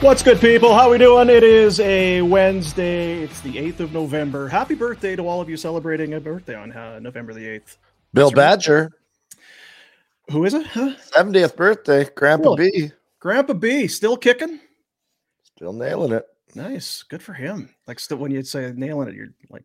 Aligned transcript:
What's 0.00 0.22
good, 0.22 0.40
people? 0.40 0.74
How 0.74 0.90
we 0.90 0.98
doing? 0.98 1.30
It 1.30 1.42
is 1.42 1.80
a 1.80 2.20
Wednesday. 2.22 3.22
It's 3.22 3.40
the 3.40 3.54
8th 3.54 3.80
of 3.80 3.92
November. 3.92 4.46
Happy 4.46 4.74
birthday 4.74 5.16
to 5.16 5.22
all 5.26 5.40
of 5.40 5.48
you 5.48 5.56
celebrating 5.56 6.14
a 6.14 6.20
birthday 6.20 6.54
on 6.54 6.70
uh, 6.72 6.98
November 7.00 7.32
the 7.32 7.40
8th. 7.46 7.76
Bill 8.12 8.30
Badger. 8.30 8.92
Who 10.30 10.44
is 10.44 10.54
it? 10.54 10.66
Huh? 10.66 10.94
70th 11.14 11.56
birthday. 11.56 12.04
Grandpa. 12.14 12.54
B. 12.56 12.90
Grandpa 13.20 13.54
B, 13.54 13.88
still 13.88 14.16
kicking? 14.16 14.60
Still 15.42 15.72
nailing 15.72 16.12
it. 16.12 16.26
Nice. 16.54 17.02
Good 17.02 17.22
for 17.22 17.32
him. 17.32 17.74
Like, 17.86 17.98
still, 17.98 18.18
when 18.18 18.30
you'd 18.30 18.46
say 18.46 18.72
nailing 18.76 19.08
it, 19.08 19.14
you're 19.14 19.28
like 19.50 19.64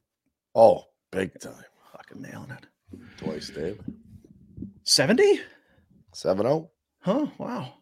Oh, 0.56 0.86
big 1.12 1.40
time. 1.40 1.54
fucking 1.92 2.22
nailing 2.22 2.52
it. 2.52 2.66
Twice, 3.18 3.50
Dave. 3.50 3.80
70? 4.84 5.42
7 6.14 6.46
0. 6.46 6.70
Huh? 7.02 7.28
Wow. 7.38 7.74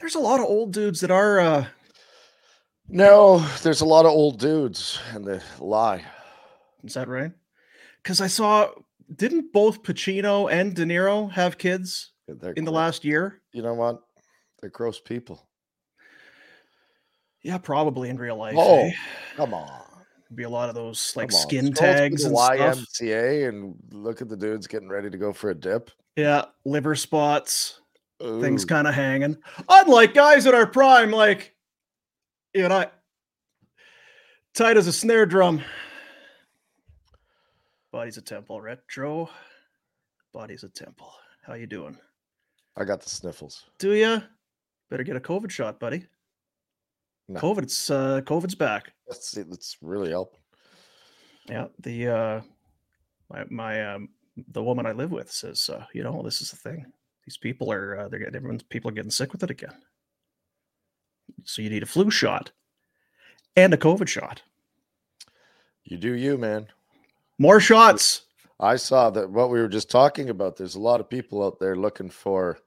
There's 0.00 0.14
a 0.14 0.20
lot 0.20 0.40
of 0.40 0.46
old 0.46 0.72
dudes 0.72 1.00
that 1.00 1.10
are, 1.10 1.40
uh, 1.40 1.66
No, 2.88 3.38
there's 3.62 3.80
a 3.80 3.86
lot 3.86 4.04
of 4.06 4.12
old 4.12 4.38
dudes 4.38 4.98
and 5.12 5.24
they 5.24 5.40
lie. 5.58 6.04
is 6.84 6.94
that 6.94 7.08
right? 7.08 7.32
Because 8.02 8.20
I 8.20 8.26
saw, 8.26 8.70
didn't 9.14 9.52
both 9.52 9.82
Pacino 9.82 10.50
and 10.50 10.74
De 10.74 10.84
Niro 10.84 11.30
have 11.32 11.58
kids 11.58 12.12
They're 12.26 12.52
in 12.52 12.64
the 12.64 12.72
last 12.72 13.04
year? 13.04 13.40
You 13.52 13.62
know 13.62 13.74
what? 13.74 14.02
They're 14.60 14.70
gross 14.70 15.00
people. 15.00 15.46
Yeah, 17.42 17.58
probably 17.58 18.08
in 18.08 18.16
real 18.16 18.36
life. 18.36 18.54
Oh, 18.56 18.84
eh? 18.86 18.92
come 19.36 19.52
on. 19.54 19.68
be 20.34 20.44
a 20.44 20.48
lot 20.48 20.68
of 20.68 20.74
those 20.74 21.12
like 21.16 21.32
skin 21.32 21.72
tags 21.72 22.24
and 22.24 22.36
stuff. 22.36 22.56
YMCA 22.56 23.48
and 23.48 23.74
look 23.90 24.22
at 24.22 24.28
the 24.28 24.36
dudes 24.36 24.66
getting 24.66 24.88
ready 24.88 25.10
to 25.10 25.18
go 25.18 25.32
for 25.32 25.50
a 25.50 25.54
dip. 25.54 25.90
Yeah, 26.16 26.44
liver 26.64 26.94
spots, 26.94 27.80
things 28.40 28.64
kind 28.64 28.86
of 28.86 28.94
hanging. 28.94 29.36
Unlike 29.68 30.14
guys 30.14 30.46
in 30.46 30.54
our 30.54 30.66
prime, 30.66 31.10
like 31.10 31.54
you 32.54 32.64
and 32.64 32.72
I, 32.72 32.86
tight 34.54 34.76
as 34.76 34.86
a 34.86 34.92
snare 34.92 35.26
drum. 35.26 35.62
Body's 37.90 38.16
a 38.16 38.22
temple, 38.22 38.60
retro. 38.60 39.28
Body's 40.32 40.64
a 40.64 40.68
temple. 40.68 41.12
How 41.42 41.54
you 41.54 41.66
doing? 41.66 41.98
I 42.76 42.84
got 42.84 43.02
the 43.02 43.10
sniffles. 43.10 43.64
Do 43.78 43.92
you? 43.92 44.22
Better 44.88 45.02
get 45.02 45.16
a 45.16 45.20
COVID 45.20 45.50
shot, 45.50 45.78
buddy. 45.78 46.06
No. 47.28 47.40
COVID's 47.40 47.90
uh, 47.90 48.20
COVID's 48.24 48.54
back. 48.54 48.92
Let's 49.08 49.30
see. 49.30 49.42
Let's 49.46 49.76
really 49.82 50.10
help. 50.10 50.36
Yeah, 51.48 51.66
the 51.80 52.08
uh, 52.08 52.40
my 53.30 53.44
my 53.50 53.94
um, 53.94 54.08
the 54.48 54.62
woman 54.62 54.86
I 54.86 54.92
live 54.92 55.12
with 55.12 55.30
says, 55.30 55.68
uh, 55.68 55.84
you 55.92 56.02
know, 56.02 56.22
this 56.22 56.40
is 56.40 56.50
the 56.50 56.56
thing. 56.56 56.86
These 57.24 57.36
people 57.36 57.70
are 57.72 57.98
uh, 57.98 58.08
they're 58.08 58.18
getting 58.18 58.34
everyone's 58.36 58.62
people 58.64 58.90
are 58.90 58.94
getting 58.94 59.10
sick 59.10 59.32
with 59.32 59.42
it 59.42 59.50
again. 59.50 59.74
So 61.44 61.62
you 61.62 61.70
need 61.70 61.82
a 61.82 61.86
flu 61.86 62.10
shot 62.10 62.50
and 63.56 63.72
a 63.72 63.76
COVID 63.76 64.08
shot. 64.08 64.42
You 65.84 65.96
do 65.98 66.12
you, 66.12 66.36
man. 66.38 66.66
More 67.38 67.60
shots. 67.60 68.22
I 68.60 68.76
saw 68.76 69.10
that 69.10 69.30
what 69.30 69.50
we 69.50 69.60
were 69.60 69.68
just 69.68 69.90
talking 69.90 70.30
about. 70.30 70.56
There's 70.56 70.74
a 70.76 70.80
lot 70.80 71.00
of 71.00 71.08
people 71.08 71.44
out 71.44 71.58
there 71.58 71.74
looking 71.76 72.10
for 72.10 72.58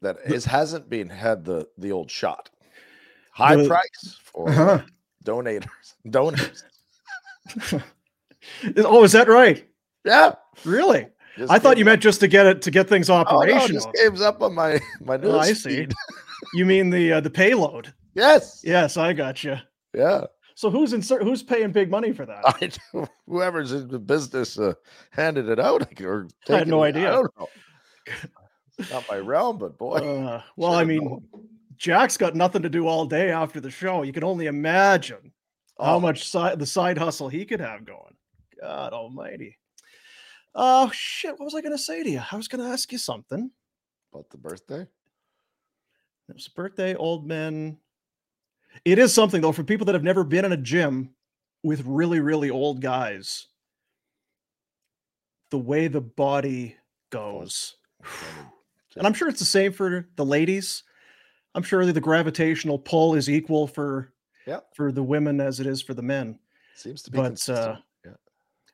that 0.00 0.16
is 0.24 0.44
hasn't 0.44 0.88
been 0.90 1.08
had 1.08 1.44
the 1.44 1.68
the 1.78 1.92
old 1.92 2.10
shot. 2.10 2.50
High 3.32 3.56
The- 3.56 3.68
price 3.68 4.16
for 4.22 4.48
Uh-huh. 4.48 4.82
donators, 5.24 5.94
donors. 6.08 6.64
Oh, 8.76 9.02
is 9.04 9.12
that 9.12 9.26
right? 9.28 9.66
Yeah, 10.04 10.34
Really? 10.64 11.08
just 11.36 11.50
I 11.50 11.58
thought 11.58 11.78
you 11.78 11.84
up- 11.84 11.86
meant 11.86 12.02
just 12.02 12.20
to 12.20 12.28
get 12.28 12.46
it 12.46 12.62
to 12.62 12.70
get 12.70 12.88
things 12.88 13.10
operational. 13.10 13.82
Oh, 13.86 13.90
no, 14.04 14.10
just 14.10 14.22
up 14.22 14.42
on 14.42 14.54
my 14.54 14.80
my 15.00 15.16
news 15.16 15.32
Oh, 15.34 15.38
I 15.38 15.52
see. 15.52 15.86
You 16.52 16.66
mean 16.66 16.90
the 16.90 17.14
uh, 17.14 17.20
the 17.20 17.30
payload? 17.30 17.92
Yes, 18.14 18.60
Yes, 18.62 18.96
I 18.96 19.12
got 19.14 19.42
you. 19.42 19.56
yeah. 19.94 20.24
So 20.56 20.70
who's 20.70 20.92
insert? 20.92 21.22
Who's 21.22 21.42
paying 21.42 21.72
big 21.72 21.90
money 21.90 22.12
for 22.12 22.26
that? 22.26 22.42
I 22.94 23.06
whoever's 23.26 23.72
in 23.72 23.88
the 23.88 23.98
business 23.98 24.56
uh, 24.58 24.74
handed 25.10 25.48
it 25.48 25.58
out 25.58 26.00
or 26.02 26.28
I 26.48 26.58
had 26.58 26.68
no 26.68 26.84
it- 26.84 26.88
idea. 26.94 27.08
I 27.08 27.12
don't 27.14 27.38
know. 27.38 27.48
Not 28.90 29.04
my 29.08 29.16
realm, 29.18 29.58
but 29.58 29.78
boy, 29.78 29.96
Uh, 29.96 30.42
well, 30.56 30.74
I 30.74 30.84
mean. 30.84 31.20
Jack's 31.76 32.16
got 32.16 32.36
nothing 32.36 32.62
to 32.62 32.68
do 32.68 32.86
all 32.86 33.04
day 33.04 33.30
after 33.32 33.60
the 33.60 33.70
show. 33.70 34.02
You 34.04 34.12
can 34.12 34.22
only 34.22 34.46
imagine 34.46 35.32
how 35.80 35.96
Oh, 35.96 36.00
much 36.00 36.28
side 36.28 36.58
the 36.60 36.66
side 36.66 36.96
hustle 36.96 37.28
he 37.28 37.44
could 37.44 37.60
have 37.60 37.84
going. 37.84 38.14
God 38.60 38.92
Almighty. 38.92 39.58
Oh 40.54 40.90
shit! 40.92 41.32
What 41.32 41.44
was 41.46 41.54
I 41.54 41.60
going 41.60 41.72
to 41.76 41.78
say 41.82 42.02
to 42.02 42.10
you? 42.10 42.22
I 42.30 42.36
was 42.36 42.48
going 42.48 42.64
to 42.64 42.70
ask 42.70 42.92
you 42.92 42.98
something. 42.98 43.50
about 44.12 44.30
the 44.30 44.38
birthday. 44.38 44.86
It 46.28 46.34
was 46.34 46.46
a 46.46 46.50
birthday, 46.52 46.94
old 46.94 47.26
men. 47.26 47.78
It 48.84 48.98
is 48.98 49.12
something 49.12 49.40
though 49.40 49.52
for 49.52 49.64
people 49.64 49.84
that 49.86 49.94
have 49.94 50.02
never 50.04 50.24
been 50.24 50.44
in 50.44 50.52
a 50.52 50.56
gym 50.56 51.10
with 51.62 51.82
really, 51.84 52.20
really 52.20 52.50
old 52.50 52.80
guys. 52.80 53.46
The 55.50 55.58
way 55.58 55.88
the 55.88 56.00
body 56.00 56.76
goes, 57.10 57.76
and 58.96 59.06
I'm 59.06 59.14
sure 59.14 59.28
it's 59.28 59.38
the 59.40 59.44
same 59.44 59.72
for 59.72 60.08
the 60.16 60.24
ladies. 60.24 60.82
I'm 61.54 61.62
sure 61.62 61.84
the 61.92 62.00
gravitational 62.00 62.78
pull 62.78 63.14
is 63.14 63.30
equal 63.30 63.66
for 63.68 64.12
Yeah. 64.46 64.60
for 64.74 64.90
the 64.90 65.02
women 65.02 65.40
as 65.40 65.60
it 65.60 65.66
is 65.66 65.80
for 65.82 65.94
the 65.94 66.02
men. 66.02 66.38
Seems 66.74 67.02
to 67.02 67.10
be 67.12 67.18
But, 67.18 67.48
uh, 67.48 67.76
yeah. 68.04 68.14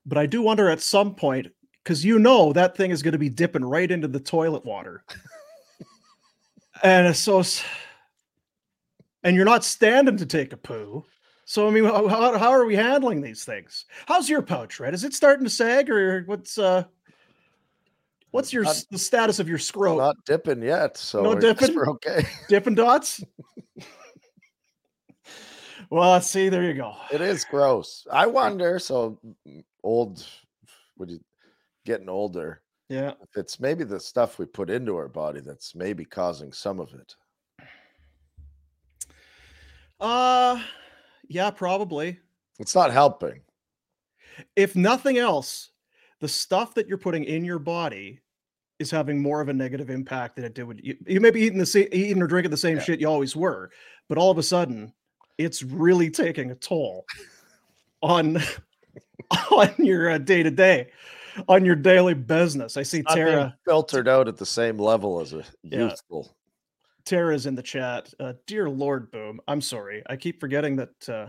But 0.07 0.17
I 0.17 0.25
do 0.27 0.41
wonder 0.41 0.71
at 0.71 0.81
some 0.81 1.15
point, 1.15 1.49
because 1.83 2.05
you 2.05 2.19
know 2.19 2.53
that 2.53 2.77
thing 2.77 2.91
is 2.91 3.03
going 3.03 3.13
to 3.13 3.19
be 3.19 3.29
dipping 3.29 3.65
right 3.65 3.91
into 3.91 4.09
the 4.09 4.21
toilet 4.21 4.65
water. 4.65 5.03
and 6.83 7.15
so, 7.17 7.43
and 9.23 9.37
you're 9.37 9.45
not 9.45 9.65
standing 9.65 10.17
to 10.19 10.27
take 10.27 10.53
a 10.53 10.57
poo. 10.57 11.05
So, 11.45 11.67
I 11.67 11.71
mean, 11.71 11.85
how, 11.85 12.39
how 12.39 12.51
are 12.51 12.65
we 12.65 12.77
handling 12.77 13.21
these 13.21 13.45
things? 13.45 13.87
How's 14.07 14.29
your 14.29 14.43
pouch, 14.43 14.79
Red? 14.79 14.95
Is 14.95 15.03
it 15.03 15.15
starting 15.15 15.45
to 15.45 15.51
sag 15.51 15.91
or 15.91 16.23
what's, 16.27 16.59
uh, 16.59 16.85
what's 18.31 18.53
your, 18.53 18.63
Not- 18.63 18.85
the 18.91 18.99
status 18.99 19.41
of 19.41 19.49
your 19.49 19.59
scrote? 19.59 19.99
Not 19.99 20.25
dipping 20.27 20.63
yet, 20.63 20.97
so 20.97 21.23
No 21.23 21.35
dipping? 21.35 21.75
We're 21.75 21.91
okay. 21.91 22.25
Dippin' 22.49 22.77
Dots? 22.77 23.25
well, 25.91 26.13
let's 26.13 26.31
see. 26.31 26.51
There 26.51 26.63
you 26.63 26.75
go. 26.75 26.95
It 27.11 27.21
is 27.21 27.45
gross. 27.45 28.07
I 28.13 28.27
wonder. 28.29 28.79
So 28.79 29.19
mm, 29.45 29.65
old, 29.83 30.25
would 30.99 31.11
you 31.11 31.21
getting 31.85 32.09
older? 32.09 32.63
Yeah. 32.89 33.13
If 33.23 33.37
it's 33.37 33.61
maybe 33.61 33.85
the 33.85 34.01
stuff 34.01 34.39
we 34.39 34.47
put 34.47 34.71
into 34.71 34.97
our 34.97 35.09
body 35.09 35.41
that's 35.41 35.75
maybe 35.75 36.05
causing 36.05 36.53
some 36.53 36.81
of 36.81 36.93
it. 36.95 37.15
Uh, 40.01 40.61
yeah, 41.29 41.51
probably. 41.51 42.19
It's 42.59 42.75
not 42.75 42.91
helping. 42.93 43.41
If 44.57 44.75
nothing 44.75 45.19
else, 45.19 45.71
the 46.21 46.29
stuff 46.29 46.75
that 46.75 46.89
you're 46.89 46.99
putting 46.99 47.25
in 47.25 47.45
your 47.45 47.59
body 47.59 48.21
is 48.79 48.91
having 48.91 49.21
more 49.21 49.41
of 49.41 49.49
a 49.49 49.53
negative 49.53 49.91
impact 49.91 50.37
than 50.37 50.45
it 50.45 50.55
did 50.55 50.65
when 50.65 50.81
you, 50.83 50.97
you 51.07 51.21
may 51.21 51.31
be 51.31 51.43
eating 51.43 51.59
the 51.59 51.67
same, 51.67 51.89
eating 51.93 52.23
or 52.23 52.27
drinking 52.27 52.51
the 52.51 52.57
same 52.57 52.77
Yeah. 52.79 52.83
shit 52.83 53.01
you 53.01 53.07
always 53.07 53.37
were, 53.37 53.71
but 54.09 54.17
all 54.19 54.31
of 54.31 54.39
a 54.39 54.43
sudden, 54.43 54.93
it's 55.37 55.63
really 55.63 56.11
taking 56.11 56.51
a 56.51 56.55
toll 56.55 57.05
on 58.03 58.39
on 59.53 59.73
your 59.79 60.19
day 60.19 60.43
to 60.43 60.51
day, 60.51 60.91
on 61.49 61.65
your 61.65 61.77
daily 61.77 62.15
business. 62.15 62.77
I 62.77 62.83
see 62.83 63.03
Tara. 63.03 63.57
filtered 63.65 64.09
out 64.09 64.29
at 64.29 64.37
the 64.37 64.47
same 64.47 64.79
level 64.79 65.21
as 65.21 65.33
a 65.33 65.45
Yeah. 65.63 65.95
Tara's 67.05 67.47
in 67.47 67.55
the 67.55 67.63
chat. 67.63 68.13
Uh, 68.21 68.35
dear 68.47 68.69
Lord, 68.69 69.11
Boom. 69.11 69.41
I'm 69.49 69.61
sorry. 69.61 70.03
I 70.07 70.17
keep 70.17 70.39
forgetting 70.41 70.77
that 70.77 71.09
uh, 71.09 71.29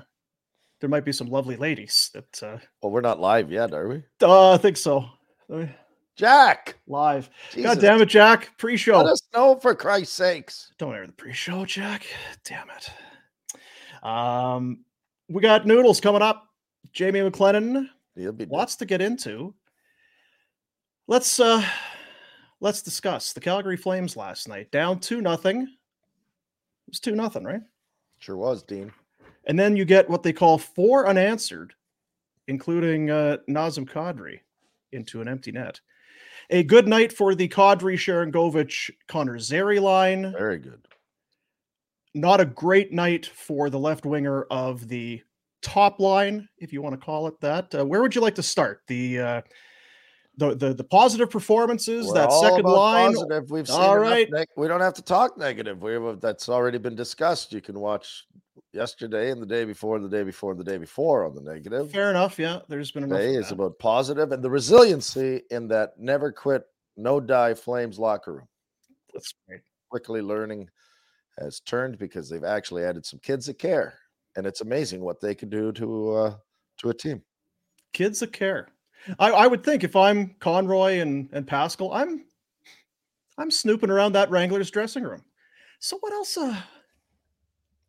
there 0.80 0.90
might 0.90 1.06
be 1.06 1.12
some 1.14 1.28
lovely 1.28 1.56
ladies 1.56 2.10
that. 2.14 2.44
Uh, 2.44 2.58
Well, 2.82 2.92
we're 2.92 3.02
not 3.02 3.20
live 3.20 3.52
yet, 3.52 3.74
are 3.74 3.88
we? 3.88 4.04
uh, 4.22 4.54
I 4.54 4.58
think 4.58 4.78
so. 4.78 5.06
Me- 5.50 5.70
Jack, 6.18 6.78
Live. 6.88 7.30
Jesus, 7.52 7.64
God 7.76 7.82
damn 7.82 8.02
it, 8.02 8.08
Jack. 8.08 8.56
Pre-show. 8.58 8.98
Let 8.98 9.14
us 9.14 9.22
know 9.34 9.56
for 9.56 9.74
Christ's 9.74 10.14
sakes. 10.14 10.72
Don't 10.78 10.94
air 10.94 11.08
the 11.08 11.14
pre-show, 11.14 11.66
Jack. 11.66 12.06
Damn 12.44 12.68
it. 12.70 14.06
Um, 14.06 14.84
we 15.30 15.42
got 15.42 15.66
noodles 15.66 16.00
coming 16.02 16.22
up. 16.22 16.48
Jamie 16.94 17.22
McLennan. 17.22 17.88
He'll 18.16 18.34
be 18.34 18.46
dead. 18.46 18.52
Lots 18.52 18.76
to 18.78 18.86
get 18.86 19.02
into. 19.02 19.56
Let's 21.12 21.42
uh 21.42 21.62
let's 22.62 22.82
discuss 22.82 23.34
the 23.34 23.42
Calgary 23.42 23.76
Flames 23.76 24.16
last 24.16 24.48
night. 24.48 24.72
Down 24.72 24.98
two 24.98 25.20
nothing. 25.20 25.64
It 25.64 26.88
was 26.88 27.02
two 27.02 27.18
nothing, 27.18 27.44
right? 27.44 27.60
Sure 28.20 28.38
was, 28.38 28.64
Dean. 28.64 28.94
And 29.44 29.60
then 29.60 29.76
you 29.76 29.84
get 29.84 30.10
what 30.10 30.24
they 30.24 30.32
call 30.32 30.58
four 30.58 31.10
unanswered, 31.10 31.74
including 32.48 33.12
uh, 33.12 33.40
Nazem 33.50 33.86
Kadri 33.86 34.40
into 34.94 35.20
an 35.20 35.28
empty 35.28 35.52
net. 35.52 35.82
A 36.50 36.64
good 36.64 36.88
night 36.88 37.12
for 37.12 37.36
the 37.36 37.50
Kadri, 37.50 37.96
Sharangovich, 37.96 38.90
Connor 39.10 39.38
Zary 39.38 39.82
line. 39.82 40.32
Very 40.32 40.60
good. 40.60 40.88
Not 42.16 42.40
a 42.40 42.46
great 42.46 42.94
night 42.94 43.26
for 43.26 43.70
the 43.70 43.80
left 43.80 44.06
winger 44.06 44.44
of 44.44 44.88
the 44.88 45.22
top 45.62 46.00
line, 46.00 46.48
if 46.58 46.72
you 46.72 46.82
want 46.82 46.98
to 46.98 47.06
call 47.06 47.28
it 47.28 47.38
that. 47.42 47.76
Uh, 47.76 47.86
where 47.86 48.02
would 48.02 48.16
you 48.16 48.22
like 48.22 48.36
to 48.36 48.44
start? 48.44 48.84
The 48.88 49.20
uh, 49.20 49.42
the, 50.38 50.56
the 50.56 50.74
the 50.74 50.84
positive 50.84 51.30
performances, 51.30 52.08
We're 52.08 52.14
that 52.14 52.32
second 52.32 52.64
line. 52.64 53.14
Positive. 53.14 53.52
We've 53.52 53.68
seen 53.68 53.80
All 53.80 54.00
neg- 54.00 54.48
we 54.56 54.68
don't 54.68 54.82
have 54.82 54.94
to 54.96 55.02
talk 55.02 55.38
negative. 55.38 55.82
We 55.82 55.94
have 55.94 56.22
that's 56.22 56.50
already 56.50 56.78
been 56.78 56.96
discussed. 56.96 57.52
You 57.52 57.62
can 57.62 57.80
watch 57.80 58.26
yesterday 58.74 59.32
and 59.32 59.42
the 59.42 59.46
day 59.46 59.66
before, 59.66 59.98
and 59.98 60.06
the 60.06 60.10
day 60.10 60.24
before, 60.24 60.52
and 60.52 60.60
the 60.60 60.64
day 60.64 60.78
before 60.78 61.26
on 61.26 61.36
the 61.36 61.42
negative. 61.42 61.92
Fair 61.92 62.10
enough. 62.10 62.40
Yeah, 62.40 62.60
there's 62.70 62.92
been 62.92 63.04
enough. 63.04 63.20
Today 63.20 63.36
is 63.36 63.52
about 63.52 63.78
positive 63.78 64.32
and 64.32 64.42
the 64.42 64.50
resiliency 64.50 65.42
in 65.52 65.68
that 65.68 66.00
never 66.00 66.32
quit, 66.32 66.64
no 66.96 67.20
die 67.20 67.54
Flames 67.54 68.00
locker 68.00 68.34
room. 68.34 68.48
That's 69.14 69.34
right. 69.50 69.60
Quickly 69.90 70.22
learning 70.22 70.70
has 71.40 71.60
turned 71.60 71.98
because 71.98 72.30
they've 72.30 72.44
actually 72.44 72.86
added 72.86 73.06
some 73.06 73.20
kids 73.20 73.46
that 73.48 73.60
care, 73.60 73.96
and 74.38 74.46
it's 74.46 74.62
amazing 74.62 75.02
what 75.02 75.20
they 75.20 75.36
can 75.36 75.50
do 75.50 75.74
to 75.74 76.12
uh, 76.14 76.36
to 76.78 76.90
a 76.90 76.94
team. 76.94 77.22
kids 77.94 78.22
that 78.22 78.32
care. 78.32 78.70
I, 79.20 79.32
I 79.32 79.48
would 79.48 79.64
think 79.64 79.84
if 79.84 79.96
I'm 79.96 80.36
Conroy 80.40 81.00
and, 81.00 81.30
and 81.32 81.46
Pascal, 81.48 81.92
I'm 81.94 82.26
I'm 83.38 83.52
snooping 83.52 83.90
around 83.90 84.14
that 84.14 84.30
Wranglers 84.30 84.70
dressing 84.72 85.04
room. 85.04 85.24
So 85.80 85.98
what 86.00 86.14
else? 86.14 86.38
Uh, 86.38 86.56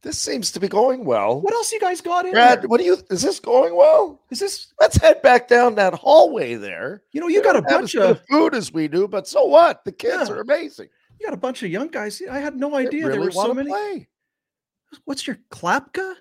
This 0.02 0.18
seems 0.18 0.50
to 0.52 0.60
be 0.60 0.68
going 0.68 1.04
well. 1.04 1.40
what 1.40 1.52
else 1.52 1.70
you 1.72 1.78
guys 1.80 2.00
got 2.00 2.24
in 2.24 2.32
Brad, 2.32 2.62
there? 2.62 2.68
what 2.68 2.78
do 2.80 2.84
you? 2.86 2.96
Is 3.10 3.20
this 3.22 3.38
going 3.38 3.76
well? 3.76 4.20
Is 4.30 4.38
this? 4.40 4.72
Let's 4.80 4.96
head 4.96 5.20
back 5.22 5.48
down 5.48 5.74
that 5.76 5.94
hallway 5.94 6.54
there. 6.54 7.02
You 7.12 7.20
know, 7.20 7.28
you 7.28 7.42
got 7.42 7.56
a 7.56 7.62
bunch 7.62 7.94
of 7.94 8.20
food 8.30 8.54
as 8.54 8.72
we 8.72 8.88
do, 8.88 9.06
but 9.06 9.28
so 9.28 9.44
what? 9.44 9.84
The 9.84 9.92
kids 9.92 10.28
Yeah. 10.28 10.34
are 10.36 10.40
amazing. 10.40 10.88
you 11.20 11.26
got 11.26 11.34
a 11.34 11.40
bunch 11.40 11.62
of 11.62 11.70
young 11.70 11.88
guys. 11.88 12.22
I 12.30 12.38
had 12.38 12.56
no 12.56 12.70
They 12.70 12.86
idea 12.86 13.02
there 13.02 13.10
really 13.16 13.26
were 13.26 13.32
so 13.32 13.52
many. 13.54 13.68
play. 13.70 14.08
What's 15.04 15.26
your 15.26 15.38
Klapka? 15.50 16.14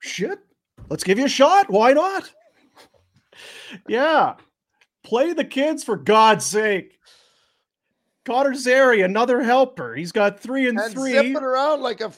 Shit. 0.00 0.38
Let's 0.88 1.04
give 1.04 1.18
you 1.18 1.26
a 1.26 1.28
shot. 1.28 1.68
Why 1.70 1.92
not? 1.92 2.32
Yeah. 3.88 4.34
Play 5.04 5.32
the 5.32 5.44
kids 5.44 5.84
for 5.84 5.96
God's 5.96 6.44
sake. 6.44 6.98
Connor 8.24 8.54
Zary, 8.54 9.00
another 9.02 9.42
helper. 9.42 9.94
He's 9.94 10.12
got 10.12 10.38
three 10.38 10.68
and, 10.68 10.78
And 10.78 10.92
three. 10.92 11.12
zipping 11.12 11.36
around 11.36 11.80
like 11.80 12.00
a 12.00 12.12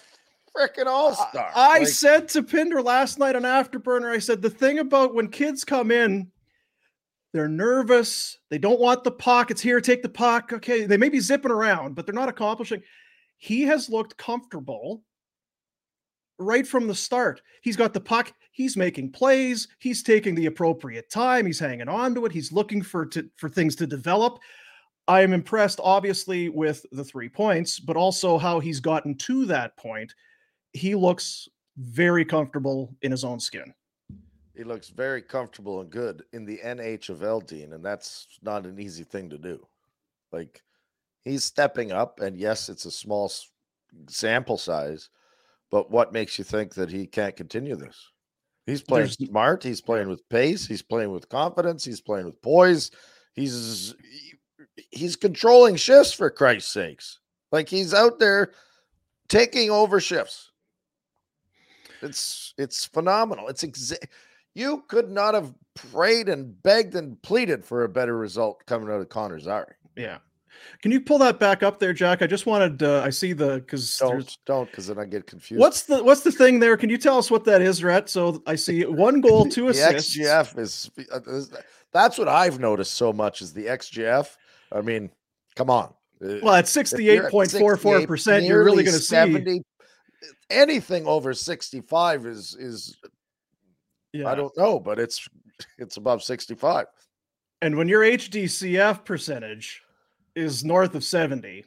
freaking 0.57 0.87
all 0.87 1.15
star. 1.15 1.53
I 1.55 1.85
said 1.85 2.29
to 2.31 2.43
Pinder 2.43 2.83
last 2.83 3.19
night 3.19 3.37
on 3.37 3.43
Afterburner, 3.43 4.11
I 4.11 4.19
said 4.19 4.43
the 4.43 4.51
thing 4.51 4.81
about 4.81 5.15
when 5.15 5.29
kids 5.29 5.65
come 5.65 5.91
in, 5.93 6.31
they're 7.33 7.49
nervous. 7.49 8.39
They 8.49 8.59
don't 8.59 8.81
want 8.81 9.05
the 9.05 9.13
puck. 9.13 9.53
It's 9.53 9.61
here, 9.61 9.81
take 9.81 10.03
the 10.03 10.09
puck. 10.09 10.53
Okay, 10.53 10.85
they 10.85 10.97
may 10.97 11.09
be 11.09 11.21
zipping 11.21 11.53
around, 11.53 11.95
but 11.95 12.07
they're 12.07 12.15
not 12.15 12.29
accomplishing. 12.29 12.83
He 13.39 13.63
has 13.63 13.89
looked 13.89 14.17
comfortable 14.17 15.03
right 16.41 16.67
from 16.67 16.89
the 16.89 16.95
start. 16.95 17.43
He's 17.63 17.77
got 17.77 17.93
the 17.93 18.01
puck. 18.01 18.33
He's 18.51 18.77
making 18.77 19.13
plays. 19.13 19.69
He's 19.79 20.03
taking 20.03 20.35
the 20.35 20.47
appropriate 20.47 21.11
time. 21.11 21.47
He's 21.47 21.61
hanging 21.61 21.89
on 21.89 22.15
to 22.15 22.27
it. 22.27 22.33
He's 22.33 22.53
looking 22.53 22.83
for 22.83 23.07
to, 23.07 23.29
for 23.37 23.49
things 23.49 23.77
to 23.77 23.87
develop. 23.87 24.41
I 25.07 25.23
am 25.23 25.33
impressed, 25.33 25.81
obviously, 25.83 26.49
with 26.49 26.85
the 26.93 27.05
three 27.05 27.29
points, 27.29 27.79
but 27.79 27.97
also 27.97 28.39
how 28.39 28.61
he's 28.61 28.81
gotten 28.81 29.17
to 29.17 29.45
that 29.47 29.77
point 29.77 30.13
he 30.73 30.95
looks 30.95 31.49
very 31.77 32.25
comfortable 32.25 32.95
in 33.03 33.11
his 33.11 33.25
own 33.25 33.41
skin. 33.41 33.73
He 34.57 34.65
looks 34.65 34.89
very 34.89 35.23
comfortable 35.23 35.81
and 35.81 35.91
good 35.91 36.25
in 36.33 36.45
the 36.45 36.59
NHFL, 36.59 37.47
Dean, 37.47 37.73
and 37.73 37.85
that's 37.85 38.27
not 38.43 38.67
an 38.67 38.79
easy 38.79 39.05
thing 39.05 39.31
to 39.31 39.39
do. 39.39 39.67
Like 40.33 40.63
he's 41.25 41.45
stepping 41.45 41.93
up, 41.93 42.21
and 42.21 42.37
yes, 42.37 42.69
it's 42.69 42.85
a 42.85 42.91
small 42.91 43.33
sample 44.09 44.59
size, 44.59 45.09
but 45.71 45.91
what 45.91 46.13
makes 46.13 46.39
you 46.39 46.45
think 46.45 46.75
that 46.75 46.91
he 46.91 47.07
can't 47.07 47.37
continue 47.37 47.77
this? 47.77 47.97
He's 48.67 48.83
playing 48.83 49.07
There's- 49.07 49.17
smart. 49.29 49.63
He's 49.65 49.81
playing 49.81 50.09
with 50.09 50.29
pace. 50.29 50.67
He's 50.67 50.83
playing 50.83 51.11
with 51.13 51.29
confidence. 51.29 51.85
He's 51.85 52.01
playing 52.01 52.27
with 52.27 52.41
poise. 52.43 52.91
He's 53.35 53.95
he's 54.91 55.17
controlling 55.17 55.77
shifts 55.77 56.13
for 56.13 56.31
Christ's 56.31 56.73
sakes. 56.73 57.19
Like 57.53 57.69
he's 57.69 57.95
out 57.95 58.19
there 58.19 58.53
taking 59.29 59.71
over 59.71 59.99
shifts. 60.01 60.51
It's 62.03 62.55
it's 62.59 62.85
phenomenal. 62.85 63.49
It's 63.49 63.63
exa- 63.65 64.07
you 64.55 64.85
could 64.89 65.11
not 65.11 65.35
have 65.35 65.55
prayed 65.75 66.29
and 66.29 66.61
begged 66.63 66.95
and 66.95 67.21
pleaded 67.23 67.65
for 67.65 67.85
a 67.85 67.89
better 67.89 68.17
result 68.17 68.65
coming 68.67 68.89
out 68.89 69.01
of 69.01 69.09
Connor 69.09 69.39
Zary. 69.39 69.75
Yeah. 69.97 70.19
Can 70.83 70.91
you 70.93 71.01
pull 71.01 71.19
that 71.19 71.39
back 71.39 71.63
up 71.63 71.79
there, 71.79 71.93
Jack? 71.93 72.23
I 72.23 72.27
just 72.27 72.47
wanted 72.47 72.83
uh, 72.83 73.03
I 73.05 73.11
see 73.11 73.33
the 73.33 73.57
because 73.61 73.99
Don't 73.99 74.37
don't 74.47 74.71
because 74.71 74.87
then 74.87 74.99
I 74.99 75.05
get 75.05 75.27
confused. 75.27 75.61
what's 75.61 75.83
the 75.83 76.03
what's 76.03 76.23
the 76.23 76.33
thing 76.33 76.59
there? 76.61 76.77
Can 76.77 76.91
you 76.91 76.99
tell 76.99 77.19
us 77.19 77.31
what 77.31 77.45
that 77.45 77.63
is, 77.63 77.83
Rhett? 77.85 78.09
So 78.09 78.43
I 78.47 78.55
see 78.55 78.85
one 78.85 79.21
goal, 79.27 79.47
two 79.47 79.65
the 79.65 79.71
assists. 79.71 80.17
XGF 80.17 80.59
is 80.59 80.91
uh, 81.13 81.21
is- 81.27 81.53
that's 81.93 82.19
what 82.19 82.29
I've 82.29 82.61
noticed 82.61 82.95
so 82.95 83.13
much 83.13 83.43
is 83.43 83.53
the 83.53 83.67
XGF. 83.67 84.29
I 84.73 84.81
mean, 84.81 85.11
come 85.57 85.71
on. 85.71 85.93
Uh, 86.25 86.37
Well, 86.43 86.55
at 86.55 86.69
sixty-eight 86.69 87.31
point 87.31 87.51
four 87.51 87.77
four 87.77 87.95
68, 87.97 88.07
percent, 88.07 88.45
you're 88.45 88.63
really 88.65 88.85
going 88.85 88.97
to 88.97 89.03
see. 89.03 89.63
anything 90.51 91.07
over 91.07 91.33
65 91.35 92.27
is 92.27 92.55
is 92.59 92.97
Yeah. 94.13 94.29
I 94.29 94.35
don't 94.35 94.57
know, 94.57 94.79
but 94.79 94.99
it's 94.99 95.27
it's 95.79 95.97
above 95.97 96.23
65. 96.23 96.87
And 97.63 97.77
when 97.77 97.89
your 97.89 98.03
HDCF 98.03 99.05
percentage 99.05 99.83
is 100.35 100.65
north 100.65 100.95
of 100.95 101.05
seventy, 101.05 101.65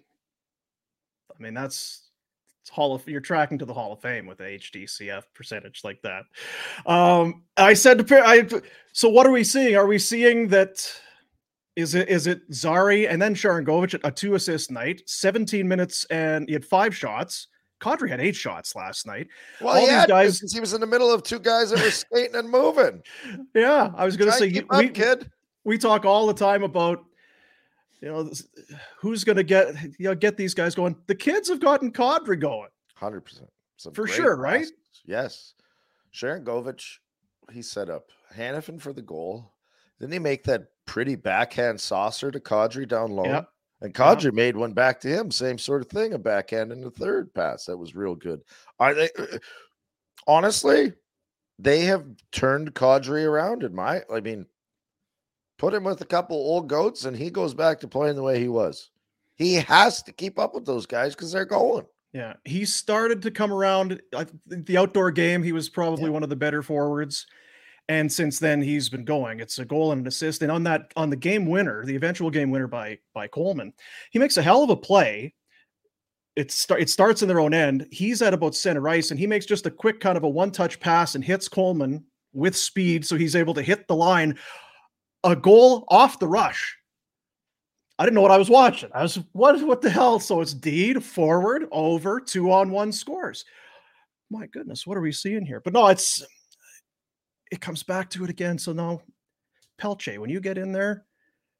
I 1.32 1.41
mean 1.41 1.53
that's 1.53 2.10
It's 2.62 2.70
Hall 2.70 2.96
of 2.96 3.08
you're 3.08 3.22
tracking 3.22 3.58
to 3.60 3.65
the 3.65 3.74
Hall 3.74 3.93
of 3.93 4.01
Fame 4.01 4.25
with 4.25 4.38
the 4.38 4.46
HDCF 4.46 5.24
percentage 5.34 5.82
like 5.84 6.01
that. 6.01 6.24
Um, 6.86 7.43
I 7.58 7.74
said 7.74 8.05
to 8.05 8.22
I 8.24 8.48
so 8.91 9.10
what 9.10 9.25
are 9.27 9.32
we 9.32 9.43
seeing? 9.43 9.75
Are 9.75 9.88
we 9.88 10.00
seeing 10.00 10.48
that 10.50 10.91
is 11.75 11.96
it 11.96 12.08
is 12.10 12.27
it 12.27 12.41
Zary 12.53 13.08
and 13.08 13.22
then 13.22 13.34
Sharangovich 13.34 13.96
at 13.96 14.01
a 14.03 14.12
two 14.12 14.36
assist 14.36 14.72
night, 14.72 15.01
17 15.08 15.67
minutes 15.67 16.05
and 16.05 16.48
he 16.48 16.53
had 16.53 16.65
five 16.65 16.96
shots. 16.96 17.48
Kadri 17.84 18.08
had 18.08 18.22
eight 18.22 18.36
shots 18.36 18.75
last 18.75 19.05
night. 19.05 19.27
Well, 19.60 19.75
All 19.75 19.88
these 19.88 20.05
guys, 20.05 20.39
he 20.53 20.62
was 20.62 20.74
in 20.74 20.79
the 20.79 20.88
middle 20.88 21.12
of 21.12 21.22
two 21.22 21.39
guys 21.39 21.72
that 21.72 21.82
were 21.82 21.91
skating 21.91 22.36
and 22.36 22.50
moving. 22.50 23.03
Yeah, 23.53 23.91
I 23.96 24.05
was 24.05 24.15
going 24.15 24.32
to 24.32 24.38
say, 24.38 24.50
we, 24.50 24.88
up, 24.88 24.93
kid. 24.93 25.29
We 25.65 25.77
talk 25.77 26.05
all 26.05 26.25
the 26.25 26.34
time 26.34 26.63
about 26.63 27.03
you 28.03 28.12
know 28.12 28.29
who's 28.98 29.24
going 29.24 29.38
to 29.38 29.43
get 29.43 29.81
you 29.98 30.10
know 30.10 30.15
get 30.15 30.36
these 30.36 30.53
guys 30.53 30.75
going. 30.75 30.95
The 31.07 31.15
kids 31.15 31.48
have 31.48 31.62
gotten 31.62 31.91
Kadri 31.91 32.39
going. 32.39 32.69
Hundred 32.95 33.22
percent 33.22 33.50
for 33.93 34.07
sure, 34.07 34.36
right? 34.36 34.67
Yes, 35.05 35.53
Sharangovich, 36.13 36.98
he 37.51 37.62
set 37.62 37.89
up 37.89 38.10
Hanifin 38.36 38.81
for 38.81 38.91
the 38.91 39.01
goal. 39.01 39.53
Didn't 40.00 40.13
he 40.13 40.19
make 40.19 40.43
that 40.43 40.67
pretty 40.86 41.15
backhand 41.15 41.79
saucer 41.79 42.29
to 42.29 42.39
Kadri 42.41 42.88
down 42.88 43.12
low? 43.12 43.25
Yep. 43.25 43.50
And 43.81 43.93
Kadri 43.93 44.25
yep. 44.25 44.33
made 44.33 44.57
one 44.57 44.74
back 44.74 45.00
to 45.01 45.07
him, 45.07 45.31
same 45.31 45.57
sort 45.57 45.81
of 45.81 45.88
thing, 45.88 46.13
a 46.13 46.17
backhand 46.17 46.72
in 46.74 46.81
the 46.81 46.91
third 46.91 47.33
pass. 47.33 47.65
That 47.65 47.77
was 47.77 47.95
real 47.95 48.15
good. 48.15 48.41
Are 48.79 48.93
they 48.93 49.10
honestly? 50.27 50.93
They 51.60 51.81
have 51.81 52.05
turned 52.31 52.74
Kadri 52.74 53.25
around 53.25 53.63
in 53.63 53.74
my. 53.74 54.01
I 54.13 54.19
mean, 54.19 54.45
put 55.57 55.74
him 55.74 55.83
with 55.83 56.01
a 56.01 56.05
couple 56.05 56.38
old 56.38 56.67
goats, 56.67 57.05
and 57.05 57.15
he 57.15 57.29
goes 57.29 57.53
back 57.53 57.79
to 57.79 57.88
playing 57.88 58.15
the 58.15 58.24
way 58.24 58.39
he 58.39 58.50
was. 58.50 58.89
He 59.36 59.55
has 59.55 60.03
to 60.03 60.12
keep 60.12 60.38
up 60.38 60.53
with 60.53 60.65
those 60.65 60.86
guys 60.86 61.15
because 61.15 61.31
they're 61.31 61.45
going. 61.45 61.86
Yeah, 62.13 62.33
he 62.45 62.65
started 62.65 63.22
to 63.24 63.31
come 63.31 63.51
around. 63.51 64.01
The 64.45 64.77
outdoor 64.77 65.12
game, 65.12 65.41
he 65.41 65.51
was 65.51 65.69
probably 65.69 66.05
yeah. 66.05 66.12
one 66.12 66.24
of 66.24 66.29
the 66.29 66.36
better 66.36 66.62
forwards 66.62 67.25
and 67.89 68.12
since 68.12 68.39
then 68.39 68.62
he's 68.62 68.89
been 68.89 69.05
going 69.05 69.39
it's 69.39 69.60
a 69.60 69.65
goal 69.65 69.91
and 69.91 70.01
an 70.01 70.07
assist 70.07 70.41
and 70.41 70.51
on 70.51 70.63
that 70.63 70.91
on 70.95 71.10
the 71.10 71.15
game 71.15 71.45
winner 71.45 71.86
the 71.86 71.95
eventual 71.95 72.29
game 72.29 72.50
winner 72.50 72.67
by 72.67 72.98
by 73.13 73.27
coleman 73.27 73.74
he 74.12 74.19
makes 74.19 74.38
a 74.38 74.41
hell 74.41 74.63
of 74.63 74.69
a 74.69 74.75
play 74.75 75.33
it, 76.36 76.51
start, 76.51 76.81
it 76.81 76.89
starts 76.89 77.22
in 77.22 77.27
their 77.27 77.39
own 77.39 77.53
end 77.53 77.86
he's 77.91 78.22
at 78.22 78.33
about 78.33 78.55
center 78.55 78.88
ice 78.88 79.12
and 79.12 79.19
he 79.19 79.27
makes 79.27 79.45
just 79.45 79.65
a 79.65 79.72
quick 79.72 80.00
kind 80.00 80.17
of 80.17 80.24
a 80.24 80.29
one 80.29 80.51
touch 80.51 80.79
pass 80.79 81.15
and 81.15 81.24
hits 81.24 81.48
coleman 81.48 82.03
with 82.33 82.55
speed 82.55 83.05
so 83.05 83.15
he's 83.15 83.36
able 83.36 83.53
to 83.53 83.62
hit 83.62 83.88
the 83.88 83.95
line 83.95 84.38
a 85.24 85.36
goal 85.36 85.86
off 85.89 86.20
the 86.20 86.27
rush 86.27 86.77
I 88.00 88.06
didn't 88.06 88.15
know 88.15 88.22
what 88.22 88.32
I 88.32 88.38
was 88.38 88.50
watching. 88.50 88.89
I 88.94 89.03
was 89.03 89.20
what 89.34 89.62
what 89.62 89.82
the 89.82 89.89
hell? 89.89 90.20
So 90.20 90.42
it's 90.42 90.53
deed 90.53 91.03
forward 91.03 91.68
over 91.72 92.20
two 92.20 92.51
on 92.51 92.72
one 92.72 92.92
scores. 92.92 93.46
My 94.32 94.48
goodness, 94.48 94.88
what 94.88 94.98
are 94.98 95.01
we 95.01 95.12
seeing 95.12 95.46
here? 95.46 95.62
But 95.62 95.74
no, 95.74 95.88
it's 95.88 96.24
it 97.51 97.62
comes 97.62 97.84
back 97.84 98.10
to 98.12 98.24
it 98.24 98.30
again. 98.32 98.58
So 98.58 98.74
now, 98.74 99.01
Pelche, 99.80 100.18
when 100.18 100.32
you 100.32 100.39
get 100.39 100.58
in 100.58 100.72
there, 100.72 101.06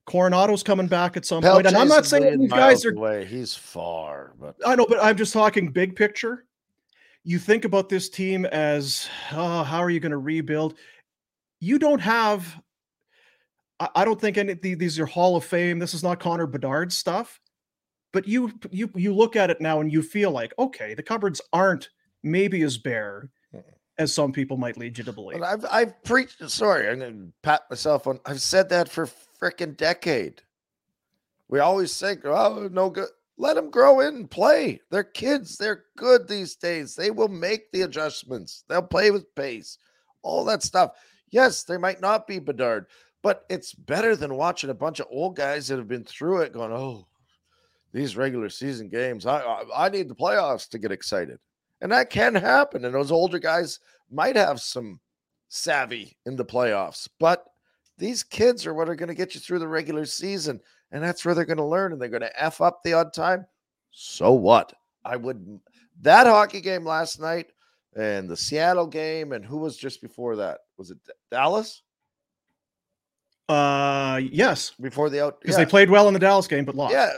Coronato's 0.08 0.64
coming 0.64 0.88
back 0.88 1.16
at 1.18 1.26
some 1.26 1.44
point. 1.44 1.68
And 1.68 1.78
I'm 1.78 1.88
not 1.88 2.06
saying 2.06 2.40
these 2.40 2.50
guys 2.50 2.84
are 2.84 2.94
away. 2.94 3.26
He's 3.26 3.54
far, 3.54 4.34
but 4.40 4.56
I 4.66 4.76
know, 4.76 4.88
but 4.88 5.04
I'm 5.04 5.16
just 5.16 5.34
talking 5.34 5.70
big 5.70 5.96
picture. 5.96 6.46
You 7.24 7.38
think 7.38 7.64
about 7.64 7.90
this 7.90 8.10
team 8.10 8.46
as 8.46 9.08
oh, 9.32 9.64
how 9.64 9.80
are 9.80 9.92
you 9.92 10.00
going 10.00 10.12
to 10.12 10.18
rebuild? 10.18 10.78
You 11.60 11.78
don't 11.78 12.02
have. 12.02 12.60
I, 13.80 14.06
don't 14.06 14.20
think 14.20 14.38
any 14.38 14.54
these 14.54 15.00
are 15.00 15.06
Hall 15.06 15.36
of 15.36 15.44
Fame. 15.44 15.80
This 15.80 15.94
is 15.94 16.04
not 16.04 16.20
Connor 16.20 16.48
Bedard 16.48 16.94
stuff. 16.94 17.40
But 18.12 18.28
you 18.28 18.54
you 18.70 18.92
you 18.96 19.14
look 19.14 19.36
at 19.36 19.50
it 19.50 19.60
now 19.60 19.82
and 19.82 19.92
you 19.92 20.04
feel 20.04 20.32
like 20.32 20.54
okay, 20.60 20.94
the 20.94 21.04
cupboards 21.04 21.42
aren't 21.52 21.90
maybe 22.22 22.62
as 22.62 22.78
bare 22.78 23.30
as 23.98 24.14
some 24.14 24.32
people 24.32 24.58
might 24.58 24.78
lead 24.78 24.98
you 24.98 25.04
to 25.04 25.12
believe. 25.12 25.40
Well, 25.40 25.50
I've 25.50 25.66
I've 25.70 26.04
preached. 26.04 26.48
Sorry, 26.50 26.90
I'm 26.90 27.00
gonna 27.00 27.28
pat 27.42 27.64
myself 27.70 28.08
on. 28.08 28.20
I've 28.26 28.42
said 28.42 28.70
that 28.70 28.90
for 28.90 29.10
freaking 29.42 29.76
decade. 29.76 30.42
We 31.50 31.60
always 31.60 31.98
think, 32.00 32.26
oh, 32.26 32.70
no 32.72 32.90
good. 32.90 33.10
Let 33.38 33.56
them 33.56 33.70
grow 33.70 34.00
in 34.00 34.16
and 34.16 34.32
play. 34.32 34.80
They're 34.90 35.04
kids. 35.04 35.58
They're 35.58 35.86
good 35.98 36.28
these 36.28 36.56
days. 36.56 36.96
They 36.96 37.12
will 37.12 37.28
make 37.28 37.72
the 37.72 37.82
adjustments. 37.82 38.64
They'll 38.70 38.82
play 38.82 39.12
with 39.12 39.34
pace. 39.36 39.78
All 40.22 40.46
that 40.46 40.64
stuff. 40.64 40.92
Yes, 41.30 41.64
they 41.64 41.78
might 41.78 42.00
not 42.00 42.28
be 42.28 42.40
Bedard, 42.40 42.86
but 43.24 43.46
it's 43.50 43.74
better 43.74 44.16
than 44.16 44.36
watching 44.36 44.70
a 44.70 44.76
bunch 44.76 45.00
of 45.00 45.08
old 45.10 45.36
guys 45.36 45.68
that 45.68 45.78
have 45.78 45.88
been 45.88 46.04
through 46.04 46.42
it 46.42 46.54
going, 46.54 46.74
oh, 46.74 47.08
these 47.94 48.18
regular 48.18 48.50
season 48.50 48.90
games. 48.90 49.26
I 49.26 49.40
I, 49.40 49.86
I 49.86 49.90
need 49.90 50.10
the 50.10 50.16
playoffs 50.16 50.70
to 50.70 50.78
get 50.78 50.92
excited. 50.92 51.40
And 51.82 51.92
that 51.92 52.10
can 52.10 52.36
happen. 52.36 52.86
And 52.86 52.94
those 52.94 53.12
older 53.12 53.40
guys 53.40 53.80
might 54.12 54.36
have 54.36 54.62
some 54.62 55.00
savvy 55.50 56.18
in 56.26 56.36
the 56.36 56.46
playoffs. 56.46 57.08
But 57.20 57.46
these 57.98 58.24
kids 58.24 58.66
are 58.66 58.74
what 58.74 58.90
are 58.90 58.96
going 58.96 59.10
to 59.10 59.16
get 59.16 59.36
you 59.36 59.42
through 59.42 59.60
the 59.60 59.68
regular 59.68 60.06
season. 60.06 60.60
And 60.92 61.04
that's 61.04 61.26
where 61.26 61.34
they're 61.34 61.46
going 61.46 61.58
to 61.58 61.64
learn. 61.64 61.92
And 61.92 62.02
they're 62.02 62.10
going 62.10 62.22
to 62.22 62.42
F 62.42 62.62
up 62.62 62.82
the 62.84 62.94
odd 62.94 63.14
time. 63.14 63.46
So 63.92 64.32
what? 64.32 64.74
I 65.06 65.16
would. 65.16 65.60
That 66.02 66.26
hockey 66.26 66.62
game 66.62 66.86
last 66.86 67.20
night 67.20 67.48
and 67.96 68.30
the 68.30 68.38
Seattle 68.38 68.88
game. 68.88 69.32
And 69.34 69.46
who 69.46 69.58
was 69.58 69.78
just 69.78 70.02
before 70.02 70.36
that? 70.38 70.60
Was 70.78 70.92
it 70.92 70.98
Dallas? 71.32 71.84
Uh, 73.50 74.22
yes. 74.32 74.72
Before 74.80 75.10
the 75.10 75.26
out, 75.26 75.42
because 75.42 75.58
yeah. 75.58 75.66
they 75.66 75.70
played 75.70 75.90
well 75.90 76.08
in 76.08 76.14
the 76.14 76.20
Dallas 76.20 76.48
game, 76.48 76.66
but 76.66 76.76
lost. 76.76 76.94
Yeah, 76.94 77.12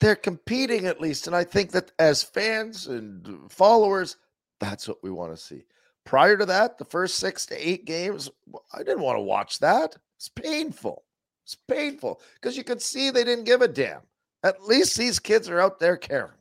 they're 0.00 0.16
competing 0.16 0.86
at 0.86 1.00
least. 1.00 1.26
And 1.26 1.34
I 1.34 1.44
think 1.44 1.72
that 1.72 1.92
as 1.98 2.22
fans 2.22 2.86
and 2.86 3.50
followers, 3.50 4.16
that's 4.60 4.88
what 4.88 5.02
we 5.02 5.10
want 5.10 5.32
to 5.32 5.42
see. 5.42 5.64
Prior 6.04 6.36
to 6.36 6.46
that, 6.46 6.78
the 6.78 6.84
first 6.84 7.16
six 7.16 7.44
to 7.46 7.68
eight 7.68 7.84
games, 7.84 8.30
I 8.72 8.78
didn't 8.78 9.02
want 9.02 9.16
to 9.16 9.22
watch 9.22 9.58
that. 9.58 9.96
It's 10.16 10.28
painful. 10.28 11.04
It's 11.44 11.54
painful 11.54 12.20
because 12.34 12.56
you 12.56 12.64
could 12.64 12.82
see 12.82 13.10
they 13.10 13.24
didn't 13.24 13.44
give 13.44 13.62
a 13.62 13.68
damn. 13.68 14.02
At 14.42 14.64
least 14.64 14.96
these 14.96 15.18
kids 15.18 15.48
are 15.48 15.60
out 15.60 15.80
there 15.80 15.96
caring. 15.96 16.32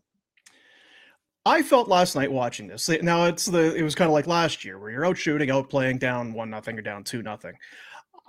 I 1.46 1.64
felt 1.64 1.88
last 1.88 2.16
night 2.16 2.32
watching 2.32 2.68
this. 2.68 2.90
Now 2.90 3.26
it's 3.26 3.46
the 3.46 3.74
it 3.74 3.82
was 3.82 3.96
kind 3.96 4.10
of 4.10 4.14
like 4.14 4.28
last 4.28 4.66
year 4.66 4.78
where 4.78 4.90
you're 4.92 5.06
out 5.06 5.18
shooting, 5.18 5.50
out 5.50 5.70
playing 5.70 5.98
down 5.98 6.34
one 6.34 6.50
nothing 6.50 6.78
or 6.78 6.82
down 6.82 7.06
two 7.06 7.24
nothing. 7.24 7.54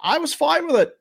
I 0.03 0.19
was 0.19 0.35
fine 0.35 0.67
with 0.67 0.77
it 0.77 0.99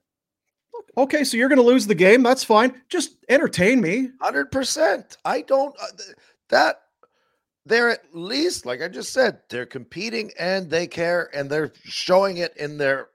okay, 0.98 1.24
so 1.24 1.38
you're 1.38 1.50
going 1.50 1.58
to 1.58 1.64
lose 1.64 1.88
the 1.88 1.96
game. 1.96 2.24
That's 2.24 2.44
fine. 2.44 2.82
Just 2.90 3.16
entertain 3.30 3.80
me. 3.80 4.10
100%. 4.22 5.18
I 5.24 5.42
don't, 5.42 5.76
uh, 5.82 5.86
that, 6.50 6.82
they're 7.66 7.90
at 7.90 8.04
least, 8.14 8.66
like 8.66 8.82
I 8.82 8.88
just 8.88 9.14
said, 9.14 9.40
they're 9.50 9.66
competing 9.66 10.32
and 10.40 10.70
they 10.70 10.88
care 10.88 11.30
and 11.34 11.50
they're 11.50 11.74
showing 11.84 12.38
it 12.38 12.56
in 12.58 12.78
their 12.78 13.10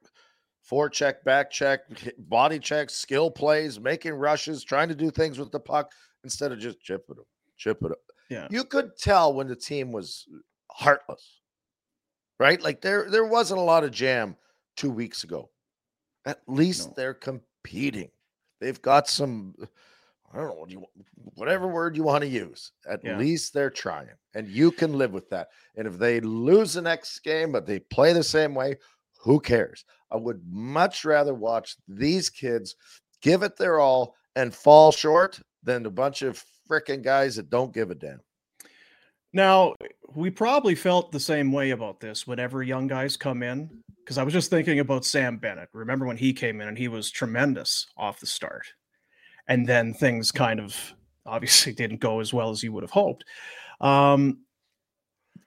forecheck, 0.70 1.24
back 1.24 1.50
check, 1.50 1.80
body 2.18 2.58
check, 2.58 2.90
skill 2.90 3.30
plays, 3.30 3.80
making 3.80 4.12
rushes, 4.12 4.62
trying 4.62 4.88
to 4.88 4.94
do 4.94 5.10
things 5.10 5.38
with 5.38 5.50
the 5.50 5.60
puck 5.60 5.90
instead 6.24 6.52
of 6.52 6.58
just 6.58 6.80
chip 6.80 7.04
it 7.08 7.18
up, 7.18 7.26
chip 7.56 7.82
it 7.82 7.92
up. 7.92 7.98
Yeah. 8.28 8.46
You 8.50 8.64
could 8.64 8.96
tell 8.96 9.34
when 9.34 9.48
the 9.48 9.56
team 9.56 9.90
was 9.90 10.26
heartless, 10.70 11.40
right? 12.38 12.60
Like 12.62 12.80
there, 12.80 13.10
there 13.10 13.26
wasn't 13.26 13.60
a 13.60 13.64
lot 13.64 13.84
of 13.84 13.90
jam 13.90 14.36
two 14.76 14.90
weeks 14.90 15.24
ago. 15.24 15.50
At 16.24 16.40
least 16.46 16.88
no. 16.88 16.94
they're 16.96 17.14
competing. 17.14 18.10
They've 18.60 18.80
got 18.80 19.08
some, 19.08 19.54
I 20.32 20.36
don't 20.36 20.48
know 20.48 20.54
what 20.54 20.70
you 20.70 20.84
whatever 21.34 21.66
word 21.66 21.96
you 21.96 22.04
want 22.04 22.22
to 22.22 22.28
use. 22.28 22.72
At 22.88 23.04
yeah. 23.04 23.18
least 23.18 23.52
they're 23.52 23.70
trying. 23.70 24.08
And 24.34 24.48
you 24.48 24.70
can 24.70 24.92
live 24.92 25.12
with 25.12 25.28
that. 25.30 25.48
And 25.76 25.86
if 25.86 25.98
they 25.98 26.20
lose 26.20 26.74
the 26.74 26.82
next 26.82 27.18
game, 27.20 27.52
but 27.52 27.66
they 27.66 27.80
play 27.80 28.12
the 28.12 28.22
same 28.22 28.54
way, 28.54 28.76
who 29.20 29.40
cares? 29.40 29.84
I 30.10 30.16
would 30.16 30.42
much 30.48 31.04
rather 31.04 31.34
watch 31.34 31.76
these 31.88 32.28
kids 32.30 32.76
give 33.20 33.42
it 33.42 33.56
their 33.56 33.78
all 33.78 34.14
and 34.36 34.54
fall 34.54 34.92
short 34.92 35.40
than 35.62 35.86
a 35.86 35.90
bunch 35.90 36.22
of 36.22 36.42
freaking 36.68 37.02
guys 37.02 37.36
that 37.36 37.50
don't 37.50 37.74
give 37.74 37.90
a 37.90 37.94
damn. 37.94 38.20
Now, 39.32 39.74
we 40.14 40.30
probably 40.30 40.74
felt 40.74 41.12
the 41.12 41.20
same 41.20 41.52
way 41.52 41.70
about 41.70 42.00
this 42.00 42.26
whenever 42.26 42.62
young 42.62 42.86
guys 42.86 43.16
come 43.16 43.42
in, 43.42 43.82
because 43.98 44.18
I 44.18 44.22
was 44.22 44.32
just 44.32 44.50
thinking 44.50 44.80
about 44.80 45.04
Sam 45.04 45.38
Bennett. 45.38 45.68
Remember 45.72 46.06
when 46.06 46.16
he 46.18 46.32
came 46.32 46.60
in 46.60 46.68
and 46.68 46.76
he 46.76 46.88
was 46.88 47.10
tremendous 47.10 47.86
off 47.96 48.20
the 48.20 48.26
start, 48.26 48.66
and 49.48 49.66
then 49.66 49.94
things 49.94 50.30
kind 50.30 50.60
of 50.60 50.76
obviously 51.24 51.72
didn't 51.74 52.00
go 52.00 52.20
as 52.20 52.32
well 52.32 52.50
as 52.50 52.62
you 52.62 52.72
would 52.72 52.82
have 52.82 52.90
hoped. 52.90 53.24
Um, 53.80 54.38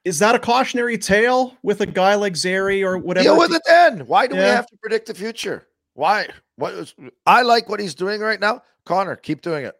is 0.03 0.19
that 0.19 0.35
a 0.35 0.39
cautionary 0.39 0.97
tale 0.97 1.57
with 1.63 1.81
a 1.81 1.85
guy 1.85 2.15
like 2.15 2.35
Zary 2.35 2.83
or 2.83 2.97
whatever? 2.97 3.23
Deal 3.23 3.39
with 3.39 3.53
it 3.53 3.63
then. 3.65 4.05
Why 4.05 4.27
do 4.27 4.35
yeah. 4.35 4.41
we 4.41 4.47
have 4.49 4.67
to 4.67 4.77
predict 4.77 5.07
the 5.07 5.15
future? 5.15 5.67
Why? 5.95 6.27
What 6.57 6.73
is, 6.73 6.93
I 7.25 7.41
like 7.41 7.69
what 7.69 7.79
he's 7.79 7.95
doing 7.95 8.21
right 8.21 8.39
now. 8.39 8.61
Connor, 8.85 9.15
keep 9.15 9.41
doing 9.41 9.65
it. 9.65 9.75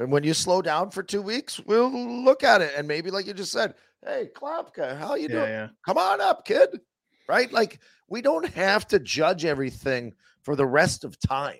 And 0.00 0.10
when 0.10 0.24
you 0.24 0.34
slow 0.34 0.62
down 0.62 0.90
for 0.90 1.02
two 1.02 1.22
weeks, 1.22 1.60
we'll 1.60 1.90
look 2.24 2.42
at 2.42 2.62
it. 2.62 2.72
And 2.76 2.88
maybe, 2.88 3.10
like 3.10 3.26
you 3.26 3.34
just 3.34 3.52
said, 3.52 3.74
hey, 4.04 4.28
Klapka, 4.34 4.98
how 4.98 5.14
you 5.14 5.28
doing? 5.28 5.48
Yeah. 5.50 5.68
Come 5.86 5.98
on 5.98 6.20
up, 6.20 6.44
kid. 6.46 6.80
Right? 7.28 7.52
Like, 7.52 7.78
we 8.08 8.22
don't 8.22 8.48
have 8.54 8.88
to 8.88 8.98
judge 8.98 9.44
everything 9.44 10.14
for 10.42 10.56
the 10.56 10.66
rest 10.66 11.04
of 11.04 11.20
time. 11.20 11.58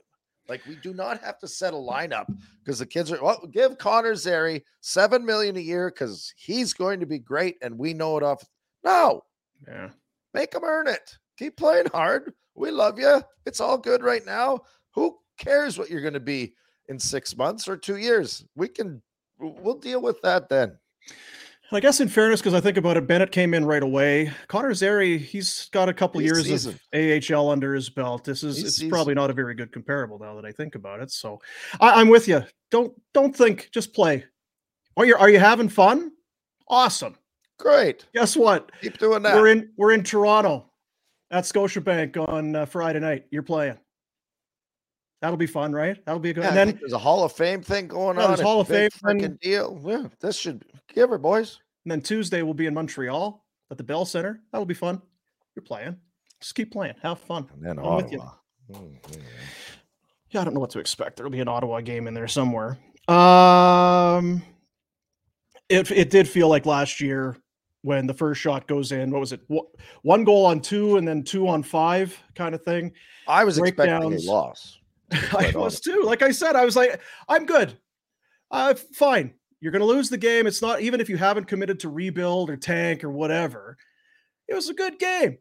Like 0.49 0.66
we 0.66 0.75
do 0.75 0.92
not 0.92 1.23
have 1.23 1.38
to 1.38 1.47
set 1.47 1.75
a 1.75 1.76
lineup 1.76 2.26
because 2.64 2.80
the 2.80 2.87
kids 2.87 3.12
are. 3.12 3.23
Well, 3.23 3.47
give 3.52 3.78
Connor 3.78 4.16
Zary 4.16 4.64
seven 4.80 5.25
million 5.25 5.56
a 5.56 5.61
year 5.61 5.90
because 5.90 6.35
he's 6.37 6.73
going 6.73 6.99
to 6.99 7.06
be 7.06 7.20
great, 7.20 7.56
and 7.62 7.78
we 7.78 7.94
know 7.94 8.16
it 8.16 8.25
off. 8.25 8.42
No, 8.82 9.23
Yeah. 9.68 9.90
make 10.35 10.52
him 10.52 10.64
earn 10.64 10.88
it. 10.88 11.18
Keep 11.38 11.56
playing 11.56 11.87
hard. 11.92 12.35
We 12.56 12.73
love 12.73 12.99
you. 12.99 13.23
It's 13.47 13.61
all 13.61 13.78
good 13.78 14.02
right 14.02 14.26
now. 14.26 14.62
Who 14.97 15.18
cares 15.38 15.78
what 15.78 15.88
you're 15.88 16.00
going 16.00 16.14
to 16.14 16.20
be 16.20 16.54
in 16.90 16.99
six 16.99 17.37
months 17.37 17.66
or 17.68 17.76
two 17.76 17.97
years? 17.97 18.44
We 18.56 18.68
can. 18.68 19.00
We'll 19.38 19.78
deal 19.78 20.02
with 20.02 20.20
that 20.20 20.50
then. 20.50 20.76
And 21.70 21.76
I 21.76 21.80
guess 21.80 22.00
in 22.00 22.09
fairness, 22.09 22.40
because 22.40 22.52
I 22.52 22.61
think 22.61 22.76
about 22.76 22.97
it, 22.99 23.06
Bennett 23.06 23.32
came 23.32 23.54
in 23.54 23.64
right 23.64 23.82
away. 23.82 24.30
Connor 24.49 24.75
Zary, 24.75 25.16
he's 25.16 25.68
got 25.73 25.88
a 25.88 25.94
couple 25.94 26.20
He's 26.20 26.26
years 26.30 26.44
seasoned. 26.44 26.78
of 26.92 27.30
AHL 27.37 27.49
under 27.49 27.75
his 27.75 27.88
belt. 27.88 28.25
This 28.25 28.42
is 28.42 28.56
He's 28.56 28.66
it's 28.66 28.76
seasoned. 28.76 28.90
probably 28.92 29.14
not 29.14 29.30
a 29.30 29.32
very 29.32 29.54
good 29.54 29.73
comparable 29.73 30.18
now 30.18 30.35
that 30.35 30.44
I 30.44 30.52
think 30.52 30.75
about 30.75 31.00
it. 31.00 31.11
So 31.11 31.38
I, 31.80 31.92
I'm 32.00 32.09
with 32.09 32.28
you. 32.28 32.42
Don't 32.70 32.92
don't 33.14 33.35
think, 33.35 33.70
just 33.73 33.94
play. 33.94 34.25
Are 34.97 35.06
you 35.06 35.16
are 35.16 35.30
you 35.30 35.38
having 35.38 35.68
fun? 35.68 36.11
Awesome. 36.68 37.16
Great. 37.59 38.04
Guess 38.14 38.37
what? 38.37 38.70
Keep 38.82 38.99
doing 38.99 39.23
that. 39.23 39.37
We're 39.37 39.49
in 39.49 39.70
we're 39.78 39.92
in 39.92 40.02
Toronto 40.02 40.70
at 41.30 41.44
Scotiabank 41.44 42.16
on 42.28 42.56
uh, 42.56 42.66
Friday 42.66 42.99
night. 43.00 43.25
You're 43.30 43.42
playing. 43.42 43.78
That'll 45.21 45.37
be 45.37 45.47
fun, 45.47 45.73
right? 45.73 46.03
That'll 46.07 46.19
be 46.21 46.31
a 46.31 46.33
good. 46.35 46.45
Yeah, 46.45 46.49
and 46.49 46.57
then 46.57 46.79
there's 46.81 46.95
a 46.95 46.99
Hall 46.99 47.25
of 47.25 47.33
Fame 47.33 47.62
thing 47.62 47.89
going 47.89 48.17
Yeah, 48.17 48.25
on. 48.25 48.29
there's 48.31 48.41
Hall 48.41 48.61
of 48.61 48.69
Fame 48.69 48.89
freaking 48.91 49.39
deal. 49.41 49.79
Yeah, 49.85 50.09
this 50.21 50.37
should 50.37 50.65
give 50.95 51.11
her, 51.11 51.19
boys. 51.19 51.59
And 51.85 51.93
then 51.93 52.00
Tuesday 52.00 52.43
we'll 52.43 52.55
be 52.55 52.67
in 52.67 52.75
Montreal 52.75 53.45
at 53.71 53.77
the 53.77 53.85
Bell 53.85 54.05
Center. 54.07 54.41
That'll 54.53 54.65
be 54.67 54.75
fun. 54.75 55.00
You're 55.55 55.62
playing. 55.62 55.97
Just 56.41 56.55
keep 56.55 56.73
playing. 56.73 56.95
Have 57.03 57.19
fun. 57.21 57.47
And 57.55 57.62
then 57.65 57.79
I'm 57.79 57.97
with 57.97 58.12
you. 58.12 58.21
Ottawa. 58.21 58.35
Mhm. 58.73 59.21
Yeah, 60.31 60.41
I 60.41 60.45
don't 60.45 60.55
know 60.55 60.61
what 60.61 60.71
to 60.71 60.79
expect. 60.79 61.17
There'll 61.17 61.31
be 61.33 61.41
an 61.41 61.49
Ottawa 61.49 61.81
game 61.81 62.07
in 62.07 62.15
there 62.15 62.29
somewhere. 62.29 62.79
Um, 63.09 64.43
it 65.69 65.91
it 65.91 66.09
did 66.11 66.29
feel 66.29 66.49
like 66.49 66.65
last 66.67 67.00
year 67.00 67.37
when 67.83 68.07
the 68.07 68.15
first 68.15 68.41
shot 68.41 68.67
goes 68.69 68.93
in. 68.93 69.11
What 69.11 69.21
was 69.21 69.33
it? 69.33 69.41
One 70.03 70.25
goal 70.25 70.47
on 70.47 70.61
two, 70.61 70.97
and 70.97 71.07
then 71.07 71.25
two 71.25 71.47
on 71.49 71.62
five, 71.62 72.19
kind 72.35 72.55
of 72.55 72.62
thing. 72.62 72.93
I 73.27 73.45
was 73.45 73.59
expecting 73.59 74.15
a 74.15 74.19
loss. 74.31 74.79
I 75.12 75.52
was 75.55 75.81
too. 75.81 76.02
Like 76.05 76.23
I 76.23 76.31
said, 76.31 76.57
I 76.57 76.64
was 76.64 76.76
like, 76.76 77.00
I'm 77.29 77.47
good. 77.47 77.76
Uh, 78.50 78.75
fine. 78.95 79.35
You're 79.61 79.73
going 79.73 79.81
to 79.81 79.87
lose 79.87 80.09
the 80.09 80.19
game. 80.19 80.47
It's 80.47 80.62
not 80.62 80.81
even 80.81 81.00
if 81.00 81.09
you 81.09 81.17
haven't 81.17 81.47
committed 81.47 81.81
to 81.81 81.88
rebuild 81.88 82.50
or 82.50 82.57
tank 82.57 83.05
or 83.05 83.11
whatever. 83.11 83.76
It 84.49 84.55
was 84.55 84.69
a 84.69 84.75
good 84.75 84.99
game. 84.99 85.38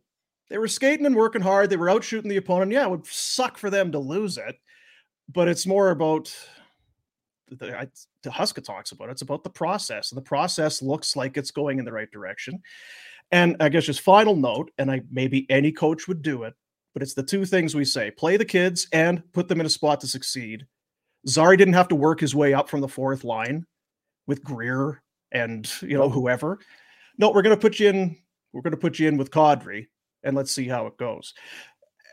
They 0.49 0.57
were 0.57 0.67
skating 0.67 1.05
and 1.05 1.15
working 1.15 1.41
hard. 1.41 1.69
They 1.69 1.77
were 1.77 1.89
out 1.89 2.03
shooting 2.03 2.29
the 2.29 2.37
opponent. 2.37 2.71
Yeah, 2.71 2.85
it 2.85 2.89
would 2.89 3.05
suck 3.05 3.57
for 3.57 3.69
them 3.69 3.91
to 3.91 3.99
lose 3.99 4.37
it, 4.37 4.55
but 5.31 5.47
it's 5.47 5.67
more 5.67 5.91
about 5.91 6.35
the, 7.49 7.77
I, 7.77 7.87
the 8.23 8.29
Huska 8.29 8.63
talks 8.63 8.91
about. 8.91 9.09
it. 9.09 9.13
It's 9.13 9.21
about 9.21 9.43
the 9.43 9.49
process, 9.49 10.11
and 10.11 10.17
the 10.17 10.23
process 10.23 10.81
looks 10.81 11.15
like 11.15 11.37
it's 11.37 11.51
going 11.51 11.79
in 11.79 11.85
the 11.85 11.91
right 11.91 12.11
direction. 12.11 12.61
And 13.31 13.57
I 13.59 13.69
guess 13.69 13.85
just 13.85 14.01
final 14.01 14.35
note, 14.35 14.71
and 14.77 14.91
I 14.91 15.01
maybe 15.11 15.45
any 15.49 15.71
coach 15.71 16.07
would 16.07 16.23
do 16.23 16.43
it, 16.43 16.55
but 16.93 17.03
it's 17.03 17.13
the 17.13 17.23
two 17.23 17.45
things 17.45 17.75
we 17.75 17.85
say: 17.85 18.11
play 18.11 18.37
the 18.37 18.45
kids 18.45 18.87
and 18.93 19.23
put 19.33 19.47
them 19.47 19.59
in 19.59 19.65
a 19.65 19.69
spot 19.69 19.99
to 20.01 20.07
succeed. 20.07 20.65
Zary 21.27 21.57
didn't 21.57 21.73
have 21.73 21.89
to 21.89 21.95
work 21.95 22.19
his 22.19 22.35
way 22.35 22.53
up 22.53 22.69
from 22.69 22.81
the 22.81 22.87
fourth 22.87 23.23
line 23.23 23.65
with 24.27 24.43
Greer 24.43 25.01
and 25.31 25.71
you 25.81 25.97
know 25.97 26.09
whoever. 26.09 26.59
No, 27.17 27.31
we're 27.31 27.41
going 27.41 27.55
to 27.55 27.61
put 27.61 27.79
you 27.79 27.89
in. 27.89 28.17
We're 28.53 28.61
going 28.61 28.71
to 28.71 28.77
put 28.77 28.99
you 28.99 29.07
in 29.07 29.17
with 29.17 29.31
Kadri, 29.31 29.87
and 30.23 30.35
let's 30.35 30.51
see 30.51 30.67
how 30.67 30.87
it 30.87 30.97
goes. 30.97 31.33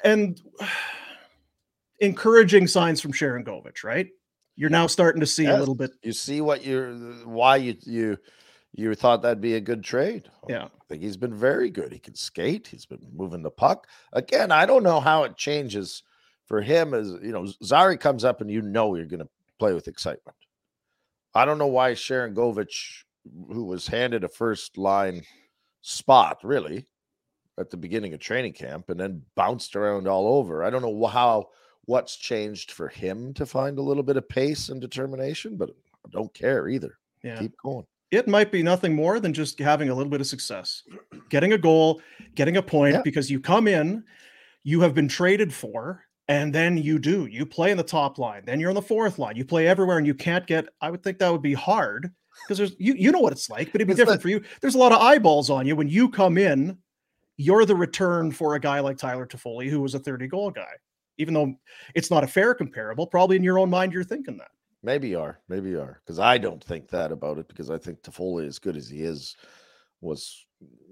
And 0.05 0.41
encouraging 2.01 2.67
signs 2.67 3.01
from 3.01 3.13
Sharangovich, 3.13 3.85
right? 3.85 4.09
You're 4.57 4.71
now 4.71 4.87
starting 4.87 5.21
to 5.21 5.27
see 5.27 5.45
a 5.45 5.59
little 5.59 5.75
bit. 5.75 5.93
You 6.03 6.13
see 6.13 6.41
what 6.41 6.65
you're 6.65 6.95
why 7.25 7.57
you 7.57 7.77
you 7.83 8.19
you 8.77 8.95
thought 8.95 9.23
that'd 9.23 9.41
be 9.41 9.55
a 9.55 9.61
good 9.61 9.83
trade. 9.83 10.29
Oh, 10.45 10.47
yeah. 10.49 10.65
I 10.65 10.85
think 10.89 11.03
he's 11.03 11.17
been 11.17 11.35
very 11.35 11.71
good. 11.71 11.93
He 11.93 11.99
can 11.99 12.15
skate. 12.15 12.67
He's 12.67 12.87
been 12.87 13.05
moving 13.15 13.43
the 13.43 13.51
puck. 13.51 13.89
Again, 14.13 14.53
I 14.53 14.67
don't 14.67 14.83
know 14.83 15.01
how 15.01 15.25
it 15.25 15.37
changes 15.37 16.03
for 16.45 16.61
him 16.61 16.95
as 16.95 17.09
you 17.23 17.33
know, 17.33 17.47
Zary 17.65 17.97
comes 17.97 18.25
up 18.25 18.41
and 18.41 18.51
you 18.51 18.63
know 18.63 18.95
you're 18.95 19.07
gonna 19.07 19.29
play 19.59 19.73
with 19.73 19.89
excitement. 19.89 20.37
I 21.35 21.45
don't 21.45 21.59
know 21.59 21.67
why 21.67 21.93
Sharangovich, 21.93 23.03
who 23.49 23.65
was 23.65 23.87
handed 23.87 24.25
a 24.25 24.29
first 24.29 24.79
line 24.79 25.23
spot, 25.83 26.39
really, 26.45 26.87
at 27.59 27.71
the 27.71 27.77
beginning 27.77 28.15
of 28.15 28.21
training 28.21 28.53
camp 28.53 28.91
and 28.91 29.01
then 29.01 29.23
bounced 29.35 29.75
around 29.75 30.07
all 30.07 30.29
over. 30.39 30.63
I 30.63 30.71
don't 30.71 30.83
know 30.83 31.07
how 31.07 31.49
what's 31.87 32.17
changed 32.17 32.73
for 32.73 32.89
him 32.89 33.33
to 33.35 33.47
find 33.47 33.79
a 33.79 33.83
little 33.83 34.03
bit 34.03 34.17
of 34.17 34.29
pace 34.29 34.69
and 34.69 34.81
determination, 34.81 35.57
but 35.57 35.71
I 35.71 36.09
don't 36.11 36.33
care 36.33 36.69
either. 36.69 36.99
Yeah. 37.23 37.39
Keep 37.39 37.57
going. 37.63 37.87
It 38.11 38.29
might 38.29 38.53
be 38.53 38.63
nothing 38.63 38.95
more 38.95 39.19
than 39.21 39.33
just 39.33 39.59
having 39.59 39.89
a 39.89 39.95
little 39.95 40.11
bit 40.11 40.21
of 40.21 40.27
success, 40.27 40.83
getting 41.29 41.53
a 41.53 41.59
goal, 41.59 42.01
getting 42.35 42.57
a 42.57 42.63
point, 42.63 42.95
Yeah. 42.95 43.03
because 43.03 43.31
you 43.31 43.41
come 43.41 43.67
in, 43.69 44.05
you 44.63 44.81
have 44.81 44.95
been 44.95 45.09
traded 45.09 45.53
for, 45.53 46.05
and 46.29 46.55
then 46.55 46.77
you 46.77 46.99
do. 46.99 47.27
You 47.27 47.47
play 47.47 47.71
in 47.71 47.77
the 47.77 47.83
top 47.85 48.19
line, 48.19 48.43
then 48.47 48.59
you're 48.61 48.71
on 48.71 48.75
the 48.75 48.83
fourth 48.83 49.19
line. 49.19 49.37
You 49.37 49.45
play 49.45 49.67
everywhere, 49.69 49.99
and 49.99 50.07
you 50.07 50.15
can't 50.15 50.47
get. 50.47 50.69
I 50.81 50.91
would 50.91 51.03
think 51.03 51.19
that 51.19 51.31
would 51.33 51.43
be 51.43 51.55
hard 51.55 52.13
because 52.45 52.59
there's 52.59 52.75
you. 52.79 52.95
You 52.95 53.13
know 53.13 53.21
what 53.21 53.33
it's 53.33 53.49
like, 53.51 53.71
but 53.73 53.81
it'd 53.81 53.87
be 53.89 53.93
It's 53.93 53.99
different 53.99 54.23
for 54.23 54.29
you. 54.29 54.43
There's 54.61 54.75
a 54.75 54.79
lot 54.79 54.93
of 54.93 55.01
eyeballs 55.01 55.51
on 55.51 55.67
you 55.67 55.77
when 55.77 55.89
you 55.89 56.09
come 56.09 56.37
in. 56.39 56.79
You're 57.39 57.65
the 57.67 57.77
return 57.77 58.33
for 58.33 58.55
a 58.55 58.61
guy 58.61 58.81
like 58.81 58.97
Tyler 58.97 59.27
Toffoli, 59.27 59.69
who 59.69 59.81
was 59.83 59.95
a 59.95 59.99
30 59.99 60.27
goal 60.27 60.51
guy. 60.51 60.73
Even 61.19 61.35
though 61.35 61.55
it's 61.95 62.11
not 62.11 62.25
a 62.25 62.27
fair 62.27 62.55
comparable, 62.55 63.07
probably 63.07 63.37
in 63.37 63.43
your 63.43 63.59
own 63.59 63.69
mind 63.71 63.93
you're 63.93 64.05
thinking 64.05 64.37
that. 64.39 64.49
Maybe 64.87 65.09
you 65.09 65.19
are. 65.19 65.41
Maybe 65.49 65.71
you 65.71 65.81
are. 65.81 66.01
Because 66.05 66.21
I 66.21 66.39
don't 66.39 66.63
think 66.63 66.89
that 66.91 67.11
about 67.11 67.39
it 67.39 67.49
because 67.49 67.71
I 67.71 67.77
think 67.77 68.03
Toffoli, 68.03 68.47
as 68.47 68.61
good 68.61 68.77
as 68.77 68.89
he 68.89 69.03
is, 69.03 69.35
was 70.01 70.47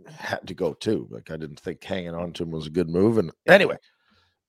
had 0.08 0.44
to 0.48 0.52
go 0.52 0.74
too. 0.74 1.06
Like 1.10 1.30
I 1.30 1.36
didn't 1.36 1.60
think 1.60 1.82
hanging 1.82 2.12
on 2.12 2.32
to 2.32 2.42
him 2.42 2.50
was 2.50 2.66
a 2.66 2.70
good 2.70 2.88
move. 2.88 3.18
And 3.18 3.30
anyway, 3.46 3.76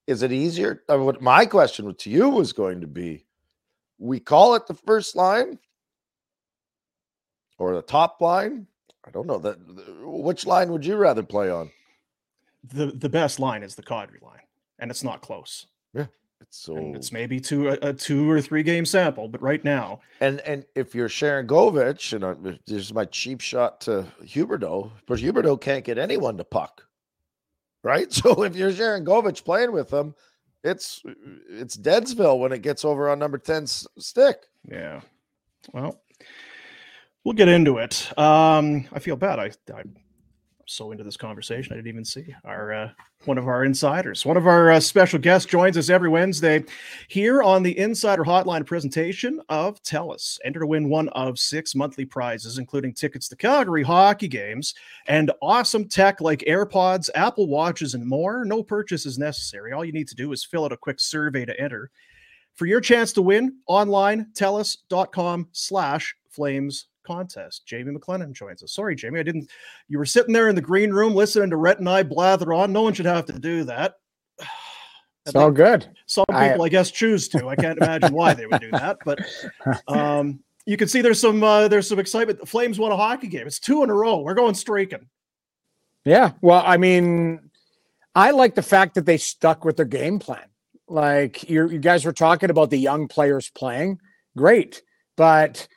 is 0.08 0.24
it 0.24 0.32
easier? 0.32 0.82
Uh, 0.90 0.98
what 0.98 1.22
my 1.22 1.46
question 1.46 1.94
to 1.94 2.10
you 2.10 2.28
was 2.28 2.54
going 2.54 2.82
to 2.82 2.88
be 2.88 3.28
we 4.00 4.20
call 4.20 4.56
it 4.56 4.66
the 4.66 4.74
first 4.74 5.16
line 5.16 5.60
or 7.60 7.76
the 7.76 7.84
top 7.84 8.22
line. 8.22 8.66
I 9.06 9.12
don't 9.12 9.28
know 9.28 9.38
that 9.38 9.58
which 10.02 10.48
line 10.48 10.72
would 10.72 10.84
you 10.84 10.96
rather 10.96 11.22
play 11.22 11.52
on? 11.52 11.70
The 12.64 12.88
the 12.88 13.10
best 13.10 13.40
line 13.40 13.62
is 13.62 13.76
the 13.76 13.84
Kadri 13.84 14.24
line, 14.24 14.48
and 14.80 14.90
it's 14.90 15.04
not 15.04 15.22
close. 15.22 15.68
It's 15.94 16.10
so 16.50 16.76
and 16.78 16.96
it's 16.96 17.12
maybe 17.12 17.40
two 17.40 17.70
a, 17.70 17.74
a 17.82 17.94
two 17.94 18.30
or 18.30 18.40
three 18.42 18.64
game 18.64 18.86
sample, 18.86 19.28
but 19.28 19.42
right 19.42 19.64
now, 19.64 20.00
And 20.22 20.40
and 20.42 20.66
if 20.76 20.94
you're 20.96 21.10
Sharangovich, 21.10 22.14
and 22.14 22.24
I- 22.26 22.60
this 22.66 22.78
is 22.84 22.94
my 22.94 23.06
cheap 23.06 23.42
shot 23.42 23.82
to 23.82 24.06
Huberdeau, 24.24 24.92
but 25.08 25.20
Huberdeau 25.20 25.60
can't 25.60 25.84
get 25.86 25.98
anyone 25.98 26.38
to 26.38 26.44
puck, 26.44 26.86
right? 27.84 28.12
So 28.14 28.44
if 28.44 28.56
you're 28.56 28.72
Sharangovich 28.72 29.44
playing 29.44 29.72
with 29.72 29.90
them, 29.90 30.16
it's 30.64 31.02
it's 31.50 31.78
Deadsville 31.78 32.40
when 32.40 32.52
it 32.52 32.62
gets 32.62 32.84
over 32.86 33.10
on 33.10 33.20
number 33.20 33.38
10's 33.38 33.88
stick. 33.98 34.38
yeah. 34.70 35.02
Well, 35.74 36.00
we'll 37.24 37.34
get 37.34 37.48
into 37.50 37.80
it. 37.80 38.12
Um, 38.20 38.88
I 38.94 39.00
feel 39.00 39.16
bad. 39.16 39.40
I 39.40 39.52
I'm 39.76 39.96
so 40.66 40.92
into 40.92 41.04
this 41.04 41.18
conversation, 41.18 41.74
I 41.74 41.76
didn't 41.78 41.90
even 41.90 42.06
see 42.06 42.34
our 42.44 42.74
uh, 42.74 42.90
one 43.26 43.38
of 43.38 43.48
our 43.48 43.66
insiders, 43.66 44.26
one 44.26 44.38
of 44.38 44.48
our 44.48 44.72
uh, 44.72 44.80
special 44.80 45.20
guests 45.20 45.50
joins 45.50 45.78
us 45.78 45.90
every 45.90 46.10
Wednesday 46.10 46.64
here 47.08 47.44
on 47.44 47.64
the 47.64 47.78
Insider 47.78 48.24
Hotline 48.24 48.66
presentation 48.66 49.40
of 49.50 49.82
Telus. 49.84 50.40
Enter 50.44 50.62
to 50.62 50.68
win 50.68 50.90
one 50.90 51.10
of 51.10 51.40
six 51.40 51.76
monthly 51.76 52.06
prizes, 52.06 52.58
including 52.58 52.94
tickets 52.94 53.30
to 53.30 53.36
Calgary 53.36 53.84
hockey 53.84 54.28
games 54.28 54.74
and 55.08 55.32
awesome 55.42 55.88
tech 55.88 56.20
like 56.22 56.40
AirPods, 56.48 57.10
Apple 57.16 57.48
Watches, 57.48 57.94
and 57.94 58.06
more. 58.06 58.44
No 58.44 58.64
purchase 58.64 59.06
is 59.06 59.20
necessary. 59.20 59.72
All 59.72 59.86
you 59.86 59.94
need 59.94 60.08
to 60.08 60.16
do 60.16 60.32
is 60.32 60.44
fill 60.44 60.66
out 60.66 60.72
a 60.72 60.78
quick 60.78 61.00
survey 61.00 61.46
to 61.46 61.60
enter. 61.60 61.92
For 62.56 62.66
your 62.66 62.82
chance 62.82 63.12
to 63.14 63.22
win, 63.22 63.58
online, 63.68 64.28
telus.com 64.34 65.50
slash 65.52 66.16
flames 66.30 66.88
contest. 67.06 67.66
Jamie 67.66 67.94
McLennan 67.94 68.34
joins 68.34 68.64
us. 68.64 68.74
Sorry, 68.74 68.96
Jamie, 68.96 69.20
I 69.20 69.24
didn't. 69.24 69.50
You 69.88 69.98
were 69.98 70.06
sitting 70.06 70.34
there 70.34 70.50
in 70.50 70.56
the 70.56 70.62
green 70.62 70.92
room 70.92 71.14
listening 71.14 71.50
to 71.52 71.58
Rhett 71.58 71.80
and 71.80 71.90
I 71.90 72.04
blather 72.04 72.54
on. 72.54 72.74
No 72.74 72.82
one 72.82 72.94
should 72.94 73.06
have 73.06 73.26
to 73.26 73.40
do 73.40 73.64
that. 73.66 73.96
I 74.40 74.46
It's 75.28 75.36
all 75.36 75.52
good. 75.52 75.88
Some 76.06 76.26
I- 76.30 76.50
people, 76.50 76.66
I, 76.66 76.70
guess, 76.70 76.92
choose 76.92 77.28
to. 77.30 77.48
I 77.48 77.56
can't 77.56 77.80
imagine 77.80 78.14
why 78.14 78.34
they 78.34 78.46
would 78.46 78.62
do 78.62 78.72
that, 78.72 78.98
but 79.04 79.20
um, 79.88 80.40
you 80.66 80.78
can 80.78 80.88
see 80.88 81.02
there's 81.02 81.20
some 81.20 81.44
uh, 81.44 81.68
there's 81.68 81.88
some 81.88 82.00
excitement. 82.00 82.40
The 82.40 82.46
Flames 82.46 82.78
won 82.80 82.92
a 82.92 82.98
hockey 82.98 83.28
game. 83.28 83.48
It's 83.48 83.60
two 83.60 83.84
in 83.84 83.90
a 83.90 83.94
row. 83.94 84.20
We're 84.20 84.34
going 84.34 84.56
streaking. 84.56 85.08
Yeah. 86.04 86.34
Well, 86.42 86.62
I 86.64 86.78
mean, 86.78 87.50
I 88.14 88.32
like 88.32 88.56
the 88.56 88.62
fact 88.62 88.96
that 88.96 89.06
they 89.06 89.18
stuck 89.18 89.66
with 89.66 89.78
their 89.78 89.86
game 89.86 90.20
plan. 90.20 90.46
Like 90.88 91.50
you 91.50 91.68
you 91.70 91.80
guys 91.80 92.06
were 92.06 92.14
talking 92.14 92.50
about 92.50 92.70
the 92.70 92.78
young 92.78 93.08
players 93.08 93.50
playing. 93.50 94.00
Great. 94.38 94.84
But 95.16 95.68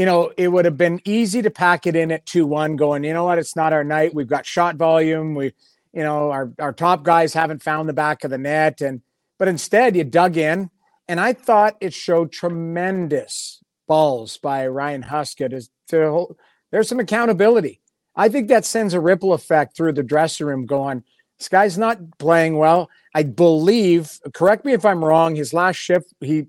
you 0.00 0.06
know, 0.06 0.32
it 0.38 0.48
would 0.48 0.64
have 0.64 0.78
been 0.78 0.98
easy 1.04 1.42
to 1.42 1.50
pack 1.50 1.86
it 1.86 1.94
in 1.94 2.10
at 2.10 2.24
2-1 2.24 2.76
going, 2.76 3.04
you 3.04 3.12
know 3.12 3.24
what, 3.24 3.36
it's 3.36 3.54
not 3.54 3.74
our 3.74 3.84
night. 3.84 4.14
We've 4.14 4.26
got 4.26 4.46
shot 4.46 4.76
volume. 4.76 5.34
We, 5.34 5.52
you 5.92 6.02
know, 6.02 6.30
our 6.30 6.50
our 6.58 6.72
top 6.72 7.02
guys 7.02 7.34
haven't 7.34 7.62
found 7.62 7.86
the 7.86 7.92
back 7.92 8.24
of 8.24 8.30
the 8.30 8.38
net 8.38 8.80
and 8.80 9.02
but 9.38 9.46
instead 9.46 9.94
you 9.94 10.04
dug 10.04 10.38
in 10.38 10.70
And 11.06 11.20
I 11.20 11.34
thought 11.34 11.76
it 11.82 11.92
showed 11.92 12.32
tremendous 12.32 13.60
balls 13.88 14.38
by 14.38 14.66
Ryan 14.68 15.02
Huska 15.02 15.50
to, 15.50 15.68
to 15.88 16.34
there's 16.70 16.88
some 16.88 17.00
accountability. 17.00 17.82
I 18.16 18.30
think 18.30 18.48
that 18.48 18.64
sends 18.64 18.94
a 18.94 19.00
ripple 19.00 19.34
effect 19.34 19.76
through 19.76 19.92
the 19.92 20.02
dressing 20.02 20.46
room 20.46 20.64
going, 20.64 21.04
this 21.38 21.50
guy's 21.50 21.76
not 21.76 21.98
playing 22.18 22.56
well. 22.56 22.88
I 23.14 23.24
believe, 23.24 24.18
correct 24.32 24.64
me 24.64 24.72
if 24.72 24.86
I'm 24.86 25.04
wrong, 25.04 25.36
his 25.36 25.52
last 25.52 25.76
shift, 25.76 26.14
he 26.20 26.46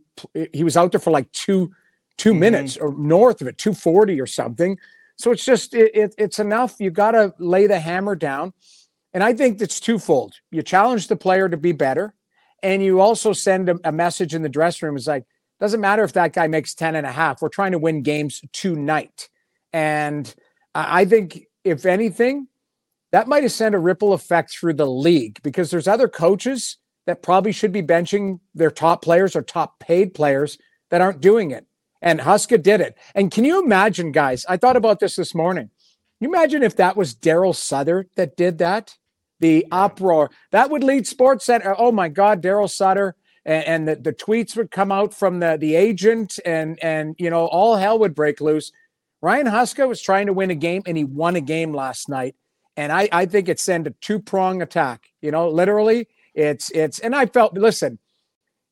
he 0.54 0.64
was 0.64 0.78
out 0.78 0.92
there 0.94 1.02
for 1.02 1.12
like 1.12 1.30
two 1.34 1.74
two 2.22 2.32
mm-hmm. 2.32 2.40
minutes 2.40 2.78
or 2.78 2.94
north 2.94 3.42
of 3.42 3.48
it, 3.48 3.58
240 3.58 4.22
or 4.22 4.28
something. 4.28 4.78
So 5.18 5.32
it's 5.32 5.44
just 5.44 5.74
it, 5.74 5.92
it, 5.96 6.16
it's 6.20 6.38
enough. 6.38 6.76
You 6.80 6.92
got 6.92 7.12
to 7.12 7.34
lay 7.40 7.66
the 7.66 7.80
hammer 7.80 8.16
down. 8.16 8.54
And 9.12 9.24
I 9.24 9.34
think 9.34 9.60
it's 9.60 9.80
twofold. 9.80 10.36
You 10.52 10.62
challenge 10.62 11.08
the 11.08 11.16
player 11.16 11.50
to 11.50 11.58
be 11.58 11.72
better, 11.72 12.14
and 12.64 12.82
you 12.84 13.02
also 13.02 13.34
send 13.34 13.70
a, 13.70 13.76
a 13.84 13.92
message 13.92 14.36
in 14.36 14.44
the 14.44 14.50
dressing 14.50 14.86
room. 14.86 14.96
It's 14.96 15.08
like, 15.08 15.26
doesn't 15.60 15.82
matter 15.82 16.04
if 16.04 16.14
that 16.14 16.34
guy 16.34 16.48
makes 16.48 16.76
10 16.76 16.96
and 16.96 17.08
a 17.08 17.12
half. 17.12 17.42
We're 17.42 17.50
trying 17.50 17.72
to 17.72 17.80
win 17.80 18.04
games 18.04 18.42
tonight. 18.54 19.28
And 19.74 20.34
I 20.74 21.06
think, 21.06 21.48
if 21.64 21.86
anything, 21.86 22.48
that 23.12 23.28
might 23.28 23.44
have 23.44 23.52
sent 23.52 23.76
a 23.76 23.80
ripple 23.80 24.14
effect 24.14 24.52
through 24.52 24.76
the 24.76 24.88
league 24.88 25.40
because 25.44 25.72
there's 25.72 25.88
other 25.88 26.08
coaches 26.08 26.78
that 27.08 27.24
probably 27.24 27.52
should 27.52 27.72
be 27.72 27.82
benching 27.82 28.40
their 28.54 28.72
top 28.72 29.02
players 29.02 29.36
or 29.36 29.42
top 29.42 29.80
paid 29.80 30.14
players 30.14 30.58
that 30.92 31.02
aren't 31.02 31.20
doing 31.20 31.52
it. 31.52 31.66
And 32.02 32.22
Huska 32.22 32.62
did 32.62 32.82
it. 32.82 32.98
And 33.14 33.32
can 33.32 33.46
you 33.46 33.64
imagine, 33.64 34.12
guys? 34.12 34.46
I 34.50 34.58
thought 34.58 34.76
about 34.76 35.00
this 35.00 35.16
this 35.16 35.36
morning. 35.36 35.70
Can 36.20 36.30
you 36.30 36.36
imagine 36.36 36.64
if 36.64 36.76
that 36.78 36.98
was 36.98 37.16
Daryl 37.16 37.56
Sutter 37.56 38.08
that 38.16 38.36
did 38.36 38.58
that? 38.60 38.98
The 39.40 39.66
uproar 39.72 40.30
that 40.52 40.70
would 40.70 40.84
lead 40.84 41.08
Sports 41.08 41.46
Center. 41.46 41.76
Oh 41.78 41.92
my 41.92 42.10
God, 42.10 42.44
Daryl 42.44 42.70
Sutter. 42.70 43.16
And, 43.44 43.66
and 43.66 43.88
the, 43.88 43.96
the 43.96 44.14
tweets 44.14 44.56
would 44.56 44.70
come 44.70 44.92
out 44.92 45.16
from 45.16 45.40
the, 45.40 45.58
the 45.60 45.74
agent, 45.76 46.38
and 46.46 46.78
and 46.84 47.16
you 47.18 47.30
know 47.32 47.48
all 47.48 47.76
hell 47.76 47.98
would 47.98 48.14
break 48.14 48.40
loose. 48.40 48.72
Ryan 49.20 49.48
Huska 49.48 49.88
was 49.88 50.00
trying 50.00 50.28
to 50.28 50.34
win 50.34 50.52
a 50.52 50.56
game, 50.56 50.84
and 50.86 50.96
he 50.96 51.04
won 51.04 51.36
a 51.36 51.42
game 51.42 51.74
last 51.74 52.08
night. 52.08 52.36
And 52.78 52.92
I, 52.92 53.10
I 53.12 53.26
think 53.26 53.50
it 53.50 53.60
sent 53.60 53.88
a 53.88 53.96
two 54.00 54.20
prong 54.20 54.62
attack. 54.62 55.10
You 55.22 55.32
know, 55.32 55.50
literally, 55.50 56.08
it's 56.36 56.70
it's. 56.72 57.00
And 57.00 57.16
I 57.16 57.26
felt, 57.26 57.56
listen, 57.56 57.98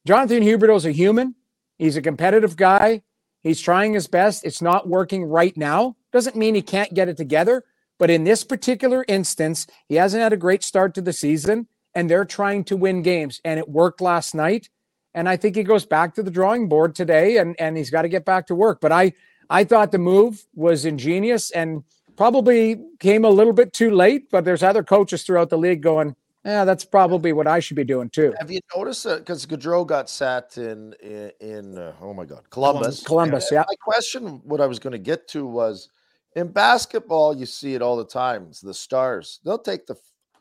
Jonathan 0.05 0.43
Huberdeau's 0.43 0.85
a 0.85 0.91
human. 0.91 1.35
He's 1.77 1.97
a 1.97 2.01
competitive 2.01 2.55
guy. 2.55 3.01
He's 3.41 3.61
trying 3.61 3.93
his 3.93 4.07
best. 4.07 4.45
It's 4.45 4.61
not 4.61 4.87
working 4.87 5.23
right 5.23 5.55
now. 5.55 5.95
Doesn't 6.11 6.35
mean 6.35 6.55
he 6.55 6.61
can't 6.61 6.93
get 6.93 7.09
it 7.09 7.17
together. 7.17 7.63
But 7.97 8.09
in 8.09 8.23
this 8.23 8.43
particular 8.43 9.05
instance, 9.07 9.67
he 9.87 9.95
hasn't 9.95 10.23
had 10.23 10.33
a 10.33 10.37
great 10.37 10.63
start 10.63 10.93
to 10.95 11.01
the 11.01 11.13
season, 11.13 11.67
and 11.93 12.09
they're 12.09 12.25
trying 12.25 12.63
to 12.65 12.77
win 12.77 13.01
games. 13.01 13.41
And 13.43 13.59
it 13.59 13.69
worked 13.69 14.01
last 14.01 14.33
night. 14.33 14.69
And 15.13 15.27
I 15.27 15.37
think 15.37 15.55
he 15.55 15.63
goes 15.63 15.85
back 15.85 16.15
to 16.15 16.23
the 16.23 16.31
drawing 16.31 16.69
board 16.69 16.95
today, 16.95 17.37
and 17.37 17.55
and 17.59 17.75
he's 17.75 17.89
got 17.89 18.03
to 18.03 18.09
get 18.09 18.25
back 18.25 18.47
to 18.47 18.55
work. 18.55 18.79
But 18.79 18.91
I 18.91 19.13
I 19.49 19.63
thought 19.63 19.91
the 19.91 19.97
move 19.97 20.45
was 20.55 20.85
ingenious 20.85 21.51
and 21.51 21.83
probably 22.15 22.79
came 22.99 23.25
a 23.25 23.29
little 23.29 23.53
bit 23.53 23.73
too 23.73 23.91
late. 23.91 24.29
But 24.29 24.45
there's 24.45 24.63
other 24.63 24.83
coaches 24.83 25.23
throughout 25.23 25.49
the 25.49 25.57
league 25.57 25.81
going, 25.81 26.15
yeah, 26.45 26.63
that's 26.63 26.85
probably 26.85 27.33
what 27.33 27.47
I 27.47 27.59
should 27.59 27.75
be 27.75 27.83
doing 27.83 28.09
too. 28.09 28.33
Have 28.39 28.49
you 28.49 28.59
noticed 28.75 29.03
that 29.03 29.19
because 29.19 29.45
Gaudreau 29.45 29.85
got 29.85 30.09
sat 30.09 30.57
in 30.57 30.93
in, 31.01 31.31
in 31.41 31.77
uh, 31.77 31.93
oh 32.01 32.13
my 32.13 32.25
god 32.25 32.49
Columbus 32.49 33.03
Columbus 33.03 33.49
yeah. 33.51 33.63
My 33.67 33.75
question, 33.81 34.41
what 34.43 34.61
I 34.61 34.65
was 34.65 34.79
going 34.79 34.93
to 34.93 34.99
get 34.99 35.27
to 35.29 35.45
was 35.45 35.89
in 36.35 36.47
basketball, 36.47 37.35
you 37.35 37.45
see 37.45 37.73
it 37.73 37.81
all 37.81 37.97
the 37.97 38.05
times. 38.05 38.61
The 38.61 38.73
stars 38.73 39.39
they'll 39.43 39.59
take 39.59 39.85
the 39.85 39.95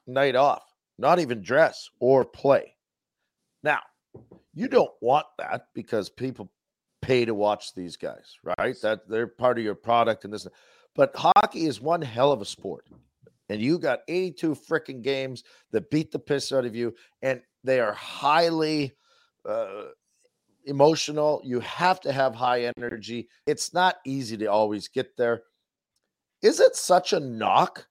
night 0.06 0.37
off, 0.37 0.62
not 0.98 1.18
even 1.18 1.42
dress 1.42 1.88
or 1.98 2.24
play. 2.24 2.76
Now, 3.64 3.80
you 4.54 4.68
don't 4.68 4.92
want 5.00 5.26
that 5.38 5.66
because 5.74 6.08
people 6.08 6.50
pay 7.02 7.24
to 7.24 7.34
watch 7.34 7.74
these 7.74 7.96
guys, 7.96 8.38
right? 8.58 8.76
That 8.82 9.08
they're 9.08 9.26
part 9.26 9.58
of 9.58 9.64
your 9.64 9.74
product 9.74 10.24
and 10.24 10.32
this. 10.32 10.46
But 10.94 11.14
hockey 11.16 11.66
is 11.66 11.80
one 11.80 12.02
hell 12.02 12.32
of 12.32 12.40
a 12.40 12.44
sport 12.44 12.87
and 13.48 13.61
you 13.61 13.78
got 13.78 14.00
82 14.08 14.54
freaking 14.54 15.02
games 15.02 15.44
that 15.70 15.90
beat 15.90 16.11
the 16.11 16.18
piss 16.18 16.52
out 16.52 16.64
of 16.64 16.76
you, 16.76 16.94
and 17.22 17.40
they 17.64 17.80
are 17.80 17.92
highly 17.92 18.92
uh, 19.48 19.84
emotional. 20.66 21.40
You 21.44 21.61
have 21.61 22.00
to 22.00 22.12
have 22.12 22.34
high 22.34 22.70
energy. 22.76 23.28
It's 23.46 23.72
not 23.72 23.96
easy 24.04 24.37
to 24.38 24.46
always 24.46 24.88
get 24.88 25.16
there. 25.16 25.42
Is 26.42 26.61
it 26.61 26.76
such 26.76 27.12
a 27.12 27.20
knock 27.20 27.87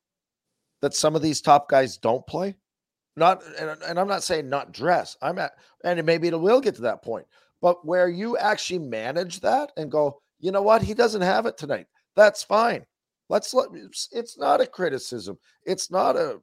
that 0.81 0.93
some 0.93 1.15
of 1.15 1.21
these 1.21 1.41
top 1.41 1.69
guys 1.69 1.97
don't 1.97 2.25
play? 2.27 2.55
Not, 3.15 3.41
and, 3.59 3.81
and 3.81 3.99
I'm 3.99 4.07
not 4.07 4.23
saying 4.23 4.47
not 4.47 4.71
dress. 4.71 5.17
I'm 5.21 5.39
at, 5.39 5.53
and 5.83 6.05
maybe 6.05 6.27
it 6.27 6.39
will 6.39 6.61
get 6.61 6.75
to 6.75 6.81
that 6.83 7.03
point, 7.03 7.25
but 7.61 7.83
where 7.85 8.09
you 8.09 8.37
actually 8.37 8.79
manage 8.79 9.39
that 9.39 9.71
and 9.75 9.91
go, 9.91 10.21
you 10.39 10.51
know 10.51 10.61
what, 10.61 10.83
he 10.83 10.93
doesn't 10.93 11.21
have 11.21 11.47
it 11.47 11.57
tonight. 11.57 11.87
That's 12.15 12.43
fine. 12.43 12.85
Let's 13.29 13.53
let 13.53 13.69
it's 14.11 14.37
not 14.37 14.61
a 14.61 14.67
criticism. 14.67 15.37
It's 15.65 15.91
not 15.91 16.15
a 16.15 16.39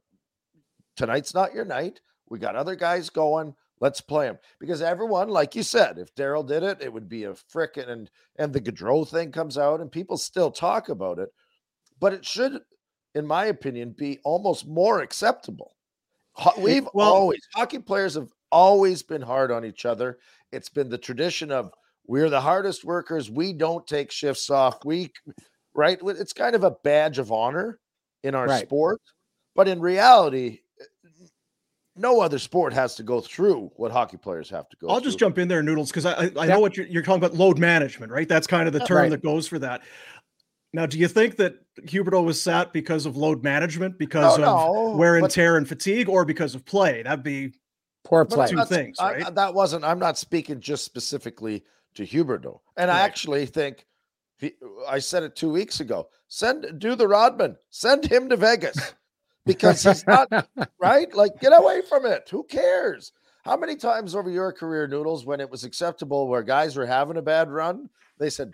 tonight's 0.95 1.33
not 1.33 1.53
your 1.53 1.65
night. 1.65 1.99
We 2.29 2.39
got 2.39 2.55
other 2.55 2.75
guys 2.75 3.09
going. 3.09 3.55
Let's 3.81 4.01
play 4.01 4.27
them 4.27 4.39
because 4.59 4.81
everyone, 4.81 5.27
like 5.29 5.55
you 5.55 5.61
said, 5.63 5.97
if 5.97 6.13
Daryl 6.15 6.47
did 6.47 6.63
it, 6.63 6.81
it 6.81 6.91
would 6.91 7.09
be 7.09 7.25
a 7.25 7.33
frickin' 7.33 7.89
and 7.89 8.09
and 8.37 8.53
the 8.53 8.61
Gaudreau 8.61 9.07
thing 9.07 9.31
comes 9.31 9.57
out 9.57 9.81
and 9.81 9.91
people 9.91 10.17
still 10.17 10.49
talk 10.49 10.89
about 10.89 11.19
it, 11.19 11.29
but 11.99 12.13
it 12.13 12.25
should, 12.25 12.61
in 13.15 13.27
my 13.27 13.45
opinion, 13.45 13.91
be 13.97 14.19
almost 14.23 14.67
more 14.67 15.01
acceptable. 15.01 15.75
We've 16.57 16.87
well, 16.93 17.13
always 17.13 17.41
hockey 17.53 17.79
players 17.79 18.15
have 18.15 18.29
always 18.51 19.03
been 19.03 19.21
hard 19.21 19.51
on 19.51 19.65
each 19.65 19.85
other. 19.85 20.19
It's 20.51 20.69
been 20.69 20.89
the 20.89 20.97
tradition 20.97 21.51
of 21.51 21.71
we're 22.07 22.29
the 22.29 22.41
hardest 22.41 22.85
workers. 22.85 23.29
We 23.29 23.51
don't 23.51 23.85
take 23.87 24.11
shifts 24.11 24.49
off. 24.49 24.85
We 24.85 25.11
right? 25.75 25.99
It's 26.01 26.33
kind 26.33 26.55
of 26.55 26.63
a 26.63 26.71
badge 26.71 27.19
of 27.19 27.31
honor 27.31 27.79
in 28.23 28.33
our 28.33 28.47
right. 28.47 28.65
sport, 28.65 29.01
but 29.55 29.67
in 29.67 29.79
reality, 29.79 30.59
eh, 30.79 30.83
no 31.95 32.21
other 32.21 32.39
sport 32.39 32.73
has 32.73 32.95
to 32.95 33.03
go 33.03 33.21
through 33.21 33.71
what 33.75 33.91
hockey 33.91 34.17
players 34.17 34.49
have 34.49 34.67
to 34.69 34.77
go. 34.77 34.87
I'll 34.87 34.95
through. 34.95 35.05
just 35.05 35.19
jump 35.19 35.37
in 35.37 35.47
there, 35.47 35.61
Noodles, 35.61 35.91
because 35.91 36.05
I, 36.05 36.25
I, 36.25 36.31
I 36.39 36.45
know 36.47 36.59
what 36.59 36.75
you're, 36.75 36.87
you're, 36.87 37.03
talking 37.03 37.23
about 37.23 37.37
load 37.37 37.59
management, 37.59 38.11
right? 38.11 38.27
That's 38.27 38.47
kind 38.47 38.67
of 38.67 38.73
the 38.73 38.81
uh, 38.81 38.87
term 38.87 38.97
right. 38.97 39.11
that 39.11 39.21
goes 39.21 39.47
for 39.47 39.59
that. 39.59 39.83
Now, 40.73 40.85
do 40.85 40.97
you 40.97 41.07
think 41.07 41.37
that 41.37 41.55
Huberdeau 41.83 42.25
was 42.25 42.41
sat 42.41 42.73
because 42.73 43.05
of 43.05 43.15
load 43.15 43.43
management, 43.43 43.97
because 43.97 44.37
no, 44.37 44.43
of 44.43 44.75
no, 44.75 44.97
wear 44.97 45.15
and 45.15 45.23
but, 45.23 45.31
tear 45.31 45.57
and 45.57 45.67
fatigue, 45.67 46.09
or 46.09 46.25
because 46.25 46.53
of 46.53 46.65
play? 46.65 47.01
That'd 47.03 47.23
be 47.23 47.53
poor 48.03 48.25
play. 48.25 48.47
Two 48.47 48.65
things, 48.65 48.97
right? 48.99 49.25
I, 49.25 49.29
that 49.29 49.53
wasn't. 49.53 49.85
I'm 49.85 49.99
not 49.99 50.17
speaking 50.17 50.59
just 50.59 50.83
specifically 50.83 51.63
to 51.93 52.05
Huberdeau, 52.05 52.59
and 52.75 52.89
right. 52.89 52.97
I 52.97 52.99
actually 53.01 53.45
think 53.45 53.85
I 54.87 54.99
said 54.99 55.23
it 55.23 55.35
two 55.35 55.51
weeks 55.51 55.79
ago. 55.79 56.09
Send 56.27 56.79
do 56.79 56.95
the 56.95 57.07
Rodman. 57.07 57.55
Send 57.69 58.05
him 58.05 58.29
to 58.29 58.37
Vegas 58.37 58.93
because 59.45 59.83
he's 59.83 60.05
not 60.05 60.27
right. 60.79 61.13
Like, 61.13 61.39
get 61.39 61.53
away 61.57 61.81
from 61.81 62.05
it. 62.05 62.27
Who 62.29 62.43
cares? 62.43 63.13
How 63.43 63.55
many 63.55 63.75
times 63.75 64.15
over 64.15 64.29
your 64.29 64.51
career, 64.51 64.87
Noodles, 64.87 65.25
when 65.25 65.39
it 65.39 65.49
was 65.49 65.63
acceptable 65.63 66.27
where 66.27 66.41
guys 66.41 66.75
were 66.75 66.85
having 66.85 67.17
a 67.17 67.21
bad 67.21 67.51
run, 67.51 67.89
they 68.17 68.29
said, 68.29 68.51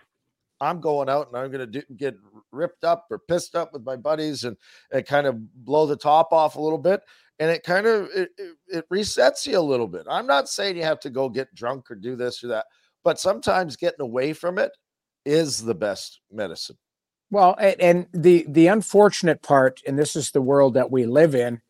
I'm 0.60 0.80
going 0.80 1.08
out 1.08 1.28
and 1.28 1.36
I'm 1.36 1.50
going 1.50 1.72
to 1.72 1.82
get 1.96 2.16
ripped 2.52 2.84
up 2.84 3.06
or 3.10 3.18
pissed 3.18 3.56
up 3.56 3.72
with 3.72 3.84
my 3.84 3.96
buddies 3.96 4.44
and, 4.44 4.56
and 4.92 5.04
kind 5.04 5.26
of 5.26 5.64
blow 5.64 5.86
the 5.86 5.96
top 5.96 6.32
off 6.32 6.56
a 6.56 6.60
little 6.60 6.78
bit. 6.78 7.00
And 7.40 7.50
it 7.50 7.64
kind 7.64 7.86
of 7.86 8.08
it, 8.14 8.30
it 8.68 8.88
resets 8.88 9.46
you 9.46 9.58
a 9.58 9.60
little 9.60 9.88
bit. 9.88 10.06
I'm 10.08 10.26
not 10.26 10.48
saying 10.48 10.76
you 10.76 10.84
have 10.84 11.00
to 11.00 11.10
go 11.10 11.28
get 11.28 11.52
drunk 11.54 11.90
or 11.90 11.96
do 11.96 12.14
this 12.14 12.44
or 12.44 12.48
that, 12.48 12.66
but 13.02 13.18
sometimes 13.18 13.74
getting 13.74 14.02
away 14.02 14.32
from 14.32 14.58
it 14.58 14.70
is 15.24 15.64
the 15.64 15.74
best 15.74 16.20
medicine. 16.30 16.76
Well, 17.30 17.56
and, 17.58 18.06
the 18.12 18.44
the 18.48 18.66
unfortunate 18.66 19.42
part, 19.42 19.80
and 19.86 19.98
this 19.98 20.16
is 20.16 20.30
the 20.30 20.42
world 20.42 20.74
that 20.74 20.90
we 20.90 21.06
live 21.06 21.34
in, 21.34 21.62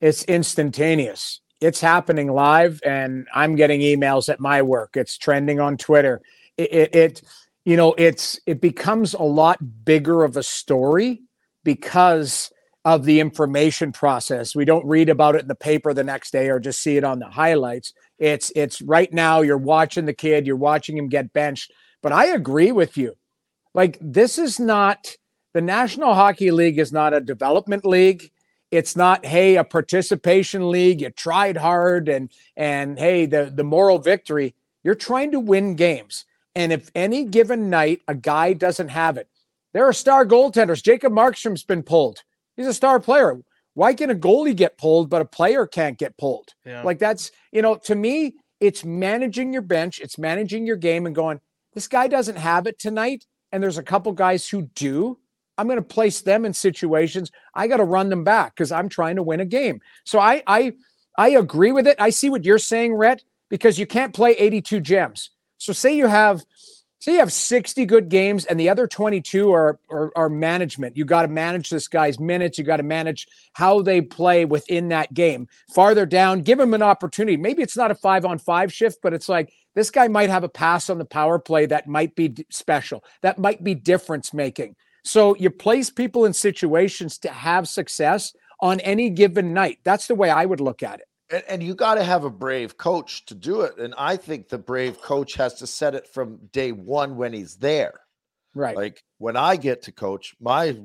it's 0.00 0.24
instantaneous. 0.24 1.40
It's 1.60 1.80
happening 1.80 2.32
live, 2.32 2.80
and 2.86 3.28
I'm 3.34 3.54
getting 3.54 3.80
emails 3.80 4.30
at 4.30 4.40
my 4.40 4.62
work. 4.62 4.96
It's 4.96 5.18
trending 5.18 5.60
on 5.60 5.76
Twitter. 5.76 6.22
It, 6.56 6.72
it, 6.72 6.94
it 6.94 7.22
you 7.66 7.76
know, 7.76 7.94
it's 7.98 8.40
it 8.46 8.62
becomes 8.62 9.12
a 9.12 9.22
lot 9.22 9.84
bigger 9.84 10.24
of 10.24 10.38
a 10.38 10.42
story 10.42 11.20
because 11.64 12.50
of 12.86 13.04
the 13.04 13.20
information 13.20 13.92
process. 13.92 14.56
We 14.56 14.64
don't 14.64 14.86
read 14.86 15.10
about 15.10 15.34
it 15.34 15.42
in 15.42 15.48
the 15.48 15.54
paper 15.54 15.92
the 15.92 16.02
next 16.02 16.30
day 16.30 16.48
or 16.48 16.58
just 16.58 16.80
see 16.80 16.96
it 16.96 17.04
on 17.04 17.18
the 17.18 17.28
highlights. 17.28 17.92
It's 18.18 18.50
it's 18.56 18.80
right 18.80 19.12
now 19.12 19.42
you're 19.42 19.58
watching 19.58 20.06
the 20.06 20.14
kid, 20.14 20.46
you're 20.46 20.56
watching 20.56 20.96
him 20.96 21.08
get 21.08 21.34
benched 21.34 21.72
but 22.02 22.12
I 22.12 22.26
agree 22.26 22.72
with 22.72 22.96
you. 22.96 23.16
Like, 23.74 23.98
this 24.00 24.38
is 24.38 24.58
not 24.58 25.16
the 25.52 25.60
National 25.60 26.14
Hockey 26.14 26.50
League 26.50 26.78
is 26.78 26.92
not 26.92 27.14
a 27.14 27.20
development 27.20 27.84
league. 27.84 28.30
It's 28.70 28.94
not, 28.94 29.26
hey, 29.26 29.56
a 29.56 29.64
participation 29.64 30.70
league. 30.70 31.00
You 31.00 31.10
tried 31.10 31.56
hard 31.56 32.08
and 32.08 32.30
and 32.56 32.98
hey, 32.98 33.26
the, 33.26 33.52
the 33.52 33.64
moral 33.64 33.98
victory. 33.98 34.54
You're 34.84 34.94
trying 34.94 35.32
to 35.32 35.40
win 35.40 35.74
games. 35.74 36.24
And 36.54 36.72
if 36.72 36.90
any 36.94 37.24
given 37.24 37.70
night 37.70 38.02
a 38.06 38.14
guy 38.14 38.52
doesn't 38.52 38.88
have 38.88 39.16
it, 39.16 39.28
there 39.72 39.84
are 39.84 39.92
star 39.92 40.24
goaltenders. 40.24 40.82
Jacob 40.82 41.12
Markstrom's 41.12 41.64
been 41.64 41.82
pulled. 41.82 42.22
He's 42.56 42.66
a 42.66 42.74
star 42.74 43.00
player. 43.00 43.40
Why 43.74 43.94
can 43.94 44.10
a 44.10 44.14
goalie 44.14 44.56
get 44.56 44.78
pulled, 44.78 45.10
but 45.10 45.22
a 45.22 45.24
player 45.24 45.66
can't 45.66 45.98
get 45.98 46.16
pulled? 46.16 46.54
Yeah. 46.64 46.82
Like 46.82 46.98
that's, 46.98 47.30
you 47.52 47.62
know, 47.62 47.76
to 47.76 47.94
me, 47.94 48.34
it's 48.58 48.84
managing 48.84 49.52
your 49.52 49.62
bench, 49.62 50.00
it's 50.00 50.18
managing 50.18 50.66
your 50.66 50.76
game 50.76 51.06
and 51.06 51.14
going, 51.14 51.40
this 51.74 51.88
guy 51.88 52.08
doesn't 52.08 52.36
have 52.36 52.66
it 52.66 52.78
tonight. 52.78 53.26
And 53.52 53.62
there's 53.62 53.78
a 53.78 53.82
couple 53.82 54.12
guys 54.12 54.48
who 54.48 54.62
do. 54.62 55.18
I'm 55.58 55.66
going 55.66 55.76
to 55.76 55.82
place 55.82 56.22
them 56.22 56.44
in 56.44 56.54
situations. 56.54 57.30
I 57.54 57.66
got 57.66 57.78
to 57.78 57.84
run 57.84 58.08
them 58.08 58.24
back 58.24 58.54
because 58.54 58.72
I'm 58.72 58.88
trying 58.88 59.16
to 59.16 59.22
win 59.22 59.40
a 59.40 59.44
game. 59.44 59.80
So 60.04 60.18
I 60.18 60.42
I 60.46 60.72
I 61.18 61.30
agree 61.30 61.72
with 61.72 61.86
it. 61.86 61.96
I 62.00 62.10
see 62.10 62.30
what 62.30 62.44
you're 62.44 62.58
saying, 62.58 62.94
Rhett, 62.94 63.22
because 63.50 63.78
you 63.78 63.86
can't 63.86 64.14
play 64.14 64.32
82 64.32 64.80
gems. 64.80 65.30
So 65.58 65.72
say 65.74 65.94
you 65.94 66.06
have 66.06 66.42
say 67.00 67.12
you 67.12 67.18
have 67.18 67.32
60 67.32 67.84
good 67.86 68.08
games 68.08 68.44
and 68.44 68.58
the 68.58 68.68
other 68.68 68.86
22 68.86 69.52
are 69.52 69.78
are, 69.90 70.12
are 70.16 70.28
management. 70.30 70.96
You 70.96 71.04
got 71.04 71.22
to 71.22 71.28
manage 71.28 71.68
this 71.68 71.88
guy's 71.88 72.18
minutes. 72.18 72.56
You 72.56 72.64
got 72.64 72.78
to 72.78 72.82
manage 72.82 73.26
how 73.52 73.82
they 73.82 74.00
play 74.00 74.46
within 74.46 74.88
that 74.88 75.12
game. 75.12 75.48
Farther 75.74 76.06
down, 76.06 76.40
give 76.40 76.58
him 76.58 76.72
an 76.72 76.82
opportunity. 76.82 77.36
Maybe 77.36 77.62
it's 77.62 77.76
not 77.76 77.90
a 77.90 77.94
five 77.94 78.24
on 78.24 78.38
five 78.38 78.72
shift, 78.72 79.00
but 79.02 79.12
it's 79.12 79.28
like 79.28 79.52
this 79.74 79.90
guy 79.90 80.08
might 80.08 80.30
have 80.30 80.44
a 80.44 80.48
pass 80.48 80.90
on 80.90 80.98
the 80.98 81.04
power 81.04 81.38
play 81.38 81.66
that 81.66 81.86
might 81.86 82.14
be 82.14 82.34
special. 82.50 83.04
That 83.22 83.38
might 83.38 83.62
be 83.62 83.74
difference 83.74 84.34
making. 84.34 84.76
So 85.04 85.36
you 85.36 85.50
place 85.50 85.90
people 85.90 86.24
in 86.24 86.32
situations 86.32 87.18
to 87.18 87.30
have 87.30 87.68
success 87.68 88.34
on 88.60 88.80
any 88.80 89.10
given 89.10 89.54
night. 89.54 89.78
That's 89.84 90.06
the 90.06 90.14
way 90.14 90.30
I 90.30 90.44
would 90.44 90.60
look 90.60 90.82
at 90.82 91.00
it. 91.00 91.06
And, 91.30 91.44
and 91.48 91.62
you 91.62 91.74
got 91.74 91.94
to 91.94 92.04
have 92.04 92.24
a 92.24 92.30
brave 92.30 92.76
coach 92.76 93.24
to 93.26 93.34
do 93.34 93.62
it. 93.62 93.78
And 93.78 93.94
I 93.96 94.16
think 94.16 94.48
the 94.48 94.58
brave 94.58 95.00
coach 95.00 95.34
has 95.34 95.54
to 95.54 95.66
set 95.66 95.94
it 95.94 96.06
from 96.06 96.38
day 96.52 96.72
one 96.72 97.16
when 97.16 97.32
he's 97.32 97.56
there. 97.56 98.00
Right. 98.54 98.76
Like 98.76 99.02
when 99.18 99.36
I 99.36 99.56
get 99.56 99.82
to 99.82 99.92
coach, 99.92 100.34
my 100.40 100.76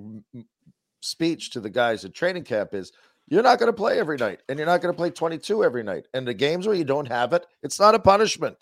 speech 1.02 1.52
to 1.52 1.60
the 1.60 1.70
guys 1.70 2.06
at 2.06 2.14
training 2.14 2.44
camp 2.44 2.74
is 2.74 2.92
you're 3.28 3.44
not 3.44 3.60
going 3.60 3.72
to 3.72 3.74
play 3.74 4.00
every 4.00 4.18
night 4.18 4.42
and 4.48 4.60
you're 4.60 4.68
not 4.68 4.82
going 4.82 4.94
to 4.94 4.98
play 4.98 5.10
22 5.10 5.64
every 5.64 5.84
night. 5.84 6.08
And 6.14 6.28
the 6.28 6.34
games 6.34 6.68
where 6.68 6.76
you 6.76 6.84
don't 6.84 7.08
have 7.08 7.34
it, 7.34 7.46
it's 7.64 7.80
not 7.80 7.96
a 7.96 8.00
punishment. 8.00 8.56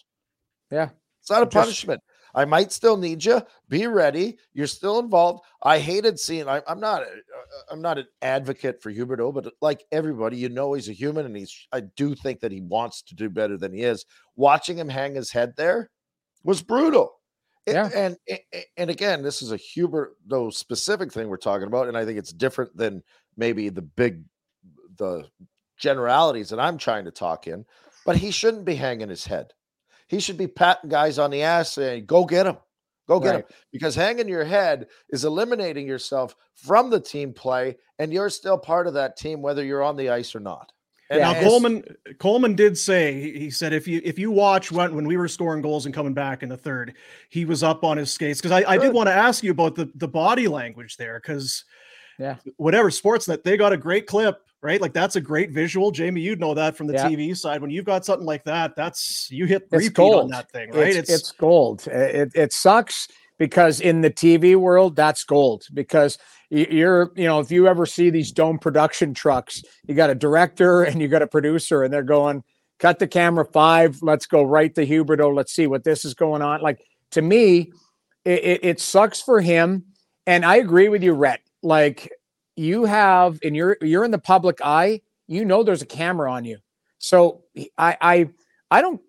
Yeah. 0.74 0.90
It's 1.22 1.30
not 1.30 1.44
a 1.44 1.46
Just- 1.46 1.54
punishment. 1.54 2.02
I 2.36 2.46
might 2.46 2.72
still 2.72 2.98
need 2.98 3.24
you. 3.24 3.44
Be 3.70 3.86
ready. 3.86 4.40
You're 4.54 4.66
still 4.66 4.98
involved. 4.98 5.44
I 5.62 5.78
hated 5.78 6.20
seeing. 6.20 6.48
I, 6.50 6.64
I'm 6.68 6.80
not. 6.80 7.04
uh, 7.04 7.06
I'm 7.70 7.80
not 7.80 8.00
an 8.00 8.08
advocate 8.24 8.82
for 8.82 8.92
Huberdeau, 8.92 9.32
but 9.32 9.54
like 9.62 9.86
everybody, 9.92 10.38
you 10.38 10.50
know, 10.50 10.74
he's 10.74 10.90
a 10.90 10.94
human, 10.94 11.28
and 11.28 11.38
he's. 11.38 11.56
I 11.72 11.82
do 11.82 12.16
think 12.16 12.40
that 12.40 12.52
he 12.52 12.60
wants 12.62 13.04
to 13.04 13.16
do 13.16 13.30
better 13.30 13.56
than 13.56 13.72
he 13.72 13.84
is. 13.84 14.04
Watching 14.36 14.78
him 14.80 14.90
hang 14.90 15.14
his 15.14 15.32
head 15.32 15.54
there 15.58 15.92
was 16.44 16.64
brutal. 16.64 17.20
Yeah. 17.68 17.90
and 17.94 18.18
and- 18.28 18.40
and 18.78 18.90
again, 18.90 19.22
this 19.22 19.44
is 19.44 19.52
a 19.52 19.58
Huberdeau 19.60 20.52
specific 20.52 21.14
thing 21.14 21.30
we're 21.30 21.38
talking 21.38 21.68
about, 21.68 21.88
and 21.88 21.96
I 21.96 22.04
think 22.04 22.18
it's 22.18 22.34
different 22.34 22.76
than 22.76 23.04
maybe 23.38 23.70
the 23.70 23.84
big, 23.84 24.24
the 24.98 25.28
generalities 25.78 26.50
that 26.50 26.60
I'm 26.60 26.80
trying 26.80 27.06
to 27.06 27.12
talk 27.12 27.46
in. 27.46 27.64
But 28.08 28.16
he 28.18 28.32
shouldn't 28.32 28.66
be 28.66 28.74
hanging 28.76 29.10
his 29.10 29.26
head. 29.26 29.54
He 30.08 30.20
should 30.20 30.38
be 30.38 30.48
patting 30.48 30.90
guys 30.90 31.20
on 31.20 31.32
the 31.32 31.42
ass 31.42 31.74
saying, 31.74 32.06
go 32.06 32.26
get 32.26 32.46
him. 32.46 32.58
Go 33.08 33.20
get 33.20 33.36
him. 33.36 33.44
Because 33.72 33.96
hanging 33.96 34.30
your 34.30 34.46
head 34.46 34.88
is 35.10 35.26
eliminating 35.26 35.88
yourself 35.88 36.36
from 36.56 36.90
the 36.90 37.00
team 37.00 37.34
play, 37.34 37.78
and 38.00 38.14
you're 38.14 38.30
still 38.30 38.58
part 38.58 38.88
of 38.88 38.94
that 38.94 39.18
team, 39.18 39.42
whether 39.42 39.64
you're 39.64 39.84
on 39.84 39.98
the 39.98 40.10
ice 40.10 40.36
or 40.36 40.40
not. 40.40 40.72
And. 41.10 41.22
Now 41.22 41.34
Coleman 41.42 41.84
Coleman 42.20 42.56
did 42.56 42.78
say 42.78 43.38
he 43.38 43.50
said 43.50 43.74
if 43.74 43.88
you 43.88 44.02
if 44.06 44.18
you 44.18 44.32
watch 44.32 44.72
when 44.72 44.96
when 44.96 45.06
we 45.06 45.18
were 45.18 45.28
scoring 45.28 45.62
goals 45.62 45.86
and 45.86 45.94
coming 45.94 46.14
back 46.14 46.44
in 46.44 46.50
the 46.50 46.58
third, 46.58 46.96
he 47.30 47.46
was 47.46 47.62
up 47.62 47.84
on 47.84 47.98
his 47.98 48.12
skates 48.12 48.40
because 48.42 48.52
I, 48.52 48.72
I 48.72 48.78
did 48.78 48.94
want 48.94 49.08
to 49.08 49.14
ask 49.14 49.44
you 49.44 49.52
about 49.52 49.76
the 49.76 49.92
the 49.96 50.08
body 50.08 50.48
language 50.48 50.96
there 50.98 51.20
because 51.20 51.66
Yeah. 52.18 52.38
whatever 52.56 52.90
sports 52.90 53.28
Sportsnet 53.28 53.44
they 53.44 53.58
got 53.58 53.74
a 53.74 53.78
great 53.78 54.08
clip 54.08 54.38
right 54.64 54.82
like 54.82 54.94
that's 54.94 55.16
a 55.16 55.22
great 55.22 55.52
visual 55.52 55.92
Jamie 55.92 56.22
you'd 56.22 56.40
know 56.40 56.54
that 56.54 56.76
from 56.76 56.88
the 56.88 56.94
Yeah. 56.94 57.10
TV 57.10 57.38
side 57.38 57.62
when 57.62 57.70
you've 57.70 57.86
got 57.86 58.06
something 58.06 58.26
like 58.26 58.44
that 58.46 58.76
that's 58.76 59.28
you 59.30 59.46
hit 59.46 59.68
It's 59.72 59.88
repeat 59.88 60.14
on 60.14 60.30
that 60.30 60.50
thing 60.52 60.72
right 60.72 60.96
It's, 60.96 61.10
it's 61.10 61.32
gold. 61.32 61.86
It, 61.88 62.32
it 62.34 62.54
sucks 62.54 63.08
because 63.38 63.82
in 63.82 64.02
the 64.02 64.10
TV 64.10 64.56
world, 64.56 64.96
that's 64.96 65.24
gold 65.24 65.66
because 65.74 66.18
you're, 66.50 67.12
you 67.16 67.26
know, 67.26 67.40
if 67.40 67.52
you 67.52 67.68
ever 67.68 67.86
see 67.86 68.10
these 68.10 68.32
dome 68.32 68.60
production 68.60 69.14
trucks, 69.14 69.64
you 69.88 69.96
got 69.96 70.10
a 70.10 70.16
director 70.16 70.84
and 70.90 71.02
you 71.02 71.08
got 71.08 71.22
a 71.22 71.28
producer 71.28 71.84
and 71.84 71.94
they're 71.94 72.04
going, 72.04 72.44
cut 72.80 73.00
the 73.00 73.08
camera 73.08 73.46
five, 73.46 74.02
let's 74.02 74.26
go 74.26 74.44
right 74.44 74.74
to 74.76 74.86
Huberdeau. 74.86 75.36
Let's 75.36 75.54
see 75.54 75.68
what 75.68 75.84
this 75.84 76.06
is 76.06 76.14
going 76.14 76.42
on. 76.42 76.62
Like 76.62 76.80
to 77.12 77.22
me, 77.22 77.72
it, 78.26 78.44
it, 78.44 78.60
it 78.64 78.80
sucks 78.80 79.22
for 79.22 79.42
him. 79.42 79.86
And 80.26 80.46
I 80.46 80.58
agree 80.58 80.88
with 80.88 81.04
you, 81.04 81.14
Rhett. 81.14 81.42
Like 81.62 82.12
you 82.56 82.86
have, 82.86 83.40
and 83.44 83.56
you're, 83.56 83.78
you're 83.82 84.06
in 84.06 84.12
the 84.12 84.20
public 84.20 84.60
eye, 84.64 85.02
you 85.28 85.46
know, 85.46 85.64
there's 85.64 85.82
a 85.82 85.88
camera 85.88 86.32
on 86.32 86.46
you. 86.46 86.60
So 87.00 87.44
I, 87.78 87.98
I, 88.00 88.30
I 88.72 88.82
don't 88.82 89.02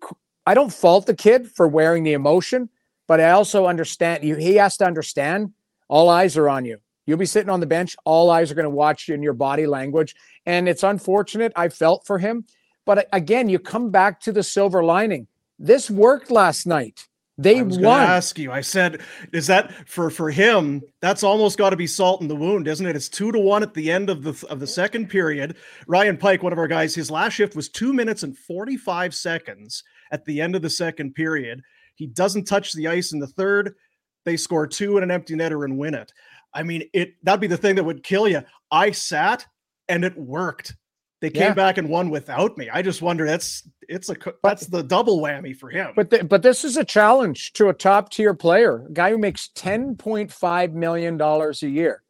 I 0.45 0.53
don't 0.53 0.71
fault 0.71 1.07
the 1.07 1.15
kid 1.15 1.49
for 1.51 1.67
wearing 1.67 2.03
the 2.03 2.13
emotion, 2.13 2.69
but 3.07 3.19
I 3.19 3.31
also 3.31 3.65
understand 3.65 4.23
you. 4.23 4.35
He 4.35 4.55
has 4.55 4.77
to 4.77 4.85
understand 4.85 5.53
all 5.87 6.09
eyes 6.09 6.37
are 6.37 6.49
on 6.49 6.65
you. 6.65 6.79
You'll 7.05 7.17
be 7.17 7.25
sitting 7.25 7.49
on 7.49 7.59
the 7.59 7.65
bench. 7.65 7.95
All 8.05 8.29
eyes 8.29 8.51
are 8.51 8.55
going 8.55 8.63
to 8.63 8.69
watch 8.69 9.07
you 9.07 9.15
in 9.15 9.23
your 9.23 9.33
body 9.33 9.67
language. 9.67 10.15
And 10.45 10.67
it's 10.67 10.83
unfortunate. 10.83 11.51
I 11.55 11.69
felt 11.69 12.05
for 12.05 12.17
him. 12.19 12.45
But 12.85 12.97
uh, 12.97 13.03
again, 13.13 13.49
you 13.49 13.59
come 13.59 13.91
back 13.91 14.19
to 14.21 14.31
the 14.31 14.43
silver 14.43 14.83
lining. 14.83 15.27
This 15.57 15.89
worked 15.89 16.31
last 16.31 16.65
night. 16.65 17.07
They 17.37 17.59
I 17.59 17.63
was 17.63 17.77
won. 17.77 17.99
to 17.99 18.07
ask 18.07 18.39
you. 18.39 18.51
I 18.51 18.61
said, 18.61 19.01
is 19.33 19.47
that 19.47 19.89
for 19.89 20.09
for 20.09 20.31
him? 20.31 20.81
That's 21.01 21.23
almost 21.23 21.57
got 21.57 21.71
to 21.71 21.75
be 21.75 21.87
salt 21.87 22.21
in 22.21 22.29
the 22.29 22.35
wound, 22.35 22.67
isn't 22.67 22.85
it? 22.85 22.95
It's 22.95 23.09
two 23.09 23.31
to 23.31 23.39
one 23.39 23.61
at 23.61 23.73
the 23.73 23.91
end 23.91 24.09
of 24.09 24.23
the 24.23 24.47
of 24.47 24.59
the 24.61 24.67
second 24.67 25.09
period. 25.09 25.57
Ryan 25.87 26.15
Pike, 26.15 26.43
one 26.43 26.53
of 26.53 26.59
our 26.59 26.67
guys, 26.67 26.95
his 26.95 27.11
last 27.11 27.33
shift 27.33 27.55
was 27.55 27.67
two 27.67 27.91
minutes 27.91 28.23
and 28.23 28.37
forty 28.37 28.77
five 28.77 29.13
seconds 29.13 29.83
at 30.11 30.23
the 30.23 30.39
end 30.39 30.55
of 30.55 30.61
the 30.61 30.69
second 30.69 31.13
period. 31.13 31.61
He 31.95 32.07
doesn't 32.07 32.45
touch 32.45 32.71
the 32.73 32.87
ice 32.87 33.11
in 33.11 33.19
the 33.19 33.27
third. 33.27 33.75
They 34.23 34.37
score 34.37 34.65
two 34.65 34.95
and 34.97 35.03
an 35.03 35.11
empty 35.11 35.35
netter 35.35 35.65
and 35.65 35.77
win 35.77 35.93
it. 35.93 36.13
I 36.53 36.63
mean, 36.63 36.89
it 36.93 37.15
that'd 37.23 37.41
be 37.41 37.47
the 37.47 37.57
thing 37.57 37.75
that 37.75 37.83
would 37.83 38.03
kill 38.03 38.29
you. 38.29 38.43
I 38.71 38.91
sat 38.91 39.45
and 39.89 40.05
it 40.05 40.17
worked. 40.17 40.75
They 41.25 41.31
came 41.31 41.41
Yeah. 41.41 41.53
back 41.55 41.79
and 41.79 41.89
won 41.89 42.11
without 42.11 42.55
me. 42.55 42.69
I 42.71 42.83
just 42.83 43.01
wonder 43.01 43.25
that's 43.25 43.67
it's 43.89 44.11
a 44.11 44.15
that's 44.43 44.67
the 44.67 44.83
double 44.83 45.19
whammy 45.23 45.55
for 45.55 45.71
him. 45.71 45.91
But 45.95 46.11
th- 46.11 46.29
but 46.29 46.43
this 46.43 46.63
is 46.63 46.77
a 46.77 46.83
challenge 46.85 47.53
to 47.53 47.69
a 47.69 47.73
top 47.73 48.11
tier 48.11 48.35
player, 48.35 48.85
a 48.87 48.91
guy 48.91 49.09
who 49.09 49.17
makes 49.17 49.47
ten 49.47 49.95
point 49.95 50.31
five 50.31 50.73
million 50.73 51.17
dollars 51.17 51.63
a 51.63 51.67
year. 51.67 52.03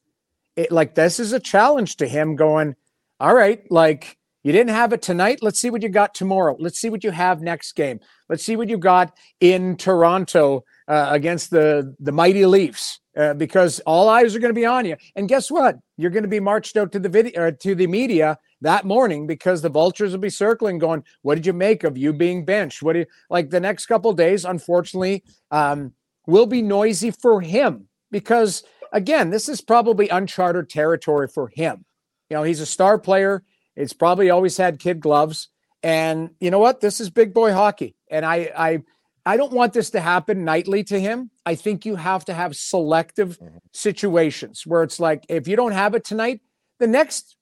It 0.57 0.69
like 0.69 0.95
this 0.95 1.17
is 1.17 1.31
a 1.31 1.39
challenge 1.39 1.95
to 1.97 2.07
him. 2.09 2.35
Going, 2.35 2.75
all 3.21 3.33
right, 3.33 3.63
like 3.71 4.17
you 4.43 4.51
didn't 4.51 4.75
have 4.75 4.91
it 4.91 5.01
tonight. 5.01 5.39
Let's 5.41 5.61
see 5.61 5.69
what 5.69 5.81
you 5.81 5.87
got 5.87 6.13
tomorrow. 6.13 6.57
Let's 6.59 6.77
see 6.77 6.89
what 6.89 7.05
you 7.05 7.11
have 7.11 7.41
next 7.41 7.71
game. 7.77 8.01
Let's 8.27 8.43
see 8.43 8.57
what 8.57 8.67
you 8.67 8.77
got 8.77 9.17
in 9.39 9.77
Toronto 9.77 10.65
uh, 10.89 11.07
against 11.11 11.51
the 11.51 11.95
the 12.01 12.11
mighty 12.11 12.45
Leafs. 12.45 12.99
Uh, 13.15 13.33
because 13.33 13.79
all 13.81 14.09
eyes 14.09 14.35
are 14.35 14.39
going 14.39 14.53
to 14.53 14.59
be 14.59 14.65
on 14.65 14.85
you, 14.85 14.97
and 15.15 15.29
guess 15.29 15.49
what? 15.49 15.77
You're 15.95 16.11
going 16.11 16.23
to 16.23 16.29
be 16.29 16.41
marched 16.41 16.75
out 16.75 16.91
to 16.91 16.99
the 16.99 17.07
video 17.07 17.43
or 17.43 17.51
to 17.51 17.73
the 17.73 17.87
media 17.87 18.37
that 18.59 18.83
morning 18.83 19.25
because 19.25 19.61
the 19.61 19.69
vultures 19.69 20.11
will 20.11 20.19
be 20.19 20.29
circling, 20.29 20.79
going, 20.79 21.03
"What 21.21 21.35
did 21.35 21.45
you 21.45 21.53
make 21.53 21.85
of 21.85 21.97
you 21.97 22.11
being 22.11 22.43
benched? 22.43 22.83
What 22.83 22.93
do 22.93 22.99
you 22.99 23.05
like?" 23.29 23.49
The 23.51 23.61
next 23.61 23.85
couple 23.85 24.11
days, 24.11 24.43
unfortunately, 24.43 25.23
um, 25.49 25.93
will 26.27 26.45
be 26.45 26.61
noisy 26.61 27.11
for 27.11 27.39
him 27.39 27.87
because 28.11 28.63
again, 28.91 29.29
this 29.29 29.49
is 29.49 29.61
probably 29.61 30.09
uncharted 30.09 30.69
territory 30.69 31.27
for 31.27 31.49
him. 31.49 31.85
You 32.29 32.37
know, 32.37 32.43
he's 32.43 32.61
a 32.61 32.65
star 32.65 32.97
player. 32.97 33.43
It's 33.75 33.93
probably 33.93 34.29
always 34.29 34.57
had 34.57 34.79
kid 34.79 34.99
gloves, 34.99 35.49
and 35.83 36.31
you 36.39 36.49
know 36.49 36.59
what? 36.59 36.79
This 36.79 36.99
is 36.99 37.09
big 37.09 37.33
boy 37.33 37.51
hockey, 37.51 37.95
and 38.09 38.25
I, 38.25 38.51
I, 38.57 38.83
I 39.25 39.37
don't 39.37 39.51
want 39.51 39.73
this 39.73 39.89
to 39.91 39.99
happen 39.99 40.45
nightly 40.45 40.83
to 40.85 40.99
him. 40.99 41.31
I 41.45 41.55
think 41.55 41.85
you 41.85 41.95
have 41.95 42.25
to 42.25 42.33
have 42.33 42.55
selective 42.55 43.39
mm-hmm. 43.39 43.57
situations 43.71 44.65
where 44.65 44.83
it's 44.83 44.99
like 44.99 45.25
if 45.29 45.47
you 45.47 45.55
don't 45.55 45.71
have 45.71 45.95
it 45.95 46.03
tonight, 46.03 46.41
the 46.79 46.87
next 46.87 47.35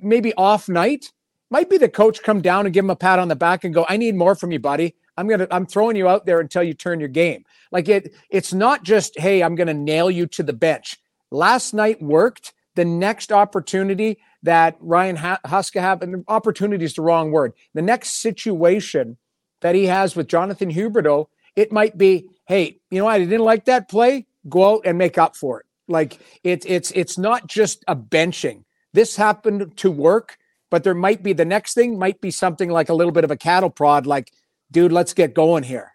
maybe 0.00 0.32
off 0.34 0.68
night 0.68 1.12
might 1.50 1.68
be 1.68 1.78
the 1.78 1.88
coach 1.88 2.22
come 2.22 2.40
down 2.40 2.66
and 2.66 2.72
give 2.72 2.84
him 2.84 2.90
a 2.90 2.96
pat 2.96 3.18
on 3.18 3.28
the 3.28 3.36
back 3.36 3.64
and 3.64 3.74
go, 3.74 3.84
I 3.88 3.96
need 3.96 4.14
more 4.14 4.34
from 4.34 4.52
you, 4.52 4.58
buddy. 4.58 4.94
I'm 5.16 5.28
gonna 5.28 5.48
I'm 5.50 5.66
throwing 5.66 5.96
you 5.96 6.08
out 6.08 6.26
there 6.26 6.40
until 6.40 6.62
you 6.62 6.74
turn 6.74 7.00
your 7.00 7.08
game. 7.08 7.44
Like 7.72 7.88
it, 7.88 8.14
it's 8.30 8.52
not 8.52 8.84
just, 8.84 9.18
hey, 9.18 9.42
I'm 9.42 9.54
gonna 9.54 9.74
nail 9.74 10.10
you 10.10 10.26
to 10.26 10.42
the 10.42 10.52
bench. 10.52 10.96
Last 11.30 11.74
night 11.74 12.00
worked. 12.00 12.52
The 12.74 12.84
next 12.84 13.32
opportunity 13.32 14.18
that 14.42 14.76
Ryan 14.80 15.16
ha- 15.16 15.40
Huska 15.46 15.80
have, 15.80 16.02
and 16.02 16.24
opportunity 16.28 16.84
is 16.84 16.92
the 16.92 17.00
wrong 17.00 17.30
word. 17.30 17.54
The 17.72 17.80
next 17.80 18.20
situation 18.20 19.16
that 19.60 19.74
he 19.74 19.86
has 19.86 20.16
with 20.16 20.28
Jonathan 20.28 20.70
Huberdeau, 20.70 21.26
it 21.54 21.72
might 21.72 21.96
be, 21.96 22.28
hey, 22.46 22.78
you 22.90 22.98
know 22.98 23.06
what? 23.06 23.14
I 23.14 23.18
didn't 23.20 23.40
like 23.40 23.64
that 23.66 23.88
play. 23.88 24.26
Go 24.48 24.76
out 24.76 24.82
and 24.84 24.96
make 24.98 25.18
up 25.18 25.36
for 25.36 25.60
it. 25.60 25.66
Like 25.88 26.18
it's 26.42 26.66
it's 26.66 26.90
it's 26.92 27.16
not 27.18 27.46
just 27.46 27.84
a 27.86 27.96
benching. 27.96 28.64
This 28.92 29.16
happened 29.16 29.76
to 29.78 29.90
work, 29.90 30.38
but 30.70 30.84
there 30.84 30.94
might 30.94 31.22
be 31.22 31.32
the 31.32 31.44
next 31.44 31.74
thing 31.74 31.98
might 31.98 32.20
be 32.20 32.30
something 32.30 32.70
like 32.70 32.88
a 32.88 32.94
little 32.94 33.12
bit 33.12 33.24
of 33.24 33.30
a 33.30 33.36
cattle 33.36 33.70
prod, 33.70 34.06
like, 34.06 34.32
dude, 34.70 34.92
let's 34.92 35.14
get 35.14 35.34
going 35.34 35.62
here. 35.62 35.92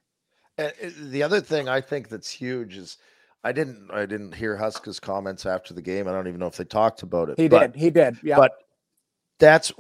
And 0.58 0.74
uh, 0.84 0.90
the 1.10 1.24
other 1.24 1.42
thing 1.42 1.68
I 1.68 1.82
think 1.82 2.10
that's 2.10 2.30
huge 2.30 2.78
is 2.78 2.98
I 3.44 3.52
didn't 3.52 3.90
I 3.92 4.06
didn't 4.06 4.34
hear 4.34 4.56
Huska's 4.56 5.00
comments 5.00 5.46
after 5.46 5.74
the 5.74 5.82
game. 5.82 6.08
I 6.08 6.12
don't 6.12 6.28
even 6.28 6.40
know 6.40 6.48
if 6.48 6.58
they 6.58 6.64
talked 6.64 7.04
about 7.04 7.30
it. 7.30 7.40
He 7.40 7.48
but, 7.48 7.74
did. 7.74 7.82
He 7.82 7.90
did. 7.90 8.18
Yeah. 8.24 8.38
But 8.38 8.52
that's 9.42 9.74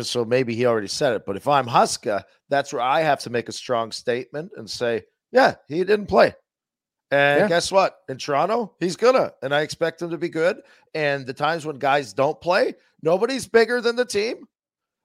so 0.00 0.24
maybe 0.26 0.54
he 0.54 0.66
already 0.66 0.88
said 0.88 1.14
it, 1.14 1.24
but 1.24 1.36
if 1.36 1.48
I'm 1.48 1.66
Huska, 1.66 2.24
that's 2.50 2.72
where 2.72 2.82
I 2.82 3.00
have 3.00 3.20
to 3.20 3.30
make 3.30 3.48
a 3.48 3.52
strong 3.52 3.92
statement 3.92 4.52
and 4.56 4.68
say, 4.68 5.04
yeah, 5.32 5.54
he 5.68 5.78
didn't 5.78 6.06
play. 6.06 6.34
And 7.10 7.42
yeah. 7.42 7.48
guess 7.48 7.72
what? 7.72 7.96
In 8.08 8.18
Toronto, 8.18 8.74
he's 8.80 8.96
gonna, 8.96 9.32
and 9.42 9.54
I 9.54 9.62
expect 9.62 10.02
him 10.02 10.10
to 10.10 10.18
be 10.18 10.28
good. 10.28 10.60
And 10.94 11.26
the 11.26 11.32
times 11.32 11.64
when 11.64 11.78
guys 11.78 12.12
don't 12.12 12.38
play, 12.40 12.74
nobody's 13.02 13.46
bigger 13.46 13.80
than 13.80 13.96
the 13.96 14.04
team. 14.04 14.46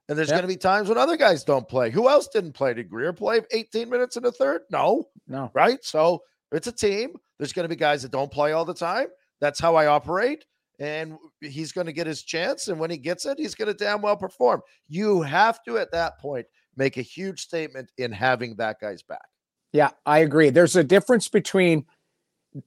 And 0.09 0.17
there's 0.17 0.31
going 0.31 0.41
to 0.41 0.47
be 0.47 0.57
times 0.57 0.89
when 0.89 0.97
other 0.97 1.17
guys 1.17 1.43
don't 1.43 1.69
play. 1.69 1.91
Who 1.91 2.09
else 2.09 2.27
didn't 2.27 2.53
play? 2.53 2.73
Did 2.73 2.89
Greer 2.89 3.13
play 3.13 3.41
18 3.51 3.87
minutes 3.87 4.17
in 4.17 4.23
the 4.23 4.31
third? 4.31 4.61
No. 4.71 5.07
No. 5.27 5.51
Right? 5.53 5.77
So 5.85 6.23
it's 6.51 6.65
a 6.65 6.71
team. 6.71 7.11
There's 7.37 7.53
to 7.53 7.67
be 7.67 7.75
guys 7.75 8.01
that 8.01 8.11
don't 8.11 8.31
play 8.31 8.53
all 8.53 8.65
the 8.65 8.73
time. 8.73 9.05
That's 9.39 9.59
how 9.59 9.75
I 9.75 9.85
operate. 9.85 10.45
And 10.79 11.17
he's 11.41 11.71
going 11.71 11.87
to 11.87 11.93
get 11.93 12.07
his 12.07 12.23
chance. 12.23 12.69
And 12.69 12.79
when 12.79 12.89
he 12.89 12.97
gets 12.97 13.25
it, 13.25 13.37
he's 13.37 13.55
going 13.55 13.67
to 13.67 13.73
damn 13.73 14.01
well 14.01 14.15
perform. 14.15 14.61
You 14.87 15.21
have 15.21 15.61
to, 15.65 15.77
at 15.77 15.91
that 15.91 16.19
point, 16.19 16.45
make 16.77 16.97
a 16.97 17.01
huge 17.01 17.41
statement 17.41 17.91
in 17.97 18.11
having 18.11 18.55
that 18.55 18.77
guy's 18.79 19.03
back. 19.03 19.27
Yeah, 19.73 19.91
I 20.05 20.19
agree. 20.19 20.49
There's 20.49 20.75
a 20.75 20.83
difference 20.83 21.27
between 21.27 21.85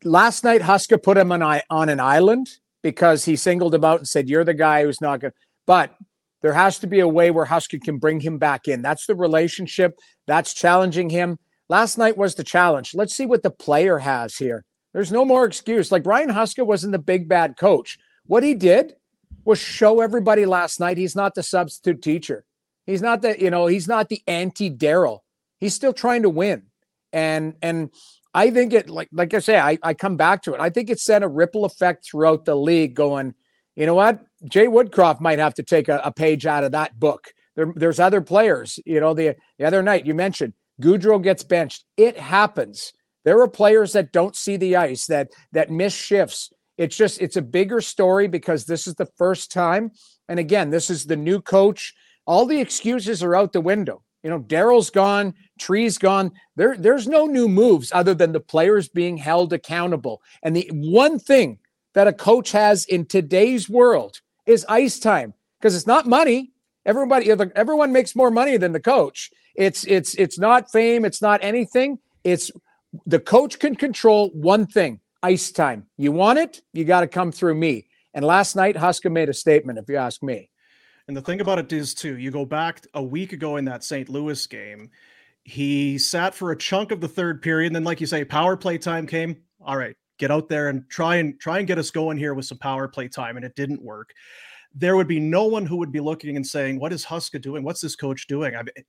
last 0.05 0.44
night, 0.44 0.61
Huska 0.61 1.03
put 1.03 1.16
him 1.16 1.33
on, 1.33 1.42
on 1.42 1.88
an 1.88 2.01
island 2.01 2.48
because 2.83 3.25
he 3.25 3.37
singled 3.37 3.75
him 3.75 3.85
out 3.85 3.98
and 3.98 4.09
said, 4.09 4.29
You're 4.29 4.44
the 4.44 4.55
guy 4.55 4.85
who's 4.85 5.01
not 5.01 5.20
going 5.20 5.33
to. 5.33 5.38
But 5.66 5.94
there 6.42 6.53
has 6.53 6.79
to 6.81 6.87
be 6.87 7.01
a 7.01 7.09
way 7.09 7.31
where 7.31 7.46
Huska 7.46 7.81
can 7.81 7.98
bring 7.98 8.20
him 8.20 8.38
back 8.38 8.68
in. 8.68 8.83
That's 8.83 9.07
the 9.07 9.14
relationship. 9.14 9.94
That's 10.27 10.55
challenging 10.55 11.11
him. 11.11 11.38
Last 11.68 11.96
night 11.96 12.16
was 12.16 12.35
the 12.35 12.44
challenge. 12.44 12.92
Let's 12.94 13.14
see 13.14 13.27
what 13.27 13.42
the 13.42 13.51
player 13.51 13.98
has 13.98 14.37
here. 14.37 14.64
There's 14.92 15.12
no 15.12 15.24
more 15.24 15.44
excuse. 15.44 15.90
Like 15.90 16.07
Ryan 16.07 16.31
Huska 16.31 16.66
wasn't 16.66 16.92
the 16.92 16.98
big 16.98 17.28
bad 17.28 17.57
coach. 17.57 17.98
What 18.26 18.42
he 18.42 18.55
did 18.55 18.94
was 19.44 19.59
show 19.59 20.00
everybody 20.00 20.46
last 20.46 20.81
night 20.81 20.98
he's 20.98 21.16
not 21.16 21.35
the 21.35 21.42
substitute 21.42 22.02
teacher. 22.02 22.44
He's 22.87 23.02
not 23.02 23.22
the, 23.22 23.40
you 23.40 23.50
know, 23.50 23.66
he's 23.66 23.88
not 23.88 24.09
the 24.09 24.22
anti 24.26 24.70
Daryl. 24.70 25.20
He's 25.59 25.74
still 25.74 25.92
trying 25.92 26.22
to 26.22 26.31
win. 26.31 26.64
And 27.12 27.55
and 27.62 27.90
I 28.35 28.50
think 28.50 28.72
it 28.72 28.88
like 28.88 29.09
like 29.12 29.35
I 29.35 29.38
say, 29.38 29.59
I, 29.59 29.78
I 29.83 29.94
come 29.94 30.16
back 30.16 30.42
to 30.42 30.55
it. 30.55 30.61
I 30.61 30.70
think 30.70 30.90
it 30.90 30.98
sent 30.98 31.24
a 31.24 31.28
ripple 31.28 31.64
effect 31.64 32.05
throughout 32.05 32.44
the 32.44 32.55
league 32.55 32.94
going, 32.94 33.35
you 33.76 33.87
know 33.87 33.94
what? 33.94 34.24
Jay 34.48 34.66
Woodcroft 34.66 35.20
might 35.20 35.38
have 35.38 35.55
to 35.55 35.62
take 35.62 35.88
a, 35.88 36.00
a 36.05 36.12
page 36.12 36.46
out 36.46 36.64
of 36.64 36.72
that 36.72 36.98
book. 36.98 37.33
There, 37.55 37.72
there's 37.76 38.00
other 38.00 38.20
players. 38.20 38.78
You 38.85 39.00
know, 39.00 39.14
the, 39.14 39.37
the 39.59 39.64
other 39.64 39.83
night 39.83 40.07
you 40.07 40.14
mentioned 40.14 40.55
Gaudreau 40.81 41.22
gets 41.22 41.42
benched. 41.42 41.85
It 41.96 42.18
happens. 42.18 42.92
There 43.24 43.40
are 43.40 43.48
players 43.48 43.92
that 43.92 44.12
don't 44.12 44.37
see 44.37 44.56
the 44.56 44.76
ice, 44.76 45.06
that 45.06 45.30
that 45.52 45.70
miss 45.70 45.94
shifts. 45.94 46.52
It's 46.78 46.96
just 46.96 47.20
it's 47.20 47.37
a 47.37 47.42
bigger 47.42 47.80
story 47.80 48.28
because 48.28 48.64
this 48.64 48.87
is 48.87 48.94
the 48.94 49.08
first 49.16 49.52
time. 49.52 49.92
And 50.28 50.38
again, 50.38 50.70
this 50.70 50.90
is 50.90 51.04
the 51.04 51.16
new 51.16 51.40
coach. 51.40 51.94
All 52.26 52.46
the 52.46 52.61
excuses 52.61 53.22
are 53.22 53.35
out 53.35 53.52
the 53.52 53.61
window. 53.61 54.02
You 54.22 54.30
know, 54.30 54.40
Daryl's 54.40 54.90
gone, 54.90 55.35
Tre's 55.58 55.98
gone. 55.98 56.32
There, 56.54 56.76
there's 56.76 57.08
no 57.08 57.26
new 57.26 57.48
moves 57.48 57.90
other 57.92 58.14
than 58.14 58.32
the 58.32 58.40
players 58.40 58.88
being 58.88 59.16
held 59.16 59.52
accountable. 59.52 60.22
And 60.42 60.54
the 60.54 60.70
one 60.72 61.18
thing 61.18 61.58
that 61.94 62.06
a 62.06 62.12
coach 62.12 62.52
has 62.52 62.85
in 62.85 63.06
today's 63.06 63.68
world 63.68 64.20
is 64.46 64.64
ice 64.68 64.98
time 64.98 65.35
because 65.58 65.74
it's 65.74 65.87
not 65.87 66.06
money. 66.06 66.52
Everybody, 66.87 67.30
everyone 67.30 67.92
makes 67.92 68.16
more 68.16 68.30
money 68.30 68.56
than 68.56 68.72
the 68.72 68.80
coach. 68.80 69.30
It's 69.54 69.85
it's 69.85 70.14
it's 70.14 70.38
not 70.38 70.70
fame. 70.70 71.04
It's 71.04 71.20
not 71.20 71.44
anything. 71.44 71.98
It's 72.24 72.50
the 73.07 73.20
coach 73.20 73.59
can 73.59 73.74
control 73.74 74.31
one 74.31 74.66
thing: 74.66 75.00
ice 75.22 75.50
time. 75.50 75.87
You 75.96 76.12
want 76.12 76.38
it, 76.38 76.62
you 76.72 76.85
got 76.85 77.00
to 77.00 77.09
come 77.09 77.33
through 77.33 77.55
me. 77.55 77.88
And 78.14 78.24
last 78.24 78.57
night, 78.57 78.76
Huska 78.76 79.11
made 79.11 79.28
a 79.28 79.35
statement. 79.35 79.78
If 79.78 79.88
you 79.88 79.96
ask 79.96 80.22
me. 80.22 80.50
And 81.09 81.16
the 81.16 81.22
thing 81.22 81.40
about 81.40 81.59
it 81.59 81.72
is 81.72 81.94
too, 81.94 82.16
you 82.16 82.31
go 82.31 82.44
back 82.44 82.87
a 82.94 83.02
week 83.02 83.33
ago 83.33 83.57
in 83.57 83.64
that 83.64 83.83
St. 83.83 84.09
Louis 84.09 84.46
game, 84.46 84.88
he 85.42 85.98
sat 85.98 86.33
for 86.33 86.52
a 86.52 86.57
chunk 86.57 86.92
of 86.92 87.00
the 87.00 87.09
third 87.09 87.42
period, 87.42 87.66
and 87.68 87.76
then, 87.76 87.85
like 87.85 88.00
you 88.00 88.07
say, 88.07 88.24
power 88.24 88.57
play 88.57 88.78
time 88.78 89.07
came. 89.07 89.37
All 89.61 89.76
right, 89.76 89.96
get 90.22 90.31
out 90.31 90.48
there 90.48 90.68
and 90.68 90.88
try 90.88 91.16
and 91.16 91.38
try 91.40 91.59
and 91.59 91.66
get 91.66 91.78
us 91.78 91.90
going 91.90 92.16
here 92.16 92.33
with 92.33 92.44
some 92.44 92.59
power 92.59 92.87
play 92.87 93.09
time 93.09 93.37
and 93.37 93.44
it 93.44 93.57
didn't 93.57 93.83
work 93.83 94.14
there 94.72 94.96
would 94.96 95.09
be 95.09 95.18
no 95.20 95.46
one 95.46 95.66
who 95.66 95.76
would 95.76 95.90
be 95.90 95.98
looking 95.98 96.37
and 96.37 96.46
saying 96.46 96.78
what 96.78 96.92
is 96.92 97.05
huska 97.05 97.40
doing 97.40 97.64
what's 97.64 97.81
this 97.81 97.96
coach 97.96 98.28
doing 98.28 98.55
I 98.55 98.62
mean, 98.62 98.85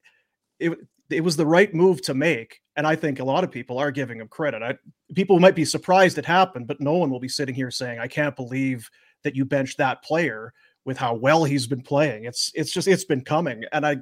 it, 0.60 0.80
it 1.10 1.24
was 1.24 1.36
the 1.36 1.46
right 1.46 1.74
move 1.74 2.02
to 2.02 2.14
make 2.14 2.62
and 2.76 2.88
i 2.88 2.96
think 2.96 3.20
a 3.20 3.24
lot 3.24 3.44
of 3.44 3.52
people 3.52 3.78
are 3.78 3.92
giving 3.92 4.20
him 4.20 4.28
credit 4.28 4.62
I, 4.62 4.78
people 5.16 5.40
might 5.40 5.56
be 5.56 5.66
surprised 5.66 6.18
it 6.18 6.26
happened 6.26 6.68
but 6.68 6.82
no 6.82 6.94
one 6.94 7.10
will 7.10 7.20
be 7.20 7.30
sitting 7.30 7.56
here 7.56 7.72
saying 7.72 8.00
i 8.00 8.08
can't 8.08 8.36
believe 8.36 8.90
that 9.24 9.36
you 9.36 9.46
benched 9.46 9.78
that 9.78 10.04
player 10.04 10.54
with 10.86 10.98
how 10.98 11.14
well 11.14 11.44
he's 11.44 11.68
been 11.68 11.82
playing 11.82 12.26
it's 12.26 12.52
it's 12.56 12.72
just 12.72 12.88
it's 12.88 13.06
been 13.06 13.24
coming 13.24 13.64
and 13.72 13.86
i 13.86 13.98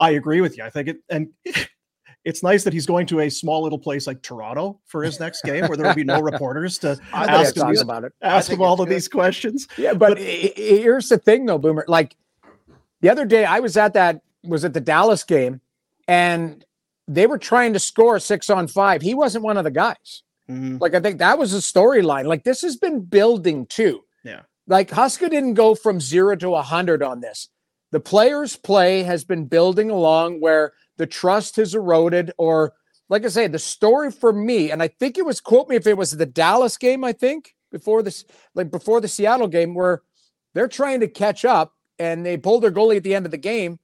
i 0.00 0.10
agree 0.10 0.40
with 0.40 0.56
you 0.56 0.64
i 0.64 0.70
think 0.70 0.88
it 0.88 0.98
and 1.08 1.28
it's 2.24 2.42
nice 2.42 2.62
that 2.64 2.72
he's 2.72 2.86
going 2.86 3.06
to 3.06 3.20
a 3.20 3.30
small 3.30 3.62
little 3.62 3.78
place 3.78 4.06
like 4.06 4.22
Toronto 4.22 4.78
for 4.86 5.02
his 5.02 5.18
next 5.18 5.42
game, 5.42 5.66
where 5.66 5.76
there 5.76 5.86
will 5.86 5.94
be 5.94 6.04
no 6.04 6.20
reporters 6.20 6.78
to 6.78 6.96
ask 7.12 7.56
him 7.56 7.76
about 7.78 8.04
it. 8.04 8.12
Ask 8.22 8.50
him 8.50 8.62
all 8.62 8.74
of 8.74 8.88
good. 8.88 8.94
these 8.94 9.08
questions. 9.08 9.66
Yeah, 9.76 9.94
but, 9.94 10.10
but 10.10 10.18
here's 10.18 11.08
the 11.08 11.18
thing, 11.18 11.46
though, 11.46 11.58
Boomer. 11.58 11.84
Like 11.88 12.16
the 13.00 13.10
other 13.10 13.24
day, 13.24 13.44
I 13.44 13.60
was 13.60 13.76
at 13.76 13.94
that 13.94 14.22
was 14.44 14.64
at 14.64 14.72
the 14.72 14.80
Dallas 14.80 15.24
game, 15.24 15.60
and 16.12 16.62
they 17.08 17.26
were 17.26 17.38
trying 17.38 17.72
to 17.72 17.78
score 17.78 18.18
six 18.18 18.50
on 18.50 18.68
five. 18.68 19.00
He 19.00 19.14
wasn't 19.14 19.44
one 19.44 19.56
of 19.56 19.64
the 19.64 19.70
guys. 19.70 20.22
Mm-hmm. 20.50 20.76
Like 20.78 20.94
I 20.94 21.00
think 21.00 21.18
that 21.18 21.38
was 21.38 21.54
a 21.54 21.58
storyline. 21.58 22.26
Like 22.26 22.44
this 22.44 22.60
has 22.60 22.76
been 22.76 23.00
building 23.00 23.64
too. 23.64 24.04
Yeah. 24.22 24.42
Like 24.66 24.90
Huska 24.90 25.30
didn't 25.30 25.54
go 25.54 25.74
from 25.74 26.00
zero 26.00 26.36
to 26.36 26.54
a 26.54 26.62
hundred 26.62 27.02
on 27.02 27.20
this. 27.22 27.48
The 27.92 28.00
players' 28.00 28.56
play 28.56 29.02
has 29.04 29.24
been 29.24 29.46
building 29.46 29.90
along 29.90 30.40
where 30.40 30.72
the 30.98 31.06
trust 31.06 31.56
has 31.56 31.74
eroded, 31.74 32.32
or 32.36 32.74
like 33.08 33.24
I 33.24 33.28
say, 33.28 33.46
the 33.46 33.58
story 33.58 34.10
for 34.10 34.32
me, 34.32 34.70
and 34.70 34.82
I 34.82 34.88
think 34.88 35.16
it 35.16 35.24
was 35.24 35.40
quote 35.40 35.68
me 35.68 35.76
if 35.76 35.86
it 35.86 35.96
was 35.96 36.10
the 36.10 36.26
Dallas 36.26 36.76
game, 36.76 37.04
I 37.04 37.12
think 37.12 37.54
before 37.70 38.02
this, 38.02 38.26
like 38.54 38.70
before 38.70 39.00
the 39.00 39.08
Seattle 39.08 39.48
game, 39.48 39.74
where 39.74 40.02
they're 40.52 40.68
trying 40.68 41.00
to 41.00 41.08
catch 41.08 41.46
up 41.46 41.72
and 41.98 42.24
they 42.24 42.36
pulled 42.36 42.62
their 42.62 42.70
goalie 42.70 42.98
at 42.98 43.02
the 43.02 43.14
end 43.14 43.24
of 43.24 43.32
the 43.32 43.38
game. 43.38 43.78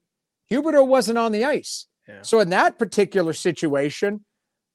Huberdeau 0.51 0.87
wasn't 0.87 1.19
on 1.19 1.33
the 1.33 1.45
ice. 1.45 1.88
Yeah. 2.09 2.23
So 2.23 2.40
in 2.40 2.49
that 2.51 2.79
particular 2.79 3.33
situation, 3.33 4.25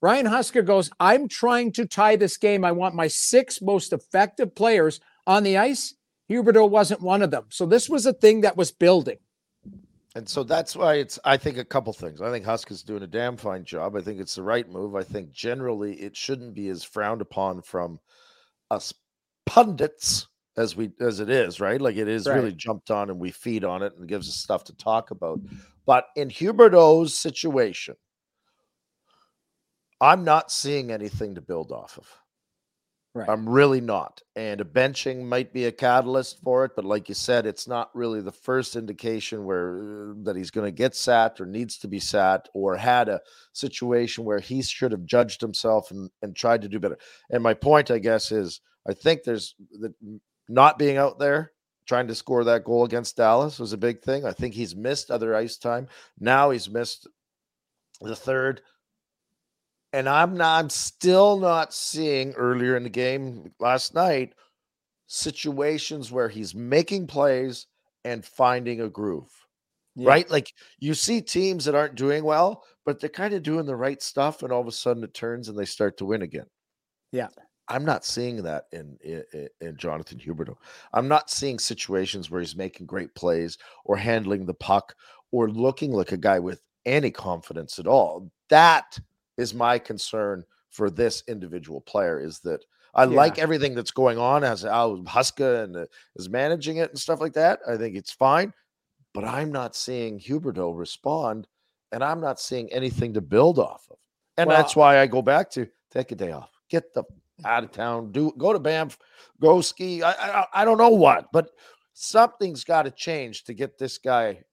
Ryan 0.01 0.27
Huska 0.27 0.65
goes, 0.65 0.91
I'm 0.99 1.27
trying 1.27 1.71
to 1.73 1.85
tie 1.85 2.15
this 2.15 2.37
game. 2.37 2.63
I 2.65 2.71
want 2.71 2.93
my 2.93 3.07
six 3.07 3.61
most 3.61 3.93
effective 3.93 4.53
players 4.53 4.99
on 5.25 5.43
the 5.43 5.57
ice. 5.57 5.95
Huberdeau 6.29 6.69
wasn't 6.69 7.01
one 7.01 7.21
of 7.21 7.31
them. 7.31 7.45
So 7.49 7.65
this 7.65 7.89
was 7.89 8.05
a 8.05 8.13
thing 8.13 8.41
that 8.41 8.57
was 8.57 8.71
building. 8.71 9.17
And 10.15 10.29
so 10.29 10.43
that's 10.43 10.75
why 10.75 10.95
it's, 10.95 11.17
I 11.25 11.37
think, 11.37 11.57
a 11.57 11.65
couple 11.65 11.91
things. 11.91 12.21
I 12.21 12.29
think 12.29 12.45
Huska's 12.45 12.83
doing 12.83 13.01
a 13.01 13.07
damn 13.07 13.35
fine 13.35 13.63
job. 13.63 13.95
I 13.95 14.01
think 14.01 14.19
it's 14.19 14.35
the 14.35 14.43
right 14.43 14.69
move. 14.69 14.95
I 14.95 15.03
think 15.03 15.31
generally 15.31 15.95
it 15.95 16.15
shouldn't 16.15 16.53
be 16.53 16.69
as 16.69 16.83
frowned 16.83 17.21
upon 17.21 17.63
from 17.63 17.99
us 18.69 18.93
pundits 19.45 20.27
as 20.55 20.75
we 20.75 20.91
as 20.99 21.19
it 21.19 21.29
is, 21.29 21.59
right? 21.59 21.81
Like 21.81 21.95
it 21.95 22.07
is 22.07 22.27
right. 22.27 22.35
really 22.35 22.53
jumped 22.53 22.91
on 22.91 23.09
and 23.09 23.19
we 23.19 23.31
feed 23.31 23.63
on 23.63 23.81
it 23.81 23.93
and 23.97 24.07
gives 24.07 24.29
us 24.29 24.35
stuff 24.35 24.63
to 24.65 24.75
talk 24.75 25.11
about. 25.11 25.39
But 25.85 26.07
in 26.15 26.29
Huberdeau's 26.29 27.17
situation, 27.17 27.95
I'm 29.99 30.23
not 30.23 30.51
seeing 30.51 30.91
anything 30.91 31.35
to 31.35 31.41
build 31.41 31.71
off 31.71 31.97
of. 31.97 32.07
Right. 33.15 33.29
I'm 33.29 33.47
really 33.47 33.79
not. 33.79 34.21
And 34.35 34.59
a 34.59 34.65
benching 34.65 35.23
might 35.23 35.53
be 35.53 35.65
a 35.65 35.71
catalyst 35.71 36.41
for 36.41 36.65
it, 36.65 36.71
but 36.75 36.83
like 36.83 37.07
you 37.09 37.15
said, 37.15 37.45
it's 37.45 37.67
not 37.67 37.95
really 37.95 38.21
the 38.21 38.31
first 38.31 38.75
indication 38.75 39.45
where 39.45 39.77
uh, 39.77 40.13
that 40.23 40.35
he's 40.35 40.49
going 40.49 40.65
to 40.65 40.75
get 40.75 40.95
sat 40.95 41.39
or 41.39 41.45
needs 41.45 41.77
to 41.79 41.87
be 41.87 41.99
sat 41.99 42.49
or 42.55 42.75
had 42.75 43.09
a 43.09 43.21
situation 43.51 44.25
where 44.25 44.39
he 44.39 44.63
should 44.63 44.91
have 44.91 45.05
judged 45.05 45.41
himself 45.41 45.91
and, 45.91 46.09
and 46.23 46.35
tried 46.35 46.63
to 46.63 46.67
do 46.67 46.79
better. 46.79 46.97
And 47.29 47.43
my 47.43 47.53
point, 47.53 47.91
I 47.91 47.99
guess, 47.99 48.31
is 48.31 48.61
I 48.87 48.93
think 48.93 49.23
there's 49.23 49.53
the 49.71 49.93
not 50.49 50.79
being 50.79 50.97
out 50.97 51.19
there 51.19 51.52
trying 51.85 52.07
to 52.07 52.15
score 52.15 52.43
that 52.43 52.63
goal 52.63 52.85
against 52.85 53.17
Dallas 53.17 53.59
was 53.59 53.73
a 53.73 53.77
big 53.77 54.01
thing. 54.01 54.25
I 54.25 54.31
think 54.31 54.53
he's 54.53 54.75
missed 54.75 55.11
other 55.11 55.35
ice 55.35 55.57
time. 55.57 55.87
Now 56.19 56.49
he's 56.51 56.69
missed 56.69 57.07
the 58.01 58.15
third 58.15 58.61
and 59.93 60.09
I'm 60.09 60.35
not 60.35 60.59
I'm 60.59 60.69
still 60.69 61.37
not 61.37 61.73
seeing 61.73 62.33
earlier 62.33 62.75
in 62.75 62.83
the 62.83 62.89
game 62.89 63.51
last 63.59 63.93
night 63.93 64.33
situations 65.07 66.11
where 66.11 66.27
he's 66.27 66.55
making 66.55 67.07
plays 67.07 67.67
and 68.03 68.25
finding 68.25 68.81
a 68.81 68.89
groove. 68.89 69.31
Yeah. 69.95 70.09
Right? 70.09 70.29
Like 70.29 70.51
you 70.79 70.95
see 70.95 71.21
teams 71.21 71.65
that 71.65 71.75
aren't 71.75 71.95
doing 71.95 72.23
well, 72.23 72.63
but 72.83 72.99
they're 72.99 73.09
kind 73.09 73.35
of 73.35 73.43
doing 73.43 73.67
the 73.67 73.75
right 73.75 74.01
stuff 74.01 74.41
and 74.41 74.51
all 74.51 74.61
of 74.61 74.67
a 74.67 74.71
sudden 74.71 75.03
it 75.03 75.13
turns 75.13 75.47
and 75.47 75.57
they 75.57 75.65
start 75.65 75.97
to 75.97 76.05
win 76.05 76.23
again. 76.23 76.47
Yeah. 77.11 77.27
I'm 77.69 77.85
not 77.85 78.03
seeing 78.05 78.43
that 78.43 78.65
in, 78.71 78.97
in, 79.03 79.47
in 79.61 79.77
Jonathan 79.77 80.19
Huberdeau. 80.19 80.57
I'm 80.93 81.07
not 81.07 81.29
seeing 81.29 81.59
situations 81.59 82.29
where 82.29 82.41
he's 82.41 82.55
making 82.55 82.85
great 82.87 83.13
plays 83.15 83.57
or 83.85 83.95
handling 83.95 84.45
the 84.45 84.53
puck 84.53 84.95
or 85.31 85.49
looking 85.49 85.91
like 85.91 86.11
a 86.11 86.17
guy 86.17 86.39
with 86.39 86.61
any 86.85 87.09
confidence 87.09 87.79
at 87.79 87.87
all. 87.87 88.29
That 88.49 88.99
is 89.37 89.53
my 89.53 89.79
concern 89.79 90.43
for 90.69 90.89
this 90.89 91.23
individual 91.27 91.79
player 91.81 92.19
is 92.19 92.39
that 92.39 92.65
I 92.95 93.05
yeah. 93.05 93.15
like 93.15 93.39
everything 93.39 93.73
that's 93.75 93.91
going 93.91 94.17
on 94.17 94.43
as 94.43 94.63
how 94.63 94.97
Huska 94.97 95.63
and 95.63 95.75
uh, 95.77 95.85
is 96.15 96.29
managing 96.29 96.77
it 96.77 96.89
and 96.89 96.99
stuff 96.99 97.21
like 97.21 97.33
that. 97.33 97.59
I 97.67 97.77
think 97.77 97.95
it's 97.95 98.11
fine. 98.11 98.53
but 99.13 99.23
I'm 99.23 99.51
not 99.51 99.75
seeing 99.75 100.19
Huberdeau 100.19 100.77
respond, 100.77 101.47
and 101.91 102.03
I'm 102.03 102.19
not 102.19 102.39
seeing 102.39 102.71
anything 102.73 103.13
to 103.13 103.21
build 103.21 103.59
off 103.59 103.87
of. 103.89 103.97
And 104.37 104.47
Well- 104.47 104.57
that's 104.57 104.75
why 104.75 104.99
I 104.99 105.07
go 105.07 105.21
back 105.21 105.49
to 105.51 105.67
take 105.91 106.11
a 106.11 106.15
day 106.15 106.31
off, 106.31 106.49
get 106.69 106.93
the 106.93 107.03
out 107.45 107.63
of 107.63 107.71
town, 107.71 108.11
do 108.11 108.33
go 108.37 108.53
to 108.53 108.59
Banff, 108.59 108.97
go 109.41 109.61
ski. 109.61 110.03
I 110.03 110.11
I, 110.11 110.45
I 110.53 110.65
don't 110.65 110.77
know 110.77 110.89
what, 110.89 111.27
but 111.31 111.49
something's 111.93 112.63
got 112.63 112.83
to 112.83 112.91
change 112.91 113.43
to 113.45 113.53
get 113.53 113.77
this 113.77 113.97
guy 113.97 114.43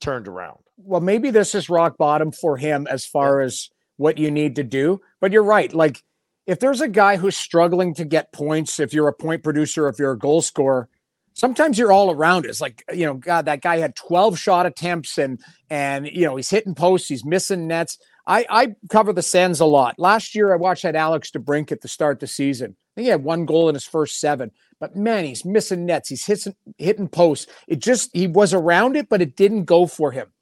turned 0.00 0.28
around. 0.28 0.58
well, 0.76 1.00
maybe 1.00 1.30
this 1.30 1.54
is 1.54 1.70
rock 1.70 1.96
bottom 1.96 2.30
for 2.32 2.56
him 2.56 2.86
as 2.86 3.06
far 3.06 3.40
as 3.40 3.70
what 3.96 4.18
you 4.18 4.30
need 4.30 4.56
to 4.56 4.62
do. 4.64 5.00
But 5.20 5.32
you're 5.32 5.42
right. 5.42 5.72
Like, 5.72 6.02
if 6.46 6.60
there's 6.60 6.80
a 6.80 6.88
guy 6.88 7.16
who's 7.16 7.36
struggling 7.36 7.94
to 7.94 8.04
get 8.04 8.32
points, 8.32 8.78
if 8.78 8.92
you're 8.92 9.08
a 9.08 9.12
point 9.12 9.42
producer, 9.42 9.88
if 9.88 9.98
you're 9.98 10.12
a 10.12 10.18
goal 10.18 10.42
scorer, 10.42 10.88
sometimes 11.32 11.78
you're 11.78 11.92
all 11.92 12.10
around 12.10 12.44
it. 12.44 12.50
It's 12.50 12.60
like, 12.60 12.84
you 12.92 13.06
know, 13.06 13.14
God, 13.14 13.46
that 13.46 13.62
guy 13.62 13.78
had 13.78 13.96
12 13.96 14.38
shot 14.38 14.66
attempts 14.66 15.18
and, 15.18 15.40
and, 15.70 16.06
you 16.06 16.24
know, 16.26 16.36
he's 16.36 16.50
hitting 16.50 16.74
posts, 16.74 17.08
he's 17.08 17.24
missing 17.24 17.66
nets. 17.66 17.98
I, 18.26 18.44
I 18.48 18.74
cover 18.90 19.12
the 19.12 19.22
Sens 19.22 19.60
a 19.60 19.66
lot. 19.66 19.98
Last 19.98 20.34
year, 20.34 20.52
I 20.52 20.56
watched 20.56 20.82
that 20.82 20.96
Alex 20.96 21.30
DeBrincat 21.30 21.72
at 21.72 21.80
the 21.80 21.88
start 21.88 22.16
of 22.16 22.20
the 22.20 22.26
season. 22.26 22.76
I 22.76 22.90
think 22.94 23.04
he 23.04 23.10
had 23.10 23.22
one 23.22 23.46
goal 23.46 23.68
in 23.68 23.74
his 23.74 23.84
first 23.84 24.20
seven, 24.20 24.50
but 24.80 24.96
man, 24.96 25.24
he's 25.24 25.44
missing 25.44 25.86
nets. 25.86 26.08
He's 26.08 26.24
hitting, 26.24 26.54
hitting 26.78 27.08
posts. 27.08 27.46
It 27.68 27.78
just, 27.78 28.10
he 28.12 28.26
was 28.26 28.52
around 28.52 28.96
it, 28.96 29.08
but 29.08 29.22
it 29.22 29.36
didn't 29.36 29.64
go 29.64 29.86
for 29.86 30.12
him. 30.12 30.32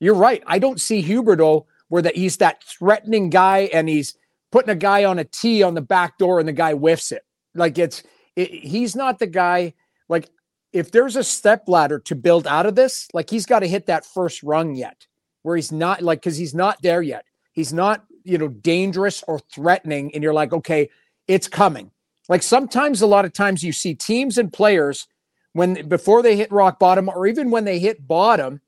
You're 0.00 0.14
right. 0.14 0.42
I 0.46 0.58
don't 0.58 0.80
see 0.80 1.02
Huberdeau 1.02 1.66
where 1.88 2.02
that 2.02 2.16
he's 2.16 2.38
that 2.38 2.64
threatening 2.64 3.30
guy 3.30 3.70
and 3.72 3.88
he's 3.88 4.16
putting 4.50 4.70
a 4.70 4.74
guy 4.74 5.04
on 5.04 5.18
a 5.18 5.24
tee 5.24 5.62
on 5.62 5.74
the 5.74 5.80
back 5.80 6.18
door 6.18 6.40
and 6.40 6.48
the 6.48 6.52
guy 6.52 6.72
whiffs 6.72 7.12
it. 7.12 7.22
Like 7.54 7.78
it's 7.78 8.02
it, 8.34 8.50
he's 8.50 8.96
not 8.96 9.18
the 9.18 9.26
guy. 9.26 9.74
Like 10.08 10.30
if 10.72 10.90
there's 10.90 11.16
a 11.16 11.22
step 11.22 11.68
ladder 11.68 11.98
to 12.00 12.14
build 12.14 12.46
out 12.46 12.66
of 12.66 12.74
this, 12.74 13.08
like 13.12 13.30
he's 13.30 13.46
got 13.46 13.60
to 13.60 13.68
hit 13.68 13.86
that 13.86 14.06
first 14.06 14.42
rung 14.42 14.74
yet, 14.74 15.06
where 15.42 15.56
he's 15.56 15.72
not 15.72 16.02
like 16.02 16.20
because 16.20 16.36
he's 16.36 16.54
not 16.54 16.80
there 16.82 17.02
yet. 17.02 17.24
He's 17.52 17.72
not 17.72 18.04
you 18.24 18.38
know 18.38 18.48
dangerous 18.48 19.22
or 19.26 19.38
threatening, 19.38 20.14
and 20.14 20.22
you're 20.22 20.34
like, 20.34 20.52
okay, 20.52 20.88
it's 21.28 21.48
coming. 21.48 21.90
Like 22.28 22.42
sometimes, 22.42 23.02
a 23.02 23.06
lot 23.06 23.24
of 23.24 23.32
times, 23.32 23.62
you 23.62 23.72
see 23.72 23.94
teams 23.94 24.38
and 24.38 24.52
players 24.52 25.06
when 25.52 25.86
before 25.88 26.22
they 26.22 26.36
hit 26.36 26.50
rock 26.52 26.78
bottom, 26.78 27.08
or 27.08 27.26
even 27.26 27.50
when 27.50 27.64
they 27.64 27.78
hit 27.78 28.06
bottom, 28.06 28.60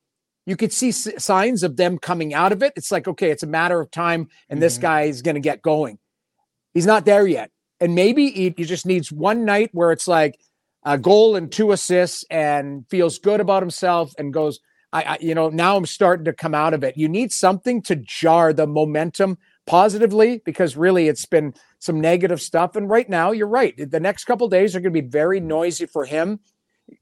you 0.44 0.56
could 0.56 0.72
see 0.72 0.88
s- 0.88 1.08
signs 1.22 1.62
of 1.62 1.76
them 1.76 1.98
coming 1.98 2.34
out 2.34 2.52
of 2.52 2.62
it. 2.62 2.72
It's 2.76 2.92
like, 2.92 3.08
okay, 3.08 3.30
it's 3.30 3.42
a 3.42 3.46
matter 3.46 3.80
of 3.80 3.90
time, 3.90 4.28
and 4.50 4.60
this 4.60 4.76
Mhm. 4.76 4.82
guy 4.82 5.02
is 5.02 5.22
going 5.22 5.36
to 5.36 5.40
get 5.40 5.62
going. 5.62 5.98
He's 6.74 6.86
not 6.86 7.04
there 7.04 7.26
yet. 7.26 7.50
And 7.80 7.94
maybe 7.94 8.30
he, 8.30 8.54
he 8.56 8.64
just 8.64 8.84
needs 8.86 9.10
one 9.12 9.44
night 9.44 9.70
where 9.72 9.92
it's 9.92 10.08
like 10.08 10.38
a 10.84 10.98
goal 10.98 11.36
and 11.36 11.50
two 11.50 11.72
assists 11.72 12.24
and 12.30 12.84
feels 12.90 13.18
good 13.18 13.40
about 13.40 13.62
himself 13.62 14.12
and 14.18 14.32
goes, 14.32 14.60
I, 14.94 15.02
I 15.02 15.18
you 15.20 15.34
know, 15.34 15.50
now 15.50 15.76
I'm 15.76 15.84
starting 15.84 16.24
to 16.24 16.32
come 16.32 16.54
out 16.54 16.72
of 16.72 16.82
it. 16.82 16.96
You 16.96 17.08
need 17.08 17.32
something 17.32 17.82
to 17.82 17.96
jar 17.96 18.54
the 18.54 18.66
momentum 18.66 19.36
positively 19.66 20.40
because 20.44 20.76
really 20.76 21.08
it's 21.08 21.26
been 21.26 21.52
some 21.80 22.00
negative 22.00 22.40
stuff. 22.40 22.76
And 22.76 22.88
right 22.88 23.08
now, 23.08 23.32
you're 23.32 23.48
right. 23.48 23.74
The 23.90 24.00
next 24.00 24.24
couple 24.24 24.48
days 24.48 24.74
are 24.74 24.80
going 24.80 24.94
to 24.94 25.02
be 25.02 25.06
very 25.06 25.40
noisy 25.40 25.86
for 25.86 26.06
him. 26.06 26.40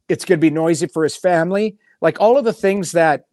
It's 0.09 0.25
going 0.25 0.39
to 0.39 0.45
be 0.45 0.51
noisy 0.51 0.87
for 0.87 1.05
his 1.05 1.17
family. 1.17 1.77
Like 2.01 2.21
all 2.21 2.39
of 2.39 2.45
the 2.45 2.53
things 2.53 2.93
that 2.93 3.27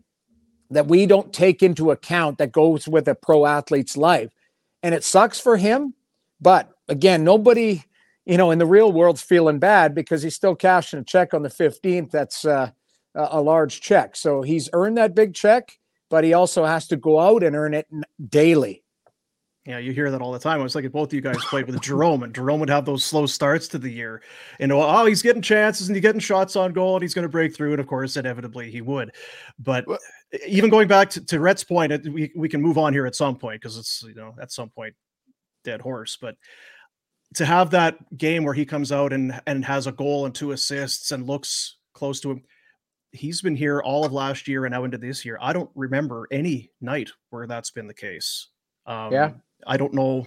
that 0.72 0.88
we 0.88 1.07
don't 1.07 1.34
take 1.34 1.64
into 1.64 1.89
account 1.89 2.38
that 2.38 2.51
goes 2.51 2.88
with 2.88 3.07
a 3.07 3.16
pro 3.16 3.47
athlete's 3.47 3.97
life. 3.97 4.32
And 4.84 4.93
it 4.93 5.03
sucks 5.03 5.39
for 5.39 5.57
him. 5.57 5.95
But 6.39 6.70
again, 6.88 7.24
nobody, 7.24 7.84
you 8.26 8.38
know, 8.38 8.51
in 8.51 8.60
the 8.60 8.68
real 8.68 8.91
world's 8.91 9.24
feeling 9.24 9.57
bad 9.57 9.95
because 9.95 10.22
he's 10.22 10.36
still 10.36 10.55
cashing 10.55 10.99
a 10.99 11.03
check 11.03 11.34
on 11.34 11.41
the 11.41 11.49
15th. 11.49 12.12
That's 12.12 12.45
uh, 12.45 12.70
a 13.16 13.28
a 13.32 13.41
large 13.41 13.82
check. 13.82 14.16
So 14.16 14.41
he's 14.41 14.70
earned 14.74 14.97
that 14.97 15.16
big 15.16 15.34
check, 15.34 15.72
but 16.10 16.24
he 16.24 16.34
also 16.34 16.66
has 16.66 16.88
to 16.88 16.97
go 16.97 17.20
out 17.20 17.43
and 17.43 17.55
earn 17.55 17.74
it 17.74 17.88
n- 17.91 18.03
daily. 18.30 18.84
Yeah, 19.66 19.78
you 19.78 19.91
hear 19.91 20.10
that 20.10 20.22
all 20.22 20.32
the 20.32 20.39
time. 20.39 20.60
It 20.60 20.64
was 20.64 20.74
like 20.74 20.86
if 20.86 20.91
both 20.91 21.10
of 21.10 21.14
you 21.14 21.22
guys 21.22 21.38
played 21.45 21.68
with 21.68 21.80
Jarome, 21.82 22.24
and 22.24 22.34
Jarome 22.34 22.60
would 22.60 22.70
have 22.70 22.86
those 22.86 23.03
slow 23.03 23.26
starts 23.28 23.68
to 23.68 23.78
the 23.78 23.91
year. 23.91 24.24
And 24.60 24.72
oh, 24.72 24.82
oh 24.82 25.05
he's 25.05 25.22
getting 25.22 25.41
chances 25.43 25.89
and 25.89 25.95
he's 25.95 26.01
getting 26.01 26.22
shots 26.22 26.55
on 26.55 26.74
goal, 26.74 26.95
and 26.95 27.03
he's 27.03 27.14
going 27.14 27.24
to 27.24 27.30
break 27.30 27.55
through. 27.55 27.72
And 27.74 27.80
of 27.80 27.86
course, 27.86 28.18
inevitably 28.18 28.72
he 28.72 28.82
would. 28.82 29.12
But 29.60 29.86
Well- 29.88 29.99
even 30.47 30.70
going 30.70 30.88
back 30.88 31.10
to, 31.12 31.26
to 31.26 31.39
Rhett's 31.39 31.64
point, 31.64 31.91
it- 31.91 32.07
we 32.12 32.32
we 32.36 32.49
can 32.49 32.62
move 32.62 32.78
on 32.78 32.93
here 32.93 33.05
at 33.05 33.16
some 33.16 33.36
point 33.36 33.62
because 33.62 33.78
it's 33.78 34.01
you 34.07 34.16
know 34.16 34.34
at 34.41 34.51
some 34.51 34.70
point 34.70 34.95
dead 35.64 35.82
horse. 35.82 36.18
But 36.20 36.36
to 37.36 37.45
have 37.45 37.70
that 37.72 38.18
game 38.18 38.43
where 38.45 38.55
he 38.55 38.66
comes 38.66 38.91
out 38.91 39.14
and 39.14 39.39
and 39.45 39.64
has 39.66 39.86
a 39.86 39.91
goal 39.91 40.26
and 40.26 40.34
two 40.34 40.51
assists 40.51 41.12
and 41.12 41.28
looks 41.28 41.78
close 41.93 42.22
to 42.22 42.32
him. 42.32 42.43
He's 43.12 43.41
been 43.41 43.55
here 43.55 43.82
all 43.82 44.05
of 44.05 44.12
last 44.14 44.47
year 44.47 44.66
and 44.66 44.72
now 44.74 44.84
into 44.84 44.97
this 44.97 45.26
year. 45.26 45.38
I 45.41 45.51
don't 45.53 45.70
remember 45.76 46.28
any 46.32 46.70
night 46.82 47.10
where 47.32 47.47
that's 47.47 47.72
been 47.72 47.88
the 47.88 47.93
case. 47.93 48.47
Um, 48.86 49.12
Yeah. 49.12 49.32
I 49.68 49.78
don't 49.78 49.93
know. 49.93 50.26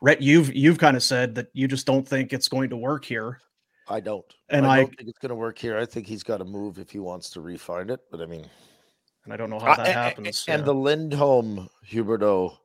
Rhett, 0.00 0.22
you've 0.22 0.54
you've 0.54 0.78
kind 0.78 0.96
of 0.96 1.02
said 1.02 1.34
that 1.34 1.48
you 1.52 1.66
just 1.68 1.86
don't 1.86 2.06
think 2.06 2.32
it's 2.32 2.48
going 2.48 2.70
to 2.70 2.76
work 2.76 3.04
here. 3.04 3.40
I 3.88 4.00
don't. 4.00 4.24
And 4.48 4.66
I 4.66 4.70
I- 4.74 4.80
don't 4.82 4.96
think 4.96 5.08
it's 5.08 5.18
going 5.18 5.30
to 5.30 5.34
work 5.34 5.58
here. 5.58 5.76
I 5.78 5.84
think 5.86 6.06
he's 6.06 6.22
got 6.22 6.38
to 6.38 6.44
move 6.44 6.78
if 6.78 6.90
he 6.90 6.98
wants 6.98 7.30
to 7.30 7.40
refine 7.40 7.90
it. 7.90 8.00
But 8.10 8.20
I 8.20 8.26
mean, 8.26 8.48
And 9.24 9.32
I 9.32 9.36
don't 9.36 9.50
know 9.50 9.58
how 9.58 9.74
that 9.76 9.88
I- 9.88 9.90
happens. 9.92 10.44
And 10.48 10.60
yeah. 10.60 10.64
the 10.66 10.74
Lindholm 10.74 11.68
Huberdeau, 11.90 12.56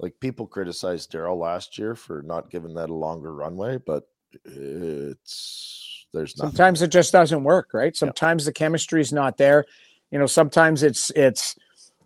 like 0.00 0.18
people 0.20 0.46
criticized 0.46 1.12
Daryl 1.12 1.38
last 1.38 1.78
year 1.78 1.94
for 1.94 2.22
not 2.22 2.50
giving 2.50 2.74
that 2.74 2.90
a 2.90 2.94
longer 2.94 3.32
runway, 3.34 3.78
but 3.78 4.04
it's 4.44 5.97
there's 6.12 6.36
nothing. 6.36 6.50
Sometimes 6.50 6.82
it 6.82 6.88
just 6.88 7.12
doesn't 7.12 7.44
work, 7.44 7.70
right? 7.72 7.96
Sometimes 7.96 8.44
the 8.44 8.52
chemistry 8.52 9.00
is 9.00 9.12
not 9.12 9.36
there. 9.36 9.64
You 10.10 10.18
know, 10.18 10.26
sometimes 10.26 10.82
it's 10.82 11.10
it's 11.10 11.56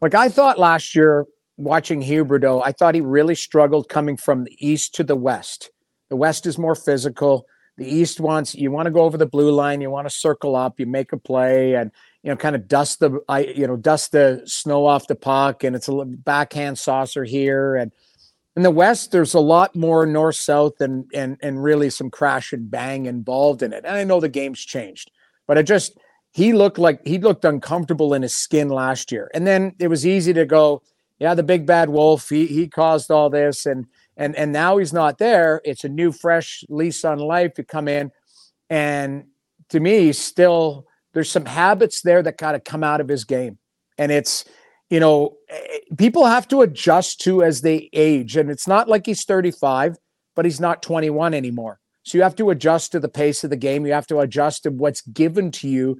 like 0.00 0.14
I 0.14 0.28
thought 0.28 0.58
last 0.58 0.94
year 0.94 1.26
watching 1.56 2.02
Huberdeau, 2.02 2.62
I 2.64 2.72
thought 2.72 2.94
he 2.94 3.00
really 3.00 3.34
struggled 3.34 3.88
coming 3.88 4.16
from 4.16 4.44
the 4.44 4.56
east 4.58 4.94
to 4.96 5.04
the 5.04 5.16
west. 5.16 5.70
The 6.08 6.16
west 6.16 6.46
is 6.46 6.58
more 6.58 6.74
physical. 6.74 7.46
The 7.78 7.86
east 7.86 8.20
wants 8.20 8.54
you 8.54 8.70
want 8.70 8.86
to 8.86 8.92
go 8.92 9.02
over 9.02 9.16
the 9.16 9.26
blue 9.26 9.50
line, 9.50 9.80
you 9.80 9.90
want 9.90 10.08
to 10.08 10.14
circle 10.14 10.56
up, 10.56 10.78
you 10.78 10.86
make 10.86 11.12
a 11.12 11.16
play, 11.16 11.74
and 11.74 11.90
you 12.22 12.30
know, 12.30 12.36
kind 12.36 12.54
of 12.54 12.68
dust 12.68 13.00
the 13.00 13.20
I 13.28 13.40
you 13.40 13.66
know 13.66 13.76
dust 13.76 14.12
the 14.12 14.42
snow 14.44 14.84
off 14.86 15.06
the 15.06 15.14
puck, 15.14 15.64
and 15.64 15.74
it's 15.74 15.88
a 15.88 16.04
backhand 16.04 16.78
saucer 16.78 17.24
here, 17.24 17.76
and 17.76 17.92
in 18.56 18.62
the 18.62 18.70
West, 18.70 19.12
there's 19.12 19.34
a 19.34 19.40
lot 19.40 19.74
more 19.74 20.04
north 20.04 20.36
south 20.36 20.80
and 20.80 21.06
and 21.14 21.38
and 21.40 21.62
really 21.62 21.90
some 21.90 22.10
crash 22.10 22.52
and 22.52 22.70
bang 22.70 23.06
involved 23.06 23.62
in 23.62 23.72
it. 23.72 23.84
And 23.84 23.96
I 23.96 24.04
know 24.04 24.20
the 24.20 24.28
game's 24.28 24.60
changed, 24.60 25.10
but 25.46 25.56
I 25.56 25.62
just 25.62 25.96
he 26.32 26.52
looked 26.52 26.78
like 26.78 27.06
he 27.06 27.18
looked 27.18 27.44
uncomfortable 27.44 28.14
in 28.14 28.22
his 28.22 28.34
skin 28.34 28.68
last 28.68 29.10
year. 29.12 29.30
And 29.34 29.46
then 29.46 29.74
it 29.78 29.88
was 29.88 30.06
easy 30.06 30.32
to 30.34 30.44
go, 30.44 30.82
yeah, 31.18 31.34
the 31.34 31.42
big 31.42 31.66
bad 31.66 31.88
wolf. 31.88 32.28
He 32.28 32.46
he 32.46 32.68
caused 32.68 33.10
all 33.10 33.30
this, 33.30 33.64
and 33.64 33.86
and 34.16 34.36
and 34.36 34.52
now 34.52 34.76
he's 34.76 34.92
not 34.92 35.18
there. 35.18 35.62
It's 35.64 35.84
a 35.84 35.88
new 35.88 36.12
fresh 36.12 36.64
lease 36.68 37.04
on 37.04 37.18
life. 37.18 37.54
to 37.54 37.64
come 37.64 37.88
in, 37.88 38.10
and 38.68 39.24
to 39.70 39.80
me, 39.80 40.12
still 40.12 40.86
there's 41.14 41.30
some 41.30 41.46
habits 41.46 42.02
there 42.02 42.22
that 42.22 42.38
kind 42.38 42.56
of 42.56 42.64
come 42.64 42.84
out 42.84 43.00
of 43.00 43.08
his 43.08 43.24
game, 43.24 43.58
and 43.96 44.12
it's 44.12 44.44
you 44.92 45.00
know, 45.00 45.38
eh, 45.48 45.78
people 45.96 46.26
have 46.26 46.46
to 46.48 46.60
adjust 46.60 47.22
to 47.22 47.42
as 47.42 47.62
they 47.62 47.88
age. 47.94 48.36
And 48.36 48.50
it's 48.50 48.68
not 48.68 48.90
like 48.90 49.06
he's 49.06 49.24
35, 49.24 49.96
but 50.36 50.44
he's 50.44 50.60
not 50.60 50.82
21 50.82 51.32
anymore. 51.32 51.80
So 52.02 52.18
you 52.18 52.22
have 52.22 52.36
to 52.36 52.50
adjust 52.50 52.92
to 52.92 53.00
the 53.00 53.08
pace 53.08 53.42
of 53.42 53.48
the 53.48 53.56
game. 53.56 53.86
You 53.86 53.94
have 53.94 54.06
to 54.08 54.18
adjust 54.18 54.64
to 54.64 54.70
what's 54.70 55.00
given 55.00 55.50
to 55.52 55.68
you, 55.68 55.98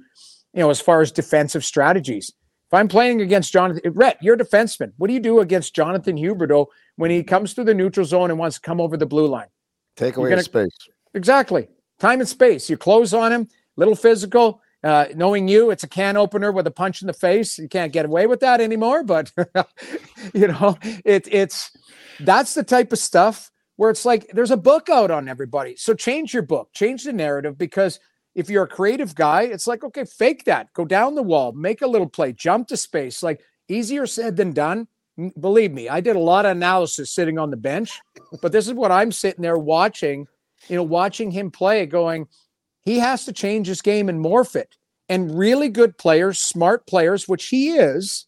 you 0.53 0.59
know, 0.59 0.69
as 0.69 0.79
far 0.79 1.01
as 1.01 1.11
defensive 1.11 1.65
strategies. 1.65 2.31
If 2.67 2.73
I'm 2.73 2.87
playing 2.87 3.19
against 3.21 3.51
Jonathan, 3.51 3.81
Rhett, 3.95 4.19
you're 4.21 4.35
a 4.35 4.37
defenseman. 4.37 4.91
What 4.97 5.07
do 5.07 5.13
you 5.13 5.19
do 5.19 5.39
against 5.39 5.73
Jonathan 5.73 6.15
Huberdeau 6.15 6.67
when 6.97 7.09
he 7.09 7.23
comes 7.23 7.53
through 7.53 7.63
the 7.63 7.73
neutral 7.73 8.05
zone 8.05 8.29
and 8.29 8.37
wants 8.37 8.57
to 8.57 8.61
come 8.61 8.79
over 8.79 8.95
the 8.95 9.07
blue 9.07 9.25
line? 9.25 9.47
Take 9.95 10.17
away 10.17 10.29
gonna- 10.29 10.43
space. 10.43 10.77
Exactly. 11.15 11.67
Time 11.97 12.19
and 12.19 12.29
space. 12.29 12.69
You 12.69 12.77
close 12.77 13.11
on 13.11 13.31
him, 13.31 13.47
little 13.75 13.95
physical. 13.95 14.61
Uh, 14.83 15.05
knowing 15.15 15.47
you, 15.47 15.71
it's 15.71 15.83
a 15.83 15.87
can 15.87 16.17
opener 16.17 16.51
with 16.51 16.67
a 16.67 16.71
punch 16.71 17.01
in 17.01 17.07
the 17.07 17.13
face. 17.13 17.57
You 17.57 17.69
can't 17.69 17.93
get 17.93 18.05
away 18.05 18.27
with 18.27 18.41
that 18.41 18.59
anymore. 18.59 19.03
But 19.03 19.31
you 20.33 20.47
know, 20.47 20.77
it, 21.05 21.27
it's 21.31 21.71
that's 22.19 22.53
the 22.53 22.63
type 22.63 22.91
of 22.91 22.99
stuff 22.99 23.49
where 23.77 23.89
it's 23.89 24.05
like 24.05 24.27
there's 24.33 24.51
a 24.51 24.57
book 24.57 24.89
out 24.89 25.09
on 25.09 25.29
everybody. 25.29 25.75
So 25.77 25.93
change 25.93 26.33
your 26.33 26.43
book, 26.43 26.69
change 26.73 27.05
the 27.05 27.13
narrative 27.13 27.57
because 27.57 27.99
if 28.35 28.49
you're 28.49 28.63
a 28.63 28.67
creative 28.67 29.15
guy, 29.15 29.43
it's 29.43 29.67
like 29.67 29.83
okay, 29.85 30.03
fake 30.03 30.43
that, 30.45 30.73
go 30.73 30.83
down 30.83 31.15
the 31.15 31.23
wall, 31.23 31.53
make 31.53 31.81
a 31.81 31.87
little 31.87 32.09
play, 32.09 32.33
jump 32.33 32.67
to 32.67 32.77
space. 32.77 33.23
Like 33.23 33.41
easier 33.69 34.05
said 34.05 34.35
than 34.35 34.51
done. 34.51 34.87
Believe 35.39 35.71
me, 35.71 35.87
I 35.89 36.01
did 36.01 36.15
a 36.15 36.19
lot 36.19 36.45
of 36.45 36.51
analysis 36.51 37.11
sitting 37.11 37.37
on 37.37 37.51
the 37.51 37.57
bench, 37.57 38.01
but 38.41 38.51
this 38.51 38.67
is 38.67 38.73
what 38.73 38.91
I'm 38.91 39.11
sitting 39.11 39.43
there 39.43 39.59
watching 39.59 40.27
you 40.67 40.75
know, 40.75 40.83
watching 40.83 41.31
him 41.31 41.51
play, 41.51 41.85
going, 41.85 42.27
he 42.85 42.99
has 42.99 43.25
to 43.25 43.33
change 43.33 43.67
his 43.67 43.81
game 43.81 44.09
and 44.09 44.23
morph 44.23 44.55
it. 44.55 44.77
And 45.09 45.37
really 45.37 45.69
good 45.69 45.97
players, 45.97 46.39
smart 46.39 46.87
players, 46.87 47.27
which 47.27 47.47
he 47.47 47.71
is, 47.71 48.25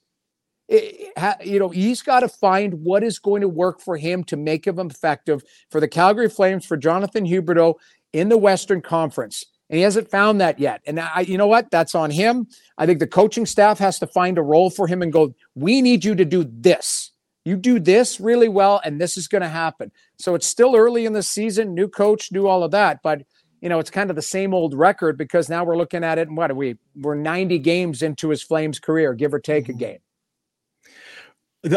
it- 0.68 1.14
you 1.44 1.60
know, 1.60 1.70
he's 1.70 2.02
got 2.02 2.22
to 2.22 2.28
find 2.28 2.84
what 2.84 3.04
is 3.04 3.20
going 3.20 3.42
to 3.42 3.48
work 3.48 3.80
for 3.80 3.98
him 3.98 4.24
to 4.26 4.38
make 4.38 4.66
him 4.68 4.80
effective 4.80 5.44
for 5.70 5.80
the 5.80 5.88
Calgary 5.88 6.30
Flames, 6.30 6.66
for 6.66 6.78
Jonathan 6.78 7.26
Huberdeau 7.26 7.76
in 8.14 8.30
the 8.30 8.38
Western 8.38 8.82
Conference. 8.82 9.46
And 9.70 9.78
he 9.78 9.84
hasn't 9.84 10.12
found 10.12 10.42
that 10.42 10.60
yet. 10.60 10.82
And 10.86 11.00
I, 11.00 11.22
you 11.22 11.38
know 11.38 11.48
what? 11.48 11.72
That's 11.72 11.96
on 11.96 12.12
him. 12.12 12.48
I 12.78 12.86
think 12.86 13.00
the 13.00 13.08
coaching 13.08 13.46
staff 13.46 13.80
has 13.80 13.98
to 14.00 14.08
find 14.08 14.38
a 14.38 14.44
role 14.44 14.70
for 14.70 14.86
him 14.88 15.02
and 15.02 15.12
go, 15.12 15.34
we 15.56 15.82
need 15.82 16.06
you 16.06 16.14
to 16.16 16.26
do 16.26 16.46
this. 16.48 17.12
You 17.46 17.56
do 17.56 17.80
this 17.80 18.20
really 18.20 18.50
well, 18.50 18.82
and 18.84 19.00
this 19.00 19.18
is 19.18 19.28
going 19.28 19.42
to 19.44 19.48
happen. 19.50 19.92
So 20.18 20.36
it's 20.36 20.48
still 20.48 20.76
early 20.76 21.06
in 21.06 21.14
the 21.14 21.24
season, 21.24 21.74
new 21.74 21.88
coach, 21.88 22.30
do 22.30 22.48
all 22.48 22.64
of 22.64 22.72
that. 22.72 23.02
But 23.04 23.24
you 23.66 23.70
know, 23.70 23.80
it's 23.80 23.90
kind 23.90 24.12
of 24.12 24.16
the 24.16 24.22
same 24.22 24.54
old 24.54 24.76
record 24.76 25.18
because 25.18 25.50
now 25.50 25.64
we're 25.64 25.76
looking 25.76 26.04
at 26.04 26.20
it 26.20 26.28
and 26.28 26.38
what 26.38 26.52
are 26.52 26.56
we? 26.56 26.78
We're 26.96 27.16
90 27.16 27.58
games 27.58 28.04
into 28.04 28.30
his 28.30 28.44
Flames 28.44 28.80
career, 28.80 29.16
give 29.16 29.34
or 29.34 29.40
take 29.40 29.70
a 29.70 29.72
mm-hmm. 29.72 29.80
game. 29.80 29.98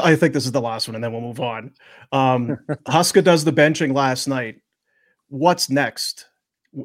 I 0.02 0.14
think 0.14 0.34
this 0.34 0.44
is 0.44 0.52
the 0.52 0.60
last 0.60 0.86
one, 0.86 0.96
and 0.96 1.02
then 1.02 1.12
we'll 1.12 1.22
move 1.22 1.40
on. 1.40 1.72
Um, 2.12 2.58
Huska 2.86 3.24
does 3.24 3.42
the 3.42 3.54
benching 3.54 3.94
last 3.94 4.28
night. 4.28 4.56
What's 5.28 5.70
next? 5.70 6.26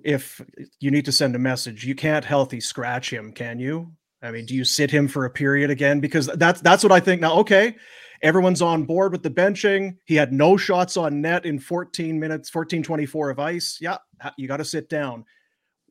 If 0.05 0.39
you 0.79 0.89
need 0.89 1.03
to 1.03 1.11
send 1.11 1.35
a 1.35 1.39
message, 1.39 1.83
you 1.83 1.95
can't 1.95 2.23
healthy 2.23 2.61
scratch 2.61 3.11
him, 3.11 3.33
can 3.33 3.59
you? 3.59 3.91
I 4.23 4.31
mean, 4.31 4.45
do 4.45 4.55
you 4.55 4.63
sit 4.63 4.89
him 4.89 5.07
for 5.07 5.25
a 5.25 5.29
period 5.29 5.69
again? 5.69 5.99
Because 5.99 6.27
that's 6.27 6.61
that's 6.61 6.81
what 6.81 6.91
I 6.91 6.99
think 6.99 7.21
now. 7.21 7.35
Okay, 7.39 7.75
everyone's 8.21 8.61
on 8.61 8.85
board 8.85 9.11
with 9.11 9.21
the 9.21 9.29
benching. 9.29 9.97
He 10.05 10.15
had 10.15 10.31
no 10.31 10.55
shots 10.55 10.95
on 10.95 11.21
net 11.21 11.45
in 11.45 11.59
14 11.59 12.19
minutes, 12.19 12.49
14 12.49 12.81
24 12.81 13.29
of 13.29 13.39
ice. 13.39 13.77
Yeah, 13.81 13.97
you 14.37 14.47
got 14.47 14.57
to 14.57 14.65
sit 14.65 14.89
down. 14.89 15.25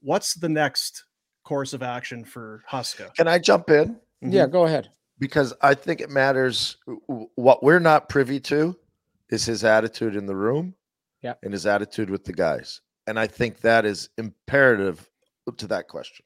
What's 0.00 0.34
the 0.34 0.48
next 0.48 1.04
course 1.44 1.74
of 1.74 1.82
action 1.82 2.24
for 2.24 2.64
Huska? 2.68 3.14
Can 3.14 3.28
I 3.28 3.38
jump 3.38 3.68
in? 3.68 3.94
Mm-hmm. 3.94 4.32
Yeah, 4.32 4.46
go 4.46 4.64
ahead 4.64 4.88
because 5.18 5.52
I 5.60 5.74
think 5.74 6.00
it 6.00 6.10
matters. 6.10 6.78
What 7.36 7.62
we're 7.62 7.78
not 7.78 8.08
privy 8.08 8.40
to 8.40 8.76
is 9.30 9.44
his 9.44 9.62
attitude 9.62 10.16
in 10.16 10.26
the 10.26 10.34
room, 10.34 10.74
yeah, 11.20 11.34
and 11.42 11.52
his 11.52 11.66
attitude 11.66 12.08
with 12.08 12.24
the 12.24 12.32
guys, 12.32 12.80
and 13.06 13.20
I 13.20 13.26
think 13.26 13.60
that 13.60 13.84
is 13.84 14.08
imperative 14.16 15.06
to 15.58 15.66
that 15.66 15.88
question. 15.88 16.24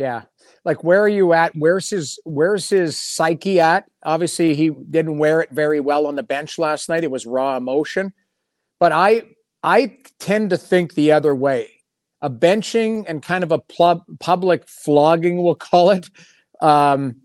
Yeah, 0.00 0.22
like 0.64 0.82
where 0.82 1.02
are 1.02 1.08
you 1.08 1.34
at? 1.34 1.54
Where's 1.54 1.90
his 1.90 2.18
Where's 2.24 2.70
his 2.70 2.96
psyche 2.96 3.60
at? 3.60 3.84
Obviously, 4.02 4.54
he 4.54 4.70
didn't 4.70 5.18
wear 5.18 5.42
it 5.42 5.50
very 5.50 5.78
well 5.78 6.06
on 6.06 6.16
the 6.16 6.22
bench 6.22 6.58
last 6.58 6.88
night. 6.88 7.04
It 7.04 7.10
was 7.10 7.26
raw 7.26 7.58
emotion, 7.58 8.14
but 8.78 8.92
I 8.92 9.24
I 9.62 9.98
tend 10.18 10.50
to 10.50 10.56
think 10.56 10.94
the 10.94 11.12
other 11.12 11.34
way. 11.34 11.82
A 12.22 12.30
benching 12.30 13.04
and 13.08 13.22
kind 13.22 13.44
of 13.44 13.52
a 13.52 13.58
pub, 13.58 14.02
public 14.20 14.66
flogging, 14.66 15.42
we'll 15.42 15.54
call 15.54 15.90
it. 15.90 16.08
Um, 16.62 17.16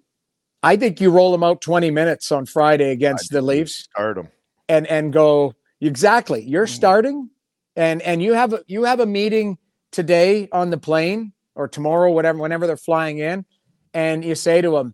I 0.62 0.76
think 0.76 1.00
you 1.00 1.12
roll 1.12 1.32
them 1.32 1.44
out 1.44 1.62
20 1.62 1.92
minutes 1.92 2.32
on 2.32 2.46
Friday 2.46 2.92
against 2.92 3.32
the 3.32 3.42
Leafs. 3.42 3.76
Start 3.76 4.18
them. 4.18 4.30
And 4.68 4.86
and 4.88 5.14
go 5.14 5.54
exactly. 5.80 6.44
You're 6.44 6.66
mm-hmm. 6.66 6.76
starting 6.76 7.30
and 7.78 8.02
and 8.02 8.22
you 8.22 8.34
have 8.34 8.52
a, 8.52 8.64
you 8.68 8.84
have 8.84 9.00
a 9.00 9.06
meeting 9.06 9.58
today 9.92 10.50
on 10.52 10.72
the 10.72 10.78
plane 10.78 11.32
or 11.56 11.68
tomorrow 11.68 12.12
whatever 12.12 12.40
whenever 12.40 12.68
they're 12.68 12.78
flying 12.78 13.20
in 13.20 13.46
and 13.94 14.24
you 14.24 14.36
say 14.36 14.62
to 14.62 14.72
them, 14.72 14.94